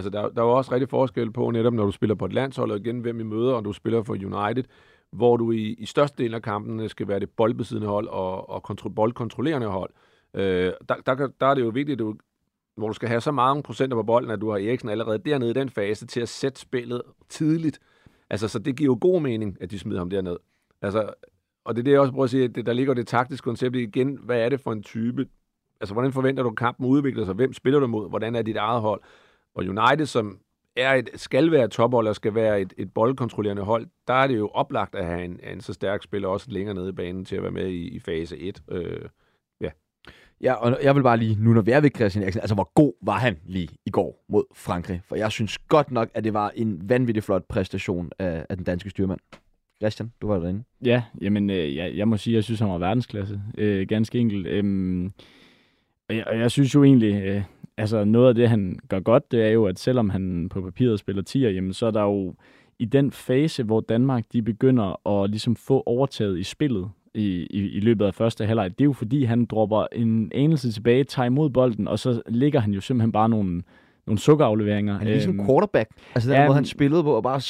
Altså, 0.00 0.10
der, 0.10 0.28
der 0.28 0.42
er 0.42 0.46
jo 0.46 0.52
også 0.52 0.72
rigtig 0.72 0.88
forskel 0.88 1.32
på 1.32 1.50
netop, 1.50 1.72
når 1.72 1.84
du 1.84 1.90
spiller 1.90 2.14
på 2.14 2.24
et 2.24 2.32
landshold, 2.32 2.70
og 2.70 2.78
igen, 2.78 3.00
hvem 3.00 3.20
I 3.20 3.22
møder, 3.22 3.52
og 3.52 3.64
du 3.64 3.72
spiller 3.72 4.02
for 4.02 4.14
United, 4.14 4.64
hvor 5.12 5.36
du 5.36 5.52
i, 5.52 5.74
i 5.78 5.86
størstedelen 5.86 6.34
af 6.34 6.42
kampene 6.42 6.88
skal 6.88 7.08
være 7.08 7.20
det 7.20 7.30
boldbesiddende 7.30 7.88
hold 7.88 8.08
og, 8.08 8.50
og 8.50 8.62
kontro, 8.62 8.88
boldkontrollerende 8.88 9.66
hold. 9.66 9.90
Øh, 10.34 10.72
der, 10.88 10.94
der, 11.06 11.28
der 11.40 11.46
er 11.46 11.54
det 11.54 11.62
jo 11.62 11.68
vigtigt, 11.68 11.94
at 11.94 11.98
du, 11.98 12.14
hvor 12.76 12.88
du 12.88 12.94
skal 12.94 13.08
have 13.08 13.20
så 13.20 13.32
mange 13.32 13.62
procenter 13.62 13.96
på 13.96 14.02
bolden, 14.02 14.30
at 14.30 14.40
du 14.40 14.50
har 14.50 14.58
Eriksen 14.58 14.88
allerede 14.88 15.18
dernede 15.18 15.50
i 15.50 15.54
den 15.54 15.70
fase 15.70 16.06
til 16.06 16.20
at 16.20 16.28
sætte 16.28 16.60
spillet 16.60 17.02
tidligt. 17.28 17.78
Altså, 18.30 18.48
så 18.48 18.58
det 18.58 18.76
giver 18.76 18.88
jo 18.88 18.98
god 19.00 19.20
mening, 19.20 19.56
at 19.60 19.70
de 19.70 19.78
smider 19.78 19.98
ham 19.98 20.10
derned. 20.10 20.36
Altså, 20.82 21.10
og 21.64 21.76
det 21.76 21.82
er 21.82 21.84
det, 21.84 21.92
jeg 21.92 22.00
også 22.00 22.12
prøver 22.12 22.24
at 22.24 22.30
sige, 22.30 22.44
at 22.44 22.54
det, 22.54 22.66
der 22.66 22.72
ligger 22.72 22.94
det 22.94 23.06
taktiske 23.06 23.44
koncept 23.44 23.76
igen, 23.76 24.18
hvad 24.22 24.40
er 24.40 24.48
det 24.48 24.60
for 24.60 24.72
en 24.72 24.82
type? 24.82 25.26
Altså, 25.80 25.94
hvordan 25.94 26.12
forventer 26.12 26.42
du, 26.42 26.48
at 26.48 26.56
kampen 26.56 26.86
udvikler 26.86 27.24
sig? 27.24 27.34
Hvem 27.34 27.52
spiller 27.52 27.80
du 27.80 27.86
mod? 27.86 28.08
Hvordan 28.08 28.34
er 28.34 28.42
dit 28.42 28.56
eget 28.56 28.80
hold? 28.80 29.02
Og 29.54 29.64
United, 29.64 30.06
som 30.06 30.38
er 30.76 30.94
et, 30.94 31.10
skal 31.14 31.50
være 31.50 31.64
et 31.64 31.70
tophold 31.70 32.08
og 32.08 32.16
skal 32.16 32.34
være 32.34 32.60
et, 32.60 32.72
et 32.76 32.92
boldkontrollerende 32.94 33.62
hold, 33.62 33.86
der 34.06 34.14
er 34.14 34.26
det 34.26 34.38
jo 34.38 34.48
oplagt 34.48 34.94
at 34.94 35.06
have 35.06 35.24
en, 35.24 35.40
en 35.42 35.60
så 35.60 35.72
stærk 35.72 36.02
spiller 36.02 36.28
også 36.28 36.46
længere 36.50 36.74
nede 36.74 36.88
i 36.88 36.92
banen 36.92 37.24
til 37.24 37.36
at 37.36 37.42
være 37.42 37.52
med 37.52 37.66
i, 37.66 37.88
i 37.88 37.98
fase 37.98 38.38
1. 38.38 38.62
Øh, 38.70 39.08
Ja, 40.40 40.54
og 40.54 40.78
jeg 40.82 40.96
vil 40.96 41.02
bare 41.02 41.16
lige, 41.16 41.36
nu 41.40 41.52
når 41.52 41.60
vi 41.62 41.70
er 41.70 41.80
ved 41.80 41.90
Christian 41.96 42.22
Eriksen, 42.22 42.40
altså 42.40 42.54
hvor 42.54 42.70
god 42.74 42.92
var 43.02 43.18
han 43.18 43.36
lige 43.46 43.68
i 43.86 43.90
går 43.90 44.24
mod 44.28 44.44
Frankrig? 44.54 45.00
For 45.08 45.16
jeg 45.16 45.32
synes 45.32 45.58
godt 45.58 45.90
nok, 45.90 46.08
at 46.14 46.24
det 46.24 46.34
var 46.34 46.52
en 46.54 46.88
vanvittig 46.88 47.22
flot 47.22 47.44
præstation 47.48 48.10
af, 48.18 48.46
af 48.48 48.56
den 48.56 48.64
danske 48.64 48.90
styrmand. 48.90 49.20
Christian, 49.82 50.12
du 50.22 50.26
var 50.26 50.38
derinde. 50.38 50.62
Ja, 50.84 51.02
jamen, 51.20 51.50
øh, 51.50 51.76
jeg, 51.76 51.96
jeg 51.96 52.08
må 52.08 52.16
sige, 52.16 52.34
at 52.34 52.36
jeg 52.36 52.44
synes, 52.44 52.60
han 52.60 52.68
var 52.68 52.78
verdensklasse. 52.78 53.40
Øh, 53.58 53.88
ganske 53.88 54.18
enkelt. 54.18 54.46
Øhm, 54.46 55.12
og, 56.08 56.16
jeg, 56.16 56.26
og 56.26 56.38
jeg 56.38 56.50
synes 56.50 56.74
jo 56.74 56.84
egentlig, 56.84 57.22
øh, 57.22 57.42
altså 57.76 58.04
noget 58.04 58.28
af 58.28 58.34
det, 58.34 58.48
han 58.48 58.78
gør 58.88 59.00
godt, 59.00 59.32
det 59.32 59.42
er 59.42 59.50
jo, 59.50 59.66
at 59.66 59.78
selvom 59.78 60.10
han 60.10 60.48
på 60.48 60.60
papiret 60.60 60.98
spiller 60.98 61.22
10'er, 61.28 61.54
jamen, 61.54 61.72
så 61.72 61.86
er 61.86 61.90
der 61.90 62.02
jo 62.02 62.34
i 62.78 62.84
den 62.84 63.10
fase, 63.10 63.62
hvor 63.62 63.80
Danmark 63.80 64.24
de 64.32 64.42
begynder 64.42 65.08
at 65.08 65.30
ligesom 65.30 65.56
få 65.56 65.82
overtaget 65.86 66.38
i 66.38 66.42
spillet 66.42 66.90
i, 67.14 67.46
i, 67.50 67.68
i 67.68 67.80
løbet 67.80 68.04
af 68.04 68.14
første 68.14 68.46
halvleg, 68.46 68.78
det 68.78 68.84
er 68.84 68.88
jo 68.88 68.92
fordi, 68.92 69.24
han 69.24 69.44
dropper 69.44 69.86
en 69.92 70.32
anelse 70.34 70.72
tilbage, 70.72 71.04
tager 71.04 71.26
imod 71.26 71.50
bolden, 71.50 71.88
og 71.88 71.98
så 71.98 72.22
ligger 72.28 72.60
han 72.60 72.72
jo 72.72 72.80
simpelthen 72.80 73.12
bare 73.12 73.28
nogle, 73.28 73.62
nogle 74.10 74.18
sukkerafleveringer. 74.18 74.98
Han 74.98 75.06
er 75.06 75.12
ligesom 75.12 75.40
Øhm, 75.40 75.46
quarterback. 75.46 75.90
Altså 76.14 76.30
den 76.30 76.38
ja, 76.38 76.44
måde, 76.46 76.54
han 76.54 76.60
men- 76.60 76.66
spillede 76.66 77.02
på, 77.02 77.12
og 77.16 77.22
bare... 77.22 77.40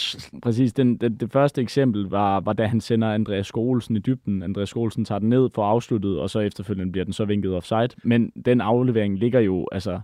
Præcis. 0.42 0.72
Den, 0.72 0.96
den, 0.96 1.16
det 1.16 1.32
første 1.32 1.62
eksempel 1.62 2.02
var, 2.04 2.40
var, 2.40 2.52
da 2.52 2.66
han 2.66 2.80
sender 2.80 3.08
Andreas 3.12 3.46
Skålsen 3.46 3.96
i 3.96 3.98
dybden. 3.98 4.42
Andreas 4.42 4.68
Skålsen 4.68 5.04
tager 5.04 5.18
den 5.18 5.28
ned 5.28 5.48
for 5.54 5.64
afsluttet, 5.64 6.18
og 6.18 6.30
så 6.30 6.40
efterfølgende 6.40 6.92
bliver 6.92 7.04
den 7.04 7.12
så 7.12 7.24
vinket 7.24 7.54
offside. 7.54 7.88
Men 8.04 8.30
den 8.44 8.60
aflevering 8.60 9.18
ligger 9.18 9.40
jo 9.40 9.68
altså 9.72 10.00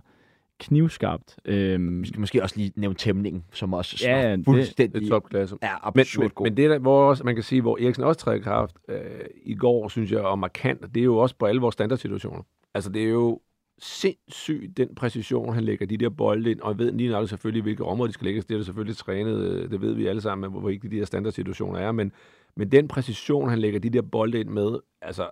knivskarpt. 0.59 1.35
Øhm, 1.45 2.01
Vi 2.01 2.07
skal 2.07 2.19
måske 2.19 2.43
også 2.43 2.57
lige 2.57 2.71
nævne 2.75 2.95
tæmningen, 2.95 3.43
som 3.53 3.73
også 3.73 4.05
Ja, 4.07 4.35
det- 4.35 4.45
fuldstændig... 4.45 5.01
det 5.01 5.07
er 5.07 5.11
topklasse. 5.11 5.55
er 5.61 5.91
Men, 5.95 6.01
absurd 6.01 6.23
men, 6.23 6.29
god. 6.35 6.45
men 6.45 6.57
det, 6.57 6.69
der, 6.69 6.79
hvor 6.79 7.09
også, 7.09 7.23
man 7.23 7.35
kan 7.35 7.43
sige, 7.43 7.61
hvor 7.61 7.77
Eriksen 7.81 8.03
også 8.03 8.19
træder 8.19 8.39
kraft 8.39 8.75
øh, 8.89 8.97
i 9.45 9.55
går, 9.55 9.87
synes 9.87 10.11
jeg, 10.11 10.19
og 10.21 10.39
markant, 10.39 10.81
det 10.95 10.99
er 11.01 11.03
jo 11.05 11.17
også 11.17 11.35
på 11.39 11.45
alle 11.45 11.61
vores 11.61 11.73
standardsituationer. 11.73 12.41
Altså, 12.73 12.89
det 12.89 13.03
er 13.03 13.09
jo 13.09 13.39
sindssygt 13.79 14.77
den 14.77 14.95
præcision, 14.95 15.53
han 15.53 15.63
lægger 15.63 15.85
de 15.85 15.97
der 15.97 16.09
bolde 16.09 16.51
ind, 16.51 16.59
og 16.59 16.71
jeg 16.71 16.79
ved 16.79 16.91
lige 16.91 17.09
nok 17.09 17.29
selvfølgelig, 17.29 17.63
hvilke 17.63 17.83
områder 17.83 18.07
de 18.07 18.13
skal 18.13 18.25
lægges. 18.25 18.45
Det 18.45 18.59
er 18.59 18.63
selvfølgelig 18.63 18.97
trænet, 18.97 19.41
øh, 19.41 19.71
det 19.71 19.81
ved 19.81 19.93
vi 19.93 20.07
alle 20.07 20.21
sammen, 20.21 20.51
hvor 20.51 20.69
vigtige 20.69 20.91
de 20.91 20.95
her 20.95 21.05
standardsituationer 21.05 21.79
er, 21.79 21.91
men, 21.91 22.11
men 22.55 22.71
den 22.71 22.87
præcision, 22.87 23.49
han 23.49 23.59
lægger 23.59 23.79
de 23.79 23.89
der 23.89 24.01
bolde 24.01 24.39
ind 24.39 24.49
med, 24.49 24.79
altså 25.01 25.29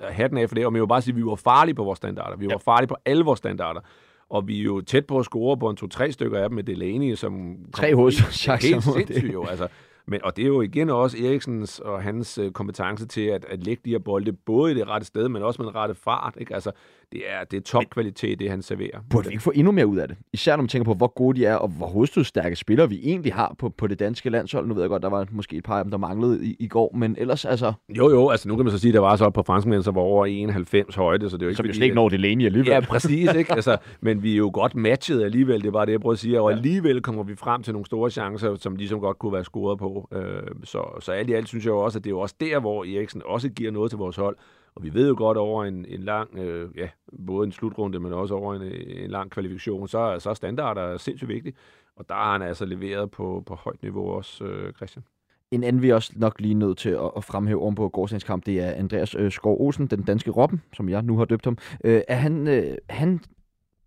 hatten 0.00 0.38
af 0.38 0.48
for 0.48 0.54
det, 0.54 0.66
og 0.66 0.72
man 0.72 0.80
vil 0.80 0.88
bare 0.88 1.02
sige, 1.02 1.12
at 1.12 1.16
vi 1.16 1.24
var 1.24 1.34
farlige 1.34 1.74
på 1.74 1.84
vores 1.84 1.96
standarder. 1.96 2.36
Vi 2.36 2.46
var 2.46 2.52
ja. 2.52 2.72
farlige 2.72 2.88
på 2.88 2.96
alle 3.04 3.24
vores 3.24 3.38
standarder. 3.38 3.80
Og 4.28 4.48
vi 4.48 4.60
er 4.60 4.64
jo 4.64 4.80
tæt 4.80 5.06
på 5.06 5.18
at 5.18 5.24
score 5.24 5.58
på 5.58 5.70
en 5.70 5.76
to-tre 5.76 6.12
stykker 6.12 6.38
af 6.38 6.48
dem 6.48 6.56
med 6.56 6.64
Delaney, 6.64 7.14
som... 7.14 7.56
Tre 7.74 7.94
hovedchancer. 7.94 8.68
Helt 8.68 8.84
sindssygt 8.84 9.32
jo, 9.32 9.44
altså. 9.44 9.68
Men, 10.06 10.24
og 10.24 10.36
det 10.36 10.42
er 10.42 10.46
jo 10.46 10.60
igen 10.60 10.90
også 10.90 11.16
Eriksens 11.24 11.78
og 11.78 12.02
hans 12.02 12.38
øh, 12.38 12.52
kompetence 12.52 13.06
til 13.06 13.20
at, 13.20 13.44
at 13.44 13.64
lægge 13.64 13.82
de 13.84 13.90
her 13.90 13.98
bolde 13.98 14.32
både 14.32 14.72
i 14.72 14.74
det 14.74 14.88
rette 14.88 15.06
sted, 15.06 15.28
men 15.28 15.42
også 15.42 15.62
med 15.62 15.66
den 15.66 15.74
rette 15.76 15.94
fart. 15.94 16.36
Ikke? 16.40 16.54
Altså, 16.54 16.70
det 17.12 17.22
er, 17.28 17.44
det 17.44 17.56
er 17.56 17.60
topkvalitet, 17.60 18.38
det 18.38 18.50
han 18.50 18.62
serverer. 18.62 19.00
Burde 19.10 19.28
vi 19.28 19.32
ikke 19.32 19.42
få 19.42 19.52
endnu 19.54 19.72
mere 19.72 19.86
ud 19.86 19.98
af 19.98 20.08
det? 20.08 20.16
Især 20.32 20.56
når 20.56 20.62
man 20.62 20.68
tænker 20.68 20.84
på, 20.84 20.94
hvor 20.94 21.06
gode 21.06 21.40
de 21.40 21.46
er, 21.46 21.54
og 21.54 21.68
hvor 21.68 21.86
hovedstødstærke 21.86 22.56
spillere 22.56 22.88
vi 22.88 23.00
egentlig 23.02 23.34
har 23.34 23.54
på, 23.58 23.68
på 23.68 23.86
det 23.86 23.98
danske 23.98 24.30
landshold. 24.30 24.66
Nu 24.66 24.74
ved 24.74 24.82
jeg 24.82 24.88
godt, 24.88 25.02
der 25.02 25.08
var 25.08 25.26
måske 25.30 25.56
et 25.56 25.64
par 25.64 25.78
af 25.78 25.84
dem, 25.84 25.90
der 25.90 25.98
manglede 25.98 26.46
i, 26.46 26.56
i 26.58 26.68
går, 26.68 26.92
men 26.96 27.16
ellers 27.18 27.44
altså... 27.44 27.72
Jo, 27.88 28.10
jo, 28.10 28.28
altså 28.28 28.48
nu 28.48 28.56
kan 28.56 28.64
man 28.64 28.72
så 28.72 28.78
sige, 28.78 28.90
at 28.90 28.94
der 28.94 29.00
var 29.00 29.16
så 29.16 29.30
på 29.30 29.42
franskmænd, 29.42 29.82
så 29.82 29.90
var 29.90 30.00
over 30.00 30.26
91 30.26 30.94
højde, 30.94 31.30
så 31.30 31.36
det 31.36 31.42
er 31.42 31.46
jo 31.46 31.48
ikke... 31.48 31.56
Så 31.56 31.62
vi 31.62 31.72
slet 31.72 31.84
ikke 31.84 31.94
når 31.94 32.08
det 32.08 32.20
længe 32.20 32.46
alligevel. 32.46 32.70
Ja, 32.70 32.80
præcis, 32.80 33.34
ikke? 33.34 33.52
Altså, 33.56 33.76
men 34.00 34.22
vi 34.22 34.32
er 34.32 34.36
jo 34.36 34.50
godt 34.54 34.74
matchet 34.74 35.22
alligevel, 35.22 35.62
det 35.62 35.72
var 35.72 35.84
det, 35.84 35.92
jeg 35.92 36.00
prøver 36.00 36.12
at 36.12 36.18
sige, 36.18 36.40
og 36.40 36.52
alligevel 36.52 37.02
kommer 37.02 37.22
vi 37.22 37.34
frem 37.34 37.62
til 37.62 37.72
nogle 37.72 37.86
store 37.86 38.10
chancer, 38.10 38.54
som 38.54 38.76
ligesom 38.76 39.00
godt 39.00 39.18
kunne 39.18 39.32
være 39.32 39.44
scoret 39.44 39.78
på. 39.78 40.08
Øh, 40.12 40.22
så, 40.64 40.98
så 41.00 41.12
alt 41.12 41.30
i 41.30 41.32
alt 41.32 41.48
synes 41.48 41.64
jeg 41.64 41.70
jo 41.70 41.78
også, 41.78 41.98
at 41.98 42.04
det 42.04 42.10
er 42.10 42.14
jo 42.14 42.20
også 42.20 42.34
der, 42.40 42.60
hvor 42.60 42.84
Eriksen 42.84 43.22
også 43.24 43.48
giver 43.48 43.70
noget 43.70 43.90
til 43.90 43.98
vores 43.98 44.16
hold, 44.16 44.36
og 44.76 44.82
vi 44.82 44.94
ved 44.94 45.08
jo 45.08 45.14
godt 45.18 45.38
over 45.38 45.64
en, 45.64 45.84
en 45.88 46.02
lang, 46.02 46.38
øh, 46.38 46.70
ja, 46.76 46.88
både 47.26 47.46
en 47.46 47.52
slutrunde, 47.52 48.00
men 48.00 48.12
også 48.12 48.34
over 48.34 48.54
en, 48.54 48.62
en 49.02 49.10
lang 49.10 49.30
kvalifikation, 49.30 49.88
så, 49.88 50.16
så 50.18 50.30
er 50.30 50.34
standarder 50.34 50.96
sindssygt 50.96 51.28
vigtigt. 51.28 51.56
Og 51.96 52.08
der 52.08 52.14
har 52.14 52.32
han 52.32 52.42
altså 52.42 52.64
leveret 52.64 53.10
på, 53.10 53.42
på 53.46 53.54
højt 53.54 53.82
niveau 53.82 54.10
også, 54.10 54.44
øh, 54.44 54.72
Christian. 54.72 55.04
En 55.50 55.64
anden, 55.64 55.82
vi 55.82 55.90
er 55.90 55.94
også 55.94 56.12
nok 56.16 56.40
lige 56.40 56.54
nødt 56.54 56.78
til 56.78 56.90
at, 56.90 57.10
at 57.16 57.24
fremhæve 57.24 57.66
om 57.66 57.74
på 57.74 57.88
gårdsdagens 57.88 58.24
kamp, 58.24 58.46
det 58.46 58.60
er 58.60 58.70
Andreas 58.70 59.14
øh, 59.14 59.32
Skov 59.32 59.60
Olsen, 59.60 59.86
den 59.86 60.02
danske 60.02 60.30
Robben, 60.30 60.62
som 60.72 60.88
jeg 60.88 61.02
nu 61.02 61.18
har 61.18 61.24
døbt 61.24 61.44
ham. 61.44 61.58
Øh, 61.84 62.02
er 62.08 62.14
han, 62.14 62.48
øh, 62.48 62.76
han 62.90 63.20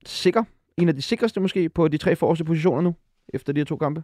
sikker? 0.05 0.43
En 0.77 0.87
af 0.87 0.95
de 0.95 1.01
sikreste 1.01 1.39
måske 1.39 1.69
på 1.69 1.87
de 1.87 1.97
tre 1.97 2.15
forreste 2.15 2.43
positioner 2.45 2.81
nu, 2.81 2.95
efter 3.33 3.53
de 3.53 3.59
her 3.59 3.65
to 3.65 3.77
kampe? 3.77 4.03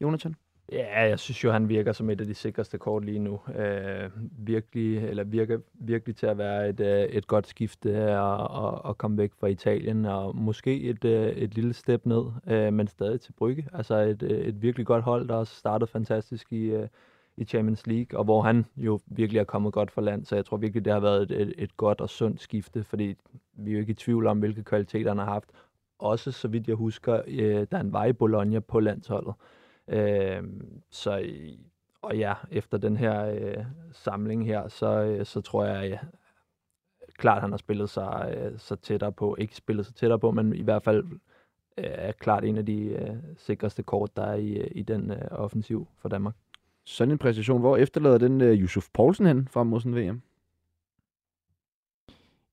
Jonathan? 0.00 0.34
Ja, 0.72 1.08
jeg 1.08 1.18
synes 1.18 1.44
jo, 1.44 1.50
han 1.50 1.68
virker 1.68 1.92
som 1.92 2.10
et 2.10 2.20
af 2.20 2.26
de 2.26 2.34
sikreste 2.34 2.78
kort 2.78 3.04
lige 3.04 3.18
nu. 3.18 3.40
Øh, 3.56 4.10
virkelig, 4.38 4.98
eller 4.98 5.24
virker 5.24 5.58
virkelig 5.74 6.16
til 6.16 6.26
at 6.26 6.38
være 6.38 6.68
et, 6.68 6.80
øh, 6.80 7.02
et 7.02 7.26
godt 7.26 7.46
skifte 7.46 7.90
at, 7.96 8.40
at, 8.40 8.84
og 8.84 8.98
komme 8.98 9.18
væk 9.18 9.32
fra 9.40 9.46
Italien, 9.46 10.04
og 10.04 10.36
måske 10.36 10.80
et, 10.80 11.04
øh, 11.04 11.28
et 11.28 11.54
lille 11.54 11.72
step 11.72 12.06
ned, 12.06 12.24
øh, 12.46 12.72
men 12.72 12.86
stadig 12.88 13.20
til 13.20 13.32
Brygge. 13.32 13.68
Altså 13.72 13.94
et, 13.94 14.22
øh, 14.22 14.38
et 14.38 14.62
virkelig 14.62 14.86
godt 14.86 15.04
hold, 15.04 15.28
der 15.28 15.34
også 15.34 15.54
startede 15.54 15.90
fantastisk 15.90 16.52
i, 16.52 16.64
øh, 16.64 16.88
i 17.36 17.44
Champions 17.44 17.86
League, 17.86 18.18
og 18.18 18.24
hvor 18.24 18.42
han 18.42 18.64
jo 18.76 19.00
virkelig 19.06 19.40
er 19.40 19.44
kommet 19.44 19.72
godt 19.72 19.90
for 19.90 20.00
land, 20.00 20.24
så 20.24 20.34
jeg 20.34 20.44
tror 20.44 20.56
virkelig, 20.56 20.84
det 20.84 20.92
har 20.92 21.00
været 21.00 21.22
et, 21.22 21.40
et, 21.40 21.54
et 21.58 21.76
godt 21.76 22.00
og 22.00 22.10
sundt 22.10 22.40
skifte, 22.40 22.84
fordi 22.84 23.14
vi 23.52 23.70
er 23.70 23.74
jo 23.74 23.80
ikke 23.80 23.90
i 23.90 23.94
tvivl 23.94 24.26
om, 24.26 24.38
hvilke 24.38 24.64
kvaliteter 24.64 25.10
han 25.10 25.18
har 25.18 25.24
haft. 25.24 25.50
Også, 25.98 26.32
så 26.32 26.48
vidt 26.48 26.68
jeg 26.68 26.76
husker, 26.76 27.22
øh, 27.26 27.66
da 27.72 27.76
han 27.76 27.92
var 27.92 28.04
i 28.04 28.12
Bologna 28.12 28.60
på 28.60 28.80
landsholdet. 28.80 29.34
Øh, 29.38 29.55
så, 30.90 31.26
og 32.02 32.16
ja, 32.16 32.34
efter 32.50 32.78
den 32.78 32.96
her 32.96 33.24
øh, 33.24 33.64
samling 33.92 34.46
her, 34.46 34.68
så, 34.68 34.86
øh, 34.86 35.26
så 35.26 35.40
tror 35.40 35.64
jeg, 35.64 35.90
ja, 35.90 35.98
klart, 37.16 37.40
han 37.40 37.50
har 37.50 37.58
spillet 37.58 37.90
sig 37.90 38.34
øh, 38.36 38.58
så 38.58 38.76
tættere 38.76 39.12
på, 39.12 39.36
ikke 39.38 39.56
spillet 39.56 39.86
sig 39.86 39.94
tættere 39.94 40.18
på, 40.18 40.30
men 40.30 40.54
i 40.54 40.62
hvert 40.62 40.82
fald 40.82 41.04
øh, 41.78 41.84
er 41.84 42.12
klart 42.12 42.44
en 42.44 42.56
af 42.56 42.66
de 42.66 42.82
øh, 42.82 43.16
sikreste 43.36 43.82
kort, 43.82 44.16
der 44.16 44.22
er 44.22 44.34
i, 44.34 44.66
i 44.66 44.82
den 44.82 45.10
øh, 45.10 45.28
offensiv 45.30 45.88
for 45.98 46.08
Danmark. 46.08 46.34
Sådan 46.84 47.12
en 47.12 47.18
præstation, 47.18 47.60
hvor 47.60 47.76
efterlader 47.76 48.18
den 48.18 48.40
øh, 48.40 48.62
Yusuf 48.62 48.88
Poulsen 48.92 49.26
hen 49.26 49.48
frem 49.48 49.66
mod 49.66 49.80
sådan 49.80 49.96
VM? 49.96 50.22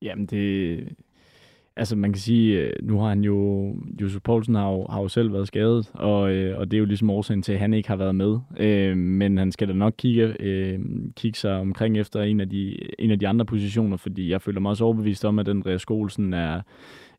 Jamen, 0.02 0.26
det, 0.26 0.96
Altså 1.76 1.96
man 1.96 2.14
kan 2.14 2.20
sige, 2.20 2.60
øh, 2.60 2.74
nu 2.84 3.00
har 3.00 3.10
han 3.10 3.24
jo, 3.24 3.70
Josef 4.02 4.22
Poulsen 4.22 4.56
har 4.56 4.72
jo, 4.72 4.88
har 4.90 5.02
jo 5.02 5.08
selv 5.08 5.34
været 5.34 5.48
skadet, 5.48 5.92
og, 5.94 6.32
øh, 6.32 6.60
og 6.60 6.72
det 6.72 6.78
er 6.78 6.80
jo 6.80 6.86
ligesom 6.86 7.10
årsagen 7.10 7.42
til, 7.42 7.54
at 7.54 7.60
han 7.60 7.74
ikke 7.74 7.90
har 7.90 7.96
været 7.96 8.16
med. 8.16 8.40
Øh, 8.58 8.98
men 8.98 9.38
han 9.38 9.52
skal 9.52 9.68
da 9.68 9.74
nok 9.74 9.94
kigge, 9.98 10.36
øh, 10.40 10.80
kigge 11.16 11.40
sig 11.40 11.56
omkring 11.56 11.98
efter 11.98 12.22
en 12.22 12.40
af, 12.40 12.50
de, 12.50 12.78
en 13.00 13.12
af 13.12 13.20
de 13.20 13.28
andre 13.28 13.46
positioner, 13.46 13.98
fordi 13.98 14.30
jeg 14.30 14.42
føler 14.42 14.60
mig 14.60 14.70
også 14.70 14.84
overbevist 14.84 15.26
om, 15.26 15.40
at 15.40 15.46
den 15.46 15.58
Andreas 15.58 15.82
Skolsen 15.82 16.34
er, 16.34 16.62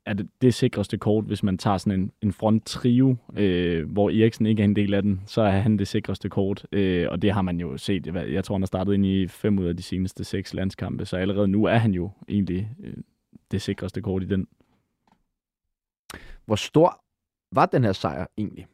er 0.07 0.15
det, 0.15 0.29
det 0.43 0.55
sikreste 0.55 0.99
kort, 0.99 1.25
hvis 1.25 1.43
man 1.43 1.59
tager 1.59 1.79
sådan 1.79 2.01
en, 2.01 2.11
en 2.23 2.33
front 2.33 2.67
trio, 2.67 3.17
øh, 3.37 3.91
hvor 3.91 4.11
Eriksen 4.11 4.47
ikke 4.47 4.61
er 4.61 4.65
en 4.65 4.77
del 4.77 4.95
af 4.95 5.03
den, 5.03 5.21
så 5.27 5.43
er 5.43 5.51
han 5.51 5.79
det 5.79 5.89
sikreste 5.89 6.29
kort. 6.29 6.67
Øh, 6.73 7.07
og 7.11 7.23
det 7.23 7.33
har 7.33 7.43
man 7.43 7.61
jo 7.61 7.77
set. 7.77 8.07
Jeg 8.33 8.45
tror, 8.45 8.55
han 8.55 8.63
har 8.63 8.67
startet 8.67 8.95
ind 8.95 9.07
i 9.07 9.27
fem 9.29 9.59
ud 9.59 9.65
af 9.65 9.77
de 9.77 9.83
seneste 9.83 10.25
seks 10.25 10.55
landskampe, 10.55 11.05
så 11.05 11.17
allerede 11.17 11.49
nu 11.49 11.65
er 11.65 11.77
han 11.77 11.93
jo 11.93 12.11
egentlig 12.29 12.69
øh, 12.85 12.95
det 13.55 13.63
sikreste 13.63 14.03
kort 14.03 14.23
i 14.23 14.27
den. 14.27 14.47
Hvor 16.45 16.57
stor 16.57 17.05
var 17.53 17.67
den 17.67 17.85
her 17.85 17.93
sejr 17.93 18.27
egentlig? 18.37 18.67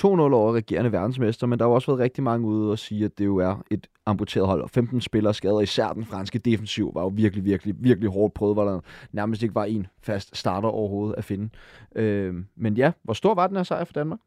2-0 0.00 0.04
over 0.04 0.52
regerende 0.52 0.92
verdensmester, 0.92 1.46
men 1.46 1.58
der 1.58 1.64
har 1.64 1.72
også 1.72 1.86
været 1.86 2.00
rigtig 2.00 2.24
mange 2.24 2.46
ude 2.46 2.70
og 2.70 2.78
sige, 2.78 3.04
at 3.04 3.18
det 3.18 3.24
jo 3.24 3.36
er 3.36 3.62
et 3.70 3.86
amputeret 4.06 4.46
hold, 4.46 4.62
og 4.62 4.70
15 4.70 5.00
spillere 5.00 5.34
skader, 5.34 5.60
især 5.60 5.92
den 5.92 6.04
franske 6.04 6.38
defensiv 6.38 6.94
var 6.94 7.02
jo 7.02 7.08
virkelig, 7.14 7.44
virkelig, 7.44 7.74
virkelig 7.78 8.10
hårdt 8.10 8.34
prøvet, 8.34 8.54
hvor 8.54 8.64
der 8.64 8.80
nærmest 9.12 9.42
ikke 9.42 9.54
var 9.54 9.64
en 9.64 9.86
fast 10.00 10.36
starter 10.36 10.68
overhovedet 10.68 11.14
at 11.18 11.24
finde. 11.24 11.50
Øh, 11.94 12.34
men 12.54 12.76
ja, 12.76 12.92
hvor 13.02 13.14
stor 13.14 13.34
var 13.34 13.46
den 13.46 13.56
her 13.56 13.62
sejr 13.62 13.84
for 13.84 13.92
Danmark? 13.92 14.20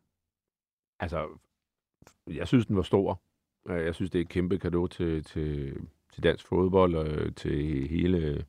Altså, 1.00 1.28
jeg 2.28 2.48
synes, 2.48 2.66
den 2.66 2.76
var 2.76 2.82
stor. 2.82 3.22
Jeg 3.70 3.96
synes, 3.96 4.12
det 4.12 4.20
er 4.20 4.24
et 4.24 4.30
kæmpe 4.30 4.58
gave 4.58 4.88
til, 4.88 5.24
til, 5.24 5.78
til 6.14 6.24
dansk 6.24 6.48
fodbold 6.48 6.96
og 6.96 7.36
til 7.36 7.88
hele 7.88 8.46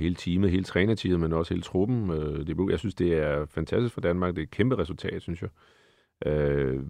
hele 0.00 0.14
teamet, 0.14 0.50
hele 0.50 0.64
trænerteamet, 0.64 1.20
men 1.20 1.32
også 1.32 1.54
hele 1.54 1.62
truppen. 1.62 2.10
Øh, 2.10 2.46
det, 2.46 2.70
jeg 2.70 2.78
synes, 2.78 2.94
det 2.94 3.12
er 3.12 3.46
fantastisk 3.46 3.94
for 3.94 4.00
Danmark. 4.00 4.34
Det 4.34 4.38
er 4.38 4.42
et 4.42 4.50
kæmpe 4.50 4.78
resultat, 4.78 5.22
synes 5.22 5.42
jeg. 5.42 5.50
Øh, 6.26 6.82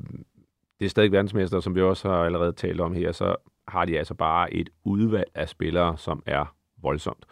det 0.80 0.86
er 0.86 0.90
stadig 0.90 1.12
verdensmester, 1.12 1.60
som 1.60 1.74
vi 1.74 1.82
også 1.82 2.08
har 2.08 2.24
allerede 2.24 2.52
talt 2.52 2.80
om 2.80 2.94
her, 2.94 3.12
så 3.12 3.36
har 3.68 3.84
de 3.84 3.98
altså 3.98 4.14
bare 4.14 4.54
et 4.54 4.70
udvalg 4.84 5.30
af 5.34 5.48
spillere, 5.48 5.98
som 5.98 6.22
er 6.26 6.54
voldsomt. 6.82 7.24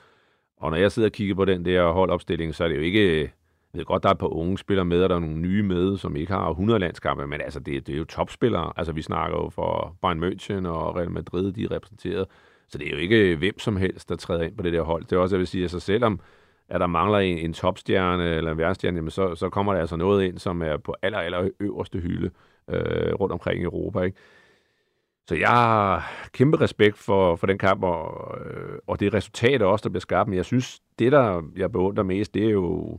Og 0.57 0.71
når 0.71 0.77
jeg 0.79 0.93
sidder 0.93 1.09
og 1.09 1.13
kigger 1.13 1.35
på 1.35 1.45
den 1.45 1.65
der 1.65 1.93
holdopstilling, 1.93 2.55
så 2.55 2.65
er 2.65 2.69
det 2.69 2.77
jo 2.77 2.81
ikke... 2.81 3.33
Jeg 3.73 3.79
ved 3.79 3.85
godt, 3.85 4.03
der 4.03 4.09
er 4.09 4.13
et 4.13 4.19
par 4.19 4.35
unge 4.37 4.59
spillere 4.59 4.85
med, 4.85 5.03
og 5.03 5.09
der 5.09 5.15
er 5.15 5.21
nogle 5.21 5.37
nye 5.37 5.63
med, 5.63 5.97
som 5.97 6.17
ikke 6.17 6.33
har 6.33 6.51
100 6.51 6.79
landskampe, 6.79 7.27
men 7.27 7.41
altså, 7.41 7.61
det, 7.61 7.87
det 7.87 7.95
er 7.95 7.99
jo 7.99 8.05
topspillere. 8.05 8.73
Altså, 8.77 8.93
vi 8.93 9.03
snakker 9.03 9.37
jo 9.37 9.49
for 9.49 9.97
Bayern 10.03 10.25
München 10.25 10.69
og 10.69 10.97
Real 10.97 11.11
Madrid, 11.11 11.53
de 11.53 11.65
er 11.65 11.71
repræsenteret. 11.71 12.27
Så 12.69 12.79
det 12.79 12.87
er 12.87 12.91
jo 12.91 12.97
ikke 12.97 13.37
hvem 13.37 13.59
som 13.59 13.77
helst, 13.77 14.09
der 14.09 14.17
træder 14.17 14.43
ind 14.43 14.57
på 14.57 14.63
det 14.63 14.73
der 14.73 14.83
hold. 14.83 15.05
Det 15.05 15.13
er 15.13 15.21
også, 15.21 15.37
jeg 15.37 15.39
vil 15.39 15.47
sige, 15.47 15.65
at 15.65 15.71
så 15.71 15.81
selvom 15.81 16.21
at 16.69 16.81
der 16.81 16.87
mangler 16.87 17.19
en, 17.19 17.39
en 17.39 17.53
topstjerne 17.53 18.35
eller 18.35 18.51
en 18.51 18.59
værstjerne, 18.59 18.97
jamen 18.97 19.11
så, 19.11 19.35
så 19.35 19.49
kommer 19.49 19.73
der 19.73 19.81
altså 19.81 19.97
noget 19.97 20.25
ind, 20.25 20.39
som 20.39 20.63
er 20.63 20.77
på 20.77 20.95
aller, 21.03 21.19
aller 21.19 21.49
øverste 21.61 21.99
hylde 21.99 22.31
øh, 22.71 23.15
rundt 23.15 23.33
omkring 23.33 23.61
i 23.61 23.65
Europa. 23.65 24.01
Ikke? 24.01 24.19
Så 25.29 25.35
jeg 25.35 25.49
har 25.49 26.11
kæmpe 26.33 26.61
respekt 26.61 26.99
for, 26.99 27.37
for 27.37 27.47
den 27.47 27.59
kamp, 27.59 27.83
og, 27.83 28.39
øh, 28.41 28.79
og 28.87 29.01
det 29.01 29.15
resultat 29.15 29.63
også, 29.63 29.83
der 29.83 29.89
bliver 29.89 30.01
skabt. 30.01 30.29
Men 30.29 30.37
jeg 30.37 30.45
synes, 30.45 30.81
det 30.99 31.13
der 31.13 31.43
jeg 31.57 31.73
beundrer 31.73 32.05
mest, 32.05 32.35
det 32.35 32.45
er 32.45 32.51
jo 32.51 32.99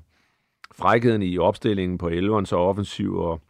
frækheden 0.72 1.22
i 1.22 1.38
opstillingen 1.38 1.98
på 1.98 2.10
11'eren, 2.10 2.46
så 2.46 2.56
offensiv 2.56 3.16
og, 3.16 3.42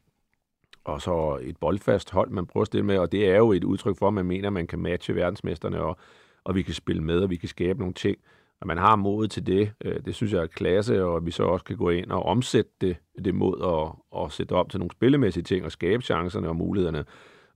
og 0.84 1.02
så 1.02 1.40
et 1.42 1.58
boldfast 1.58 2.12
hold, 2.12 2.30
man 2.30 2.46
prøver 2.46 2.62
at 2.62 2.68
stille 2.68 2.86
med, 2.86 2.98
og 2.98 3.12
det 3.12 3.30
er 3.30 3.38
jo 3.38 3.52
et 3.52 3.64
udtryk 3.64 3.98
for, 3.98 4.08
at 4.08 4.14
man 4.14 4.26
mener, 4.26 4.48
at 4.48 4.54
man 4.54 4.68
kan 4.68 4.80
matche 4.80 5.16
verdensmesterne, 5.16 5.82
og, 5.82 5.98
og 6.44 6.56
vi 6.56 6.62
kan 6.62 6.74
spille 6.74 7.04
med, 7.04 7.20
og 7.20 7.30
vi 7.30 7.36
kan 7.36 7.50
skabe 7.50 7.80
nogle 7.80 7.94
ting. 7.94 8.18
Og 8.62 8.68
man 8.68 8.78
har 8.78 8.96
mod 8.96 9.28
til 9.28 9.48
det, 9.48 9.72
øh, 9.86 10.06
det 10.06 10.16
synes 10.16 10.34
jeg 10.34 10.42
er 10.42 10.48
klasse, 10.48 11.04
og 11.04 11.26
vi 11.26 11.32
så 11.32 11.44
også 11.44 11.66
kan 11.66 11.78
gå 11.78 11.90
ind 11.90 12.12
og 12.12 12.24
omsætte 12.24 12.72
det, 12.82 12.98
det 13.26 13.36
mod 13.36 13.60
og, 13.60 14.06
og 14.12 14.32
sætte 14.32 14.54
op 14.54 14.70
til 14.70 14.80
nogle 14.80 14.92
spillemæssige 14.92 15.44
ting, 15.44 15.66
og 15.66 15.72
skabe 15.72 16.04
chancerne 16.04 16.50
og 16.50 16.56
mulighederne. 16.56 17.06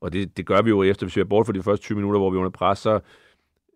Og 0.01 0.13
det, 0.13 0.37
det 0.37 0.45
gør 0.45 0.61
vi 0.61 0.69
jo 0.69 0.83
efter, 0.83 1.05
hvis 1.05 1.15
vi 1.15 1.21
er 1.21 1.25
bort 1.25 1.45
for 1.45 1.53
de 1.53 1.63
første 1.63 1.83
20 1.83 1.95
minutter, 1.95 2.19
hvor 2.19 2.29
vi 2.29 2.35
er 2.35 2.39
under 2.39 2.49
pres, 2.51 2.79
så 2.79 2.99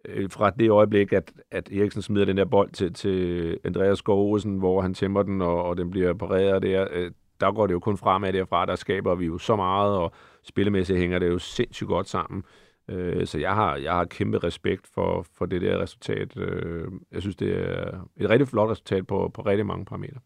øh, 0.05 0.29
fra 0.29 0.49
det 0.49 0.69
øjeblik, 0.69 1.13
at, 1.13 1.33
at 1.51 1.71
Eriksen 1.71 2.01
smider 2.01 2.25
den 2.25 2.37
der 2.37 2.45
bold 2.45 2.71
til, 2.71 2.93
til 2.93 3.59
Andreas 3.63 3.97
Skov 3.97 4.39
hvor 4.45 4.81
han 4.81 4.93
tæmmer 4.93 5.23
den, 5.23 5.41
og, 5.41 5.63
og 5.63 5.77
den 5.77 5.89
bliver 5.89 6.13
pareret 6.13 6.63
der, 6.63 6.87
øh, 6.91 7.11
der 7.39 7.51
går 7.51 7.67
det 7.67 7.73
jo 7.73 7.79
kun 7.79 7.97
fremad 7.97 8.33
derfra, 8.33 8.65
der 8.65 8.75
skaber 8.75 9.15
vi 9.15 9.25
jo 9.25 9.37
så 9.37 9.55
meget, 9.55 9.97
og 9.97 10.11
spillemæssigt 10.43 10.99
hænger 10.99 11.19
det 11.19 11.27
jo 11.27 11.39
sindssygt 11.39 11.87
godt 11.87 12.09
sammen. 12.09 12.43
Øh, 12.89 13.27
så 13.27 13.39
jeg 13.39 13.55
har, 13.55 13.75
jeg 13.75 13.93
har 13.93 14.05
kæmpe 14.05 14.37
respekt 14.37 14.87
for, 14.93 15.25
for 15.37 15.45
det 15.45 15.61
der 15.61 15.81
resultat. 15.81 16.37
Øh, 16.37 16.87
jeg 17.11 17.21
synes, 17.21 17.35
det 17.35 17.69
er 17.69 18.07
et 18.17 18.29
rigtig 18.29 18.47
flot 18.47 18.69
resultat 18.69 19.07
på, 19.07 19.31
på 19.33 19.41
rigtig 19.41 19.65
mange 19.65 19.85
parametre. 19.85 20.19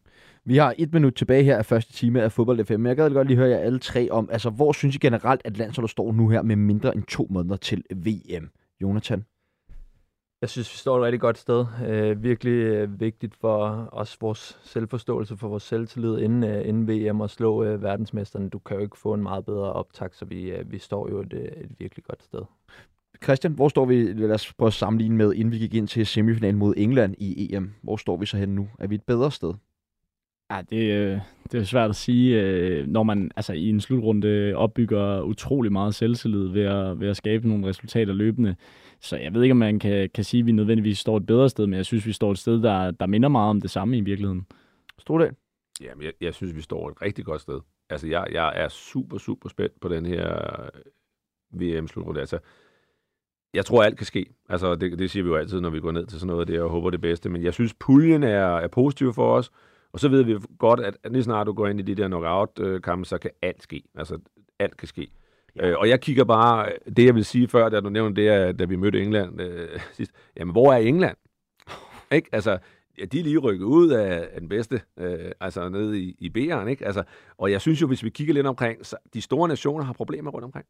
Vi 0.44 0.56
har 0.56 0.74
et 0.78 0.92
minut 0.92 1.14
tilbage 1.14 1.44
her 1.44 1.56
af 1.56 1.66
første 1.66 1.92
time 1.92 2.22
af 2.22 2.32
Fodbold 2.32 2.64
FM, 2.64 2.72
men 2.72 2.86
jeg 2.86 2.96
gad 2.96 3.10
godt 3.10 3.28
lige 3.28 3.36
høre 3.36 3.48
jer 3.50 3.58
alle 3.58 3.78
tre 3.78 4.10
om, 4.10 4.28
altså 4.32 4.50
hvor 4.50 4.72
synes 4.72 4.96
I 4.96 4.98
generelt, 4.98 5.42
at 5.44 5.56
landsholdet 5.56 5.90
står 5.90 6.12
nu 6.12 6.28
her 6.28 6.42
med 6.42 6.56
mindre 6.56 6.94
end 6.94 7.02
to 7.02 7.26
måneder 7.30 7.56
til 7.56 7.84
VM? 7.96 8.50
Jonathan? 8.80 9.24
Jeg 10.42 10.50
synes, 10.50 10.72
vi 10.72 10.76
står 10.76 10.98
et 10.98 11.02
rigtig 11.02 11.20
godt 11.20 11.38
sted. 11.38 11.66
Øh, 11.86 12.22
virkelig 12.22 12.52
øh, 12.52 13.00
vigtigt 13.00 13.34
for 13.34 13.88
os, 13.92 14.16
vores 14.20 14.58
selvforståelse, 14.62 15.36
for 15.36 15.48
vores 15.48 15.62
selvtillid 15.62 16.18
inden, 16.18 16.44
øh, 16.44 16.68
inden 16.68 16.88
VM 16.88 17.20
at 17.20 17.30
slå 17.30 17.64
øh, 17.64 17.82
verdensmesterne. 17.82 18.48
Du 18.48 18.58
kan 18.58 18.76
jo 18.76 18.82
ikke 18.82 18.98
få 18.98 19.14
en 19.14 19.22
meget 19.22 19.44
bedre 19.44 19.72
optag, 19.72 20.08
så 20.12 20.24
vi, 20.24 20.50
øh, 20.50 20.72
vi 20.72 20.78
står 20.78 21.08
jo 21.10 21.20
et, 21.20 21.32
øh, 21.32 21.40
et 21.40 21.70
virkelig 21.78 22.04
godt 22.04 22.22
sted. 22.22 22.40
Christian, 23.24 23.52
hvor 23.52 23.68
står 23.68 23.84
vi, 23.84 24.12
lad 24.12 24.30
os 24.30 24.52
prøve 24.52 24.66
at 24.66 24.72
sammenligne 24.72 25.16
med, 25.16 25.34
inden 25.34 25.52
vi 25.52 25.58
gik 25.58 25.74
ind 25.74 25.88
til 25.88 26.06
semifinalen 26.06 26.58
mod 26.58 26.74
England 26.76 27.14
i 27.18 27.54
EM. 27.54 27.72
Hvor 27.82 27.96
står 27.96 28.16
vi 28.16 28.26
så 28.26 28.36
hen 28.36 28.48
nu? 28.48 28.68
Er 28.78 28.86
vi 28.86 28.94
et 28.94 29.04
bedre 29.06 29.30
sted? 29.30 29.54
Ja, 30.50 30.60
det, 30.70 30.92
øh, 30.92 31.18
det 31.52 31.60
er 31.60 31.64
svært 31.64 31.90
at 31.90 31.96
sige, 31.96 32.40
øh, 32.40 32.86
når 32.86 33.02
man 33.02 33.30
altså, 33.36 33.52
i 33.52 33.68
en 33.68 33.80
slutrunde 33.80 34.52
opbygger 34.56 35.22
utrolig 35.22 35.72
meget 35.72 35.94
selvtillid 35.94 36.48
ved 36.48 36.62
at, 36.62 37.00
ved 37.00 37.08
at 37.08 37.16
skabe 37.16 37.48
nogle 37.48 37.66
resultater 37.66 38.12
løbende. 38.12 38.56
Så 39.02 39.16
jeg 39.16 39.34
ved 39.34 39.42
ikke, 39.42 39.52
om 39.52 39.56
man 39.56 39.78
kan, 39.78 40.10
kan 40.14 40.24
sige, 40.24 40.40
at 40.40 40.46
vi 40.46 40.52
nødvendigvis 40.52 40.98
står 40.98 41.16
et 41.16 41.26
bedre 41.26 41.48
sted, 41.48 41.66
men 41.66 41.76
jeg 41.76 41.86
synes, 41.86 42.06
vi 42.06 42.12
står 42.12 42.30
et 42.30 42.38
sted, 42.38 42.62
der, 42.62 42.90
der 42.90 43.06
minder 43.06 43.28
meget 43.28 43.50
om 43.50 43.60
det 43.60 43.70
samme 43.70 43.98
i 43.98 44.00
virkeligheden. 44.00 44.46
Stordal? 44.98 45.34
Jamen, 45.80 46.04
jeg, 46.04 46.12
jeg 46.20 46.34
synes, 46.34 46.56
vi 46.56 46.60
står 46.60 46.88
et 46.88 47.02
rigtig 47.02 47.24
godt 47.24 47.40
sted. 47.40 47.60
Altså, 47.90 48.06
jeg, 48.06 48.26
jeg 48.32 48.52
er 48.54 48.68
super, 48.68 49.18
super 49.18 49.48
spændt 49.48 49.80
på 49.80 49.88
den 49.88 50.06
her 50.06 50.46
VM-slutrunde. 51.50 52.20
Altså, 52.20 52.38
jeg 53.54 53.64
tror, 53.64 53.82
alt 53.82 53.96
kan 53.96 54.06
ske. 54.06 54.26
Altså, 54.48 54.74
det, 54.74 54.98
det 54.98 55.10
siger 55.10 55.22
vi 55.22 55.28
jo 55.28 55.36
altid, 55.36 55.60
når 55.60 55.70
vi 55.70 55.80
går 55.80 55.92
ned 55.92 56.06
til 56.06 56.20
sådan 56.20 56.32
noget, 56.32 56.48
det 56.48 56.56
er 56.56 56.62
og 56.62 56.70
håber 56.70 56.90
det 56.90 57.00
bedste. 57.00 57.28
Men 57.28 57.42
jeg 57.42 57.54
synes, 57.54 57.74
puljen 57.74 58.22
er, 58.22 58.56
er 58.56 58.68
positiv 58.68 59.12
for 59.12 59.36
os. 59.36 59.50
Og 59.92 60.00
så 60.00 60.08
ved 60.08 60.22
vi 60.22 60.36
godt, 60.58 60.80
at 60.80 60.96
lige 61.10 61.22
snart 61.22 61.46
du 61.46 61.52
går 61.52 61.68
ind 61.68 61.80
i 61.80 61.82
de 61.82 61.94
der 61.94 62.08
knockout-kampe, 62.08 63.04
så 63.04 63.18
kan 63.18 63.30
alt 63.42 63.62
ske. 63.62 63.82
Altså, 63.94 64.18
alt 64.58 64.76
kan 64.76 64.88
ske. 64.88 65.10
Ja. 65.56 65.68
Øh, 65.68 65.78
og 65.78 65.88
jeg 65.88 66.00
kigger 66.00 66.24
bare, 66.24 66.72
det 66.96 67.04
jeg 67.04 67.14
vil 67.14 67.24
sige 67.24 67.48
før, 67.48 67.68
da 67.68 67.80
du 67.80 67.88
nævnte 67.88 68.22
det, 68.22 68.28
at, 68.28 68.58
da 68.58 68.64
vi 68.64 68.76
mødte 68.76 69.02
England 69.02 69.40
øh, 69.40 69.80
sidst. 69.96 70.12
Jamen, 70.36 70.52
hvor 70.52 70.72
er 70.72 70.76
England? 70.76 71.16
ikke? 72.12 72.28
Altså, 72.32 72.58
ja, 72.98 73.04
de 73.04 73.18
er 73.18 73.24
lige 73.24 73.38
rykket 73.38 73.64
ud 73.64 73.90
af, 73.90 74.28
af 74.32 74.40
den 74.40 74.48
bedste, 74.48 74.80
øh, 74.98 75.32
altså 75.40 75.68
nede 75.68 76.00
i, 76.00 76.16
i 76.18 76.28
B'eren, 76.38 76.66
ikke? 76.66 76.86
Altså, 76.86 77.02
og 77.38 77.50
jeg 77.50 77.60
synes 77.60 77.80
jo, 77.80 77.86
hvis 77.86 78.04
vi 78.04 78.10
kigger 78.10 78.34
lidt 78.34 78.46
omkring, 78.46 78.86
så 78.86 78.96
de 79.14 79.20
store 79.20 79.48
nationer 79.48 79.84
har 79.84 79.92
problemer 79.92 80.30
rundt 80.30 80.44
omkring. 80.44 80.66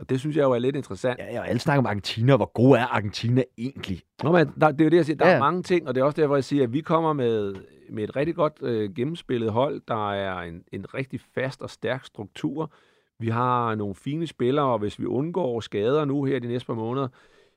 Og 0.00 0.10
det 0.10 0.20
synes 0.20 0.36
jeg 0.36 0.42
jo 0.42 0.52
er 0.52 0.58
lidt 0.58 0.76
interessant. 0.76 1.18
Ja, 1.18 1.40
og 1.40 1.48
alle 1.48 1.60
snakker 1.60 1.78
om 1.78 1.86
Argentina. 1.86 2.36
Hvor 2.36 2.52
god 2.52 2.76
er 2.76 2.86
Argentina 2.86 3.42
egentlig? 3.58 4.02
Nå, 4.22 4.32
men 4.32 4.50
der, 4.60 4.70
det 4.70 4.80
er 4.80 4.84
jo 4.84 4.90
det, 4.90 4.96
jeg 4.96 5.06
siger. 5.06 5.16
Der 5.16 5.28
ja. 5.28 5.34
er 5.34 5.38
mange 5.38 5.62
ting, 5.62 5.88
og 5.88 5.94
det 5.94 6.00
er 6.00 6.04
også 6.04 6.20
derfor, 6.20 6.36
jeg 6.36 6.44
siger, 6.44 6.62
at 6.62 6.72
vi 6.72 6.80
kommer 6.80 7.12
med, 7.12 7.54
med 7.90 8.04
et 8.04 8.16
rigtig 8.16 8.34
godt 8.34 8.52
øh, 8.62 8.94
gennemspillet 8.94 9.52
hold. 9.52 9.80
Der 9.88 10.12
er 10.12 10.40
en, 10.40 10.64
en 10.72 10.94
rigtig 10.94 11.20
fast 11.34 11.62
og 11.62 11.70
stærk 11.70 12.04
struktur. 12.04 12.72
Vi 13.20 13.28
har 13.28 13.74
nogle 13.74 13.94
fine 13.94 14.26
spillere, 14.26 14.66
og 14.66 14.78
hvis 14.78 15.00
vi 15.00 15.06
undgår 15.06 15.60
skader 15.60 16.04
nu 16.04 16.24
her 16.24 16.38
de 16.38 16.48
næste 16.48 16.66
par 16.66 16.74
måneder, 16.74 17.08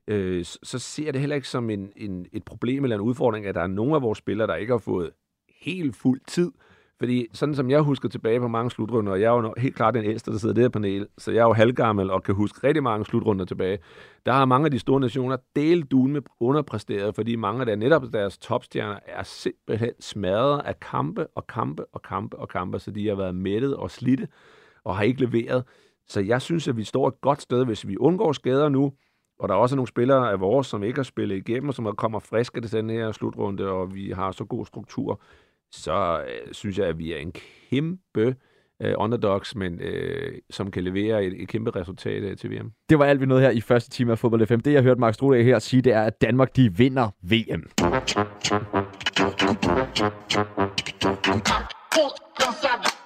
øh, 0.07 0.45
så 0.63 0.79
ser 0.79 1.11
det 1.11 1.21
heller 1.21 1.35
ikke 1.35 1.47
som 1.47 1.69
en, 1.69 1.91
en, 1.95 2.25
et 2.33 2.43
problem 2.43 2.83
eller 2.83 2.95
en 2.95 3.01
udfordring, 3.01 3.45
at 3.45 3.55
der 3.55 3.61
er 3.61 3.67
nogle 3.67 3.95
af 3.95 4.01
vores 4.01 4.17
spillere, 4.17 4.47
der 4.47 4.55
ikke 4.55 4.73
har 4.73 4.77
fået 4.77 5.11
helt 5.61 5.95
fuld 5.95 6.21
tid. 6.27 6.51
Fordi 6.99 7.27
sådan 7.33 7.55
som 7.55 7.69
jeg 7.69 7.81
husker 7.81 8.09
tilbage 8.09 8.39
på 8.39 8.47
mange 8.47 8.71
slutrunder, 8.71 9.11
og 9.11 9.21
jeg 9.21 9.27
er 9.27 9.41
jo 9.41 9.53
helt 9.57 9.75
klart 9.75 9.93
den 9.93 10.05
ældste, 10.05 10.31
der 10.31 10.37
sidder 10.37 10.53
i 10.53 10.55
det 10.55 10.63
her 10.63 10.69
panel, 10.69 11.07
så 11.17 11.31
jeg 11.31 11.39
er 11.39 11.45
jo 11.45 11.53
halvgammel 11.53 12.11
og 12.11 12.23
kan 12.23 12.35
huske 12.35 12.67
rigtig 12.67 12.83
mange 12.83 13.05
slutrunder 13.05 13.45
tilbage. 13.45 13.79
Der 14.25 14.31
har 14.31 14.45
mange 14.45 14.65
af 14.65 14.71
de 14.71 14.79
store 14.79 14.99
nationer 14.99 15.37
delt 15.55 15.91
duen 15.91 16.13
med 16.13 16.21
underpræsteret, 16.39 17.15
fordi 17.15 17.35
mange 17.35 17.59
af 17.59 17.65
der, 17.65 17.75
netop 17.75 18.03
deres 18.13 18.37
topstjerner 18.37 18.99
er 19.05 19.23
simpelthen 19.23 19.91
smadret 19.99 20.61
af 20.65 20.79
kampe 20.79 21.27
og 21.27 21.47
kampe 21.47 21.85
og 21.93 22.01
kampe 22.01 22.37
og 22.37 22.49
kampe, 22.49 22.79
så 22.79 22.91
de 22.91 23.07
har 23.07 23.15
været 23.15 23.35
mættet 23.35 23.75
og 23.75 23.91
slidte 23.91 24.27
og 24.85 24.95
har 24.95 25.03
ikke 25.03 25.25
leveret. 25.25 25.63
Så 26.07 26.19
jeg 26.21 26.41
synes, 26.41 26.67
at 26.67 26.77
vi 26.77 26.83
står 26.83 27.07
et 27.07 27.21
godt 27.21 27.41
sted, 27.41 27.65
hvis 27.65 27.87
vi 27.87 27.97
undgår 27.97 28.31
skader 28.31 28.69
nu, 28.69 28.93
og 29.39 29.49
der 29.49 29.55
er 29.55 29.59
også 29.59 29.75
nogle 29.75 29.87
spillere 29.87 30.31
af 30.31 30.39
vores, 30.39 30.67
som 30.67 30.83
ikke 30.83 30.97
har 30.97 31.03
spillet 31.03 31.35
igennem, 31.35 31.69
og 31.69 31.75
som 31.75 31.95
kommer 31.95 32.19
friske 32.19 32.61
til 32.61 32.71
den 32.71 32.89
her 32.89 33.11
slutrunde, 33.11 33.69
og 33.69 33.95
vi 33.95 34.11
har 34.11 34.31
så 34.31 34.45
god 34.45 34.65
struktur, 34.65 35.21
så 35.71 36.21
øh, 36.27 36.53
synes 36.53 36.77
jeg, 36.77 36.87
at 36.87 36.97
vi 36.97 37.13
er 37.13 37.17
en 37.17 37.33
kæmpe 37.69 38.35
øh, 38.81 38.93
underdogs, 38.97 39.55
men 39.55 39.81
øh, 39.81 40.39
som 40.49 40.71
kan 40.71 40.83
levere 40.83 41.25
et, 41.25 41.41
et 41.41 41.47
kæmpe 41.47 41.71
resultat 41.71 42.23
øh, 42.23 42.37
til 42.37 42.51
VM. 42.51 42.71
Det 42.89 42.99
var 42.99 43.05
alt, 43.05 43.21
vi 43.21 43.25
nåede 43.25 43.41
her 43.43 43.49
i 43.49 43.61
første 43.61 43.89
time 43.89 44.11
af 44.11 44.19
Fodbold 44.19 44.47
FM. 44.47 44.59
Det, 44.59 44.73
jeg 44.73 44.83
hørte 44.83 44.99
Mark 44.99 45.13
Strude 45.13 45.43
her 45.43 45.59
sige, 45.59 45.81
det 45.81 45.93
er, 45.93 46.01
at 46.01 46.21
Danmark, 46.21 46.55
de 46.55 46.77
vinder 46.77 47.09
VM. 47.21 47.69
Pull, 51.91 53.02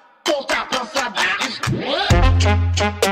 tchau, 2.48 2.92
tchau. 3.02 3.07